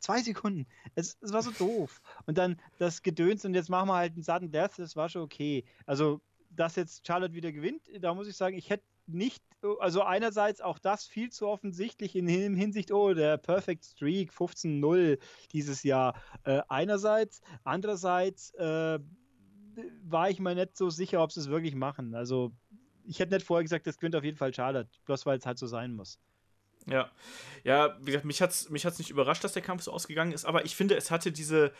Zwei 0.00 0.20
Sekunden. 0.20 0.66
Es, 0.94 1.16
es 1.20 1.32
war 1.32 1.42
so 1.42 1.50
doof. 1.52 2.00
Und 2.26 2.38
dann 2.38 2.60
das 2.78 3.02
Gedöns 3.02 3.44
und 3.44 3.54
jetzt 3.54 3.68
machen 3.68 3.88
wir 3.88 3.94
halt 3.94 4.14
einen 4.14 4.22
sudden 4.22 4.50
Death, 4.50 4.78
das 4.78 4.96
war 4.96 5.08
schon 5.08 5.22
okay. 5.22 5.64
Also, 5.86 6.20
dass 6.58 6.76
jetzt 6.76 7.06
Charlotte 7.06 7.34
wieder 7.34 7.52
gewinnt, 7.52 7.82
da 8.00 8.14
muss 8.14 8.28
ich 8.28 8.36
sagen, 8.36 8.56
ich 8.56 8.70
hätte 8.70 8.84
nicht, 9.06 9.42
also 9.80 10.02
einerseits 10.02 10.60
auch 10.60 10.78
das 10.78 11.06
viel 11.06 11.30
zu 11.30 11.46
offensichtlich 11.46 12.14
in 12.14 12.26
Hinsicht, 12.28 12.92
oh, 12.92 13.14
der 13.14 13.38
Perfect 13.38 13.84
Streak 13.84 14.32
15-0 14.32 15.18
dieses 15.52 15.82
Jahr. 15.82 16.20
Äh, 16.44 16.62
einerseits, 16.68 17.40
andererseits, 17.64 18.52
äh, 18.54 18.98
war 20.02 20.30
ich 20.30 20.40
mir 20.40 20.54
nicht 20.54 20.76
so 20.76 20.90
sicher, 20.90 21.22
ob 21.22 21.32
sie 21.32 21.40
es 21.40 21.48
wirklich 21.48 21.74
machen. 21.74 22.14
Also 22.14 22.52
ich 23.04 23.20
hätte 23.20 23.34
nicht 23.34 23.46
vorher 23.46 23.62
gesagt, 23.62 23.86
das 23.86 23.98
gewinnt 23.98 24.16
auf 24.16 24.24
jeden 24.24 24.36
Fall 24.36 24.52
Charlotte, 24.52 24.90
bloß 25.04 25.24
weil 25.26 25.38
es 25.38 25.46
halt 25.46 25.58
so 25.58 25.66
sein 25.66 25.94
muss. 25.94 26.18
Ja, 26.86 27.10
ja, 27.64 27.96
wie 28.00 28.06
gesagt, 28.06 28.24
mich 28.24 28.40
hat 28.40 28.50
es 28.50 28.70
mich 28.70 28.86
hat's 28.86 28.98
nicht 28.98 29.10
überrascht, 29.10 29.44
dass 29.44 29.52
der 29.52 29.62
Kampf 29.62 29.82
so 29.82 29.92
ausgegangen 29.92 30.32
ist, 30.32 30.44
aber 30.44 30.64
ich 30.64 30.74
finde, 30.74 30.96
es 30.96 31.10
hatte 31.10 31.32
diese 31.32 31.72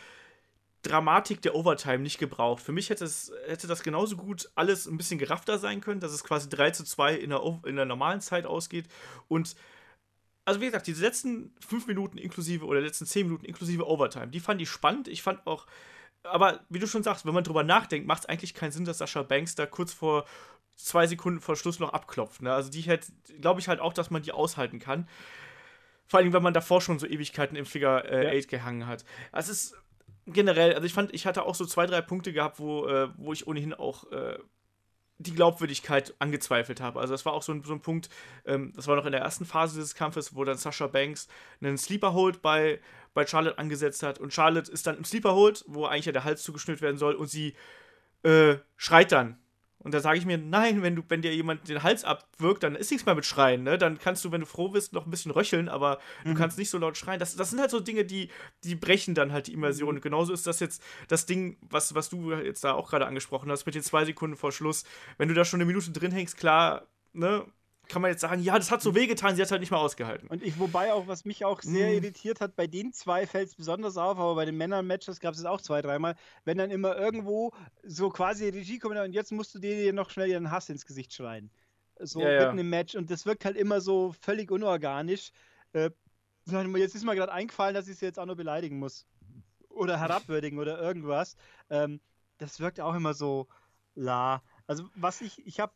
Dramatik 0.83 1.43
der 1.43 1.55
Overtime 1.55 1.99
nicht 1.99 2.19
gebraucht. 2.19 2.63
Für 2.63 2.73
mich 2.73 2.91
hätte, 2.91 3.05
es, 3.05 3.33
hätte 3.47 3.67
das 3.67 3.83
genauso 3.83 4.17
gut 4.17 4.51
alles 4.55 4.87
ein 4.87 4.97
bisschen 4.97 5.19
geraffter 5.19 5.59
sein 5.59 5.81
können, 5.81 6.01
dass 6.01 6.13
es 6.13 6.25
quasi 6.25 6.49
3 6.49 6.71
zu 6.71 6.85
2 6.85 7.15
in 7.15 7.31
der, 7.31 7.43
in 7.67 7.77
der 7.77 7.85
normalen 7.85 8.21
Zeit 8.21 8.47
ausgeht 8.47 8.89
und 9.29 9.57
also 10.45 10.63
wie 10.63 10.67
gesagt, 10.67 10.87
diese 10.87 11.05
letzten 11.05 11.55
5 11.61 11.89
Minuten 11.89 12.17
inklusive 12.17 12.65
oder 12.65 12.81
letzten 12.81 13.05
10 13.05 13.27
Minuten 13.27 13.45
inklusive 13.45 13.87
Overtime, 13.87 14.29
die 14.29 14.41
fand 14.41 14.63
ich 14.63 14.71
spannend. 14.71 15.07
Ich 15.07 15.21
fand 15.21 15.47
auch 15.47 15.67
aber 16.23 16.61
wie 16.69 16.79
du 16.79 16.87
schon 16.87 17.03
sagst, 17.03 17.27
wenn 17.27 17.35
man 17.35 17.45
drüber 17.45 17.63
nachdenkt, 17.63 18.07
macht 18.07 18.23
es 18.23 18.27
eigentlich 18.27 18.55
keinen 18.55 18.73
Sinn, 18.73 18.85
dass 18.85 18.99
Sascha 18.99 19.23
Banks 19.23 19.55
da 19.55 19.67
kurz 19.67 19.93
vor 19.93 20.25
zwei 20.75 21.07
Sekunden 21.07 21.41
vor 21.41 21.57
Schluss 21.57 21.79
noch 21.81 21.93
abklopft. 21.93 22.43
Ne? 22.43 22.53
Also 22.53 22.71
die 22.71 22.83
hätte, 22.83 23.13
glaube 23.41 23.61
ich 23.61 23.69
halt 23.69 23.81
auch, 23.81 23.93
dass 23.93 24.11
man 24.11 24.23
die 24.23 24.33
aushalten 24.33 24.79
kann. 24.79 25.09
Vor 26.07 26.21
allem, 26.21 26.33
wenn 26.33 26.43
man 26.43 26.55
davor 26.55 26.81
schon 26.81 26.99
so 26.99 27.07
Ewigkeiten 27.07 27.57
im 27.57 27.67
Figure 27.67 28.05
8 28.05 28.11
äh, 28.11 28.39
ja. 28.39 28.47
gehangen 28.47 28.87
hat. 28.87 29.05
Es 29.33 29.49
ist 29.49 29.77
generell, 30.33 30.75
also 30.75 30.87
ich 30.87 30.93
fand, 30.93 31.15
ich 31.15 31.27
hatte 31.27 31.45
auch 31.45 31.55
so 31.55 31.65
zwei, 31.67 31.87
drei 31.87 32.01
Punkte 32.01 32.33
gehabt, 32.33 32.59
wo, 32.59 32.87
äh, 32.87 33.09
wo 33.17 33.33
ich 33.33 33.47
ohnehin 33.47 33.75
auch 33.75 34.11
äh, 34.13 34.39
die 35.19 35.35
Glaubwürdigkeit 35.35 36.15
angezweifelt 36.21 36.81
habe. 36.81 37.01
Also 37.01 37.13
das 37.13 37.27
war 37.27 37.33
auch 37.33 37.43
so 37.43 37.53
ein, 37.53 37.65
so 37.65 37.73
ein 37.73 37.81
Punkt, 37.81 38.09
ähm, 38.47 38.73
das 38.77 38.87
war 38.87 38.97
noch 38.97 39.05
in 39.05 39.13
der 39.13 39.21
ersten 39.21 39.45
Phase 39.45 39.75
dieses 39.75 39.95
Kampfes, 39.95 40.35
wo 40.35 40.45
dann 40.45 40.57
Sascha 40.57 40.87
Banks 40.87 41.29
einen 41.61 41.77
Sleeper 41.77 42.13
Hold 42.13 42.41
bei, 42.41 42.81
bei 43.15 43.27
Charlotte 43.27 43.59
angesetzt 43.59 44.03
hat. 44.03 44.21
Und 44.21 44.33
Charlotte 44.33 44.71
ist 44.71 44.87
dann 44.87 44.97
im 44.97 45.05
Sleeper 45.05 45.35
Hold, 45.35 45.65
wo 45.67 45.87
eigentlich 45.87 46.07
ja 46.07 46.13
der 46.13 46.25
Hals 46.25 46.43
zugeschnürt 46.43 46.81
werden 46.81 46.99
soll. 46.99 47.15
Und 47.15 47.29
sie 47.29 47.55
äh, 48.23 48.57
schreit 48.77 49.11
dann 49.11 49.39
und 49.81 49.95
da 49.95 50.01
sage 50.01 50.19
ich 50.19 50.27
mir, 50.27 50.39
nein, 50.39 50.83
wenn 50.83 50.97
du, 50.97 51.03
wenn 51.09 51.23
dir 51.23 51.33
jemand 51.35 51.69
den 51.69 51.85
Hals 51.85 52.05
abwirkt, 52.05 52.65
dann 52.65 52.75
ist 52.75 52.91
nichts 52.91 53.07
mehr 53.07 53.15
mit 53.15 53.25
Schreien, 53.25 53.63
ne? 53.63 53.79
Dann 53.79 53.99
kannst 53.99 54.25
du, 54.25 54.33
wenn 54.33 54.41
du 54.41 54.47
froh 54.47 54.69
bist, 54.69 54.93
noch 54.93 55.07
ein 55.07 55.11
bisschen 55.11 55.31
röcheln, 55.31 55.69
aber 55.69 56.01
mhm. 56.25 56.31
du 56.31 56.35
kannst 56.35 56.59
nicht 56.59 56.71
so 56.71 56.79
laut 56.79 56.97
schreien. 56.97 57.21
Das, 57.21 57.37
das 57.37 57.51
sind 57.51 57.61
halt 57.61 57.71
so 57.71 57.79
Dinge, 57.79 58.05
die, 58.05 58.29
die 58.65 58.75
brechen 58.75 59.15
dann 59.15 59.33
halt 59.33 59.47
die 59.47 59.53
Immersion. 59.53 59.91
Mhm. 59.91 59.97
Und 59.97 60.03
genauso 60.03 60.33
ist 60.33 60.47
das 60.49 60.59
jetzt 60.59 60.83
das 61.07 61.27
Ding, 61.27 61.59
was, 61.61 61.95
was 61.95 62.09
du 62.09 62.33
jetzt 62.33 62.65
da 62.65 62.73
auch 62.73 62.91
gerade 62.91 63.07
angesprochen 63.07 63.51
hast, 63.51 63.67
mit 63.67 63.77
den 63.77 63.83
zwei 63.83 64.05
Sekunden 64.05 64.37
vor 64.37 64.51
Schluss. 64.51 64.85
Wenn 65.17 65.29
du 65.29 65.35
da 65.35 65.45
schon 65.45 65.59
eine 65.59 65.67
Minute 65.67 65.93
drin 65.93 66.11
hängst, 66.11 66.37
klar, 66.37 66.89
ne, 67.13 67.45
kann 67.89 68.03
man 68.03 68.11
jetzt 68.11 68.21
sagen, 68.21 68.43
ja, 68.43 68.57
das 68.57 68.71
hat 68.71 68.83
so 68.83 68.91
mhm. 68.91 68.97
wehgetan, 68.97 69.35
sie 69.35 69.43
hat 69.43 69.51
halt 69.51 69.61
nicht 69.61 69.71
mal 69.71 69.79
ausgehalten. 69.79 70.29
Und 70.29 70.43
ich, 70.43 70.59
wobei 70.59 70.93
auch, 70.93 71.07
was 71.07 71.25
mich 71.25 71.45
auch 71.45 71.63
sehr 71.63 71.89
mm. 71.89 71.95
irritiert 71.95 72.41
hat, 72.41 72.55
bei 72.55 72.67
den 72.67 72.93
zwei 72.93 73.27
fällt 73.27 73.49
es 73.49 73.55
besonders 73.55 73.97
auf, 73.97 74.19
aber 74.19 74.35
bei 74.35 74.45
den 74.45 74.57
Männern-Matches 74.57 75.21
gab 75.21 75.35
es 75.35 75.45
auch 75.45 75.61
zwei, 75.61 75.81
dreimal, 75.81 76.15
wenn 76.45 76.59
dann 76.59 76.71
immer 76.71 76.97
irgendwo 76.97 77.53
so 77.83 78.11
quasi 78.11 78.49
Regie 78.49 78.79
kommt 78.79 78.97
und 78.99 79.13
jetzt 79.13 79.33
musst 79.33 79.55
du 79.55 79.59
dir 79.59 79.93
noch 79.93 80.11
schnell 80.11 80.29
ihren 80.29 80.51
Hass 80.51 80.69
ins 80.69 80.85
Gesicht 80.85 81.15
schreien. 81.15 81.51
So 81.99 82.21
ja, 82.21 82.41
mitten 82.41 82.59
ja. 82.59 82.61
im 82.61 82.71
Match 82.71 82.95
und 82.95 83.11
das 83.11 83.27
wirkt 83.27 83.45
halt 83.45 83.57
immer 83.57 83.81
so 83.81 84.15
völlig 84.21 84.51
unorganisch. 84.51 85.31
Äh, 85.73 85.91
jetzt 86.47 86.95
ist 86.95 87.05
mir 87.05 87.17
gerade 87.17 87.33
eingefallen, 87.33 87.75
dass 87.75 87.89
ich 87.89 87.99
sie 87.99 88.07
jetzt 88.07 88.19
auch 88.19 88.27
noch 88.27 88.37
beleidigen 88.37 88.79
muss. 88.79 89.07
Oder 89.69 89.99
herabwürdigen 89.99 90.59
oder 90.59 90.81
irgendwas. 90.81 91.37
Ähm, 91.71 92.01
das 92.39 92.61
wirkt 92.61 92.81
auch 92.81 92.95
immer 92.95 93.15
so 93.15 93.49
la. 93.95 94.43
Also 94.67 94.89
was 94.95 95.21
ich, 95.21 95.45
ich 95.47 95.61
habe 95.61 95.73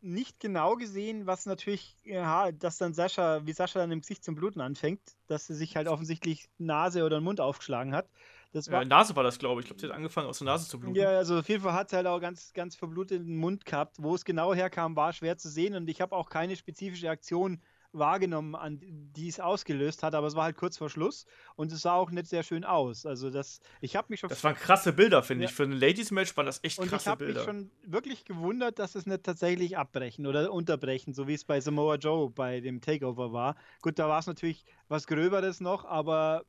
nicht 0.00 0.40
genau 0.40 0.76
gesehen, 0.76 1.26
was 1.26 1.46
natürlich, 1.46 1.96
ja, 2.04 2.52
dass 2.52 2.78
dann 2.78 2.94
Sascha, 2.94 3.46
wie 3.46 3.52
Sascha 3.52 3.80
dann 3.80 3.90
im 3.90 4.00
Gesicht 4.00 4.24
zum 4.24 4.34
Bluten 4.34 4.60
anfängt, 4.60 5.00
dass 5.26 5.46
sie 5.46 5.54
sich 5.54 5.76
halt 5.76 5.88
offensichtlich 5.88 6.48
Nase 6.58 7.04
oder 7.04 7.18
den 7.20 7.24
Mund 7.24 7.40
aufgeschlagen 7.40 7.94
hat. 7.94 8.08
Das 8.52 8.70
war, 8.70 8.82
äh, 8.82 8.84
Nase 8.86 9.14
war 9.14 9.24
das, 9.24 9.38
glaube 9.38 9.60
ich. 9.60 9.66
Ich 9.66 9.68
glaube, 9.68 9.80
sie 9.80 9.86
hat 9.88 9.94
angefangen, 9.94 10.28
aus 10.28 10.38
der 10.38 10.46
Nase 10.46 10.68
zu 10.68 10.78
bluten. 10.78 10.96
Ja, 10.96 11.10
also 11.10 11.38
auf 11.38 11.48
jeden 11.48 11.62
Fall 11.62 11.74
hat 11.74 11.90
sie 11.90 11.96
halt 11.96 12.06
auch 12.06 12.20
ganz, 12.20 12.52
ganz 12.54 12.76
verbluteten 12.76 13.36
Mund 13.36 13.64
gehabt. 13.66 13.96
Wo 13.98 14.14
es 14.14 14.24
genau 14.24 14.54
herkam, 14.54 14.96
war 14.96 15.12
schwer 15.12 15.36
zu 15.36 15.48
sehen 15.48 15.74
und 15.74 15.88
ich 15.88 16.00
habe 16.00 16.16
auch 16.16 16.30
keine 16.30 16.56
spezifische 16.56 17.10
Aktion 17.10 17.60
wahrgenommen, 17.92 18.54
an 18.54 18.78
die 18.80 19.28
es 19.28 19.40
ausgelöst 19.40 20.02
hat, 20.02 20.14
aber 20.14 20.26
es 20.26 20.34
war 20.34 20.44
halt 20.44 20.56
kurz 20.56 20.76
vor 20.76 20.90
Schluss 20.90 21.26
und 21.56 21.72
es 21.72 21.82
sah 21.82 21.94
auch 21.94 22.10
nicht 22.10 22.26
sehr 22.26 22.42
schön 22.42 22.64
aus. 22.64 23.06
Also 23.06 23.30
das, 23.30 23.60
ich 23.80 23.96
habe 23.96 24.06
mich 24.10 24.20
schon. 24.20 24.28
Das 24.28 24.44
waren 24.44 24.54
krasse 24.54 24.92
Bilder, 24.92 25.22
finde 25.22 25.44
ja. 25.44 25.50
ich. 25.50 25.54
Für 25.54 25.64
ein 25.64 25.72
Ladies 25.72 26.10
Match 26.10 26.36
waren 26.36 26.46
das 26.46 26.62
echt 26.62 26.78
und 26.78 26.88
krasse 26.88 27.16
Bilder. 27.16 27.40
ich 27.40 27.46
habe 27.46 27.58
mich 27.58 27.70
schon 27.82 27.92
wirklich 27.92 28.24
gewundert, 28.24 28.78
dass 28.78 28.94
es 28.94 29.06
nicht 29.06 29.24
tatsächlich 29.24 29.76
abbrechen 29.78 30.26
oder 30.26 30.52
unterbrechen, 30.52 31.14
so 31.14 31.26
wie 31.26 31.34
es 31.34 31.44
bei 31.44 31.60
Samoa 31.60 31.96
Joe 31.96 32.30
bei 32.30 32.60
dem 32.60 32.80
Takeover 32.80 33.32
war. 33.32 33.56
Gut, 33.82 33.98
da 33.98 34.08
war 34.08 34.18
es 34.18 34.26
natürlich 34.26 34.64
was 34.88 35.06
Gröberes 35.06 35.60
noch, 35.60 35.84
aber 35.84 36.44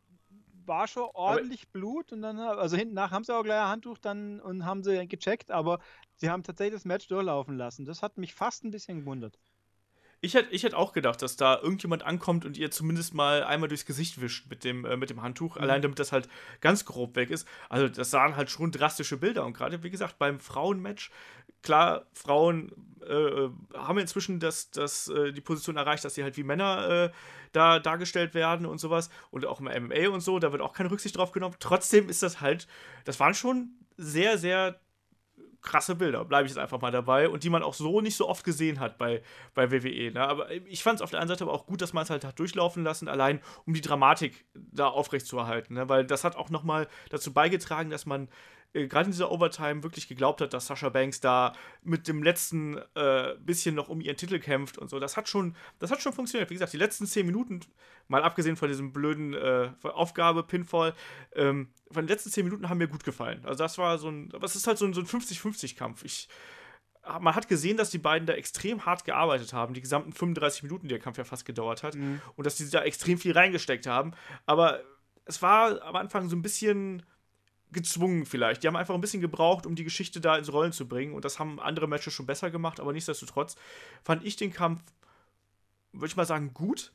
war 0.70 0.88
schon 0.88 1.10
ordentlich 1.14 1.64
aber 1.64 1.72
Blut 1.80 2.14
und 2.14 2.22
dann, 2.22 2.40
also 2.40 2.78
hinten 2.78 2.94
nach 2.94 3.12
haben 3.12 3.24
sie 3.24 3.36
auch 3.36 3.44
gleich 3.44 3.60
ein 3.60 3.68
Handtuch 3.68 3.98
dann 3.98 4.40
und 4.40 4.66
haben 4.66 4.84
sie 4.84 5.08
gecheckt, 5.08 5.52
aber 5.52 5.80
sie 6.16 6.30
haben 6.30 6.44
tatsächlich 6.44 6.76
das 6.76 6.86
Match 6.86 7.08
durchlaufen 7.08 7.58
lassen. 7.58 7.86
Das 7.86 8.04
hat 8.04 8.18
mich 8.18 8.34
fast 8.34 8.64
ein 8.64 8.72
bisschen 8.72 9.00
gewundert. 9.00 9.40
Ich 10.22 10.34
hätte 10.34 10.51
ich 10.51 10.63
hätt 10.63 10.74
auch 10.74 10.91
gedacht, 10.91 11.22
dass 11.22 11.38
da 11.38 11.59
irgendjemand 11.59 12.03
ankommt 12.03 12.45
und 12.45 12.57
ihr 12.57 12.72
zumindest 12.72 13.13
mal 13.13 13.43
einmal 13.43 13.70
durchs 13.70 13.86
Gesicht 13.86 14.20
wischt 14.20 14.49
mit 14.49 14.63
dem, 14.63 14.84
äh, 14.84 14.97
mit 14.97 15.09
dem 15.09 15.22
Handtuch, 15.22 15.55
mhm. 15.55 15.61
allein 15.61 15.82
damit 15.82 15.99
das 15.99 16.11
halt 16.11 16.28
ganz 16.59 16.86
grob 16.86 17.15
weg 17.15 17.30
ist. 17.30 17.47
Also, 17.70 17.88
das 17.88 18.11
sahen 18.11 18.36
halt 18.36 18.49
schon 18.49 18.72
drastische 18.72 19.17
Bilder. 19.17 19.45
Und 19.45 19.53
gerade, 19.53 19.82
wie 19.84 19.89
gesagt, 19.89 20.20
beim 20.20 20.39
Frauenmatch, 20.39 21.11
klar, 21.61 22.05
Frauen 22.13 22.72
äh, 23.07 23.49
haben 23.78 23.97
inzwischen 23.97 24.39
das, 24.39 24.72
das, 24.72 25.07
äh, 25.07 25.32
die 25.32 25.41
Position 25.41 25.78
erreicht, 25.78 26.03
dass 26.03 26.15
sie 26.15 26.24
halt 26.24 26.38
wie 26.38 26.43
Männer 26.43 26.89
äh, 26.89 27.11
da 27.51 27.80
dargestellt 27.80 28.34
werden 28.34 28.65
und 28.65 28.80
sowas. 28.80 29.09
Und 29.32 29.45
auch 29.45 29.61
im 29.61 29.65
MMA 29.65 30.09
und 30.09 30.22
so, 30.22 30.39
da 30.39 30.51
wird 30.51 30.61
auch 30.61 30.74
keine 30.74 30.91
Rücksicht 30.91 31.17
drauf 31.17 31.32
genommen. 31.32 31.55
Trotzdem 31.59 32.09
ist 32.09 32.24
das 32.24 32.41
halt, 32.41 32.67
das 33.05 33.20
waren 33.20 33.34
schon 33.34 33.72
sehr, 33.97 34.38
sehr 34.38 34.80
krasse 35.62 35.95
Bilder, 35.95 36.24
bleibe 36.26 36.45
ich 36.45 36.51
jetzt 36.51 36.60
einfach 36.60 36.80
mal 36.80 36.91
dabei 36.91 37.30
und 37.30 37.43
die 37.43 37.49
man 37.49 37.64
auch 37.64 37.74
so 37.74 38.01
nicht 38.01 38.16
so 38.16 38.28
oft 38.28 38.43
gesehen 38.43 38.80
hat 38.80 38.97
bei, 38.97 39.22
bei 39.53 39.72
WWE. 39.72 40.12
Ne? 40.12 40.22
Aber 40.22 40.51
ich 40.51 40.84
fand 40.84 40.97
es 40.97 41.01
auf 41.01 41.10
der 41.10 41.20
einen 41.20 41.28
Seite 41.28 41.43
aber 41.43 41.53
auch 41.53 41.66
gut, 41.66 41.82
dass 41.82 41.93
man 41.93 42.03
es 42.03 42.10
halt 42.10 42.24
hat 42.24 42.39
durchlaufen 42.39 42.84
lassen, 42.84 43.07
allein 43.07 43.41
um 43.66 43.74
die 43.74 43.82
Dramatik 43.82 44.45
da 44.53 44.88
aufrechtzuerhalten, 44.88 45.76
ne? 45.76 45.89
weil 45.89 46.05
das 46.05 46.24
hat 46.24 46.36
auch 46.36 46.49
nochmal 46.49 46.88
dazu 47.10 47.34
beigetragen, 47.34 47.89
dass 47.89 48.05
man 48.05 48.30
äh, 48.74 48.88
gerade 48.88 49.05
in 49.05 49.11
dieser 49.11 49.32
Overtime 49.32 49.84
wirklich 49.84 50.07
geglaubt 50.07 50.41
hat, 50.41 50.53
dass 50.53 50.67
Sasha 50.67 50.89
Banks 50.89 51.20
da 51.20 51.53
mit 51.82 52.07
dem 52.07 52.24
letzten 52.24 52.78
äh, 52.95 53.36
bisschen 53.39 53.76
noch 53.76 53.89
um 53.89 54.01
ihren 54.01 54.17
Titel 54.17 54.39
kämpft 54.39 54.78
und 54.78 54.89
so. 54.89 54.99
Das 54.99 55.17
hat 55.17 55.28
schon, 55.28 55.55
das 55.80 55.91
hat 55.91 56.01
schon 56.01 56.13
funktioniert. 56.13 56.49
Wie 56.49 56.55
gesagt, 56.55 56.74
die 56.74 56.78
letzten 56.78 57.05
zehn 57.05 57.26
Minuten, 57.26 57.61
mal 58.07 58.24
abgesehen 58.24 58.57
von 58.57 58.67
diesem 58.67 58.93
blöden 58.93 59.34
äh, 59.34 59.72
Aufgabe, 59.84 60.43
Pinfall, 60.43 60.93
ähm, 61.34 61.70
von 61.91 62.05
den 62.05 62.09
letzten 62.09 62.30
zehn 62.30 62.45
Minuten 62.45 62.70
haben 62.70 62.78
mir 62.78 62.88
gut 62.88 63.03
gefallen. 63.03 63.43
Also 63.45 63.63
das 63.63 63.78
war 63.78 63.97
so 63.97 64.09
ein, 64.09 64.30
aber 64.34 64.45
es 64.45 64.55
ist 64.55 64.67
halt 64.67 64.78
so 64.78 64.86
ein, 64.86 64.93
so 64.93 65.01
ein 65.01 65.07
50-50-Kampf. 65.07 66.03
Ich 66.03 66.28
man 67.20 67.34
hat 67.34 67.47
gesehen, 67.47 67.78
dass 67.78 67.89
die 67.89 67.97
beiden 67.97 68.28
da 68.28 68.34
extrem 68.34 68.86
hart 68.86 69.05
gearbeitet 69.05 69.53
haben, 69.53 69.74
die 69.74 69.82
gesamten 69.82 70.13
35 70.13 70.63
Minuten, 70.63 70.88
die 70.88 70.93
der 70.93 70.99
Kampf 70.99 71.17
ja 71.17 71.24
fast 71.24 71.45
gedauert 71.45 71.82
hat, 71.82 71.95
mhm. 71.95 72.22
und 72.36 72.45
dass 72.45 72.57
die 72.57 72.70
da 72.70 72.84
extrem 72.84 73.17
viel 73.17 73.32
reingesteckt 73.32 73.88
haben. 73.88 74.11
Aber 74.45 74.82
es 75.26 75.41
war 75.41 75.82
am 75.84 75.95
Anfang 75.95 76.30
so 76.30 76.36
ein 76.36 76.41
bisschen 76.41 77.03
gezwungen 77.72 78.26
vielleicht. 78.26 78.63
Die 78.63 78.67
haben 78.67 78.76
einfach 78.76 78.95
ein 78.95 79.01
bisschen 79.01 79.22
gebraucht, 79.22 79.65
um 79.65 79.76
die 79.76 79.84
Geschichte 79.84 80.22
da 80.22 80.38
ins 80.38 80.51
Rollen 80.51 80.72
zu 80.72 80.88
bringen. 80.88 81.13
Und 81.13 81.26
das 81.26 81.39
haben 81.39 81.59
andere 81.59 81.88
Matches 81.88 82.13
schon 82.13 82.26
besser 82.26 82.49
gemacht, 82.51 82.80
aber 82.80 82.93
nichtsdestotrotz 82.93 83.55
fand 84.03 84.24
ich 84.24 84.36
den 84.36 84.51
Kampf, 84.51 84.82
würde 85.91 86.07
ich 86.07 86.15
mal 86.15 86.26
sagen, 86.26 86.53
gut. 86.53 86.91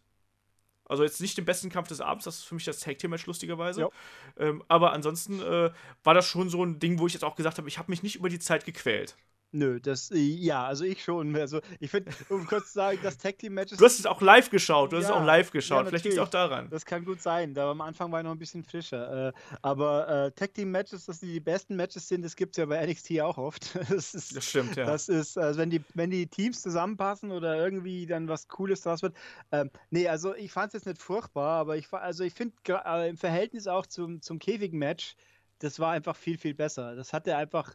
Also 0.87 1.03
jetzt 1.03 1.21
nicht 1.21 1.39
den 1.39 1.47
besten 1.47 1.71
Kampf 1.71 1.89
des 1.89 2.01
Abends, 2.01 2.27
das 2.27 2.39
ist 2.39 2.45
für 2.45 2.55
mich 2.55 2.65
das 2.65 2.81
Tag 2.81 2.99
Team 2.99 3.11
Match 3.11 3.27
lustigerweise. 3.27 3.89
Ähm, 4.37 4.63
aber 4.69 4.93
ansonsten 4.93 5.41
äh, 5.41 5.71
war 6.03 6.15
das 6.15 6.27
schon 6.27 6.51
so 6.51 6.63
ein 6.63 6.79
Ding, 6.79 6.99
wo 6.99 7.07
ich 7.07 7.15
jetzt 7.15 7.25
auch 7.25 7.37
gesagt 7.37 7.57
habe, 7.57 7.69
ich 7.69 7.79
habe 7.79 7.91
mich 7.91 8.03
nicht 8.03 8.17
über 8.17 8.29
die 8.29 8.39
Zeit 8.39 8.67
gequält. 8.67 9.17
Nö, 9.57 9.79
das, 9.79 10.11
äh, 10.11 10.19
ja, 10.19 10.67
also 10.67 10.85
ich 10.85 11.05
schon. 11.05 11.37
Also 11.37 11.61
ich 11.79 11.89
finde, 11.89 12.11
um 12.29 12.45
kurz 12.45 12.73
zu 12.73 12.73
sagen, 12.73 12.99
das 13.05 13.19
Tag 13.19 13.39
Team 13.39 13.55
Matches. 13.55 13.79
Du 13.79 13.85
hast 13.85 14.01
es 14.01 14.05
auch 14.05 14.21
live 14.21 14.51
geschaut, 14.51 14.91
du 14.91 14.97
hast 14.97 15.05
ja, 15.05 15.11
es 15.11 15.15
auch 15.15 15.25
live 15.25 15.53
geschaut. 15.53 15.85
Ja, 15.85 15.89
Vielleicht 15.91 16.07
liegt 16.07 16.17
es 16.17 16.23
auch 16.23 16.29
daran. 16.29 16.69
Das 16.71 16.85
kann 16.85 17.05
gut 17.05 17.23
sein. 17.23 17.55
Da 17.55 17.71
am 17.71 17.81
Anfang 17.81 18.11
war 18.11 18.19
ich 18.19 18.25
noch 18.25 18.33
ein 18.33 18.39
bisschen 18.39 18.65
frischer. 18.65 19.29
Äh, 19.29 19.33
aber 19.63 20.09
äh, 20.09 20.33
Tag 20.33 20.55
Team 20.55 20.73
Matches, 20.73 21.07
dass 21.07 21.21
die 21.21 21.29
die 21.29 21.39
besten 21.39 21.77
Matches 21.77 22.09
sind, 22.09 22.23
das 22.23 22.35
gibt 22.35 22.55
es 22.55 22.57
ja 22.57 22.67
bei 22.67 22.85
NXT 22.85 23.21
auch 23.21 23.39
oft. 23.39 23.79
Das, 23.95 24.13
ist, 24.13 24.35
das 24.35 24.45
stimmt, 24.45 24.75
ja. 24.75 24.87
Das 24.87 25.09
ist, 25.09 25.39
also 25.39 25.61
wenn 25.61 25.71
die, 25.71 25.81
wenn 25.95 26.11
die 26.11 26.27
Teams 26.27 26.63
zusammenpassen 26.63 27.31
oder 27.31 27.57
irgendwie 27.57 28.07
dann 28.07 28.27
was 28.27 28.49
Cooles 28.49 28.81
draus 28.81 29.03
wird. 29.03 29.15
Ähm, 29.53 29.71
nee, 29.91 30.09
also 30.09 30.35
ich 30.35 30.51
fand 30.51 30.69
es 30.69 30.81
jetzt 30.81 30.87
nicht 30.87 31.01
furchtbar, 31.01 31.61
aber 31.61 31.77
ich, 31.77 31.93
also 31.93 32.25
ich 32.25 32.35
finde 32.35 32.57
äh, 32.67 33.09
im 33.09 33.17
Verhältnis 33.17 33.69
auch 33.69 33.87
zum, 33.87 34.21
zum 34.21 34.41
Käfig-Match, 34.41 35.15
das 35.61 35.79
war 35.79 35.93
einfach 35.93 36.17
viel, 36.17 36.39
viel 36.39 36.55
besser. 36.55 36.97
Das 36.97 37.13
hatte 37.13 37.37
einfach 37.37 37.73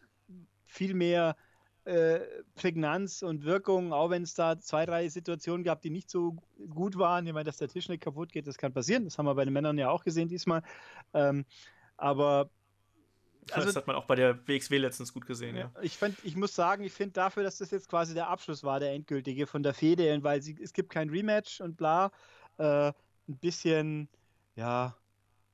viel 0.66 0.94
mehr 0.94 1.38
äh, 1.90 2.44
Prägnanz 2.54 3.24
und 3.24 3.44
Wirkung, 3.44 3.94
auch 3.94 4.12
wenn 4.12 4.22
es 4.22 4.36
da 4.36 4.60
zwei, 4.60 4.86
drei 4.86 5.10
Situationen 5.10 5.64
gab, 5.64 5.82
die 5.82 5.90
nicht 5.90 6.10
so 6.10 6.36
gut 6.70 6.98
waren. 6.98 7.26
Ich 7.26 7.34
meine, 7.34 7.46
dass 7.46 7.58
der 7.58 7.68
Tisch 7.68 7.90
nicht 7.90 8.04
kaputt 8.04 8.32
geht, 8.32 8.46
das 8.46 8.58
kann 8.58 8.74
passieren. 8.74 9.06
Das 9.06 9.18
haben 9.18 9.26
wir 9.26 9.34
bei 9.34 9.44
den 9.44 9.54
Männern 9.54 9.78
ja 9.78 9.90
auch 9.90 10.04
gesehen 10.04 10.28
diesmal. 10.28 10.62
Ähm, 11.14 11.46
aber 11.98 12.52
also, 13.52 13.66
das 13.66 13.76
hat 13.76 13.88
man 13.88 13.96
auch 13.96 14.06
bei 14.06 14.16
der 14.16 14.48
WXW 14.48 14.78
letztens 14.78 15.12
gut 15.12 15.26
gesehen, 15.26 15.56
ja. 15.56 15.72
Ich, 15.82 15.98
find, 15.98 16.16
ich 16.24 16.36
muss 16.36 16.54
sagen, 16.54 16.84
ich 16.84 16.94
finde 16.94 17.14
dafür, 17.14 17.42
dass 17.42 17.58
das 17.58 17.72
jetzt 17.72 17.90
quasi 17.90 18.14
der 18.14 18.28
Abschluss 18.28 18.64
war, 18.64 18.80
der 18.80 18.94
endgültige 18.94 19.48
von 19.48 19.64
der 19.64 19.74
Fehde, 19.74 20.22
weil 20.22 20.44
sie, 20.44 20.56
es 20.62 20.74
gibt 20.74 20.92
kein 20.92 21.10
Rematch 21.10 21.60
und 21.60 21.76
bla, 21.76 22.12
äh, 22.58 22.90
ein 22.90 23.38
bisschen, 23.42 24.08
ja, 24.56 24.96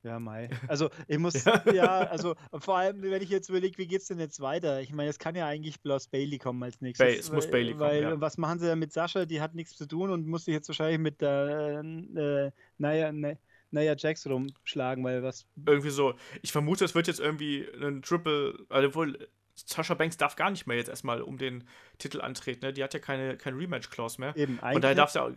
ja, 0.06 0.20
Mai. 0.20 0.50
Also 0.68 0.90
ich 1.08 1.18
muss, 1.18 1.44
ja. 1.44 1.64
ja. 1.74 2.00
also 2.04 2.36
vor 2.60 2.78
allem, 2.78 3.02
wenn 3.02 3.22
ich 3.22 3.30
jetzt 3.30 3.50
überlege, 3.50 3.78
wie 3.78 3.88
geht 3.88 4.02
es 4.02 4.08
denn 4.08 4.20
jetzt 4.20 4.40
weiter? 4.40 4.82
Ich 4.82 4.94
meine, 4.94 5.10
es 5.10 5.20
kann 5.20 5.36
ja 5.36 5.48
eigentlich 5.48 5.82
bloß 5.82 6.08
Bailey 6.08 6.38
kommen 6.38 6.62
als 6.64 6.80
nächstes. 6.82 7.06
Bay, 7.06 7.18
es 7.18 7.32
muss 7.32 7.50
Bailey 7.50 7.72
kommen, 7.72 7.82
Weil 7.82 8.02
ja. 8.02 8.22
was 8.22 8.38
machen 8.38 8.60
sie 8.60 8.68
ja 8.68 8.76
mit 8.76 8.94
Sascha? 8.94 9.26
Die 9.26 9.42
hat 9.42 9.56
nichts 9.56 9.76
zu 9.76 9.88
tun 9.88 10.12
und 10.12 10.28
muss 10.28 10.46
sich 10.46 10.54
jetzt 10.54 10.68
wahrscheinlich 10.70 11.00
mit 11.00 11.22
der 11.22 11.84
äh, 11.84 12.52
naja, 12.78 13.12
ne, 13.12 13.38
naja, 13.72 13.96
Jax 13.98 14.26
rumschlagen, 14.28 15.04
weil 15.04 15.24
was. 15.24 15.46
Irgendwie 15.66 15.90
so. 15.90 16.14
Ich 16.42 16.52
vermute, 16.52 16.86
es 16.86 16.96
wird 16.96 17.08
jetzt 17.08 17.20
irgendwie 17.20 17.68
ein 17.82 18.02
Triple, 18.02 18.66
also 18.70 18.96
wohl 18.96 19.28
Sasha 19.56 19.94
Banks 19.94 20.18
darf 20.18 20.36
gar 20.36 20.50
nicht 20.52 20.68
mehr 20.68 20.78
jetzt 20.78 20.90
erstmal 20.90 21.22
um 21.22 21.38
den 21.38 21.64
Titel 21.98 22.22
antreten. 22.22 22.66
Ne? 22.66 22.74
Die 22.74 22.84
hat 22.84 22.94
ja 22.94 23.00
keine, 23.00 23.38
keine 23.38 23.58
Rematch-Clause 23.58 24.20
mehr. 24.20 24.36
Eben, 24.36 24.60
eigentlich. 24.60 24.76
Und 24.76 24.82
daher 24.84 24.96
darf 24.96 25.12
sie 25.12 25.22
auch, 25.22 25.32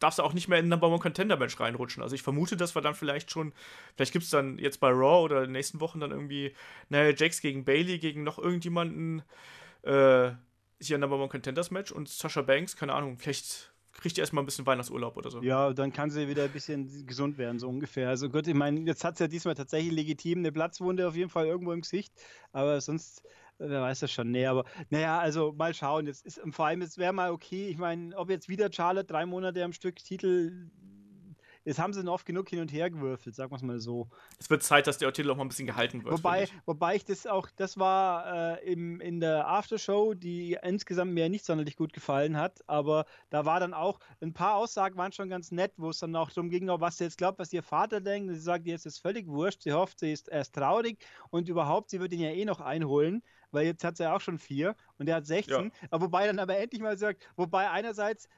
darfst 0.00 0.18
du 0.18 0.22
auch 0.22 0.32
nicht 0.32 0.48
mehr 0.48 0.58
in 0.58 0.66
ein 0.66 0.68
Number 0.68 0.88
One 0.88 0.98
Contender 0.98 1.36
Match 1.36 1.58
reinrutschen. 1.60 2.02
Also 2.02 2.14
ich 2.14 2.22
vermute, 2.22 2.56
dass 2.56 2.74
wir 2.74 2.82
dann 2.82 2.94
vielleicht 2.94 3.30
schon, 3.30 3.52
vielleicht 3.94 4.12
gibt 4.12 4.24
es 4.24 4.30
dann 4.30 4.58
jetzt 4.58 4.80
bei 4.80 4.88
Raw 4.88 5.22
oder 5.22 5.38
in 5.38 5.44
den 5.44 5.52
nächsten 5.52 5.80
Wochen 5.80 6.00
dann 6.00 6.10
irgendwie, 6.10 6.54
naja, 6.88 7.14
Jax 7.16 7.40
gegen 7.40 7.64
Bailey, 7.64 7.98
gegen 7.98 8.24
noch 8.24 8.38
irgendjemanden, 8.38 9.22
äh, 9.82 10.32
hier 10.82 10.96
ein 10.96 11.00
Number 11.00 11.18
One 11.18 11.28
Contenders 11.28 11.70
Match 11.70 11.92
und 11.92 12.08
Sasha 12.08 12.42
Banks, 12.42 12.74
keine 12.74 12.94
Ahnung, 12.94 13.18
vielleicht 13.18 13.72
kriegt 13.92 14.16
die 14.16 14.20
erstmal 14.20 14.42
ein 14.42 14.46
bisschen 14.46 14.66
Weihnachtsurlaub 14.66 15.16
oder 15.16 15.30
so. 15.30 15.42
Ja, 15.42 15.72
dann 15.72 15.92
kann 15.92 16.10
sie 16.10 16.28
wieder 16.28 16.44
ein 16.44 16.52
bisschen 16.52 17.06
gesund 17.06 17.38
werden, 17.38 17.58
so 17.58 17.68
ungefähr. 17.68 18.08
Also 18.08 18.30
gut, 18.30 18.46
ich 18.46 18.54
meine, 18.54 18.80
jetzt 18.80 19.04
hat 19.04 19.18
sie 19.18 19.24
ja 19.24 19.28
diesmal 19.28 19.54
tatsächlich 19.54 19.92
legitim 19.92 20.38
eine 20.38 20.52
Platzwunde 20.52 21.06
auf 21.06 21.16
jeden 21.16 21.30
Fall 21.30 21.46
irgendwo 21.46 21.72
im 21.72 21.82
Gesicht, 21.82 22.12
aber 22.52 22.80
sonst 22.80 23.22
wer 23.60 23.82
weiß 23.82 24.00
das 24.00 24.10
schon. 24.10 24.30
Nee, 24.30 24.46
aber 24.46 24.64
naja, 24.88 25.18
also 25.18 25.52
mal 25.52 25.74
schauen. 25.74 26.06
Jetzt 26.06 26.26
ist, 26.26 26.40
vor 26.50 26.66
allem, 26.66 26.82
es 26.82 26.98
wäre 26.98 27.12
mal 27.12 27.30
okay. 27.30 27.68
Ich 27.68 27.78
meine, 27.78 28.16
ob 28.16 28.30
jetzt 28.30 28.48
wieder 28.48 28.72
Charlotte 28.72 29.06
drei 29.06 29.26
Monate 29.26 29.62
am 29.62 29.72
Stück 29.72 29.96
Titel. 29.96 30.70
Jetzt 31.62 31.78
haben 31.78 31.92
sie 31.92 32.02
noch 32.02 32.14
oft 32.14 32.24
genug 32.24 32.48
hin 32.48 32.60
und 32.60 32.72
her 32.72 32.88
gewürfelt, 32.88 33.34
sagen 33.34 33.52
wir 33.52 33.56
es 33.56 33.62
mal 33.62 33.78
so. 33.78 34.08
Es 34.38 34.48
wird 34.48 34.62
Zeit, 34.62 34.86
dass 34.86 34.96
der 34.96 35.12
Titel 35.12 35.30
auch 35.30 35.36
mal 35.36 35.44
ein 35.44 35.48
bisschen 35.48 35.66
gehalten 35.66 36.02
wird. 36.02 36.14
Wobei, 36.14 36.44
ich. 36.44 36.54
wobei 36.64 36.96
ich 36.96 37.04
das 37.04 37.26
auch, 37.26 37.48
das 37.54 37.78
war 37.78 38.56
äh, 38.58 38.72
im, 38.72 38.98
in 39.02 39.20
der 39.20 39.46
Aftershow, 39.46 40.14
die 40.14 40.56
insgesamt 40.62 41.12
mir 41.12 41.28
nicht 41.28 41.44
sonderlich 41.44 41.76
gut 41.76 41.92
gefallen 41.92 42.38
hat, 42.38 42.66
aber 42.66 43.04
da 43.28 43.44
war 43.44 43.60
dann 43.60 43.74
auch, 43.74 44.00
ein 44.22 44.32
paar 44.32 44.56
Aussagen 44.56 44.96
waren 44.96 45.12
schon 45.12 45.28
ganz 45.28 45.50
nett, 45.50 45.74
wo 45.76 45.90
es 45.90 45.98
dann 45.98 46.16
auch 46.16 46.30
darum 46.30 46.48
ging, 46.48 46.66
was 46.68 46.96
sie 46.96 47.04
jetzt 47.04 47.18
glaubt, 47.18 47.38
was 47.38 47.52
ihr 47.52 47.62
Vater 47.62 48.00
denkt. 48.00 48.32
Sie 48.32 48.40
sagt, 48.40 48.66
jetzt 48.66 48.86
ist 48.86 48.98
völlig 48.98 49.26
wurscht, 49.26 49.62
sie 49.62 49.74
hofft, 49.74 49.98
sie 49.98 50.12
ist 50.12 50.28
erst 50.28 50.54
traurig 50.54 50.98
und 51.28 51.50
überhaupt, 51.50 51.90
sie 51.90 52.00
wird 52.00 52.14
ihn 52.14 52.20
ja 52.20 52.30
eh 52.30 52.46
noch 52.46 52.60
einholen 52.60 53.22
weil 53.50 53.66
jetzt 53.66 53.84
hat 53.84 53.98
er 54.00 54.10
ja 54.10 54.16
auch 54.16 54.20
schon 54.20 54.38
vier 54.38 54.76
und 54.98 55.08
er 55.08 55.16
hat 55.16 55.26
16. 55.26 55.72
Ja. 55.90 56.00
Wobei 56.00 56.26
dann 56.26 56.38
aber 56.38 56.56
endlich 56.56 56.82
mal 56.82 56.98
sagt, 56.98 57.26
wobei 57.36 57.70
einerseits 57.70 58.28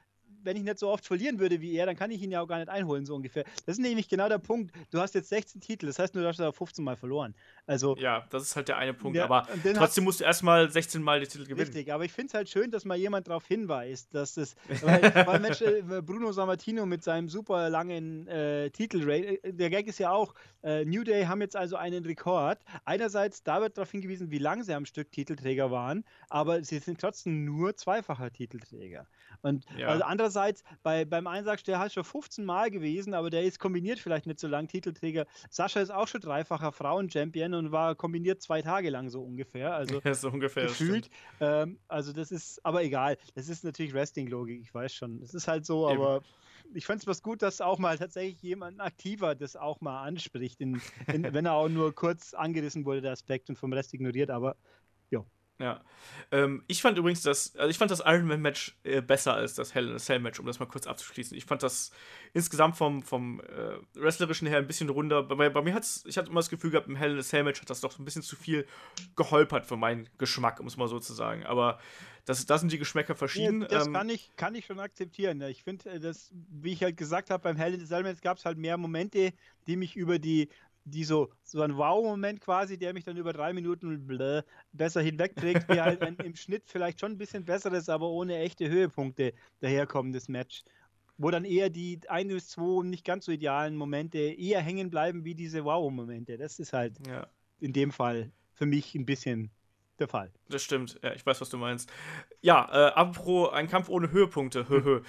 wenn 0.43 0.57
ich 0.57 0.63
nicht 0.63 0.79
so 0.79 0.89
oft 0.89 1.05
verlieren 1.05 1.39
würde 1.39 1.61
wie 1.61 1.75
er, 1.75 1.85
dann 1.85 1.95
kann 1.95 2.11
ich 2.11 2.21
ihn 2.21 2.31
ja 2.31 2.41
auch 2.41 2.47
gar 2.47 2.57
nicht 2.57 2.69
einholen, 2.69 3.05
so 3.05 3.15
ungefähr. 3.15 3.43
Das 3.65 3.77
ist 3.77 3.79
nämlich 3.79 4.07
genau 4.07 4.29
der 4.29 4.39
Punkt. 4.39 4.73
Du 4.91 4.99
hast 4.99 5.15
jetzt 5.15 5.29
16 5.29 5.61
Titel, 5.61 5.87
das 5.87 5.99
heißt, 5.99 6.15
du 6.15 6.25
hast 6.25 6.39
da 6.39 6.51
15 6.51 6.83
Mal 6.83 6.95
verloren. 6.95 7.33
Also, 7.65 7.95
ja, 7.97 8.25
das 8.29 8.43
ist 8.43 8.55
halt 8.55 8.67
der 8.67 8.77
eine 8.77 8.93
Punkt. 8.93 9.17
Ja, 9.17 9.25
aber 9.25 9.47
trotzdem 9.73 10.03
musst 10.03 10.19
du 10.19 10.25
erstmal 10.25 10.69
16 10.69 11.01
Mal 11.01 11.19
die 11.19 11.27
Titel 11.27 11.43
gewinnen. 11.43 11.67
Richtig, 11.67 11.93
aber 11.93 12.05
ich 12.05 12.11
finde 12.11 12.27
es 12.27 12.33
halt 12.33 12.49
schön, 12.49 12.71
dass 12.71 12.85
mal 12.85 12.97
jemand 12.97 13.27
darauf 13.27 13.45
hinweist, 13.47 14.13
dass 14.13 14.35
das. 14.35 14.55
Weil, 14.81 15.01
weil 15.25 15.39
Mensch, 15.39 15.61
äh, 15.61 15.81
Bruno 16.01 16.31
Sammartino 16.31 16.85
mit 16.85 17.03
seinem 17.03 17.29
super 17.29 17.69
langen 17.69 18.27
äh, 18.27 18.69
Titel, 18.71 19.09
äh, 19.09 19.39
der 19.43 19.69
Gag 19.69 19.87
ist 19.87 19.99
ja 19.99 20.11
auch, 20.11 20.33
äh, 20.63 20.83
New 20.85 21.03
Day 21.03 21.25
haben 21.25 21.41
jetzt 21.41 21.55
also 21.55 21.75
einen 21.75 22.05
Rekord. 22.05 22.59
Einerseits, 22.85 23.43
da 23.43 23.61
wird 23.61 23.77
darauf 23.77 23.91
hingewiesen, 23.91 24.31
wie 24.31 24.39
lange 24.39 24.63
sie 24.63 24.73
am 24.73 24.85
Stück 24.85 25.11
Titelträger 25.11 25.71
waren, 25.71 26.03
aber 26.29 26.63
sie 26.63 26.79
sind 26.79 26.99
trotzdem 26.99 27.45
nur 27.45 27.75
zweifacher 27.75 28.31
Titelträger. 28.31 29.07
Und 29.41 29.65
ja. 29.77 29.87
also 29.87 30.03
andererseits, 30.03 30.32
bei, 30.83 31.05
beim 31.05 31.27
Einsatz, 31.27 31.63
der 31.63 31.79
halt 31.79 31.93
schon 31.93 32.03
15 32.03 32.45
Mal 32.45 32.71
gewesen, 32.71 33.13
aber 33.13 33.29
der 33.29 33.43
ist 33.43 33.59
kombiniert 33.59 33.99
vielleicht 33.99 34.25
nicht 34.25 34.39
so 34.39 34.47
lang 34.47 34.67
Titelträger. 34.67 35.25
Sascha 35.49 35.79
ist 35.79 35.91
auch 35.91 36.07
schon 36.07 36.21
dreifacher 36.21 36.71
Frauen-Champion 36.71 37.53
und 37.53 37.71
war 37.71 37.95
kombiniert 37.95 38.41
zwei 38.41 38.61
Tage 38.61 38.89
lang 38.89 39.09
so 39.09 39.21
ungefähr. 39.21 39.73
Also 39.73 40.01
so 40.13 40.29
ungefähr. 40.29 40.67
Gefühlt. 40.67 41.09
Ähm, 41.39 41.79
also 41.87 42.13
das 42.13 42.31
ist, 42.31 42.65
aber 42.65 42.83
egal. 42.83 43.17
Das 43.35 43.49
ist 43.49 43.63
natürlich 43.63 43.93
Wrestling-Logik, 43.93 44.61
ich 44.61 44.73
weiß 44.73 44.93
schon. 44.93 45.19
Das 45.19 45.33
ist 45.33 45.47
halt 45.47 45.65
so, 45.65 45.89
Eben. 45.89 46.01
aber 46.01 46.21
ich 46.73 46.85
fand 46.85 47.01
es 47.01 47.07
was 47.07 47.21
gut, 47.21 47.41
dass 47.41 47.61
auch 47.61 47.79
mal 47.79 47.97
tatsächlich 47.97 48.41
jemand 48.41 48.79
aktiver 48.79 49.35
das 49.35 49.55
auch 49.55 49.81
mal 49.81 50.03
anspricht, 50.03 50.61
in, 50.61 50.81
in, 51.07 51.33
wenn 51.33 51.45
er 51.45 51.53
auch 51.53 51.69
nur 51.69 51.93
kurz 51.93 52.33
angerissen 52.33 52.85
wurde, 52.85 53.01
der 53.01 53.11
Aspekt 53.11 53.49
und 53.49 53.57
vom 53.57 53.73
Rest 53.73 53.93
ignoriert, 53.93 54.29
aber 54.29 54.55
ja. 55.63 55.81
Ähm, 56.31 56.63
ich 56.67 56.81
fand 56.81 56.97
übrigens 56.97 57.21
das, 57.21 57.55
also 57.55 57.69
ich 57.69 57.77
fand 57.77 57.89
das 57.89 58.01
Iron 58.05 58.25
Man 58.25 58.41
Match 58.41 58.75
äh, 58.83 59.01
besser 59.01 59.33
als 59.33 59.53
das 59.53 59.73
Hell 59.73 59.87
in 59.87 59.95
a 59.95 59.99
Cell 59.99 60.19
Match, 60.19 60.39
um 60.39 60.45
das 60.45 60.59
mal 60.59 60.65
kurz 60.65 60.87
abzuschließen. 60.87 61.37
Ich 61.37 61.45
fand 61.45 61.63
das 61.63 61.91
insgesamt 62.33 62.75
vom, 62.75 63.03
vom 63.03 63.39
äh, 63.41 63.77
Wrestlerischen 63.93 64.47
her 64.47 64.57
ein 64.57 64.67
bisschen 64.67 64.89
runder. 64.89 65.23
Bei, 65.23 65.49
bei 65.49 65.61
mir 65.61 65.73
hat's, 65.73 66.03
ich 66.05 66.17
hatte 66.17 66.29
immer 66.29 66.39
das 66.39 66.49
Gefühl 66.49 66.71
gehabt, 66.71 66.87
im 66.87 66.95
Hell 66.95 67.13
in 67.13 67.19
a 67.19 67.23
Cell 67.23 67.43
Match 67.43 67.61
hat 67.61 67.69
das 67.69 67.81
doch 67.81 67.91
so 67.91 68.01
ein 68.01 68.05
bisschen 68.05 68.23
zu 68.23 68.35
viel 68.35 68.67
geholpert 69.15 69.65
für 69.65 69.77
meinen 69.77 70.09
Geschmack, 70.17 70.59
um 70.59 70.67
es 70.67 70.75
mal 70.75 70.87
so 70.87 70.99
zu 70.99 71.13
sagen. 71.13 71.45
Aber 71.45 71.79
das, 72.25 72.45
da 72.45 72.57
sind 72.57 72.71
die 72.71 72.77
Geschmäcker 72.77 73.15
verschieden. 73.15 73.61
Ja, 73.61 73.67
das 73.67 73.87
ähm, 73.87 73.93
kann, 73.93 74.09
ich, 74.09 74.35
kann 74.35 74.55
ich 74.55 74.65
schon 74.65 74.79
akzeptieren. 74.79 75.41
Ich 75.41 75.63
finde, 75.63 75.89
äh, 75.91 75.99
das, 75.99 76.31
wie 76.33 76.73
ich 76.73 76.83
halt 76.83 76.97
gesagt 76.97 77.29
habe, 77.29 77.43
beim 77.43 77.57
Hell 77.57 77.73
in 77.73 77.81
a 77.81 77.85
Cell 77.85 78.03
Match 78.03 78.21
gab 78.21 78.37
es 78.37 78.45
halt 78.45 78.57
mehr 78.57 78.77
Momente, 78.77 79.33
die 79.67 79.75
mich 79.75 79.95
über 79.95 80.19
die 80.19 80.49
die 80.85 81.03
so, 81.03 81.29
so 81.43 81.61
ein 81.61 81.77
Wow-Moment 81.77 82.41
quasi, 82.41 82.77
der 82.77 82.93
mich 82.93 83.03
dann 83.03 83.17
über 83.17 83.33
drei 83.33 83.53
Minuten 83.53 84.05
bläh, 84.05 84.41
besser 84.71 85.01
hinwegträgt, 85.01 85.69
wie 85.69 85.81
halt 85.81 86.01
ein, 86.01 86.15
im 86.17 86.35
Schnitt 86.35 86.63
vielleicht 86.65 86.99
schon 86.99 87.13
ein 87.13 87.17
bisschen 87.17 87.45
besseres, 87.45 87.89
aber 87.89 88.09
ohne 88.09 88.37
echte 88.37 88.69
Höhepunkte 88.69 89.33
daherkommendes 89.61 90.27
Match. 90.27 90.63
Wo 91.17 91.29
dann 91.29 91.45
eher 91.45 91.69
die 91.69 91.99
ein 92.09 92.27
bis 92.27 92.49
zwei 92.49 92.83
nicht 92.83 93.05
ganz 93.05 93.25
so 93.25 93.31
idealen 93.31 93.75
Momente 93.75 94.17
eher 94.17 94.61
hängen 94.61 94.89
bleiben 94.89 95.23
wie 95.23 95.35
diese 95.35 95.63
Wow-Momente. 95.63 96.37
Das 96.37 96.59
ist 96.59 96.73
halt 96.73 96.95
ja. 97.07 97.27
in 97.59 97.71
dem 97.71 97.91
Fall 97.91 98.31
für 98.53 98.65
mich 98.65 98.95
ein 98.95 99.05
bisschen 99.05 99.51
der 99.99 100.07
Fall. 100.07 100.31
Das 100.49 100.63
stimmt, 100.63 100.99
ja, 101.03 101.13
ich 101.13 101.25
weiß, 101.25 101.39
was 101.39 101.49
du 101.49 101.57
meinst. 101.57 101.91
Ja, 102.41 102.67
äh, 102.71 102.93
apropos 102.93 103.53
ein 103.53 103.67
Kampf 103.67 103.89
ohne 103.89 104.11
Höhepunkte. 104.11 104.65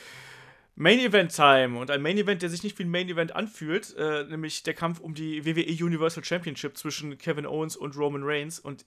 Main 0.76 0.98
Event 0.98 1.34
Time 1.34 1.78
und 1.78 1.90
ein 1.90 2.02
Main 2.02 2.18
Event, 2.18 2.42
der 2.42 2.50
sich 2.50 2.64
nicht 2.64 2.78
wie 2.78 2.84
ein 2.84 2.90
Main 2.90 3.08
Event 3.08 3.34
anfühlt, 3.36 3.94
äh, 3.96 4.24
nämlich 4.24 4.64
der 4.64 4.74
Kampf 4.74 4.98
um 4.98 5.14
die 5.14 5.44
WWE 5.44 5.84
Universal 5.84 6.24
Championship 6.24 6.76
zwischen 6.76 7.16
Kevin 7.16 7.46
Owens 7.46 7.76
und 7.76 7.96
Roman 7.96 8.22
Reigns 8.24 8.58
und 8.58 8.84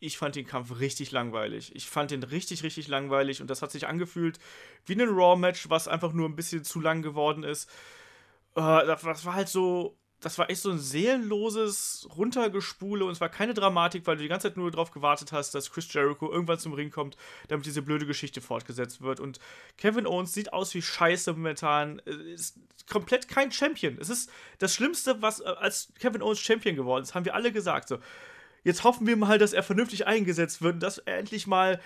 ich 0.00 0.18
fand 0.18 0.34
den 0.36 0.46
Kampf 0.46 0.80
richtig 0.80 1.12
langweilig. 1.12 1.74
Ich 1.74 1.88
fand 1.88 2.10
den 2.10 2.22
richtig, 2.22 2.62
richtig 2.62 2.88
langweilig 2.88 3.40
und 3.40 3.48
das 3.48 3.62
hat 3.62 3.70
sich 3.70 3.86
angefühlt 3.86 4.38
wie 4.86 4.94
ein 4.94 5.08
Raw-Match, 5.08 5.68
was 5.70 5.88
einfach 5.88 6.12
nur 6.12 6.28
ein 6.28 6.36
bisschen 6.36 6.64
zu 6.64 6.80
lang 6.80 7.02
geworden 7.02 7.42
ist. 7.42 7.70
Äh, 8.54 8.86
das 8.86 9.24
war 9.24 9.34
halt 9.34 9.48
so 9.48 9.98
das 10.20 10.38
war 10.38 10.50
echt 10.50 10.60
so 10.60 10.70
ein 10.70 10.78
seelenloses 10.78 12.06
Runtergespule 12.16 13.04
und 13.04 13.12
es 13.12 13.20
war 13.20 13.30
keine 13.30 13.54
Dramatik, 13.54 14.06
weil 14.06 14.16
du 14.16 14.22
die 14.22 14.28
ganze 14.28 14.48
Zeit 14.48 14.56
nur 14.56 14.70
darauf 14.70 14.90
gewartet 14.90 15.32
hast, 15.32 15.54
dass 15.54 15.72
Chris 15.72 15.92
Jericho 15.92 16.30
irgendwann 16.30 16.58
zum 16.58 16.74
Ring 16.74 16.90
kommt, 16.90 17.16
damit 17.48 17.64
diese 17.64 17.80
blöde 17.80 18.06
Geschichte 18.06 18.40
fortgesetzt 18.40 19.00
wird. 19.00 19.18
Und 19.18 19.40
Kevin 19.78 20.06
Owens 20.06 20.34
sieht 20.34 20.52
aus 20.52 20.74
wie 20.74 20.82
Scheiße 20.82 21.32
momentan. 21.32 22.00
Ist 22.00 22.58
komplett 22.88 23.28
kein 23.28 23.50
Champion. 23.50 23.96
Es 23.98 24.10
ist 24.10 24.30
das 24.58 24.74
Schlimmste, 24.74 25.22
was 25.22 25.40
äh, 25.40 25.44
als 25.44 25.92
Kevin 25.98 26.22
Owens 26.22 26.40
Champion 26.40 26.76
geworden 26.76 27.02
ist, 27.02 27.14
haben 27.14 27.24
wir 27.24 27.34
alle 27.34 27.50
gesagt. 27.50 27.88
So, 27.88 27.98
jetzt 28.62 28.84
hoffen 28.84 29.06
wir 29.06 29.16
mal, 29.16 29.38
dass 29.38 29.54
er 29.54 29.62
vernünftig 29.62 30.06
eingesetzt 30.06 30.60
wird 30.60 30.74
und 30.74 30.80
dass 30.80 30.98
er 30.98 31.18
endlich 31.18 31.46
mal 31.46 31.80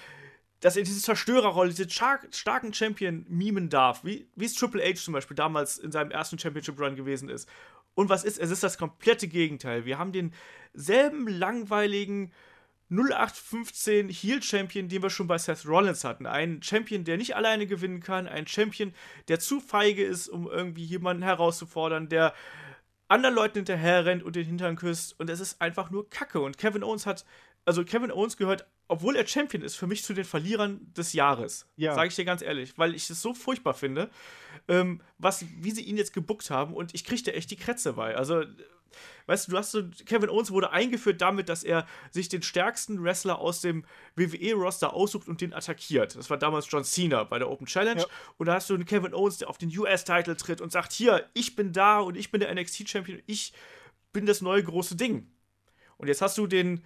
dass 0.64 0.76
er 0.78 0.82
diese 0.82 1.02
Zerstörerrolle, 1.02 1.68
diesen 1.68 1.90
starken 1.90 2.72
Champion 2.72 3.26
mimen 3.28 3.68
darf, 3.68 4.02
wie, 4.02 4.26
wie 4.34 4.46
es 4.46 4.54
Triple 4.54 4.82
H 4.82 4.94
zum 4.94 5.12
Beispiel 5.12 5.36
damals 5.36 5.76
in 5.76 5.92
seinem 5.92 6.10
ersten 6.10 6.38
Championship 6.38 6.80
Run 6.80 6.96
gewesen 6.96 7.28
ist. 7.28 7.46
Und 7.94 8.08
was 8.08 8.24
ist? 8.24 8.38
Es 8.38 8.50
ist 8.50 8.62
das 8.62 8.78
komplette 8.78 9.28
Gegenteil. 9.28 9.84
Wir 9.84 9.98
haben 9.98 10.12
denselben 10.12 11.28
langweiligen 11.28 12.32
0815 12.90 14.08
Heel 14.08 14.42
Champion, 14.42 14.88
den 14.88 15.02
wir 15.02 15.10
schon 15.10 15.26
bei 15.26 15.38
Seth 15.38 15.66
Rollins 15.66 16.04
hatten. 16.04 16.26
Ein 16.26 16.62
Champion, 16.62 17.04
der 17.04 17.16
nicht 17.16 17.34
alleine 17.34 17.66
gewinnen 17.66 18.00
kann, 18.00 18.28
ein 18.28 18.46
Champion, 18.46 18.92
der 19.28 19.40
zu 19.40 19.60
feige 19.60 20.04
ist, 20.04 20.28
um 20.28 20.46
irgendwie 20.46 20.84
jemanden 20.84 21.22
herauszufordern, 21.22 22.08
der 22.08 22.34
anderen 23.08 23.34
Leuten 23.34 23.58
hinterher 23.58 24.04
rennt 24.04 24.22
und 24.22 24.36
den 24.36 24.44
Hintern 24.44 24.76
küsst. 24.76 25.18
Und 25.18 25.30
es 25.30 25.40
ist 25.40 25.60
einfach 25.60 25.90
nur 25.90 26.08
Kacke. 26.10 26.40
Und 26.40 26.58
Kevin 26.58 26.82
Owens 26.82 27.06
hat, 27.06 27.24
also 27.64 27.84
Kevin 27.84 28.10
Owens 28.10 28.36
gehört, 28.36 28.66
obwohl 28.88 29.16
er 29.16 29.26
Champion 29.26 29.62
ist, 29.62 29.76
für 29.76 29.86
mich 29.86 30.04
zu 30.04 30.12
den 30.12 30.24
Verlierern 30.24 30.92
des 30.94 31.12
Jahres. 31.12 31.66
Ja. 31.76 31.94
Sage 31.94 32.08
ich 32.08 32.16
dir 32.16 32.24
ganz 32.24 32.42
ehrlich, 32.42 32.76
weil 32.76 32.94
ich 32.94 33.08
es 33.08 33.20
so 33.20 33.32
furchtbar 33.32 33.74
finde, 33.74 34.10
ähm, 34.68 35.00
was, 35.18 35.44
wie 35.60 35.70
sie 35.70 35.82
ihn 35.82 35.96
jetzt 35.96 36.12
gebuckt 36.12 36.50
haben. 36.50 36.74
Und 36.74 36.94
ich 36.94 37.04
kriege 37.04 37.22
da 37.22 37.32
echt 37.32 37.50
die 37.50 37.56
Krätze 37.56 37.94
bei. 37.94 38.16
Also 38.16 38.44
weißt 39.26 39.48
du, 39.48 39.52
du 39.52 39.58
hast 39.58 39.70
so, 39.72 39.82
Kevin 40.06 40.28
Owens 40.28 40.50
wurde 40.50 40.70
eingeführt 40.70 41.20
damit, 41.20 41.48
dass 41.48 41.64
er 41.64 41.86
sich 42.10 42.28
den 42.28 42.42
stärksten 42.42 43.02
Wrestler 43.02 43.38
aus 43.38 43.60
dem 43.60 43.84
WWE-Roster 44.16 44.92
aussucht 44.92 45.28
und 45.28 45.40
den 45.40 45.52
attackiert. 45.52 46.16
Das 46.16 46.30
war 46.30 46.36
damals 46.36 46.70
John 46.70 46.84
Cena 46.84 47.24
bei 47.24 47.38
der 47.38 47.50
Open 47.50 47.66
Challenge. 47.66 48.02
Ja. 48.02 48.06
Und 48.36 48.46
da 48.46 48.54
hast 48.54 48.70
du 48.70 48.74
einen 48.74 48.84
Kevin 48.84 49.14
Owens, 49.14 49.38
der 49.38 49.48
auf 49.48 49.58
den 49.58 49.76
US-Title 49.76 50.36
tritt 50.36 50.60
und 50.60 50.72
sagt: 50.72 50.92
Hier, 50.92 51.28
ich 51.34 51.56
bin 51.56 51.72
da 51.72 52.00
und 52.00 52.16
ich 52.16 52.30
bin 52.30 52.40
der 52.40 52.54
NXT-Champion, 52.54 53.22
ich 53.26 53.52
bin 54.12 54.26
das 54.26 54.40
neue 54.40 54.62
große 54.62 54.96
Ding. 54.96 55.30
Und 55.96 56.08
jetzt 56.08 56.22
hast 56.22 56.36
du 56.38 56.46
den, 56.46 56.84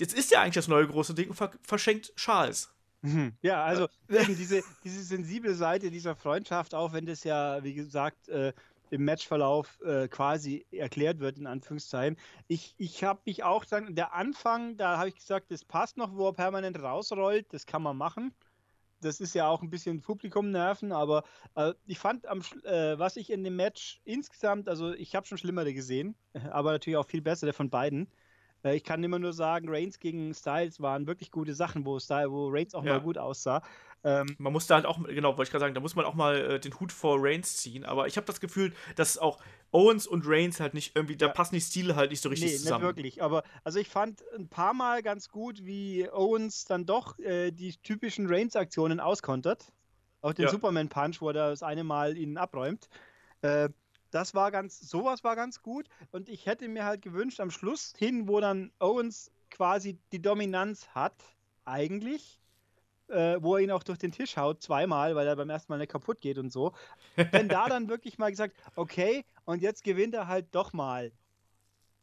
jetzt 0.00 0.14
ist 0.14 0.32
er 0.32 0.40
eigentlich 0.40 0.54
das 0.54 0.68
neue 0.68 0.86
große 0.86 1.14
Ding 1.14 1.28
und 1.30 1.36
ver 1.36 1.50
verschenkt 1.62 2.14
Charles. 2.16 2.72
Mhm. 3.02 3.32
Ja, 3.42 3.64
also 3.64 3.88
diese, 4.08 4.62
diese 4.84 5.02
sensible 5.02 5.54
Seite 5.54 5.90
dieser 5.90 6.16
Freundschaft, 6.16 6.74
auch 6.74 6.92
wenn 6.92 7.06
das 7.06 7.24
ja, 7.24 7.62
wie 7.62 7.74
gesagt, 7.74 8.28
äh, 8.28 8.52
im 8.90 9.04
Matchverlauf 9.04 9.80
äh, 9.82 10.08
quasi 10.08 10.66
erklärt 10.70 11.20
wird, 11.20 11.38
in 11.38 11.46
Anführungszeichen. 11.46 12.18
Ich, 12.46 12.74
ich 12.78 13.04
habe 13.04 13.20
mich 13.26 13.44
auch 13.44 13.64
dann, 13.64 13.94
der 13.94 14.14
Anfang, 14.14 14.76
da 14.76 14.98
habe 14.98 15.10
ich 15.10 15.16
gesagt, 15.16 15.50
das 15.50 15.64
passt 15.64 15.96
noch, 15.96 16.14
wo 16.14 16.28
er 16.28 16.32
permanent 16.32 16.80
rausrollt, 16.80 17.52
das 17.52 17.66
kann 17.66 17.82
man 17.82 17.96
machen. 17.96 18.34
Das 19.00 19.20
ist 19.20 19.34
ja 19.34 19.46
auch 19.46 19.62
ein 19.62 19.70
bisschen 19.70 20.00
Publikum 20.00 20.50
nerven, 20.50 20.90
aber 20.90 21.22
äh, 21.54 21.72
ich 21.86 21.98
fand, 21.98 22.26
am, 22.26 22.40
äh, 22.64 22.98
was 22.98 23.16
ich 23.16 23.30
in 23.30 23.44
dem 23.44 23.54
Match 23.54 24.00
insgesamt, 24.04 24.68
also 24.68 24.92
ich 24.92 25.14
habe 25.14 25.26
schon 25.26 25.38
Schlimmere 25.38 25.72
gesehen, 25.72 26.16
aber 26.50 26.72
natürlich 26.72 26.96
auch 26.96 27.06
viel 27.06 27.22
bessere 27.22 27.52
von 27.52 27.70
beiden. 27.70 28.10
Äh, 28.64 28.76
ich 28.76 28.84
kann 28.84 29.02
immer 29.02 29.18
nur 29.18 29.32
sagen, 29.32 29.68
Reigns 29.68 29.98
gegen 29.98 30.34
Styles 30.34 30.80
waren 30.80 31.06
wirklich 31.06 31.30
gute 31.30 31.54
Sachen, 31.54 31.84
wo, 31.84 31.98
Style, 31.98 32.30
wo 32.30 32.48
Reigns 32.48 32.74
auch 32.74 32.84
ja. 32.84 32.94
mal 32.94 33.00
gut 33.00 33.18
aussah. 33.18 33.62
Ähm, 34.04 34.36
man 34.38 34.52
muss 34.52 34.66
da 34.66 34.76
halt 34.76 34.86
auch, 34.86 35.02
genau, 35.04 35.30
wollte 35.36 35.48
ich 35.48 35.50
gerade 35.50 35.64
sagen, 35.64 35.74
da 35.74 35.80
muss 35.80 35.96
man 35.96 36.04
auch 36.04 36.14
mal 36.14 36.36
äh, 36.36 36.60
den 36.60 36.78
Hut 36.78 36.92
vor 36.92 37.18
Reigns 37.20 37.56
ziehen. 37.56 37.84
Aber 37.84 38.06
ich 38.06 38.16
habe 38.16 38.26
das 38.26 38.40
Gefühl, 38.40 38.72
dass 38.94 39.18
auch 39.18 39.38
Owens 39.72 40.06
und 40.06 40.24
Reigns 40.26 40.60
halt 40.60 40.74
nicht 40.74 40.94
irgendwie, 40.94 41.16
da 41.16 41.26
ja. 41.26 41.32
passen 41.32 41.56
die 41.56 41.60
Stile 41.60 41.96
halt 41.96 42.10
nicht 42.10 42.22
so 42.22 42.28
richtig 42.28 42.52
nee, 42.52 42.56
zusammen. 42.56 42.84
Nicht 42.84 42.96
wirklich. 42.96 43.22
Aber 43.22 43.42
also 43.64 43.80
ich 43.80 43.88
fand 43.88 44.22
ein 44.36 44.48
paar 44.48 44.72
Mal 44.72 45.02
ganz 45.02 45.28
gut, 45.28 45.64
wie 45.64 46.08
Owens 46.10 46.64
dann 46.64 46.86
doch 46.86 47.18
äh, 47.18 47.50
die 47.50 47.76
typischen 47.76 48.28
Reigns-Aktionen 48.28 49.00
auskontert. 49.00 49.72
Auch 50.20 50.32
den 50.32 50.44
ja. 50.46 50.50
Superman 50.50 50.88
Punch, 50.88 51.20
wo 51.20 51.28
er 51.28 51.34
das 51.34 51.62
eine 51.62 51.84
Mal 51.84 52.16
ihn 52.16 52.38
abräumt. 52.38 52.88
Äh, 53.42 53.68
das 54.10 54.34
war 54.34 54.50
ganz, 54.50 54.80
sowas 54.80 55.24
war 55.24 55.36
ganz 55.36 55.62
gut. 55.62 55.88
Und 56.12 56.28
ich 56.28 56.46
hätte 56.46 56.68
mir 56.68 56.84
halt 56.84 57.02
gewünscht, 57.02 57.40
am 57.40 57.50
Schluss 57.50 57.94
hin, 57.96 58.28
wo 58.28 58.40
dann 58.40 58.72
Owens 58.78 59.30
quasi 59.50 59.98
die 60.12 60.22
Dominanz 60.22 60.88
hat, 60.88 61.14
eigentlich, 61.64 62.40
äh, 63.08 63.36
wo 63.40 63.56
er 63.56 63.62
ihn 63.62 63.70
auch 63.70 63.82
durch 63.82 63.98
den 63.98 64.12
Tisch 64.12 64.36
haut, 64.36 64.62
zweimal, 64.62 65.14
weil 65.14 65.26
er 65.26 65.36
beim 65.36 65.50
ersten 65.50 65.72
Mal 65.72 65.78
nicht 65.78 65.92
kaputt 65.92 66.20
geht 66.20 66.38
und 66.38 66.50
so. 66.52 66.72
Wenn 67.16 67.48
da 67.48 67.66
dann 67.68 67.88
wirklich 67.88 68.18
mal 68.18 68.30
gesagt, 68.30 68.56
okay, 68.76 69.24
und 69.44 69.62
jetzt 69.62 69.84
gewinnt 69.84 70.14
er 70.14 70.28
halt 70.28 70.46
doch 70.52 70.72
mal 70.72 71.12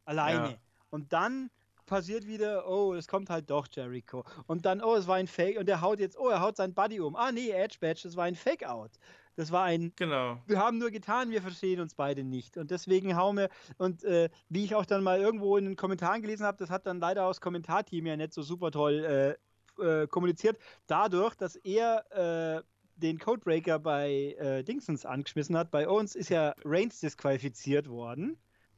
alleine. 0.06 0.52
Ja. 0.52 0.58
Und 0.90 1.14
dann 1.14 1.50
passiert 1.86 2.28
wieder, 2.28 2.68
oh, 2.68 2.94
es 2.94 3.08
kommt 3.08 3.30
halt 3.30 3.50
doch 3.50 3.68
Jericho. 3.72 4.24
Und 4.48 4.66
dann, 4.66 4.82
oh, 4.82 4.96
es 4.96 5.08
war 5.08 5.16
ein 5.18 5.28
Fake 5.28 5.58
und 5.58 5.70
er 5.70 5.82
haut 5.82 6.00
jetzt, 6.00 6.18
oh, 6.18 6.30
er 6.30 6.42
haut 6.42 6.58
sein 6.58 6.74
Buddy 6.74 7.00
um. 7.00 7.16
Ah, 7.16 7.32
nee, 7.32 7.52
Edge 7.52 7.78
Badge, 7.80 8.02
das 8.04 8.16
war 8.16 8.26
ein 8.26 8.36
Fake-Out. 8.36 8.92
Das 9.36 9.52
war 9.52 9.64
ein. 9.64 9.92
Genau. 9.96 10.42
Wir 10.48 10.60
haben 10.60 10.78
nur 10.78 10.92
getan, 10.92 11.30
wir 11.30 11.42
verstehen 11.42 11.82
uns 11.82 11.94
beide 11.94 12.24
nicht. 12.24 12.58
Und 12.58 12.72
deswegen 12.72 13.16
hauen 13.18 13.38
wir. 13.38 13.50
Und 13.78 14.04
äh, 14.04 14.30
wie 14.50 14.64
ich 14.64 14.76
auch 14.76 14.86
dann 14.86 15.04
mal 15.04 15.20
irgendwo 15.20 15.58
in 15.58 15.66
den 15.66 15.76
Kommentaren 15.76 16.22
gelesen 16.22 16.46
habe, 16.46 16.58
das 16.58 16.70
hat 16.70 16.86
dann 16.86 17.00
leider 17.00 17.26
aus 17.26 17.42
Kommentarteam 17.42 18.06
ja 18.06 18.16
nicht 18.16 18.34
so 18.34 18.42
super 18.42 18.72
toll 18.72 19.38
äh, 19.80 19.84
äh, 19.84 20.08
kommuniziert, 20.08 20.58
dadurch, 20.88 21.36
dass 21.36 21.56
er 21.58 22.60
äh, 22.60 22.64
den 22.96 23.20
Codebreaker 23.20 23.80
bei 23.80 24.36
äh, 24.40 24.64
Dingsons 24.64 25.06
angeschmissen 25.06 25.58
hat. 25.58 25.70
Bei 25.72 25.88
uns 25.88 26.16
ist 26.16 26.30
ja 26.30 26.54
Reigns 26.64 27.00
disqualifiziert 27.02 27.90
worden. 27.90 28.38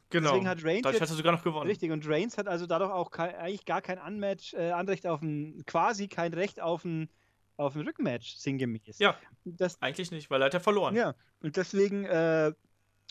Genau. 0.10 0.30
Deswegen 0.30 0.48
hat 0.48 0.64
Reigns. 0.64 0.84
Dadurch 0.84 1.02
hat 1.02 1.10
er 1.10 1.16
sogar 1.16 1.34
noch 1.34 1.44
gewonnen. 1.44 1.68
Richtig, 1.68 1.92
und 1.92 2.08
Reigns 2.08 2.38
hat 2.38 2.48
also 2.48 2.66
dadurch 2.66 2.92
auch 2.92 3.12
kein, 3.12 3.36
eigentlich 3.36 3.66
gar 3.66 3.82
kein 3.82 4.00
Unmatch, 4.00 4.54
äh, 4.54 4.72
Anrecht 4.72 5.06
auf 5.06 5.22
ein, 5.22 5.64
quasi 5.66 6.08
kein 6.08 6.34
Recht 6.34 6.62
auf 6.62 6.86
ein, 6.86 7.10
auf 7.58 7.76
ein 7.76 7.82
Rückmatch, 7.82 8.36
sinngemäß. 8.36 9.00
Ja. 9.00 9.18
Das, 9.44 9.82
eigentlich 9.82 10.12
nicht, 10.12 10.30
weil 10.30 10.42
er 10.42 10.46
hat 10.46 10.54
ja 10.54 10.60
verloren. 10.60 10.96
Ja, 10.96 11.16
und 11.42 11.58
deswegen 11.58 12.06
äh, 12.06 12.54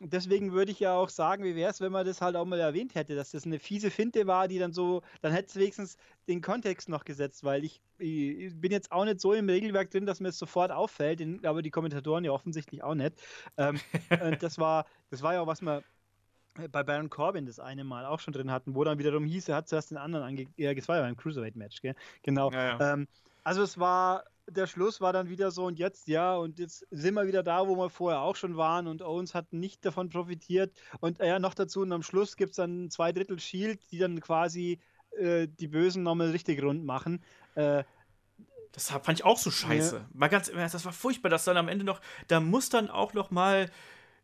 deswegen 0.02 0.52
würde 0.52 0.72
ich 0.72 0.80
ja 0.80 0.94
auch 0.94 1.08
sagen, 1.08 1.44
wie 1.44 1.56
wäre 1.56 1.70
es, 1.70 1.80
wenn 1.80 1.92
man 1.92 2.04
das 2.04 2.20
halt 2.20 2.36
auch 2.36 2.44
mal 2.44 2.60
erwähnt 2.60 2.94
hätte, 2.94 3.14
dass 3.14 3.30
das 3.30 3.46
eine 3.46 3.58
fiese 3.58 3.90
Finte 3.90 4.26
war, 4.26 4.48
die 4.48 4.58
dann 4.58 4.72
so, 4.72 5.02
dann 5.22 5.32
hätte 5.32 5.48
es 5.48 5.56
wenigstens 5.56 5.96
den 6.28 6.42
Kontext 6.42 6.88
noch 6.88 7.04
gesetzt, 7.04 7.44
weil 7.44 7.64
ich, 7.64 7.80
ich, 7.98 8.54
bin 8.60 8.72
jetzt 8.72 8.92
auch 8.92 9.04
nicht 9.04 9.20
so 9.20 9.32
im 9.32 9.48
Regelwerk 9.48 9.90
drin, 9.90 10.06
dass 10.06 10.20
mir 10.20 10.28
es 10.28 10.38
sofort 10.38 10.70
auffällt, 10.70 11.22
aber 11.44 11.62
die 11.62 11.70
Kommentatoren 11.70 12.24
ja 12.24 12.32
offensichtlich 12.32 12.82
auch 12.82 12.94
nicht. 12.94 13.14
Ähm, 13.56 13.80
das 14.40 14.58
war, 14.58 14.86
das 15.10 15.22
war 15.22 15.34
ja 15.34 15.40
auch 15.40 15.46
was 15.46 15.62
man 15.62 15.82
bei 16.70 16.82
Baron 16.82 17.10
Corbin 17.10 17.46
das 17.46 17.60
eine 17.60 17.84
Mal 17.84 18.04
auch 18.04 18.20
schon 18.20 18.32
drin 18.32 18.50
hatten, 18.50 18.74
wo 18.74 18.84
dann 18.84 18.98
wiederum 18.98 19.24
hieß, 19.24 19.48
er 19.48 19.56
hat 19.56 19.68
zuerst 19.68 19.90
den 19.90 19.98
anderen 19.98 20.24
ange... 20.24 20.46
Ja, 20.56 20.74
das 20.74 20.88
war 20.88 20.96
ja 20.96 21.02
beim 21.02 21.16
Cruiserweight-Match, 21.16 21.82
gell? 21.82 21.94
Genau. 22.22 22.50
Ja, 22.50 22.78
ja. 22.78 22.92
Ähm, 22.92 23.08
also 23.44 23.62
es 23.62 23.78
war 23.78 24.24
der 24.48 24.66
Schluss 24.66 25.00
war 25.00 25.12
dann 25.12 25.28
wieder 25.28 25.50
so 25.50 25.64
und 25.64 25.78
jetzt, 25.78 26.08
ja, 26.08 26.36
und 26.36 26.58
jetzt 26.58 26.86
sind 26.90 27.14
wir 27.14 27.26
wieder 27.26 27.42
da, 27.42 27.66
wo 27.66 27.76
wir 27.76 27.90
vorher 27.90 28.20
auch 28.20 28.36
schon 28.36 28.56
waren 28.56 28.86
und 28.86 29.02
Owens 29.02 29.34
hat 29.34 29.52
nicht 29.52 29.84
davon 29.84 30.08
profitiert. 30.08 30.72
Und 31.00 31.18
ja, 31.18 31.38
noch 31.38 31.54
dazu, 31.54 31.80
und 31.80 31.92
am 31.92 32.02
Schluss 32.02 32.36
gibt 32.36 32.50
es 32.50 32.56
dann 32.56 32.90
zwei 32.90 33.12
Drittel 33.12 33.40
Shield, 33.40 33.80
die 33.90 33.98
dann 33.98 34.20
quasi 34.20 34.78
äh, 35.18 35.48
die 35.48 35.68
Bösen 35.68 36.02
nochmal 36.02 36.30
richtig 36.30 36.62
rund 36.62 36.84
machen. 36.84 37.22
Äh, 37.54 37.82
das 38.72 38.90
fand 38.90 39.18
ich 39.18 39.24
auch 39.24 39.38
so 39.38 39.50
scheiße. 39.50 39.96
Ja. 39.96 40.06
Mal 40.12 40.28
ganz, 40.28 40.50
das 40.50 40.84
war 40.84 40.92
furchtbar, 40.92 41.30
dass 41.30 41.44
dann 41.44 41.56
am 41.56 41.68
Ende 41.68 41.84
noch, 41.84 42.00
da 42.28 42.40
muss 42.40 42.68
dann 42.68 42.90
auch 42.90 43.14
noch 43.14 43.30
mal 43.30 43.70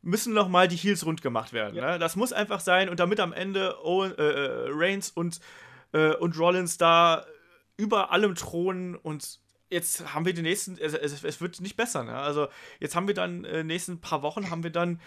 müssen 0.03 0.35
noch 0.35 0.49
mal 0.49 0.69
die 0.69 0.77
Heels 0.77 1.07
rund 1.07 1.23
gemacht 1.23 1.53
werden. 1.53 1.77
Ja. 1.77 1.93
Ne? 1.93 1.99
Das 1.99 2.17
muss 2.17 2.33
einfach 2.33 2.61
sein 2.61 2.89
und 2.89 3.01
damit 3.01 3.21
am 3.21 3.33
Ende 3.33 3.83
Owen, 3.85 4.17
äh, 4.19 4.23
äh 4.23 4.67
Reigns 4.71 5.11
und, 5.11 5.41
äh, 5.93 6.15
und 6.17 6.39
Rollins 6.39 6.77
da 6.77 7.25
über 7.77 8.13
allem 8.13 8.35
thronen 8.35 8.97
und 8.97 9.41
jetzt 9.71 10.13
haben 10.15 10.27
wir 10.27 10.35
die 10.35 10.43
nächsten, 10.43 10.77
es, 10.77 10.93
es, 10.93 11.25
es 11.25 11.41
wird 11.41 11.61
nicht 11.61 11.77
besser, 11.77 12.05
ne? 12.05 12.15
Also 12.15 12.49
jetzt 12.79 12.95
haben 12.95 13.07
wir 13.07 13.15
dann, 13.15 13.45
äh, 13.45 13.65
nächsten 13.65 14.01
paar 14.01 14.23
Wochen 14.23 14.51
haben 14.51 14.63
wir 14.63 14.71
dann 14.71 15.01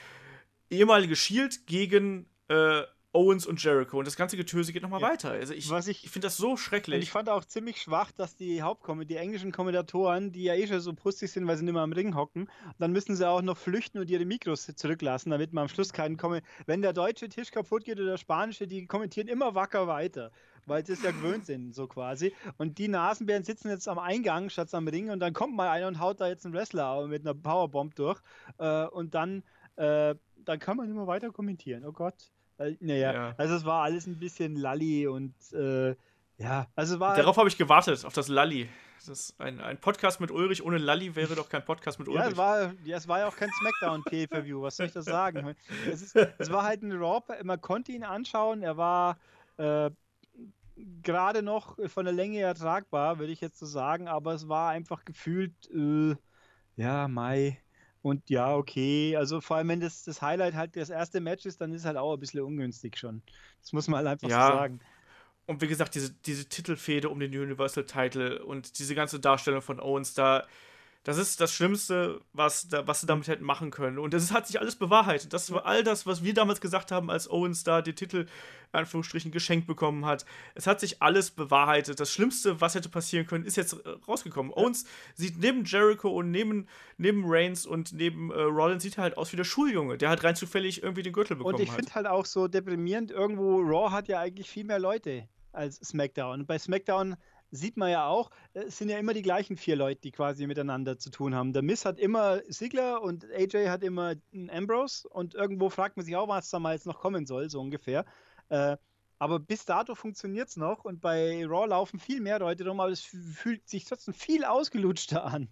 ehemalige 0.69 1.15
Shield 1.15 1.67
gegen 1.67 2.27
äh, 2.47 2.81
Owens 3.15 3.47
und 3.47 3.63
Jericho 3.63 3.97
und 3.97 4.05
das 4.05 4.15
ganze 4.15 4.37
Getöse 4.37 4.73
geht 4.73 4.83
nochmal 4.83 5.01
ja. 5.01 5.09
weiter. 5.09 5.31
Also 5.31 5.53
ich, 5.53 5.71
ich, 5.71 6.03
ich 6.03 6.09
finde 6.09 6.27
das 6.27 6.37
so 6.37 6.57
schrecklich. 6.57 7.01
Ich 7.01 7.11
fand 7.11 7.29
auch 7.29 7.45
ziemlich 7.45 7.81
schwach, 7.81 8.11
dass 8.11 8.35
die 8.35 8.61
Hauptkommentatoren, 8.61 9.07
die 9.07 9.15
englischen 9.15 9.51
Kommentatoren, 9.51 10.31
die 10.31 10.43
ja 10.43 10.53
eh 10.53 10.67
schon 10.67 10.81
so 10.81 10.93
putzig 10.93 11.31
sind, 11.31 11.47
weil 11.47 11.57
sie 11.57 11.63
nicht 11.63 11.73
mehr 11.73 11.81
am 11.81 11.93
Ring 11.93 12.15
hocken, 12.15 12.49
dann 12.77 12.91
müssen 12.91 13.15
sie 13.15 13.27
auch 13.27 13.41
noch 13.41 13.57
flüchten 13.57 13.99
und 13.99 14.09
ihre 14.09 14.25
Mikros 14.25 14.65
zurücklassen, 14.75 15.29
damit 15.29 15.53
man 15.53 15.63
am 15.63 15.67
Schluss 15.69 15.93
keinen 15.93 16.17
Kommentar. 16.17 16.49
Wenn 16.65 16.81
der 16.81 16.93
deutsche 16.93 17.29
Tisch 17.29 17.51
kaputt 17.51 17.85
geht 17.85 17.99
oder 17.99 18.11
der 18.11 18.17
spanische, 18.17 18.67
die 18.67 18.85
kommentieren 18.85 19.27
immer 19.27 19.55
wacker 19.55 19.87
weiter 19.87 20.31
weil 20.67 20.85
sie 20.85 20.93
es 20.93 21.03
ja 21.03 21.11
gewöhnt 21.11 21.45
sind, 21.45 21.73
so 21.73 21.87
quasi. 21.87 22.33
Und 22.57 22.77
die 22.77 22.87
Nasenbären 22.87 23.43
sitzen 23.43 23.69
jetzt 23.69 23.87
am 23.87 23.99
Eingang 23.99 24.49
statt 24.49 24.73
am 24.73 24.87
Ring 24.87 25.11
und 25.11 25.19
dann 25.19 25.33
kommt 25.33 25.55
mal 25.55 25.69
einer 25.69 25.87
und 25.87 25.99
haut 25.99 26.19
da 26.19 26.27
jetzt 26.27 26.45
einen 26.45 26.55
Wrestler 26.55 27.05
mit 27.07 27.21
einer 27.21 27.35
Powerbomb 27.35 27.95
durch. 27.95 28.19
Äh, 28.57 28.85
und 28.87 29.13
dann, 29.13 29.43
äh, 29.75 30.15
dann 30.37 30.59
kann 30.59 30.77
man 30.77 30.89
immer 30.89 31.07
weiter 31.07 31.31
kommentieren. 31.31 31.85
Oh 31.85 31.91
Gott. 31.91 32.31
Äh, 32.57 32.75
naja, 32.79 33.13
ja. 33.13 33.35
also 33.37 33.55
es 33.55 33.65
war 33.65 33.83
alles 33.83 34.07
ein 34.07 34.17
bisschen 34.17 34.55
lalli 34.55 35.07
und 35.07 35.33
äh, 35.53 35.95
ja, 36.37 36.67
also 36.75 36.99
war. 36.99 37.15
Darauf 37.15 37.37
habe 37.37 37.47
ich 37.47 37.57
gewartet, 37.57 38.03
auf 38.05 38.13
das 38.13 38.27
Lalli. 38.27 38.69
Das 39.05 39.35
ein, 39.37 39.59
ein 39.59 39.79
Podcast 39.79 40.19
mit 40.19 40.31
Ulrich 40.31 40.63
ohne 40.63 40.79
Lalli 40.79 41.15
wäre 41.15 41.35
doch 41.35 41.47
kein 41.47 41.63
Podcast 41.63 41.99
mit 41.99 42.07
Ulrich. 42.07 42.23
Ja, 42.23 42.31
es 42.31 42.37
war, 42.37 42.73
ja, 42.85 42.97
es 42.97 43.07
war 43.07 43.19
ja 43.19 43.27
auch 43.27 43.35
kein 43.35 43.51
Smackdown 43.59 44.03
Pay-Per-View, 44.03 44.61
was 44.61 44.77
soll 44.77 44.87
ich 44.87 44.93
da 44.93 45.03
sagen? 45.03 45.55
Es, 45.91 46.01
ist, 46.01 46.15
es 46.15 46.51
war 46.51 46.63
halt 46.63 46.81
ein 46.81 46.91
Raw, 46.91 47.21
man 47.43 47.61
konnte 47.61 47.91
ihn 47.91 48.03
anschauen, 48.03 48.63
er 48.63 48.77
war 48.77 49.17
äh, 49.57 49.91
gerade 51.03 51.43
noch 51.43 51.77
von 51.87 52.05
der 52.05 52.13
Länge 52.13 52.39
ertragbar, 52.39 53.19
würde 53.19 53.31
ich 53.31 53.41
jetzt 53.41 53.59
so 53.59 53.65
sagen, 53.65 54.07
aber 54.07 54.33
es 54.33 54.47
war 54.49 54.71
einfach 54.71 55.05
gefühlt, 55.05 55.53
äh, 55.71 56.15
ja, 56.75 57.07
Mai. 57.07 57.61
Und 58.05 58.29
ja, 58.29 58.55
okay, 58.55 59.15
also 59.15 59.41
vor 59.41 59.57
allem, 59.57 59.69
wenn 59.69 59.79
das, 59.79 60.03
das 60.03 60.21
Highlight 60.21 60.53
halt 60.53 60.75
das 60.75 60.91
erste 60.91 61.19
Match 61.21 61.47
ist, 61.47 61.59
dann 61.59 61.73
ist 61.73 61.81
es 61.81 61.85
halt 61.87 61.97
auch 61.97 62.13
ein 62.13 62.19
bisschen 62.19 62.41
ungünstig 62.41 62.99
schon. 62.99 63.23
Das 63.61 63.73
muss 63.73 63.87
man 63.87 63.97
halt 63.97 64.07
einfach 64.09 64.29
ja. 64.29 64.45
so 64.45 64.53
sagen. 64.53 64.79
Und 65.47 65.59
wie 65.63 65.67
gesagt, 65.67 65.95
diese, 65.95 66.13
diese 66.13 66.47
Titelfehde 66.47 67.09
um 67.09 67.19
den 67.19 67.31
Universal 67.31 67.83
Title 67.83 68.45
und 68.45 68.77
diese 68.77 68.93
ganze 68.93 69.19
Darstellung 69.19 69.63
von 69.63 69.79
Owens 69.79 70.13
da, 70.13 70.45
Das 71.05 71.19
ist 71.19 71.39
das 71.39 71.53
Schlimmste, 71.53 72.19
was, 72.33 72.67
da, 72.67 72.87
was 72.87 73.01
sie 73.01 73.05
damit 73.05 73.27
hätten 73.27 73.45
machen 73.45 73.69
können. 73.69 73.99
Und 73.99 74.15
das 74.15 74.31
hat 74.31 74.47
sich 74.47 74.59
alles 74.59 74.75
bewahrheitet. 74.75 75.33
Das 75.33 75.51
war 75.51 75.63
all 75.67 75.83
das, 75.83 76.07
was 76.07 76.23
wir 76.23 76.33
damals 76.33 76.59
gesagt 76.61 76.91
haben, 76.91 77.11
als 77.11 77.29
Owens 77.29 77.63
da 77.63 77.83
den 77.83 77.95
Titel, 77.95 78.25
in 78.73 78.79
Anführungsstrichen, 78.79 79.31
geschenkt 79.31 79.67
bekommen 79.67 80.07
hat. 80.07 80.25
Es 80.55 80.65
hat 80.65 80.79
sich 80.79 81.03
alles 81.03 81.29
bewahrheitet. 81.29 81.99
Das 81.99 82.11
Schlimmste, 82.11 82.59
was 82.59 82.73
hätte 82.73 82.89
passieren 82.89 83.27
können, 83.27 83.45
ist 83.45 83.55
jetzt 83.55 83.73
äh, 83.73 83.89
rausgekommen. 84.07 84.51
Ja. 84.51 84.63
Owens 84.63 84.85
sieht 85.13 85.37
neben 85.37 85.63
Jericho 85.63 86.09
und 86.09 86.31
neben, 86.31 86.67
neben 86.97 87.23
Reigns 87.27 87.67
und 87.67 87.93
neben 87.93 88.31
äh, 88.31 88.41
Rollins 88.41 88.81
sieht 88.81 88.97
er 88.97 89.03
halt 89.03 89.17
aus 89.17 89.31
wie 89.31 89.37
der 89.37 89.43
Schuljunge, 89.43 89.99
der 89.99 90.09
halt 90.09 90.23
rein 90.23 90.35
zufällig 90.35 90.81
irgendwie 90.81 91.03
den 91.03 91.13
Gürtel 91.13 91.35
bekommen 91.35 91.53
hat. 91.53 91.59
Und 91.59 91.67
ich 91.67 91.71
finde 91.71 91.93
halt 91.93 92.07
auch 92.07 92.25
so 92.25 92.47
deprimierend, 92.47 93.11
irgendwo 93.11 93.59
Raw 93.59 93.91
hat 93.91 94.07
ja 94.07 94.19
eigentlich 94.19 94.49
viel 94.49 94.63
mehr 94.63 94.79
Leute 94.79 95.29
als 95.51 95.77
SmackDown. 95.77 96.41
Und 96.41 96.47
bei 96.47 96.57
SmackDown 96.57 97.15
sieht 97.55 97.77
man 97.77 97.89
ja 97.89 98.07
auch, 98.07 98.29
es 98.53 98.77
sind 98.77 98.89
ja 98.89 98.97
immer 98.97 99.13
die 99.13 99.21
gleichen 99.21 99.57
vier 99.57 99.75
Leute, 99.75 100.01
die 100.01 100.11
quasi 100.11 100.47
miteinander 100.47 100.97
zu 100.97 101.09
tun 101.09 101.35
haben. 101.35 101.53
Der 101.53 101.61
Miss 101.61 101.85
hat 101.85 101.99
immer 101.99 102.41
Sigler 102.47 103.01
und 103.01 103.25
AJ 103.31 103.69
hat 103.69 103.83
immer 103.83 104.15
Ambrose 104.49 105.07
und 105.09 105.35
irgendwo 105.35 105.69
fragt 105.69 105.97
man 105.97 106.05
sich 106.05 106.15
auch, 106.15 106.27
was 106.27 106.49
da 106.49 106.59
mal 106.59 106.73
jetzt 106.73 106.85
noch 106.85 106.99
kommen 106.99 107.25
soll, 107.25 107.49
so 107.49 107.59
ungefähr. 107.61 108.05
Äh, 108.49 108.77
aber 109.17 109.39
bis 109.39 109.65
dato 109.65 109.95
funktioniert 109.95 110.49
es 110.49 110.57
noch 110.57 110.83
und 110.83 110.99
bei 110.99 111.45
Raw 111.45 111.67
laufen 111.67 111.99
viel 111.99 112.19
mehr 112.19 112.39
Leute 112.39 112.67
rum, 112.67 112.79
aber 112.79 112.91
es 112.91 113.01
fühlt 113.01 113.67
sich 113.67 113.85
trotzdem 113.85 114.13
viel 114.13 114.43
ausgelutschter 114.43 115.23
an. 115.25 115.49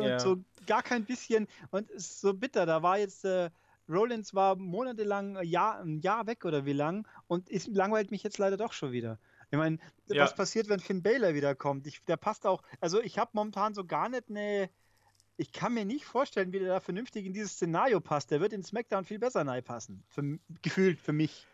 Ja. 0.00 0.18
so 0.18 0.42
gar 0.66 0.82
kein 0.82 1.04
bisschen 1.04 1.46
und 1.70 1.90
es 1.90 2.06
ist 2.06 2.20
so 2.20 2.34
bitter. 2.34 2.66
Da 2.66 2.82
war 2.82 2.98
jetzt 2.98 3.24
äh, 3.24 3.50
Rollins 3.88 4.34
war 4.34 4.56
monatelang 4.56 5.36
ein 5.36 5.46
Jahr, 5.46 5.80
ein 5.80 6.00
Jahr 6.00 6.26
weg 6.26 6.44
oder 6.44 6.64
wie 6.64 6.72
lang 6.72 7.06
und 7.26 7.48
ist, 7.48 7.68
langweilt 7.68 8.10
mich 8.10 8.22
jetzt 8.22 8.38
leider 8.38 8.56
doch 8.56 8.72
schon 8.72 8.92
wieder. 8.92 9.18
Ich 9.52 9.58
meine, 9.58 9.76
ja. 10.08 10.24
was 10.24 10.34
passiert, 10.34 10.70
wenn 10.70 10.80
Finn 10.80 11.02
Baylor 11.02 11.34
wiederkommt? 11.34 11.86
Ich, 11.86 12.02
der 12.06 12.16
passt 12.16 12.46
auch. 12.46 12.62
Also, 12.80 13.02
ich 13.02 13.18
habe 13.18 13.32
momentan 13.34 13.74
so 13.74 13.84
gar 13.84 14.08
nicht 14.08 14.30
eine. 14.30 14.70
Ich 15.36 15.52
kann 15.52 15.74
mir 15.74 15.84
nicht 15.84 16.06
vorstellen, 16.06 16.52
wie 16.52 16.58
der 16.58 16.68
da 16.68 16.80
vernünftig 16.80 17.26
in 17.26 17.34
dieses 17.34 17.52
Szenario 17.52 18.00
passt. 18.00 18.30
Der 18.30 18.40
wird 18.40 18.54
in 18.54 18.62
SmackDown 18.62 19.04
viel 19.04 19.18
besser 19.18 19.44
passen. 19.60 20.04
Für, 20.08 20.38
gefühlt 20.62 20.98
für 21.00 21.12
mich. 21.12 21.46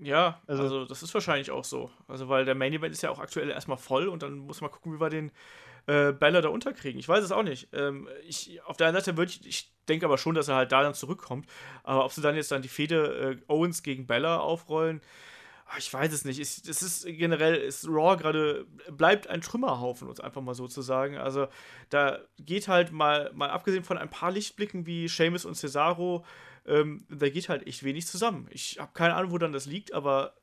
Ja, 0.00 0.40
also, 0.46 0.62
also, 0.62 0.84
das 0.84 1.02
ist 1.02 1.14
wahrscheinlich 1.14 1.50
auch 1.50 1.64
so. 1.64 1.90
Also, 2.06 2.28
weil 2.28 2.44
der 2.44 2.54
Main 2.54 2.72
Event 2.72 2.94
ist 2.94 3.02
ja 3.02 3.10
auch 3.10 3.18
aktuell 3.18 3.50
erstmal 3.50 3.78
voll 3.78 4.06
und 4.06 4.22
dann 4.22 4.38
muss 4.38 4.60
man 4.60 4.70
gucken, 4.70 4.94
wie 4.94 5.00
wir 5.00 5.10
den 5.10 5.32
äh, 5.86 6.12
Baller 6.12 6.42
da 6.42 6.50
unterkriegen. 6.50 7.00
Ich 7.00 7.08
weiß 7.08 7.24
es 7.24 7.32
auch 7.32 7.42
nicht. 7.42 7.68
Ähm, 7.72 8.08
ich, 8.24 8.62
auf 8.64 8.76
der 8.76 8.86
einen 8.86 8.96
Seite 8.96 9.16
würde 9.16 9.32
ich, 9.32 9.44
ich 9.44 9.72
denke 9.88 10.06
aber 10.06 10.18
schon, 10.18 10.36
dass 10.36 10.46
er 10.46 10.54
halt 10.54 10.70
da 10.70 10.82
dann 10.82 10.94
zurückkommt. 10.94 11.48
Aber 11.82 12.04
ob 12.04 12.12
sie 12.12 12.22
dann 12.22 12.36
jetzt 12.36 12.52
dann 12.52 12.62
die 12.62 12.68
Fehde 12.68 13.40
äh, 13.48 13.52
Owens 13.52 13.82
gegen 13.82 14.06
Bella 14.06 14.38
aufrollen, 14.38 15.00
Ah, 15.68 15.78
ich 15.78 15.92
weiß 15.92 16.12
es 16.12 16.24
nicht. 16.24 16.38
Es 16.38 16.58
ist 16.82 17.06
generell, 17.06 17.56
ist 17.56 17.88
Raw 17.88 18.16
gerade, 18.16 18.66
bleibt 18.90 19.26
ein 19.26 19.40
Trümmerhaufen, 19.40 20.08
uns 20.08 20.20
einfach 20.20 20.40
mal 20.40 20.54
so 20.54 20.68
zu 20.68 20.80
sagen. 20.80 21.16
Also 21.16 21.48
da 21.90 22.20
geht 22.38 22.68
halt 22.68 22.92
mal, 22.92 23.32
mal 23.34 23.50
abgesehen 23.50 23.82
von 23.82 23.98
ein 23.98 24.08
paar 24.08 24.30
Lichtblicken 24.30 24.86
wie 24.86 25.08
Seamus 25.08 25.44
und 25.44 25.56
Cesaro, 25.56 26.24
ähm, 26.66 27.04
da 27.08 27.28
geht 27.28 27.48
halt 27.48 27.66
echt 27.66 27.82
wenig 27.82 28.06
zusammen. 28.06 28.46
Ich 28.50 28.78
habe 28.78 28.92
keine 28.94 29.14
Ahnung, 29.14 29.32
wo 29.32 29.38
dann 29.38 29.52
das 29.52 29.66
liegt, 29.66 29.92
aber 29.92 30.34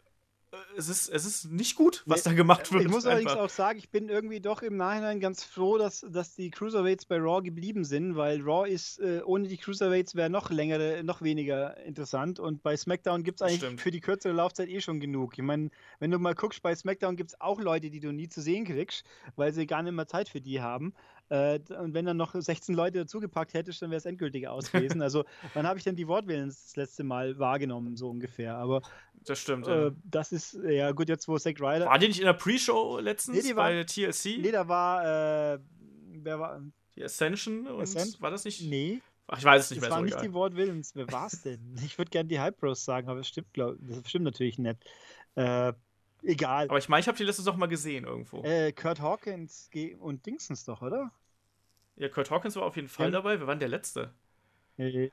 es 0.78 0.90
ist, 0.90 1.10
es 1.10 1.26
ist 1.26 1.52
nicht 1.52 1.76
gut, 1.76 2.04
was 2.06 2.26
nee, 2.26 2.32
da 2.32 2.36
gemacht 2.36 2.72
wird. 2.72 2.84
Ich 2.84 2.90
muss 2.90 3.06
allerdings 3.06 3.32
auch 3.32 3.50
sagen, 3.50 3.80
ich 3.80 3.90
bin 3.90 4.10
irgendwie 4.10 4.40
doch 4.40 4.62
im 4.62 4.78
Nachhinein 4.78 5.20
ganz 5.20 5.44
froh, 5.44 5.78
dass, 5.78 6.06
dass 6.10 6.36
die 6.36 6.52
Cruiserweights 6.52 7.06
bei 7.06 7.18
Raw 7.18 7.42
geblieben 7.42 7.86
sind, 7.86 8.16
weil 8.16 8.42
Raw 8.42 8.70
ist, 8.70 9.00
äh, 9.00 9.22
ohne 9.26 9.48
die 9.48 9.58
Cruiserweights 9.58 10.16
wäre 10.16 10.30
noch 10.30 10.52
längere, 10.52 11.04
noch 11.04 11.22
weniger 11.22 11.78
interessant 11.78 12.40
und 12.40 12.62
bei 12.62 12.78
SmackDown 12.78 13.24
gibt 13.24 13.42
es 13.42 13.48
eigentlich 13.48 13.60
Stimmt. 13.60 13.82
für 13.82 13.92
die 13.92 14.02
kürzere 14.02 14.34
Laufzeit 14.34 14.70
eh 14.70 14.82
schon 14.82 15.00
genug. 15.00 15.38
Ich 15.38 15.44
meine, 15.44 15.70
wenn 16.00 16.12
du 16.12 16.20
mal 16.20 16.36
guckst, 16.36 16.62
bei 16.62 16.76
SmackDown 16.76 17.16
gibt 17.16 17.32
es 17.32 17.42
auch 17.42 17.60
Leute, 17.60 17.90
die 17.90 18.00
du 18.00 18.12
nie 18.12 18.30
zu 18.30 18.42
sehen 18.42 18.66
kriegst, 18.66 19.06
weil 19.36 19.54
sie 19.54 19.66
gar 19.66 19.82
nicht 19.82 19.94
mehr 19.94 20.08
Zeit 20.08 20.30
für 20.30 20.42
die 20.42 20.62
haben. 20.62 20.94
Äh, 21.30 21.60
und 21.80 21.94
wenn 21.94 22.06
dann 22.06 22.18
noch 22.18 22.36
16 22.36 22.76
Leute 22.76 23.00
dazugepackt 23.00 23.54
hättest, 23.54 23.82
dann 23.82 23.90
wäre 23.90 23.98
es 23.98 24.06
endgültig 24.06 24.48
aus 24.48 24.72
gewesen. 24.72 25.02
also, 25.02 25.24
wann 25.54 25.66
habe 25.66 25.78
ich 25.78 25.84
denn 25.84 25.96
die 25.96 26.08
Wortwillen 26.08 26.48
das 26.48 26.76
letzte 26.76 27.04
Mal 27.04 27.40
wahrgenommen, 27.40 27.96
so 27.96 28.10
ungefähr? 28.10 28.56
Aber 28.56 28.82
das 29.26 29.40
stimmt. 29.40 29.68
Äh, 29.68 29.86
ja. 29.86 29.92
Das 30.04 30.32
ist, 30.32 30.58
ja 30.64 30.92
gut, 30.92 31.10
jetzt 31.10 31.28
wo 31.28 31.38
Zack 31.38 31.60
Ryder. 31.60 31.86
War 31.86 32.00
die 32.00 32.08
nicht 32.08 32.20
in 32.20 32.26
der 32.26 32.34
Pre-Show 32.34 33.00
letztens 33.00 33.38
nee, 33.38 33.50
die 33.50 33.56
war, 33.56 33.70
bei 33.70 33.84
TLC? 33.84 34.38
Nee, 34.40 34.52
da 34.52 34.68
war, 34.68 35.54
äh, 35.54 35.60
wer 36.22 36.40
war. 36.40 36.62
Die 36.96 37.04
Ascension 37.04 37.66
und 37.68 37.82
Ascent? 37.82 38.22
war 38.22 38.30
das 38.30 38.46
nicht? 38.46 38.62
Nee. 38.62 39.02
Ach, 39.28 39.38
ich 39.38 39.46
weiß 39.46 39.64
es 39.64 39.72
nicht 39.72 39.82
das 39.82 39.84
mehr. 39.84 39.90
Das 39.90 39.96
war 39.96 40.04
nicht 40.04 40.14
egal. 40.14 40.28
die 40.28 40.34
Wortwillens. 40.34 40.96
Wer 40.96 41.12
war 41.12 41.28
es 41.28 41.42
denn? 41.42 41.76
Ich 41.84 41.98
würde 41.98 42.12
gerne 42.12 42.28
die 42.28 42.40
Hype 42.40 42.60
Bros 42.60 42.84
sagen, 42.84 43.08
aber 43.08 43.22
es 43.22 43.28
stimmt, 43.28 43.54
glaub, 43.54 43.76
das 43.80 44.08
stimmt 44.08 44.26
natürlich 44.26 44.60
nicht. 44.60 44.78
Äh, 45.36 45.74
egal. 46.24 46.68
Aber 46.70 46.78
ich 46.78 46.90
meine, 46.90 47.02
ich 47.02 47.08
habe 47.08 47.18
die 47.18 47.24
letztes 47.24 47.46
noch 47.46 47.58
mal 47.58 47.68
gesehen 47.68 48.06
irgendwo. 48.06 48.44
Äh, 48.44 48.72
Kurt 48.72 49.02
Hawkins 49.02 49.70
und 50.00 50.26
Dingsens 50.26 50.66
doch, 50.66 50.82
oder? 50.82 51.12
Ja, 51.96 52.10
Kurt 52.10 52.32
Hawkins 52.32 52.56
war 52.56 52.64
auf 52.64 52.76
jeden 52.76 52.90
Fall 52.90 53.08
ja. 53.08 53.12
dabei. 53.12 53.40
Wer 53.40 53.48
war 53.48 53.56
denn 53.56 53.60
der 53.60 53.70
Letzte? 53.70 54.14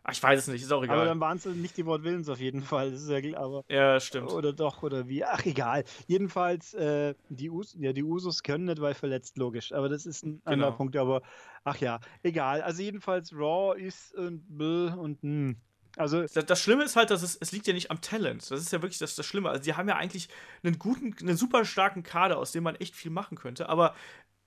Ach, 0.02 0.12
ich 0.12 0.22
weiß 0.22 0.38
es 0.38 0.48
nicht, 0.48 0.62
ist 0.62 0.72
auch 0.72 0.82
egal. 0.82 0.96
Aber 0.96 1.04
dann 1.04 1.20
waren 1.20 1.36
es 1.36 1.44
nicht 1.44 1.76
die 1.76 1.84
Wortwillens 1.84 2.30
auf 2.30 2.40
jeden 2.40 2.62
Fall. 2.62 2.92
Das 2.92 3.02
ist 3.02 3.10
ja, 3.10 3.38
aber, 3.38 3.62
ja, 3.68 4.00
stimmt. 4.00 4.32
Oder 4.32 4.54
doch, 4.54 4.82
oder 4.82 5.06
wie. 5.06 5.22
Ach, 5.22 5.44
egal. 5.44 5.84
Jedenfalls, 6.06 6.72
äh, 6.72 7.14
die, 7.28 7.50
Us 7.50 7.76
ja, 7.78 7.92
die 7.92 8.02
Usos 8.02 8.42
können 8.42 8.64
nicht, 8.64 8.80
weil 8.80 8.94
verletzt, 8.94 9.36
logisch. 9.36 9.72
Aber 9.72 9.90
das 9.90 10.06
ist 10.06 10.24
ein 10.24 10.40
genau. 10.40 10.52
anderer 10.52 10.72
Punkt. 10.72 10.96
Aber, 10.96 11.20
ach 11.64 11.76
ja, 11.76 12.00
egal. 12.22 12.62
Also, 12.62 12.82
jedenfalls, 12.82 13.34
Raw 13.34 13.78
ist 13.78 14.14
und 14.14 14.42
Bill 14.48 14.94
und 14.96 15.22
mh. 15.22 15.56
Also 15.96 16.22
das, 16.22 16.46
das, 16.46 16.60
Schlimme 16.60 16.84
ist 16.84 16.96
halt, 16.96 17.10
dass 17.10 17.22
es, 17.22 17.36
es 17.36 17.52
liegt 17.52 17.66
ja 17.66 17.72
nicht 17.72 17.90
am 17.90 18.00
Talent. 18.00 18.50
Das 18.50 18.60
ist 18.60 18.72
ja 18.72 18.80
wirklich 18.80 18.98
das, 18.98 19.16
das 19.16 19.26
Schlimme. 19.26 19.50
Also, 19.50 19.62
die 19.62 19.74
haben 19.74 19.88
ja 19.88 19.96
eigentlich 19.96 20.28
einen 20.62 20.78
guten, 20.78 21.14
einen 21.20 21.36
super 21.36 21.64
starken 21.64 22.02
Kader, 22.02 22.38
aus 22.38 22.52
dem 22.52 22.62
man 22.62 22.76
echt 22.76 22.94
viel 22.94 23.10
machen 23.10 23.36
könnte. 23.36 23.68
Aber 23.68 23.94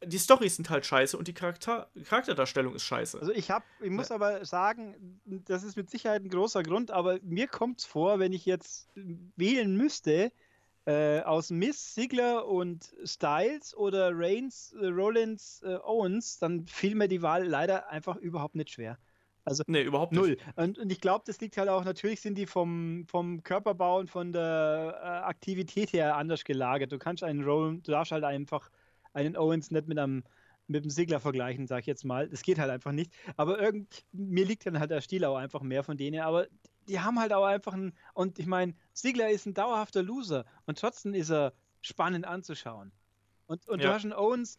die 0.06 0.18
Storys 0.18 0.56
sind 0.56 0.70
halt 0.70 0.86
scheiße 0.86 1.18
und 1.18 1.28
die 1.28 1.34
Charakter 1.34 1.89
Charakterdarstellung 2.06 2.76
ist 2.76 2.84
scheiße. 2.84 3.20
Also 3.20 3.32
ich 3.32 3.52
habe, 3.52 3.66
ich 3.82 3.89
muss 3.89 4.10
ja. 4.10 4.16
aber 4.16 4.46
sagen, 4.46 5.20
das 5.26 5.64
ist 5.64 5.76
mit 5.76 5.89
Sicherheit 5.89 6.24
ein 6.24 6.30
großer 6.30 6.64
Grund, 6.64 6.91
aber 6.91 7.20
mir 7.24 7.48
kommt 7.48 7.80
es 7.80 7.86
vor, 7.86 8.20
wenn 8.20 8.34
ich 8.34 8.46
jetzt 8.46 8.89
wählen 8.96 9.76
müsste, 9.76 10.32
äh, 10.86 11.22
aus 11.22 11.50
Miss, 11.50 11.96
Sigler 11.96 12.46
und 12.48 12.94
Styles 13.06 13.76
oder 13.76 14.12
Reigns, 14.14 14.74
äh, 14.74 14.88
Rollins, 14.88 15.62
äh, 15.64 15.76
Owens, 15.76 16.39
dann 16.39 16.68
fiel 16.68 16.96
mir 16.96 17.08
die 17.08 17.22
Wahl 17.22 17.46
leider 17.46 17.89
einfach 17.89 18.18
überhaupt 18.18 18.56
nicht 18.56 18.72
schwer. 18.72 18.98
Also 19.46 19.64
nee, 19.68 19.82
überhaupt 19.82 20.14
nicht. 20.14 20.22
Null. 20.22 20.38
Und, 20.56 20.80
und 20.80 20.91
ich 20.91 21.02
glaube, 21.02 21.24
das 21.28 21.39
liegt 21.41 21.58
halt 21.58 21.70
auch, 21.70 21.84
natürlich 21.84 22.22
sind 22.22 22.38
die 22.38 22.46
vom, 22.46 23.06
vom 23.08 23.44
Körperbau 23.44 24.00
und 24.00 24.10
von 24.10 24.32
der 24.32 25.00
äh, 25.02 25.06
Aktivität 25.06 25.91
her 25.94 26.16
anders 26.16 26.44
gelagert. 26.44 26.91
Du 26.91 26.98
kannst 26.98 27.24
einen 27.24 27.44
Roll, 27.44 27.80
du 27.82 27.91
darfst 27.91 28.12
halt 28.12 28.24
einfach 28.24 28.70
einen 29.14 29.36
Owens 29.36 29.72
nicht 29.72 29.88
mit 29.88 30.00
einem 30.00 30.24
mit 30.68 30.86
dem 30.86 30.89
Sigler 30.89 31.20
vergleichen, 31.20 31.68
sag 31.68 31.82
ich 31.82 31.86
jetzt 31.88 32.06
mal. 32.06 32.30
Das 32.30 32.41
geht 32.41 32.58
halt 32.58 32.72
einfach 32.72 32.94
nicht. 32.94 33.14
Aber 33.36 33.60
irgend, 33.60 34.06
mir 34.14 34.46
liegt 34.46 34.66
dann 34.66 34.80
halt 34.80 34.91
der 34.91 35.02
Stil 35.02 35.26
auch 35.26 35.36
einfach 35.36 35.62
mehr 35.62 35.84
von 35.84 35.98
denen. 35.98 36.22
Aber 36.22 36.48
die 36.88 37.00
haben 37.00 37.20
halt 37.20 37.34
auch 37.34 37.46
einfach 37.46 37.74
einen. 37.74 37.94
Und 38.14 38.39
ich 38.39 38.46
meine, 38.46 38.74
Sigler 38.94 39.30
ist 39.30 39.46
ein 39.46 39.54
dauerhafter 39.54 40.04
Loser 40.04 40.46
und 40.66 40.78
trotzdem 40.78 41.14
ist 41.14 41.32
er 41.32 41.54
spannend 41.82 42.26
anzuschauen. 42.26 42.91
Und, 43.46 43.68
und 43.68 43.82
ja. 43.82 43.88
du 43.88 43.94
hast 43.94 44.04
einen 44.04 44.14
Owens, 44.14 44.58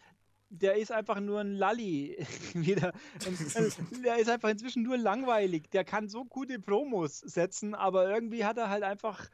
der 0.61 0.77
ist 0.77 0.93
einfach 0.93 1.21
nur 1.21 1.41
ein 1.41 1.55
Lalli 1.55 2.17
wieder. 2.55 2.93
der 4.05 4.19
ist 4.19 4.31
einfach 4.31 4.49
inzwischen 4.49 4.83
nur 4.83 4.97
langweilig. 4.97 5.71
Der 5.71 5.85
kann 5.85 6.09
so 6.09 6.25
gute 6.25 6.59
Promos 6.59 7.19
setzen, 7.19 7.75
aber 7.75 8.09
irgendwie 8.09 8.45
hat 8.45 8.57
er 8.59 8.71
halt 8.71 8.83
einfach 8.83 9.29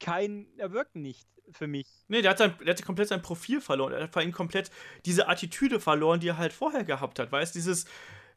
kein, 0.00 0.46
er 0.56 0.72
wirkt 0.72 0.96
nicht 0.96 1.28
für 1.50 1.66
mich. 1.66 1.88
Nee, 2.08 2.22
der 2.22 2.32
hat, 2.32 2.38
sein, 2.38 2.54
der 2.60 2.74
hat 2.74 2.84
komplett 2.84 3.08
sein 3.08 3.22
Profil 3.22 3.60
verloren. 3.60 3.92
Er 3.92 4.02
hat 4.02 4.12
vor 4.12 4.22
allem 4.22 4.32
komplett 4.32 4.70
diese 5.06 5.28
Attitüde 5.28 5.80
verloren, 5.80 6.20
die 6.20 6.28
er 6.28 6.38
halt 6.38 6.52
vorher 6.52 6.84
gehabt 6.84 7.18
hat. 7.18 7.32
Weißt 7.32 7.54
dieses, 7.54 7.86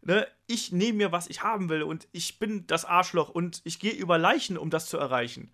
ne, 0.01 0.27
ich 0.47 0.71
nehme 0.71 0.97
mir, 0.97 1.11
was 1.11 1.27
ich 1.27 1.43
haben 1.43 1.69
will 1.69 1.83
und 1.83 2.07
ich 2.11 2.39
bin 2.39 2.65
das 2.67 2.85
Arschloch 2.85 3.29
und 3.29 3.61
ich 3.63 3.79
gehe 3.79 3.93
über 3.93 4.17
Leichen, 4.17 4.57
um 4.57 4.69
das 4.69 4.87
zu 4.87 4.97
erreichen. 4.97 5.51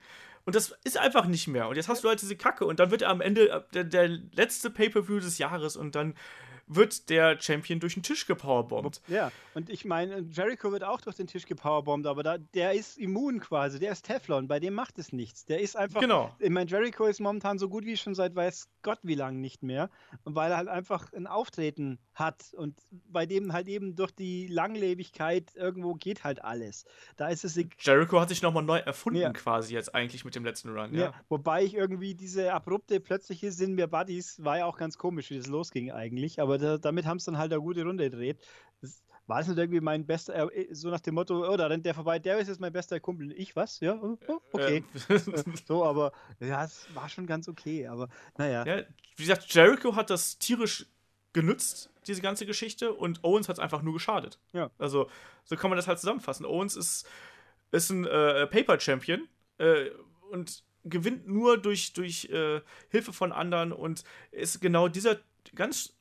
Und 0.47 0.55
das 0.55 0.74
ist 0.86 0.97
einfach 0.97 1.26
nicht 1.26 1.47
mehr. 1.47 1.68
Und 1.68 1.76
jetzt 1.76 1.89
hast 1.89 2.05
du 2.05 2.08
halt 2.08 2.22
diese 2.22 2.38
Kacke 2.38 2.66
und 2.66 2.80
dann 2.80 2.89
wird 2.89 3.01
er 3.01 3.10
am 3.10 3.20
Ende 3.20 3.49
äh, 3.49 3.62
der, 3.74 3.84
der 3.84 4.08
letzte 4.08 4.70
Pay-Per-View 4.70 5.20
des 5.20 5.39
Jahres 5.39 5.76
und 5.76 5.93
dann 5.95 6.14
wird 6.68 7.09
der 7.09 7.39
Champion 7.39 7.80
durch 7.80 7.95
den 7.95 8.03
Tisch 8.03 8.26
gepowerbombt. 8.26 9.01
Ja, 9.07 9.32
und 9.53 9.70
ich 9.70 9.86
meine, 9.86 10.20
Jericho 10.30 10.72
wird 10.72 10.84
auch 10.84 11.01
durch 11.01 11.15
den 11.15 11.28
Tisch 11.28 11.45
gepowerbombt, 11.45 12.05
aber 12.05 12.24
da, 12.24 12.38
der 12.38 12.74
ist 12.74 12.97
immun 12.97 13.39
quasi, 13.39 13.80
der 13.80 13.91
ist 13.91 14.05
Teflon, 14.05 14.47
bei 14.47 14.59
dem 14.59 14.74
macht 14.74 14.99
es 14.99 15.13
nichts. 15.13 15.45
Der 15.45 15.61
ist 15.61 15.76
einfach. 15.76 16.01
Genau. 16.01 16.36
Ich 16.39 16.49
meine, 16.49 16.70
Jericho 16.70 17.05
ist 17.05 17.20
momentan 17.20 17.57
so 17.57 17.70
gut 17.70 17.86
wie 17.86 17.97
schon 17.97 18.15
seit 18.15 18.36
weiß 18.36 18.70
Gott 18.82 18.99
wie 19.03 19.15
lang 19.15 19.39
nicht 19.39 19.63
mehr, 19.63 19.89
weil 20.24 20.51
er 20.51 20.57
halt 20.57 20.68
einfach 20.68 21.11
ein 21.13 21.28
Auftreten 21.28 21.99
hat 22.13 22.53
und 22.55 22.76
bei 22.89 23.26
dem 23.26 23.53
halt 23.53 23.68
eben 23.68 23.95
durch 23.95 24.11
die 24.11 24.47
Langlebigkeit 24.47 25.55
irgendwo 25.55 25.93
geht 25.93 26.24
halt 26.24 26.43
alles. 26.43 26.86
Da 27.15 27.30
ist 27.30 27.45
es. 27.45 27.57
Jericho 27.80 28.20
hat 28.20 28.30
sich 28.30 28.41
nochmal 28.41 28.63
neu 28.63 28.80
erfunden 28.80 29.22
ja. 29.22 29.32
quasi 29.32 29.74
jetzt 29.74 29.95
eigentlich 29.95 30.25
mit 30.25 30.36
dem 30.36 30.43
letzten 30.43 30.70
Run. 30.70 30.93
Ja. 30.93 31.01
ja. 31.01 31.13
wobei 31.29 31.63
ich 31.63 31.74
irgendwie 31.74 32.16
diese 32.16 32.54
abrupte 32.54 33.00
plötzliche 33.00 33.51
sind 33.51 33.78
wir 33.78 33.87
Buddies 33.87 34.43
war 34.43 34.59
ja 34.59 34.66
auch 34.66 34.78
ganz 34.78 34.97
komisch, 34.97 35.29
wie 35.29 35.37
das 35.37 35.47
losging 35.47 35.92
eigentlich, 35.92 36.42
aber 36.42 36.57
da, 36.58 36.78
damit 36.78 37.05
haben 37.05 37.20
sie 37.20 37.25
dann 37.32 37.38
halt 37.38 37.51
eine 37.51 37.62
gute 37.62 37.84
Runde 37.84 38.09
gedreht. 38.09 38.39
Das 38.82 39.04
war 39.28 39.39
es 39.39 39.47
nicht 39.47 39.58
irgendwie 39.58 39.82
mein 39.82 40.05
bester, 40.05 40.51
äh, 40.55 40.74
so 40.74 40.89
nach 40.89 41.00
dem 41.00 41.16
Motto, 41.16 41.47
oh, 41.47 41.58
da 41.58 41.67
rennt 41.67 41.86
der 41.86 41.93
vorbei, 41.93 42.20
der 42.20 42.38
ist 42.39 42.47
jetzt 42.47 42.59
mein 42.59 42.74
bester 42.74 43.00
Kumpel. 43.00 43.32
Ich 43.34 43.55
was? 43.55 43.79
Ja, 43.79 44.00
oh, 44.01 44.17
oh 44.28 44.39
okay. 44.54 44.84
Ähm. 45.09 45.21
so, 45.67 45.86
aber 45.86 46.12
ja, 46.39 46.63
es 46.63 46.88
war 46.93 47.09
schon 47.09 47.28
ganz 47.28 47.47
okay, 47.47 47.88
aber 47.88 48.09
naja. 48.38 48.66
Ja, 48.66 48.84
wie 49.16 49.24
gesagt, 49.24 49.54
Jericho 49.54 49.96
hat 49.96 50.09
das 50.09 50.38
tierisch 50.38 50.86
genützt, 51.34 51.92
diese 52.08 52.21
ganze 52.21 52.46
Geschichte, 52.46 52.93
und 52.93 53.24
Owens 53.24 53.50
hat 53.50 53.58
es 53.58 53.59
einfach 53.59 53.82
nur 53.82 53.93
geschadet. 53.93 54.39
Ja. 54.54 54.71
Also, 54.78 55.09
so 55.43 55.55
kann 55.55 55.70
man 55.70 55.78
das 55.78 55.88
halt 55.88 56.00
zusammenfassen. 56.00 56.46
Owens 56.46 56.75
ist, 56.75 57.08
ist 57.71 57.89
ein 57.89 58.05
äh, 58.05 58.47
Paper-Champion 58.47 59.28
äh, 59.58 59.89
und 60.32 60.63
gewinnt 60.86 61.28
nur 61.28 61.58
durch, 61.58 61.93
durch 61.93 62.25
äh, 62.25 62.62
Hilfe 62.89 63.13
von 63.13 63.32
anderen 63.32 63.71
und 63.71 64.04
ist 64.32 64.62
genau 64.62 64.88
dieser 64.88 65.17
ganz 65.54 65.96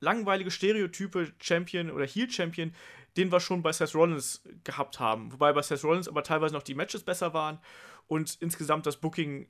langweilige 0.00 0.50
Stereotype 0.50 1.32
Champion 1.40 1.90
oder 1.90 2.06
Heel 2.06 2.30
Champion, 2.30 2.72
den 3.16 3.30
wir 3.30 3.40
schon 3.40 3.62
bei 3.62 3.72
Seth 3.72 3.94
Rollins 3.94 4.42
gehabt 4.64 4.98
haben. 5.00 5.32
Wobei 5.32 5.52
bei 5.52 5.62
Seth 5.62 5.84
Rollins 5.84 6.08
aber 6.08 6.22
teilweise 6.22 6.54
noch 6.54 6.62
die 6.62 6.74
Matches 6.74 7.04
besser 7.04 7.32
waren 7.32 7.58
und 8.06 8.36
insgesamt 8.40 8.86
das 8.86 8.96
Booking 8.96 9.48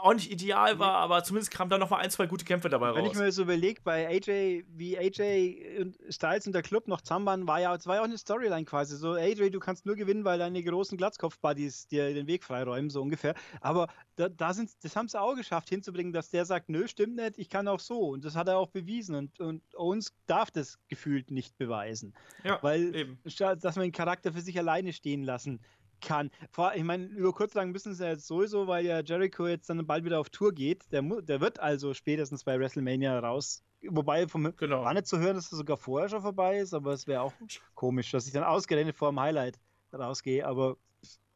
auch 0.00 0.14
nicht 0.14 0.30
ideal 0.30 0.78
war, 0.78 0.94
aber 0.94 1.22
zumindest 1.22 1.52
kam 1.52 1.68
da 1.68 1.78
noch 1.78 1.90
mal 1.90 1.98
ein, 1.98 2.10
zwei 2.10 2.26
gute 2.26 2.44
Kämpfe 2.44 2.68
dabei 2.68 2.94
Wenn 2.94 3.04
raus. 3.04 3.12
ich 3.14 3.18
mir 3.18 3.30
so 3.30 3.42
überlege, 3.42 3.80
bei 3.82 4.08
AJ, 4.08 4.64
wie 4.68 4.98
AJ 4.98 5.80
und 5.80 5.98
Styles 6.08 6.46
und 6.46 6.52
der 6.54 6.62
Club 6.62 6.88
noch 6.88 7.00
zusammen 7.00 7.26
waren, 7.26 7.46
war 7.46 7.60
ja, 7.60 7.74
es 7.74 7.86
war 7.86 7.96
ja 7.96 8.00
auch 8.00 8.06
eine 8.06 8.18
Storyline 8.18 8.64
quasi. 8.64 8.96
So, 8.96 9.12
AJ, 9.12 9.50
du 9.50 9.60
kannst 9.60 9.86
nur 9.86 9.94
gewinnen, 9.94 10.24
weil 10.24 10.38
deine 10.38 10.62
großen 10.62 10.98
Glatzkopf-Buddies 10.98 11.88
dir 11.88 12.12
den 12.14 12.26
Weg 12.26 12.44
freiräumen, 12.44 12.90
so 12.90 13.00
ungefähr. 13.00 13.34
Aber 13.60 13.88
da, 14.16 14.28
da 14.28 14.52
sind, 14.52 14.70
das 14.82 14.96
haben 14.96 15.08
sie 15.08 15.20
auch 15.20 15.34
geschafft, 15.34 15.68
hinzubringen, 15.68 16.12
dass 16.12 16.30
der 16.30 16.44
sagt, 16.44 16.68
nö, 16.68 16.88
stimmt 16.88 17.16
nicht, 17.16 17.38
ich 17.38 17.48
kann 17.48 17.68
auch 17.68 17.80
so. 17.80 18.08
Und 18.10 18.24
das 18.24 18.34
hat 18.34 18.48
er 18.48 18.58
auch 18.58 18.68
bewiesen. 18.68 19.14
Und, 19.14 19.40
und 19.40 19.62
Owens 19.76 20.12
darf 20.26 20.50
das 20.50 20.78
gefühlt 20.88 21.30
nicht 21.30 21.56
beweisen. 21.58 22.14
ja, 22.44 22.58
Weil, 22.62 22.94
eben. 22.94 23.18
dass 23.24 23.76
man 23.76 23.84
den 23.84 23.92
Charakter 23.92 24.32
für 24.32 24.40
sich 24.40 24.58
alleine 24.58 24.92
stehen 24.92 25.22
lassen 25.22 25.60
kann. 26.02 26.30
Vor, 26.50 26.72
ich 26.74 26.84
meine, 26.84 27.06
über 27.06 27.32
kurz 27.32 27.54
lang 27.54 27.70
müssen 27.72 27.94
sie 27.94 28.04
ja 28.04 28.10
jetzt 28.10 28.26
sowieso, 28.26 28.66
weil 28.66 28.84
ja 28.84 29.00
Jericho 29.00 29.46
jetzt 29.46 29.70
dann 29.70 29.86
bald 29.86 30.04
wieder 30.04 30.20
auf 30.20 30.28
Tour 30.30 30.52
geht. 30.52 30.84
Der, 30.92 31.02
der 31.02 31.40
wird 31.40 31.58
also 31.60 31.94
spätestens 31.94 32.44
bei 32.44 32.58
WrestleMania 32.58 33.18
raus. 33.18 33.62
Wobei 33.88 34.28
vom 34.28 34.54
Genau. 34.56 34.82
war 34.84 34.94
nicht 34.94 35.06
zu 35.06 35.18
hören, 35.18 35.34
dass 35.34 35.50
es 35.50 35.58
sogar 35.58 35.76
vorher 35.76 36.08
schon 36.08 36.22
vorbei 36.22 36.58
ist, 36.58 36.74
aber 36.74 36.92
es 36.92 37.06
wäre 37.06 37.22
auch 37.22 37.32
komisch, 37.74 38.10
dass 38.10 38.26
ich 38.26 38.32
dann 38.32 38.44
ausgerechnet 38.44 38.96
vor 38.96 39.10
dem 39.10 39.18
Highlight 39.20 39.58
rausgehe. 39.92 40.46
Aber 40.46 40.76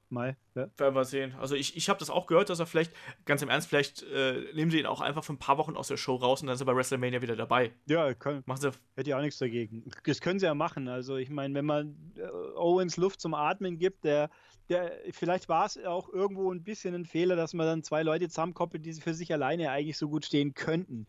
mal, 0.09 0.37
ja. 0.55 0.69
Werden 0.77 0.95
wir 0.95 1.05
sehen. 1.05 1.35
Also 1.41 1.57
ich, 1.57 1.77
ich 1.77 1.89
habe 1.89 1.99
das 1.99 2.11
auch 2.11 2.29
gehört, 2.29 2.49
dass 2.49 2.61
er 2.61 2.67
vielleicht, 2.67 2.93
ganz 3.25 3.43
im 3.43 3.49
Ernst, 3.49 3.69
vielleicht 3.69 4.05
äh, 4.05 4.53
nehmen 4.55 4.71
sie 4.71 4.79
ihn 4.79 4.87
auch 4.87 5.01
einfach 5.01 5.25
für 5.25 5.33
ein 5.33 5.39
paar 5.39 5.59
Wochen 5.59 5.77
aus 5.77 5.89
der 5.89 5.97
Show 5.97 6.15
raus 6.15 6.41
und 6.41 6.47
dann 6.47 6.55
ist 6.55 6.61
er 6.61 6.67
bei 6.67 6.77
WrestleMania 6.77 7.21
wieder 7.23 7.35
dabei. 7.35 7.73
Ja, 7.87 8.15
kann, 8.15 8.45
Machen 8.47 8.61
sie. 8.61 8.71
hätte 8.95 9.11
ich 9.11 9.15
auch 9.15 9.21
nichts 9.21 9.39
dagegen. 9.39 9.85
Das 10.05 10.21
können 10.21 10.39
sie 10.39 10.47
ja 10.47 10.55
machen. 10.55 10.87
Also 10.87 11.17
ich 11.17 11.29
meine, 11.29 11.55
wenn 11.55 11.67
man 11.67 11.97
äh, 12.17 12.23
Owens 12.57 12.97
Luft 12.97 13.21
zum 13.21 13.35
Atmen 13.35 13.79
gibt, 13.79 14.05
der, 14.05 14.31
der 14.69 14.93
vielleicht 15.11 15.49
war 15.49 15.67
es 15.67 15.79
auch 15.85 16.09
irgendwo 16.09 16.53
ein 16.53 16.63
bisschen 16.63 16.95
ein 16.95 17.05
Fehler, 17.07 17.37
dass 17.37 17.55
man 17.55 17.67
dann 17.67 17.83
zwei 17.83 18.03
Leute 18.03 18.29
zusammenkoppelt, 18.29 18.85
die 18.85 18.93
für 18.95 19.15
sich 19.15 19.33
alleine 19.33 19.71
eigentlich 19.71 19.99
so 19.99 20.09
gut 20.09 20.25
stehen 20.25 20.55
könnten. 20.55 21.07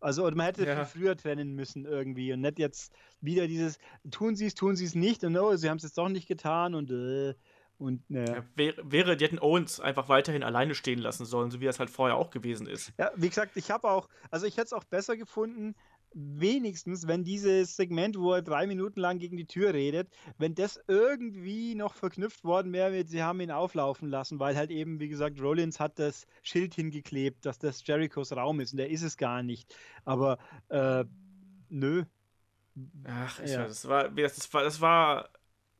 Also 0.00 0.22
man 0.30 0.40
hätte 0.40 0.64
Ja. 0.64 0.84
früher 0.84 1.16
trennen 1.16 1.54
müssen 1.54 1.84
irgendwie 1.84 2.32
und 2.32 2.40
nicht 2.40 2.58
jetzt 2.58 2.92
wieder 3.20 3.48
dieses 3.48 3.78
tun 4.10 4.36
sie 4.36 4.46
es, 4.46 4.54
tun 4.54 4.76
sie 4.76 4.84
es 4.84 4.94
nicht 4.94 5.24
und 5.24 5.36
oh, 5.36 5.56
sie 5.56 5.68
haben 5.68 5.78
es 5.78 5.82
jetzt 5.82 5.98
doch 5.98 6.08
nicht 6.08 6.28
getan 6.28 6.74
und 6.74 6.90
äh, 6.90 7.34
und 7.78 8.08
ne. 8.10 8.24
Ja, 8.24 8.44
wäre, 8.56 8.90
wäre, 8.90 9.16
die 9.16 9.24
hätten 9.24 9.38
Owens 9.38 9.80
einfach 9.80 10.08
weiterhin 10.08 10.42
alleine 10.42 10.74
stehen 10.74 10.98
lassen 10.98 11.24
sollen, 11.24 11.50
so 11.50 11.60
wie 11.60 11.66
es 11.66 11.78
halt 11.78 11.90
vorher 11.90 12.16
auch 12.16 12.30
gewesen 12.30 12.66
ist. 12.66 12.92
Ja, 12.98 13.12
wie 13.16 13.28
gesagt, 13.28 13.56
ich 13.56 13.70
habe 13.70 13.88
auch, 13.88 14.08
also 14.30 14.46
ich 14.46 14.56
hätte 14.56 14.66
es 14.66 14.72
auch 14.72 14.84
besser 14.84 15.16
gefunden, 15.16 15.74
wenigstens, 16.14 17.06
wenn 17.06 17.24
dieses 17.24 17.76
Segment, 17.76 18.18
wo 18.18 18.32
er 18.32 18.42
drei 18.42 18.66
Minuten 18.66 19.00
lang 19.00 19.18
gegen 19.18 19.36
die 19.36 19.46
Tür 19.46 19.74
redet, 19.74 20.08
wenn 20.38 20.54
das 20.54 20.80
irgendwie 20.88 21.74
noch 21.74 21.94
verknüpft 21.94 22.44
worden 22.44 22.72
wäre 22.72 22.90
mit, 22.90 23.08
sie 23.08 23.22
haben 23.22 23.40
ihn 23.40 23.50
auflaufen 23.50 24.08
lassen, 24.08 24.40
weil 24.40 24.56
halt 24.56 24.70
eben, 24.70 25.00
wie 25.00 25.08
gesagt, 25.08 25.40
Rollins 25.40 25.80
hat 25.80 25.98
das 25.98 26.26
Schild 26.42 26.74
hingeklebt, 26.74 27.44
dass 27.44 27.58
das 27.58 27.86
Jerichos 27.86 28.32
Raum 28.32 28.60
ist 28.60 28.72
und 28.72 28.78
der 28.78 28.90
ist 28.90 29.02
es 29.02 29.16
gar 29.16 29.42
nicht. 29.42 29.74
Aber 30.04 30.38
äh, 30.68 31.04
nö. 31.68 32.04
Ach, 33.04 33.40
ich 33.40 33.52
Ja. 33.52 33.60
weiß, 33.60 33.68
das 33.68 33.88
war, 33.88 34.08
das 34.08 34.52
war, 34.54 34.62
das 34.62 34.80
war 34.80 35.30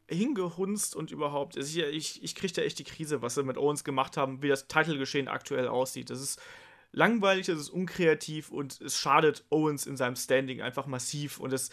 hingehunzt 0.09 0.97
und 0.97 1.11
überhaupt. 1.11 1.57
Also 1.57 1.81
ich, 1.81 1.87
ich, 1.87 2.23
ich 2.23 2.35
kriege 2.35 2.53
da 2.53 2.63
echt 2.63 2.79
die 2.79 2.85
Krise, 2.85 3.23
was 3.23 3.35
sie 3.35 3.43
mit 3.43 3.59
Owens 3.59 3.85
gemacht 3.85 4.17
haben, 4.17 4.43
wie 4.43 4.49
das 4.49 4.67
Titelgeschehen 4.67 5.29
aktuell 5.29 5.69
aussieht. 5.69 6.11
Das 6.11 6.21
ist 6.21 6.41
langweilig, 6.93 7.47
das 7.47 7.59
ist 7.59 7.71
unkreativ 7.71 8.51
und 8.51 8.81
es 8.81 8.97
schadet 8.97 9.45
Owens 9.51 9.87
in 9.87 9.97
seinem 9.97 10.17
Standing 10.17 10.63
einfach 10.63 10.87
massiv. 10.87 11.39
Und 11.39 11.53
es, 11.53 11.71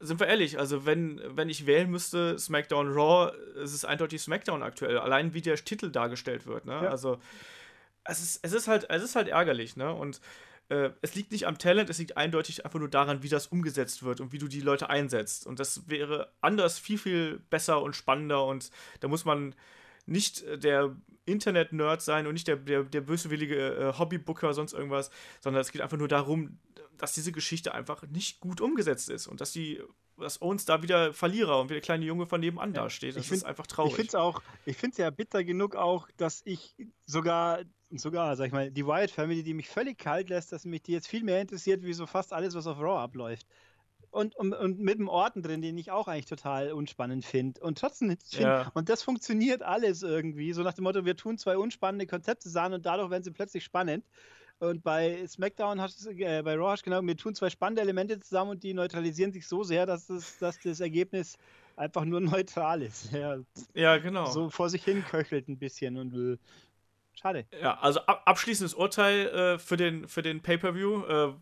sind 0.00 0.20
wir 0.20 0.28
ehrlich, 0.28 0.58
also 0.58 0.86
wenn, 0.86 1.20
wenn 1.24 1.48
ich 1.48 1.66
wählen 1.66 1.90
müsste, 1.90 2.38
SmackDown 2.38 2.92
Raw, 2.92 3.32
es 3.62 3.72
ist 3.72 3.84
eindeutig 3.84 4.22
SmackDown 4.22 4.62
aktuell. 4.62 4.98
Allein 4.98 5.34
wie 5.34 5.42
der 5.42 5.56
Titel 5.56 5.90
dargestellt 5.90 6.46
wird, 6.46 6.66
ne? 6.66 6.72
Ja. 6.72 6.90
Also 6.90 7.18
es 8.04 8.20
ist, 8.20 8.40
es 8.42 8.52
ist 8.52 8.68
halt, 8.68 8.88
es 8.90 9.02
ist 9.02 9.16
halt 9.16 9.28
ärgerlich, 9.28 9.76
ne? 9.76 9.92
Und 9.92 10.20
äh, 10.68 10.90
es 11.02 11.14
liegt 11.14 11.32
nicht 11.32 11.46
am 11.46 11.58
Talent, 11.58 11.90
es 11.90 11.98
liegt 11.98 12.16
eindeutig 12.16 12.64
einfach 12.64 12.78
nur 12.78 12.88
daran, 12.88 13.22
wie 13.22 13.28
das 13.28 13.48
umgesetzt 13.48 14.02
wird 14.02 14.20
und 14.20 14.32
wie 14.32 14.38
du 14.38 14.48
die 14.48 14.60
Leute 14.60 14.88
einsetzt. 14.88 15.46
Und 15.46 15.58
das 15.58 15.88
wäre 15.88 16.30
anders 16.40 16.78
viel, 16.78 16.98
viel 16.98 17.40
besser 17.50 17.82
und 17.82 17.96
spannender 17.96 18.44
und 18.44 18.70
da 19.00 19.08
muss 19.08 19.24
man 19.24 19.54
nicht 20.08 20.42
äh, 20.42 20.58
der 20.58 20.96
Internet-Nerd 21.26 22.00
sein 22.02 22.26
und 22.26 22.32
nicht 22.32 22.48
der, 22.48 22.56
der, 22.56 22.84
der 22.84 23.00
böswillige 23.02 23.56
äh, 23.76 23.98
Hobbybooker, 23.98 24.54
sonst 24.54 24.72
irgendwas, 24.72 25.10
sondern 25.40 25.60
es 25.60 25.70
geht 25.72 25.82
einfach 25.82 25.98
nur 25.98 26.08
darum, 26.08 26.58
dass 26.96 27.12
diese 27.12 27.32
Geschichte 27.32 27.74
einfach 27.74 28.02
nicht 28.08 28.40
gut 28.40 28.60
umgesetzt 28.60 29.10
ist 29.10 29.26
und 29.26 29.40
dass 29.40 29.52
die 29.52 29.80
dass 30.20 30.42
Owens 30.42 30.64
da 30.64 30.82
wieder 30.82 31.14
Verlierer 31.14 31.60
und 31.60 31.68
wie 31.70 31.74
der 31.74 31.80
kleine 31.80 32.04
Junge 32.04 32.26
von 32.26 32.40
nebenan 32.40 32.74
Ja, 32.74 32.82
dasteht. 32.82 33.14
Das 33.14 33.22
ich 33.22 33.28
find- 33.28 33.42
ist 33.42 33.44
einfach 33.46 33.68
traurig. 33.68 33.90
Ich 33.92 33.96
finde 33.96 34.08
es 34.08 34.14
auch, 34.16 34.42
ich 34.66 34.76
finde 34.76 34.92
es 34.94 34.98
ja 34.98 35.10
bitter 35.10 35.44
genug 35.44 35.76
auch, 35.76 36.08
dass 36.16 36.42
ich 36.44 36.74
sogar, 37.06 37.60
sogar, 37.90 38.34
sag 38.34 38.46
ich 38.48 38.52
mal, 38.52 38.68
die 38.68 38.84
Wyatt 38.84 39.12
Family, 39.12 39.44
die 39.44 39.54
mich 39.54 39.68
völlig 39.68 39.96
kalt 39.96 40.28
lässt, 40.28 40.50
dass 40.50 40.64
mich 40.64 40.82
die 40.82 40.90
jetzt 40.90 41.06
viel 41.06 41.22
mehr 41.22 41.40
interessiert, 41.40 41.84
wie 41.84 41.92
so 41.92 42.04
fast 42.06 42.32
alles, 42.32 42.56
was 42.56 42.66
auf 42.66 42.80
Raw 42.80 42.98
abläuft. 42.98 43.46
Und, 44.10 44.34
und, 44.36 44.54
und 44.54 44.78
mit 44.78 44.98
dem 44.98 45.08
Orten 45.08 45.42
drin, 45.42 45.60
den 45.60 45.76
ich 45.76 45.90
auch 45.90 46.08
eigentlich 46.08 46.26
total 46.26 46.72
unspannend 46.72 47.24
finde. 47.24 47.60
Und 47.60 47.78
trotzdem 47.78 48.08
find, 48.10 48.24
Ja. 48.32 48.70
und 48.74 48.88
das 48.88 49.02
funktioniert 49.02 49.62
alles 49.62 50.02
irgendwie. 50.02 50.52
So 50.52 50.62
nach 50.62 50.72
dem 50.72 50.84
Motto, 50.84 51.04
wir 51.04 51.16
tun 51.16 51.36
zwei 51.38 51.58
unspannende 51.58 52.06
Konzepte 52.06 52.44
zusammen 52.44 52.76
und 52.76 52.86
dadurch 52.86 53.10
werden 53.10 53.22
sie 53.22 53.30
plötzlich 53.32 53.64
spannend. 53.64 54.04
Und 54.60 54.82
bei 54.82 55.24
SmackDown 55.26 55.80
hast 55.80 56.04
du, 56.04 56.10
äh, 56.10 56.42
bei 56.42 56.56
Raw 56.56 56.72
hast 56.72 56.80
du 56.84 56.90
genau, 56.90 57.00
wir 57.02 57.16
tun 57.16 57.34
zwei 57.34 57.48
spannende 57.48 57.82
Elemente 57.82 58.18
zusammen 58.18 58.52
und 58.52 58.62
die 58.64 58.74
neutralisieren 58.74 59.32
sich 59.32 59.46
so 59.46 59.62
sehr, 59.62 59.86
dass 59.86 60.08
das, 60.08 60.38
dass 60.38 60.58
das 60.58 60.80
Ergebnis 60.80 61.36
einfach 61.76 62.04
nur 62.04 62.20
neutral 62.20 62.82
ist. 62.82 63.12
Ja, 63.12 63.38
ja, 63.74 63.98
genau. 63.98 64.26
so 64.26 64.50
vor 64.50 64.68
sich 64.68 64.82
hin 64.84 65.04
köchelt 65.04 65.48
ein 65.48 65.58
bisschen 65.58 65.96
und 65.96 66.12
äh, 66.14 66.38
schade. 67.18 67.46
Ja, 67.60 67.78
also 67.80 68.00
ab, 68.00 68.22
abschließendes 68.24 68.74
Urteil 68.74 69.26
äh, 69.28 69.58
für 69.58 69.76
den, 69.76 70.08
für 70.08 70.22
den 70.22 70.40
Pay-Per-View. 70.40 71.04
Äh, 71.04 71.32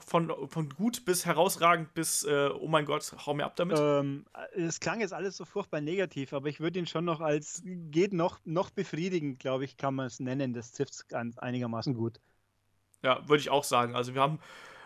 von, 0.00 0.32
von 0.48 0.68
gut 0.70 1.04
bis 1.04 1.26
herausragend 1.26 1.94
bis, 1.94 2.24
äh, 2.24 2.50
oh 2.58 2.68
mein 2.68 2.84
Gott, 2.84 3.14
hau 3.24 3.34
mir 3.34 3.44
ab 3.44 3.56
damit. 3.56 3.78
Ähm, 3.78 4.24
es 4.54 4.80
klang 4.80 5.00
jetzt 5.00 5.12
alles 5.12 5.36
so 5.36 5.44
furchtbar 5.44 5.80
negativ, 5.80 6.32
aber 6.32 6.48
ich 6.48 6.60
würde 6.60 6.78
ihn 6.78 6.86
schon 6.86 7.04
noch 7.04 7.20
als 7.20 7.62
geht 7.64 8.12
noch, 8.12 8.40
noch 8.44 8.70
befriedigend, 8.70 9.38
glaube 9.38 9.64
ich, 9.64 9.76
kann 9.76 9.94
man 9.94 10.06
es 10.06 10.20
nennen. 10.20 10.52
Das 10.54 10.72
trifft 10.72 10.94
es 10.94 11.06
einigermaßen 11.12 11.94
gut. 11.94 12.20
Ja, 13.02 13.28
würde 13.28 13.40
ich 13.40 13.50
auch 13.50 13.64
sagen. 13.64 13.94
Also 13.94 14.14
wir 14.14 14.20
haben 14.20 14.40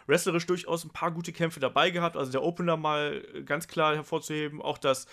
wrestlerisch 0.06 0.46
durchaus 0.46 0.84
ein 0.84 0.90
paar 0.90 1.10
gute 1.10 1.32
Kämpfe 1.32 1.60
dabei 1.60 1.90
gehabt. 1.90 2.16
Also 2.16 2.32
der 2.32 2.42
Opener 2.42 2.76
mal 2.76 3.22
ganz 3.44 3.68
klar 3.68 3.94
hervorzuheben. 3.94 4.60
Auch 4.60 4.78
das 4.78 5.06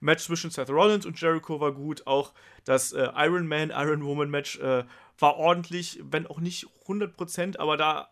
Match 0.00 0.24
zwischen 0.24 0.50
Seth 0.50 0.70
Rollins 0.70 1.06
und 1.06 1.20
Jericho 1.20 1.60
war 1.60 1.72
gut. 1.72 2.06
Auch 2.06 2.32
das 2.64 2.92
äh, 2.92 3.08
Iron 3.16 3.46
Man, 3.46 3.70
Iron 3.70 4.04
Woman 4.04 4.30
Match 4.30 4.58
äh, 4.58 4.84
war 5.18 5.36
ordentlich, 5.36 6.00
wenn 6.02 6.26
auch 6.26 6.40
nicht 6.40 6.66
100%, 6.86 7.58
aber 7.58 7.76
da, 7.76 8.08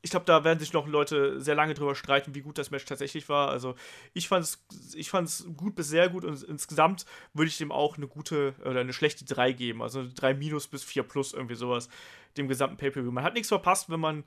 ich 0.00 0.10
glaube, 0.10 0.24
da 0.26 0.42
werden 0.44 0.58
sich 0.58 0.72
noch 0.72 0.86
Leute 0.86 1.40
sehr 1.40 1.54
lange 1.54 1.74
drüber 1.74 1.94
streiten, 1.94 2.34
wie 2.34 2.40
gut 2.40 2.56
das 2.56 2.70
Match 2.70 2.86
tatsächlich 2.86 3.28
war. 3.28 3.50
Also 3.50 3.74
ich 4.14 4.28
fand 4.28 4.44
es 4.44 4.64
ich 4.94 5.10
fand's 5.10 5.46
gut 5.56 5.74
bis 5.74 5.88
sehr 5.88 6.08
gut 6.08 6.24
und 6.24 6.42
insgesamt 6.42 7.04
würde 7.34 7.48
ich 7.48 7.58
dem 7.58 7.72
auch 7.72 7.96
eine 7.96 8.08
gute 8.08 8.54
oder 8.64 8.80
eine 8.80 8.94
schlechte 8.94 9.24
3 9.26 9.52
geben. 9.52 9.82
Also 9.82 10.06
3 10.14 10.34
minus 10.34 10.66
bis 10.66 10.82
4 10.82 11.02
plus, 11.02 11.34
irgendwie 11.34 11.56
sowas, 11.56 11.90
dem 12.36 12.48
gesamten 12.48 12.78
Pay-Per-View. 12.78 13.12
Man 13.12 13.24
hat 13.24 13.34
nichts 13.34 13.48
verpasst, 13.48 13.90
wenn 13.90 14.00
man 14.00 14.24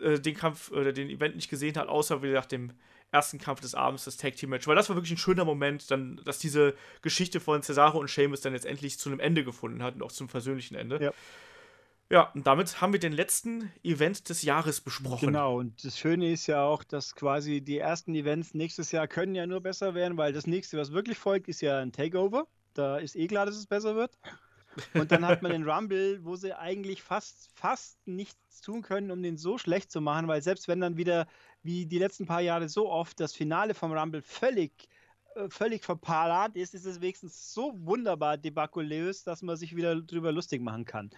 äh, 0.00 0.18
den 0.18 0.34
Kampf 0.34 0.72
oder 0.72 0.92
den 0.92 1.08
Event 1.08 1.36
nicht 1.36 1.50
gesehen 1.50 1.76
hat, 1.76 1.88
außer 1.88 2.22
wie 2.22 2.32
nach 2.32 2.46
dem 2.46 2.72
ersten 3.12 3.38
Kampf 3.38 3.60
des 3.60 3.74
Abends, 3.74 4.04
das 4.04 4.16
Tag 4.16 4.36
Team 4.36 4.50
Match, 4.50 4.66
weil 4.66 4.74
das 4.74 4.88
war 4.88 4.96
wirklich 4.96 5.12
ein 5.12 5.18
schöner 5.18 5.44
Moment, 5.44 5.90
dann, 5.90 6.20
dass 6.24 6.38
diese 6.38 6.74
Geschichte 7.02 7.38
von 7.38 7.62
Cesaro 7.62 7.98
und 7.98 8.08
Sheamus 8.08 8.40
dann 8.40 8.54
jetzt 8.54 8.66
endlich 8.66 8.98
zu 8.98 9.10
einem 9.10 9.20
Ende 9.20 9.44
gefunden 9.44 9.82
hat 9.82 9.94
und 9.94 10.02
auch 10.02 10.12
zum 10.12 10.28
versöhnlichen 10.28 10.76
Ende. 10.76 11.00
Ja. 11.00 11.12
Ja, 12.10 12.30
und 12.34 12.46
damit 12.46 12.82
haben 12.82 12.92
wir 12.92 13.00
den 13.00 13.14
letzten 13.14 13.72
Event 13.82 14.28
des 14.28 14.42
Jahres 14.42 14.82
besprochen. 14.82 15.28
Genau, 15.28 15.58
und 15.58 15.82
das 15.82 15.98
Schöne 15.98 16.30
ist 16.30 16.46
ja 16.46 16.62
auch, 16.62 16.84
dass 16.84 17.14
quasi 17.14 17.62
die 17.62 17.78
ersten 17.78 18.14
Events 18.14 18.52
nächstes 18.52 18.92
Jahr 18.92 19.08
können 19.08 19.34
ja 19.34 19.46
nur 19.46 19.62
besser 19.62 19.94
werden, 19.94 20.18
weil 20.18 20.34
das 20.34 20.46
nächste, 20.46 20.76
was 20.76 20.92
wirklich 20.92 21.16
folgt, 21.16 21.48
ist 21.48 21.62
ja 21.62 21.78
ein 21.78 21.90
Takeover. 21.90 22.46
Da 22.74 22.98
ist 22.98 23.16
eh 23.16 23.28
klar, 23.28 23.46
dass 23.46 23.56
es 23.56 23.66
besser 23.66 23.96
wird. 23.96 24.18
Und 24.94 25.10
dann 25.10 25.26
hat 25.26 25.42
man 25.42 25.52
den 25.52 25.68
Rumble, 25.68 26.22
wo 26.24 26.36
sie 26.36 26.54
eigentlich 26.54 27.02
fast, 27.02 27.48
fast 27.54 28.06
nichts 28.06 28.60
tun 28.60 28.82
können, 28.82 29.10
um 29.10 29.22
den 29.22 29.36
so 29.36 29.58
schlecht 29.58 29.90
zu 29.90 30.00
machen, 30.00 30.28
weil 30.28 30.42
selbst 30.42 30.68
wenn 30.68 30.80
dann 30.80 30.96
wieder, 30.96 31.26
wie 31.62 31.86
die 31.86 31.98
letzten 31.98 32.26
paar 32.26 32.40
Jahre 32.40 32.68
so 32.68 32.90
oft, 32.90 33.20
das 33.20 33.34
Finale 33.34 33.74
vom 33.74 33.92
Rumble 33.92 34.22
völlig, 34.22 34.88
äh, 35.34 35.48
völlig 35.48 35.84
verparat 35.84 36.56
ist, 36.56 36.74
ist 36.74 36.86
es 36.86 37.00
wenigstens 37.00 37.52
so 37.54 37.72
wunderbar 37.76 38.36
debakulös, 38.38 39.24
dass 39.24 39.42
man 39.42 39.56
sich 39.56 39.76
wieder 39.76 40.00
drüber 40.00 40.32
lustig 40.32 40.60
machen 40.62 40.84
kann. 40.84 41.10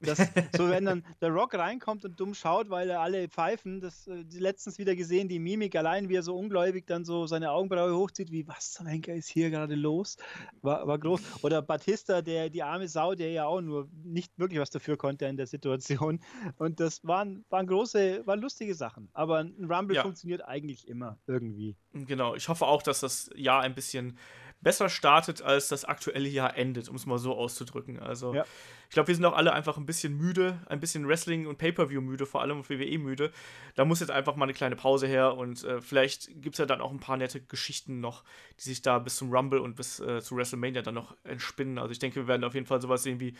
Das, 0.00 0.18
so 0.56 0.68
wenn 0.68 0.84
dann 0.84 1.04
der 1.20 1.30
Rock 1.30 1.54
reinkommt 1.54 2.04
und 2.04 2.18
dumm 2.18 2.34
schaut, 2.34 2.70
weil 2.70 2.90
er 2.90 3.00
alle 3.00 3.28
pfeifen, 3.28 3.80
das 3.80 4.06
äh, 4.06 4.24
letztens 4.32 4.78
wieder 4.78 4.94
gesehen, 4.94 5.28
die 5.28 5.38
Mimik 5.38 5.76
allein, 5.76 6.08
wie 6.08 6.16
er 6.16 6.22
so 6.22 6.36
ungläubig 6.36 6.86
dann 6.86 7.04
so 7.04 7.26
seine 7.26 7.50
Augenbraue 7.50 7.96
hochzieht, 7.96 8.30
wie 8.30 8.46
was 8.46 8.72
zum 8.72 8.86
Henker 8.86 9.14
ist 9.14 9.28
hier 9.28 9.50
gerade 9.50 9.74
los? 9.74 10.16
War, 10.62 10.86
war 10.86 10.98
groß. 10.98 11.20
Oder 11.42 11.62
Batista, 11.62 12.22
der 12.22 12.50
die 12.50 12.62
arme 12.62 12.88
Sau, 12.88 13.14
der 13.14 13.30
ja 13.30 13.46
auch 13.46 13.60
nur 13.60 13.88
nicht 14.04 14.38
wirklich 14.38 14.60
was 14.60 14.70
dafür 14.70 14.96
konnte 14.96 15.26
in 15.26 15.36
der 15.36 15.46
Situation. 15.46 16.20
Und 16.56 16.80
das 16.80 17.04
waren, 17.04 17.44
waren 17.48 17.66
große, 17.66 18.26
waren 18.26 18.40
lustige 18.40 18.74
Sachen. 18.74 19.08
Aber 19.12 19.38
ein 19.38 19.66
Rumble 19.70 19.96
ja. 19.96 20.02
funktioniert 20.02 20.44
eigentlich 20.44 20.86
immer 20.88 21.18
irgendwie. 21.26 21.76
Genau, 21.92 22.34
ich 22.34 22.48
hoffe 22.48 22.66
auch, 22.66 22.82
dass 22.82 23.00
das 23.00 23.30
Jahr 23.34 23.62
ein 23.62 23.74
bisschen 23.74 24.18
besser 24.60 24.88
startet, 24.88 25.42
als 25.42 25.68
das 25.68 25.84
aktuelle 25.84 26.28
Jahr 26.28 26.56
endet, 26.56 26.88
um 26.88 26.96
es 26.96 27.06
mal 27.06 27.18
so 27.18 27.34
auszudrücken. 27.34 28.00
Also 28.00 28.34
ja. 28.34 28.44
ich 28.88 28.94
glaube, 28.94 29.08
wir 29.08 29.14
sind 29.14 29.24
auch 29.24 29.36
alle 29.36 29.52
einfach 29.52 29.76
ein 29.76 29.86
bisschen 29.86 30.16
müde, 30.16 30.60
ein 30.66 30.80
bisschen 30.80 31.06
Wrestling 31.06 31.46
und 31.46 31.58
Pay-Per-View 31.58 32.00
müde, 32.00 32.26
vor 32.26 32.40
allem 32.40 32.68
WWE 32.68 32.98
müde. 32.98 33.30
Da 33.74 33.84
muss 33.84 34.00
jetzt 34.00 34.10
einfach 34.10 34.34
mal 34.36 34.44
eine 34.44 34.54
kleine 34.54 34.76
Pause 34.76 35.06
her 35.06 35.36
und 35.36 35.62
äh, 35.64 35.80
vielleicht 35.80 36.28
gibt 36.42 36.54
es 36.54 36.58
ja 36.58 36.66
dann 36.66 36.80
auch 36.80 36.90
ein 36.90 37.00
paar 37.00 37.16
nette 37.16 37.40
Geschichten 37.40 38.00
noch, 38.00 38.24
die 38.58 38.64
sich 38.64 38.82
da 38.82 38.98
bis 38.98 39.16
zum 39.16 39.32
Rumble 39.32 39.60
und 39.60 39.76
bis 39.76 40.00
äh, 40.00 40.20
zu 40.20 40.36
WrestleMania 40.36 40.82
dann 40.82 40.94
noch 40.94 41.16
entspinnen. 41.24 41.78
Also 41.78 41.92
ich 41.92 41.98
denke, 41.98 42.16
wir 42.16 42.26
werden 42.26 42.44
auf 42.44 42.54
jeden 42.54 42.66
Fall 42.66 42.80
sowas 42.80 43.02
sehen 43.02 43.20
wie 43.20 43.34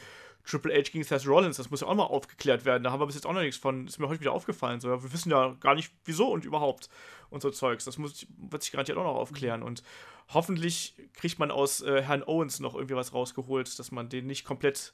Triple 0.47 0.73
H 0.73 0.91
gegen 0.93 1.03
Seth 1.03 1.27
Rollins, 1.27 1.57
das 1.57 1.71
muss 1.71 1.81
ja 1.81 1.89
auch 1.89 1.95
mal 1.95 2.05
aufgeklärt 2.05 2.65
werden. 2.65 2.85
Da 2.85 2.93
haben 2.93 3.01
wir 3.01 3.07
bis 3.07 3.17
jetzt 3.17 3.27
auch 3.27 3.33
noch 3.33 3.41
nichts 3.41 3.57
von. 3.57 3.87
Ist 3.87 3.99
mir 3.99 4.09
heute 4.09 4.21
wieder 4.21 4.33
aufgefallen. 4.33 4.81
So, 4.81 4.89
wir 4.89 5.13
wissen 5.13 5.31
ja 5.31 5.57
gar 5.61 5.75
nicht, 5.75 5.93
wieso 6.05 6.29
und 6.29 6.45
überhaupt 6.45 6.89
und 7.31 7.43
so 7.43 7.51
Zeugs. 7.51 7.85
Das 7.85 7.99
muss, 7.99 8.27
wird 8.39 8.63
sich 8.63 8.71
garantiert 8.71 8.97
auch 8.97 9.03
noch 9.03 9.17
aufklären. 9.17 9.63
Und 9.65 9.83
hoffentlich 10.29 10.97
kriegt 11.15 11.39
man 11.39 11.51
aus 11.51 11.83
äh, 11.83 12.03
Herrn 12.03 12.23
Owens 12.23 12.61
noch 12.61 12.75
irgendwie 12.75 12.97
was 12.97 13.13
rausgeholt, 13.13 13.79
dass 13.79 13.91
man 13.91 14.09
den 14.09 14.27
nicht 14.27 14.45
komplett 14.45 14.93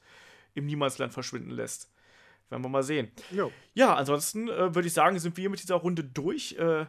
im 0.55 0.67
Niemandsland 0.67 1.13
verschwinden 1.13 1.51
lässt. 1.51 1.91
Werden 2.49 2.63
wir 2.63 2.69
mal 2.69 2.83
sehen. 2.83 3.11
Jo. 3.31 3.51
Ja, 3.75 3.95
ansonsten 3.95 4.49
äh, 4.49 4.75
würde 4.75 4.87
ich 4.87 4.95
sagen, 4.95 5.19
sind 5.19 5.37
wir 5.37 5.49
mit 5.49 5.63
dieser 5.63 5.77
Runde 5.77 6.05
durch. 6.05 6.53
Äh, 6.59 6.87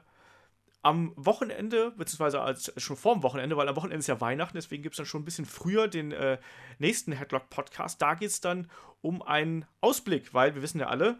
am 0.83 1.13
Wochenende, 1.15 1.91
beziehungsweise 1.91 2.41
als, 2.41 2.73
schon 2.75 2.97
vor 2.97 3.13
dem 3.15 3.23
Wochenende, 3.23 3.55
weil 3.55 3.69
am 3.69 3.77
Wochenende 3.77 3.99
ist 3.99 4.07
ja 4.07 4.19
Weihnachten, 4.19 4.57
deswegen 4.57 4.83
gibt 4.83 4.93
es 4.93 4.97
dann 4.97 5.05
schon 5.05 5.21
ein 5.21 5.25
bisschen 5.25 5.45
früher 5.45 5.87
den 5.87 6.11
äh, 6.11 6.37
nächsten 6.77 7.13
Headlock-Podcast. 7.13 8.01
Da 8.01 8.15
geht 8.15 8.29
es 8.29 8.41
dann 8.41 8.69
um 9.01 9.21
einen 9.21 9.65
Ausblick, 9.79 10.33
weil 10.33 10.55
wir 10.55 10.61
wissen 10.61 10.81
ja 10.81 10.87
alle, 10.87 11.17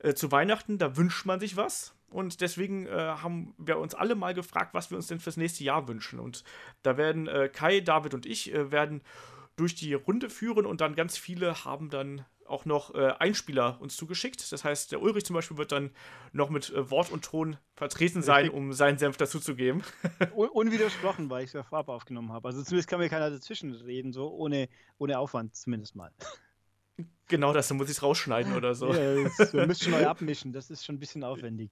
äh, 0.00 0.14
zu 0.14 0.32
Weihnachten, 0.32 0.78
da 0.78 0.96
wünscht 0.96 1.24
man 1.24 1.38
sich 1.38 1.56
was. 1.56 1.94
Und 2.08 2.40
deswegen 2.40 2.86
äh, 2.86 2.90
haben 2.90 3.54
wir 3.58 3.78
uns 3.78 3.94
alle 3.94 4.14
mal 4.14 4.34
gefragt, 4.34 4.74
was 4.74 4.90
wir 4.90 4.96
uns 4.96 5.08
denn 5.08 5.20
fürs 5.20 5.36
nächste 5.36 5.64
Jahr 5.64 5.88
wünschen. 5.88 6.20
Und 6.20 6.44
da 6.82 6.96
werden 6.96 7.26
äh, 7.26 7.48
Kai, 7.52 7.80
David 7.80 8.14
und 8.14 8.26
ich 8.26 8.54
äh, 8.54 8.70
werden 8.70 9.02
durch 9.56 9.74
die 9.74 9.94
Runde 9.94 10.30
führen 10.30 10.66
und 10.66 10.80
dann 10.80 10.94
ganz 10.94 11.16
viele 11.16 11.64
haben 11.64 11.90
dann 11.90 12.24
auch 12.46 12.64
noch 12.64 12.94
äh, 12.94 13.12
Einspieler 13.18 13.80
uns 13.80 13.96
zugeschickt. 13.96 14.52
Das 14.52 14.64
heißt, 14.64 14.92
der 14.92 15.02
Ulrich 15.02 15.24
zum 15.24 15.34
Beispiel 15.34 15.56
wird 15.56 15.72
dann 15.72 15.90
noch 16.32 16.50
mit 16.50 16.70
äh, 16.70 16.90
Wort 16.90 17.10
und 17.10 17.24
Ton 17.24 17.56
vertreten 17.74 18.22
sein, 18.22 18.50
um 18.50 18.72
seinen 18.72 18.98
Senf 18.98 19.16
dazuzugeben. 19.16 19.82
Un 20.34 20.48
unwidersprochen, 20.48 21.28
weil 21.28 21.42
ich 21.42 21.48
es 21.48 21.54
ja 21.54 21.62
vorab 21.62 21.88
aufgenommen 21.88 22.32
habe. 22.32 22.48
Also 22.48 22.62
zumindest 22.62 22.88
kann 22.88 23.00
mir 23.00 23.08
keiner 23.08 23.30
dazwischen 23.30 23.72
reden, 23.72 24.12
so 24.12 24.30
ohne, 24.30 24.68
ohne 24.98 25.18
Aufwand 25.18 25.56
zumindest 25.56 25.96
mal. 25.96 26.12
Genau 27.28 27.52
das, 27.52 27.68
dann 27.68 27.76
muss 27.76 27.88
ich 27.90 27.96
es 27.96 28.02
rausschneiden 28.02 28.54
oder 28.54 28.74
so. 28.74 28.92
Ja, 28.92 29.28
das, 29.36 29.52
wir 29.52 29.66
müssen 29.66 29.90
neu 29.90 30.06
abmischen, 30.06 30.52
das 30.52 30.70
ist 30.70 30.84
schon 30.84 30.94
ein 30.94 31.00
bisschen 31.00 31.24
aufwendig. 31.24 31.70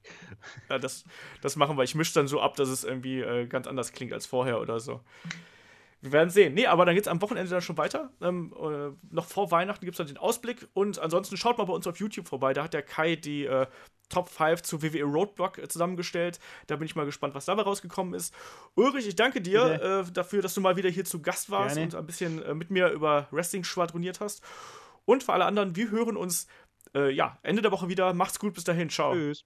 Ja, 0.68 0.78
das, 0.78 1.04
das 1.42 1.54
machen 1.54 1.76
wir. 1.76 1.84
Ich 1.84 1.94
mische 1.94 2.14
dann 2.14 2.26
so 2.26 2.40
ab, 2.40 2.56
dass 2.56 2.68
es 2.68 2.82
irgendwie 2.82 3.20
äh, 3.20 3.46
ganz 3.46 3.66
anders 3.66 3.92
klingt 3.92 4.12
als 4.12 4.26
vorher 4.26 4.60
oder 4.60 4.80
so. 4.80 5.00
Wir 6.00 6.12
werden 6.12 6.28
sehen. 6.28 6.52
Nee, 6.52 6.66
aber 6.66 6.84
dann 6.84 6.94
geht 6.94 7.04
es 7.04 7.08
am 7.08 7.22
Wochenende 7.22 7.50
dann 7.50 7.62
schon 7.62 7.78
weiter. 7.78 8.10
Ähm, 8.20 8.52
äh, 8.60 8.90
noch 9.14 9.24
vor 9.24 9.50
Weihnachten 9.50 9.86
gibt 9.86 9.94
es 9.94 9.98
dann 9.98 10.06
den 10.06 10.18
Ausblick. 10.18 10.68
Und 10.74 10.98
ansonsten 10.98 11.36
schaut 11.36 11.56
mal 11.56 11.64
bei 11.64 11.72
uns 11.72 11.86
auf 11.86 11.98
YouTube 11.98 12.28
vorbei. 12.28 12.52
Da 12.52 12.64
hat 12.64 12.74
der 12.74 12.82
Kai 12.82 13.16
die 13.16 13.46
äh, 13.46 13.66
Top 14.10 14.28
5 14.28 14.62
zu 14.62 14.82
WWE 14.82 15.04
Roadblock 15.04 15.58
äh, 15.58 15.68
zusammengestellt. 15.68 16.40
Da 16.66 16.76
bin 16.76 16.84
ich 16.84 16.94
mal 16.94 17.06
gespannt, 17.06 17.34
was 17.34 17.46
dabei 17.46 17.62
rausgekommen 17.62 18.12
ist. 18.12 18.34
Ulrich, 18.74 19.08
ich 19.08 19.16
danke 19.16 19.40
dir 19.40 20.04
äh, 20.06 20.12
dafür, 20.12 20.42
dass 20.42 20.52
du 20.52 20.60
mal 20.60 20.76
wieder 20.76 20.90
hier 20.90 21.06
zu 21.06 21.22
Gast 21.22 21.50
warst 21.50 21.76
Gerne. 21.76 21.90
und 21.90 21.98
ein 21.98 22.06
bisschen 22.06 22.42
äh, 22.42 22.54
mit 22.54 22.70
mir 22.70 22.90
über 22.90 23.28
Wrestling 23.30 23.64
schwadroniert 23.64 24.20
hast. 24.20 24.42
Und 25.04 25.22
für 25.22 25.32
alle 25.32 25.44
anderen, 25.44 25.76
wir 25.76 25.90
hören 25.90 26.16
uns 26.16 26.46
äh, 26.94 27.10
ja, 27.10 27.38
Ende 27.42 27.62
der 27.62 27.72
Woche 27.72 27.88
wieder. 27.88 28.12
Macht's 28.14 28.38
gut, 28.38 28.54
bis 28.54 28.64
dahin. 28.64 28.90
Ciao. 28.90 29.12
Tschüss. 29.12 29.44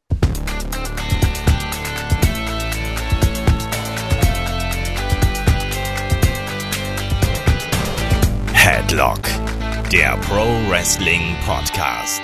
Headlock, 8.52 9.20
der 9.92 10.16
Pro 10.18 10.44
Wrestling 10.68 11.36
Podcast. 11.46 12.22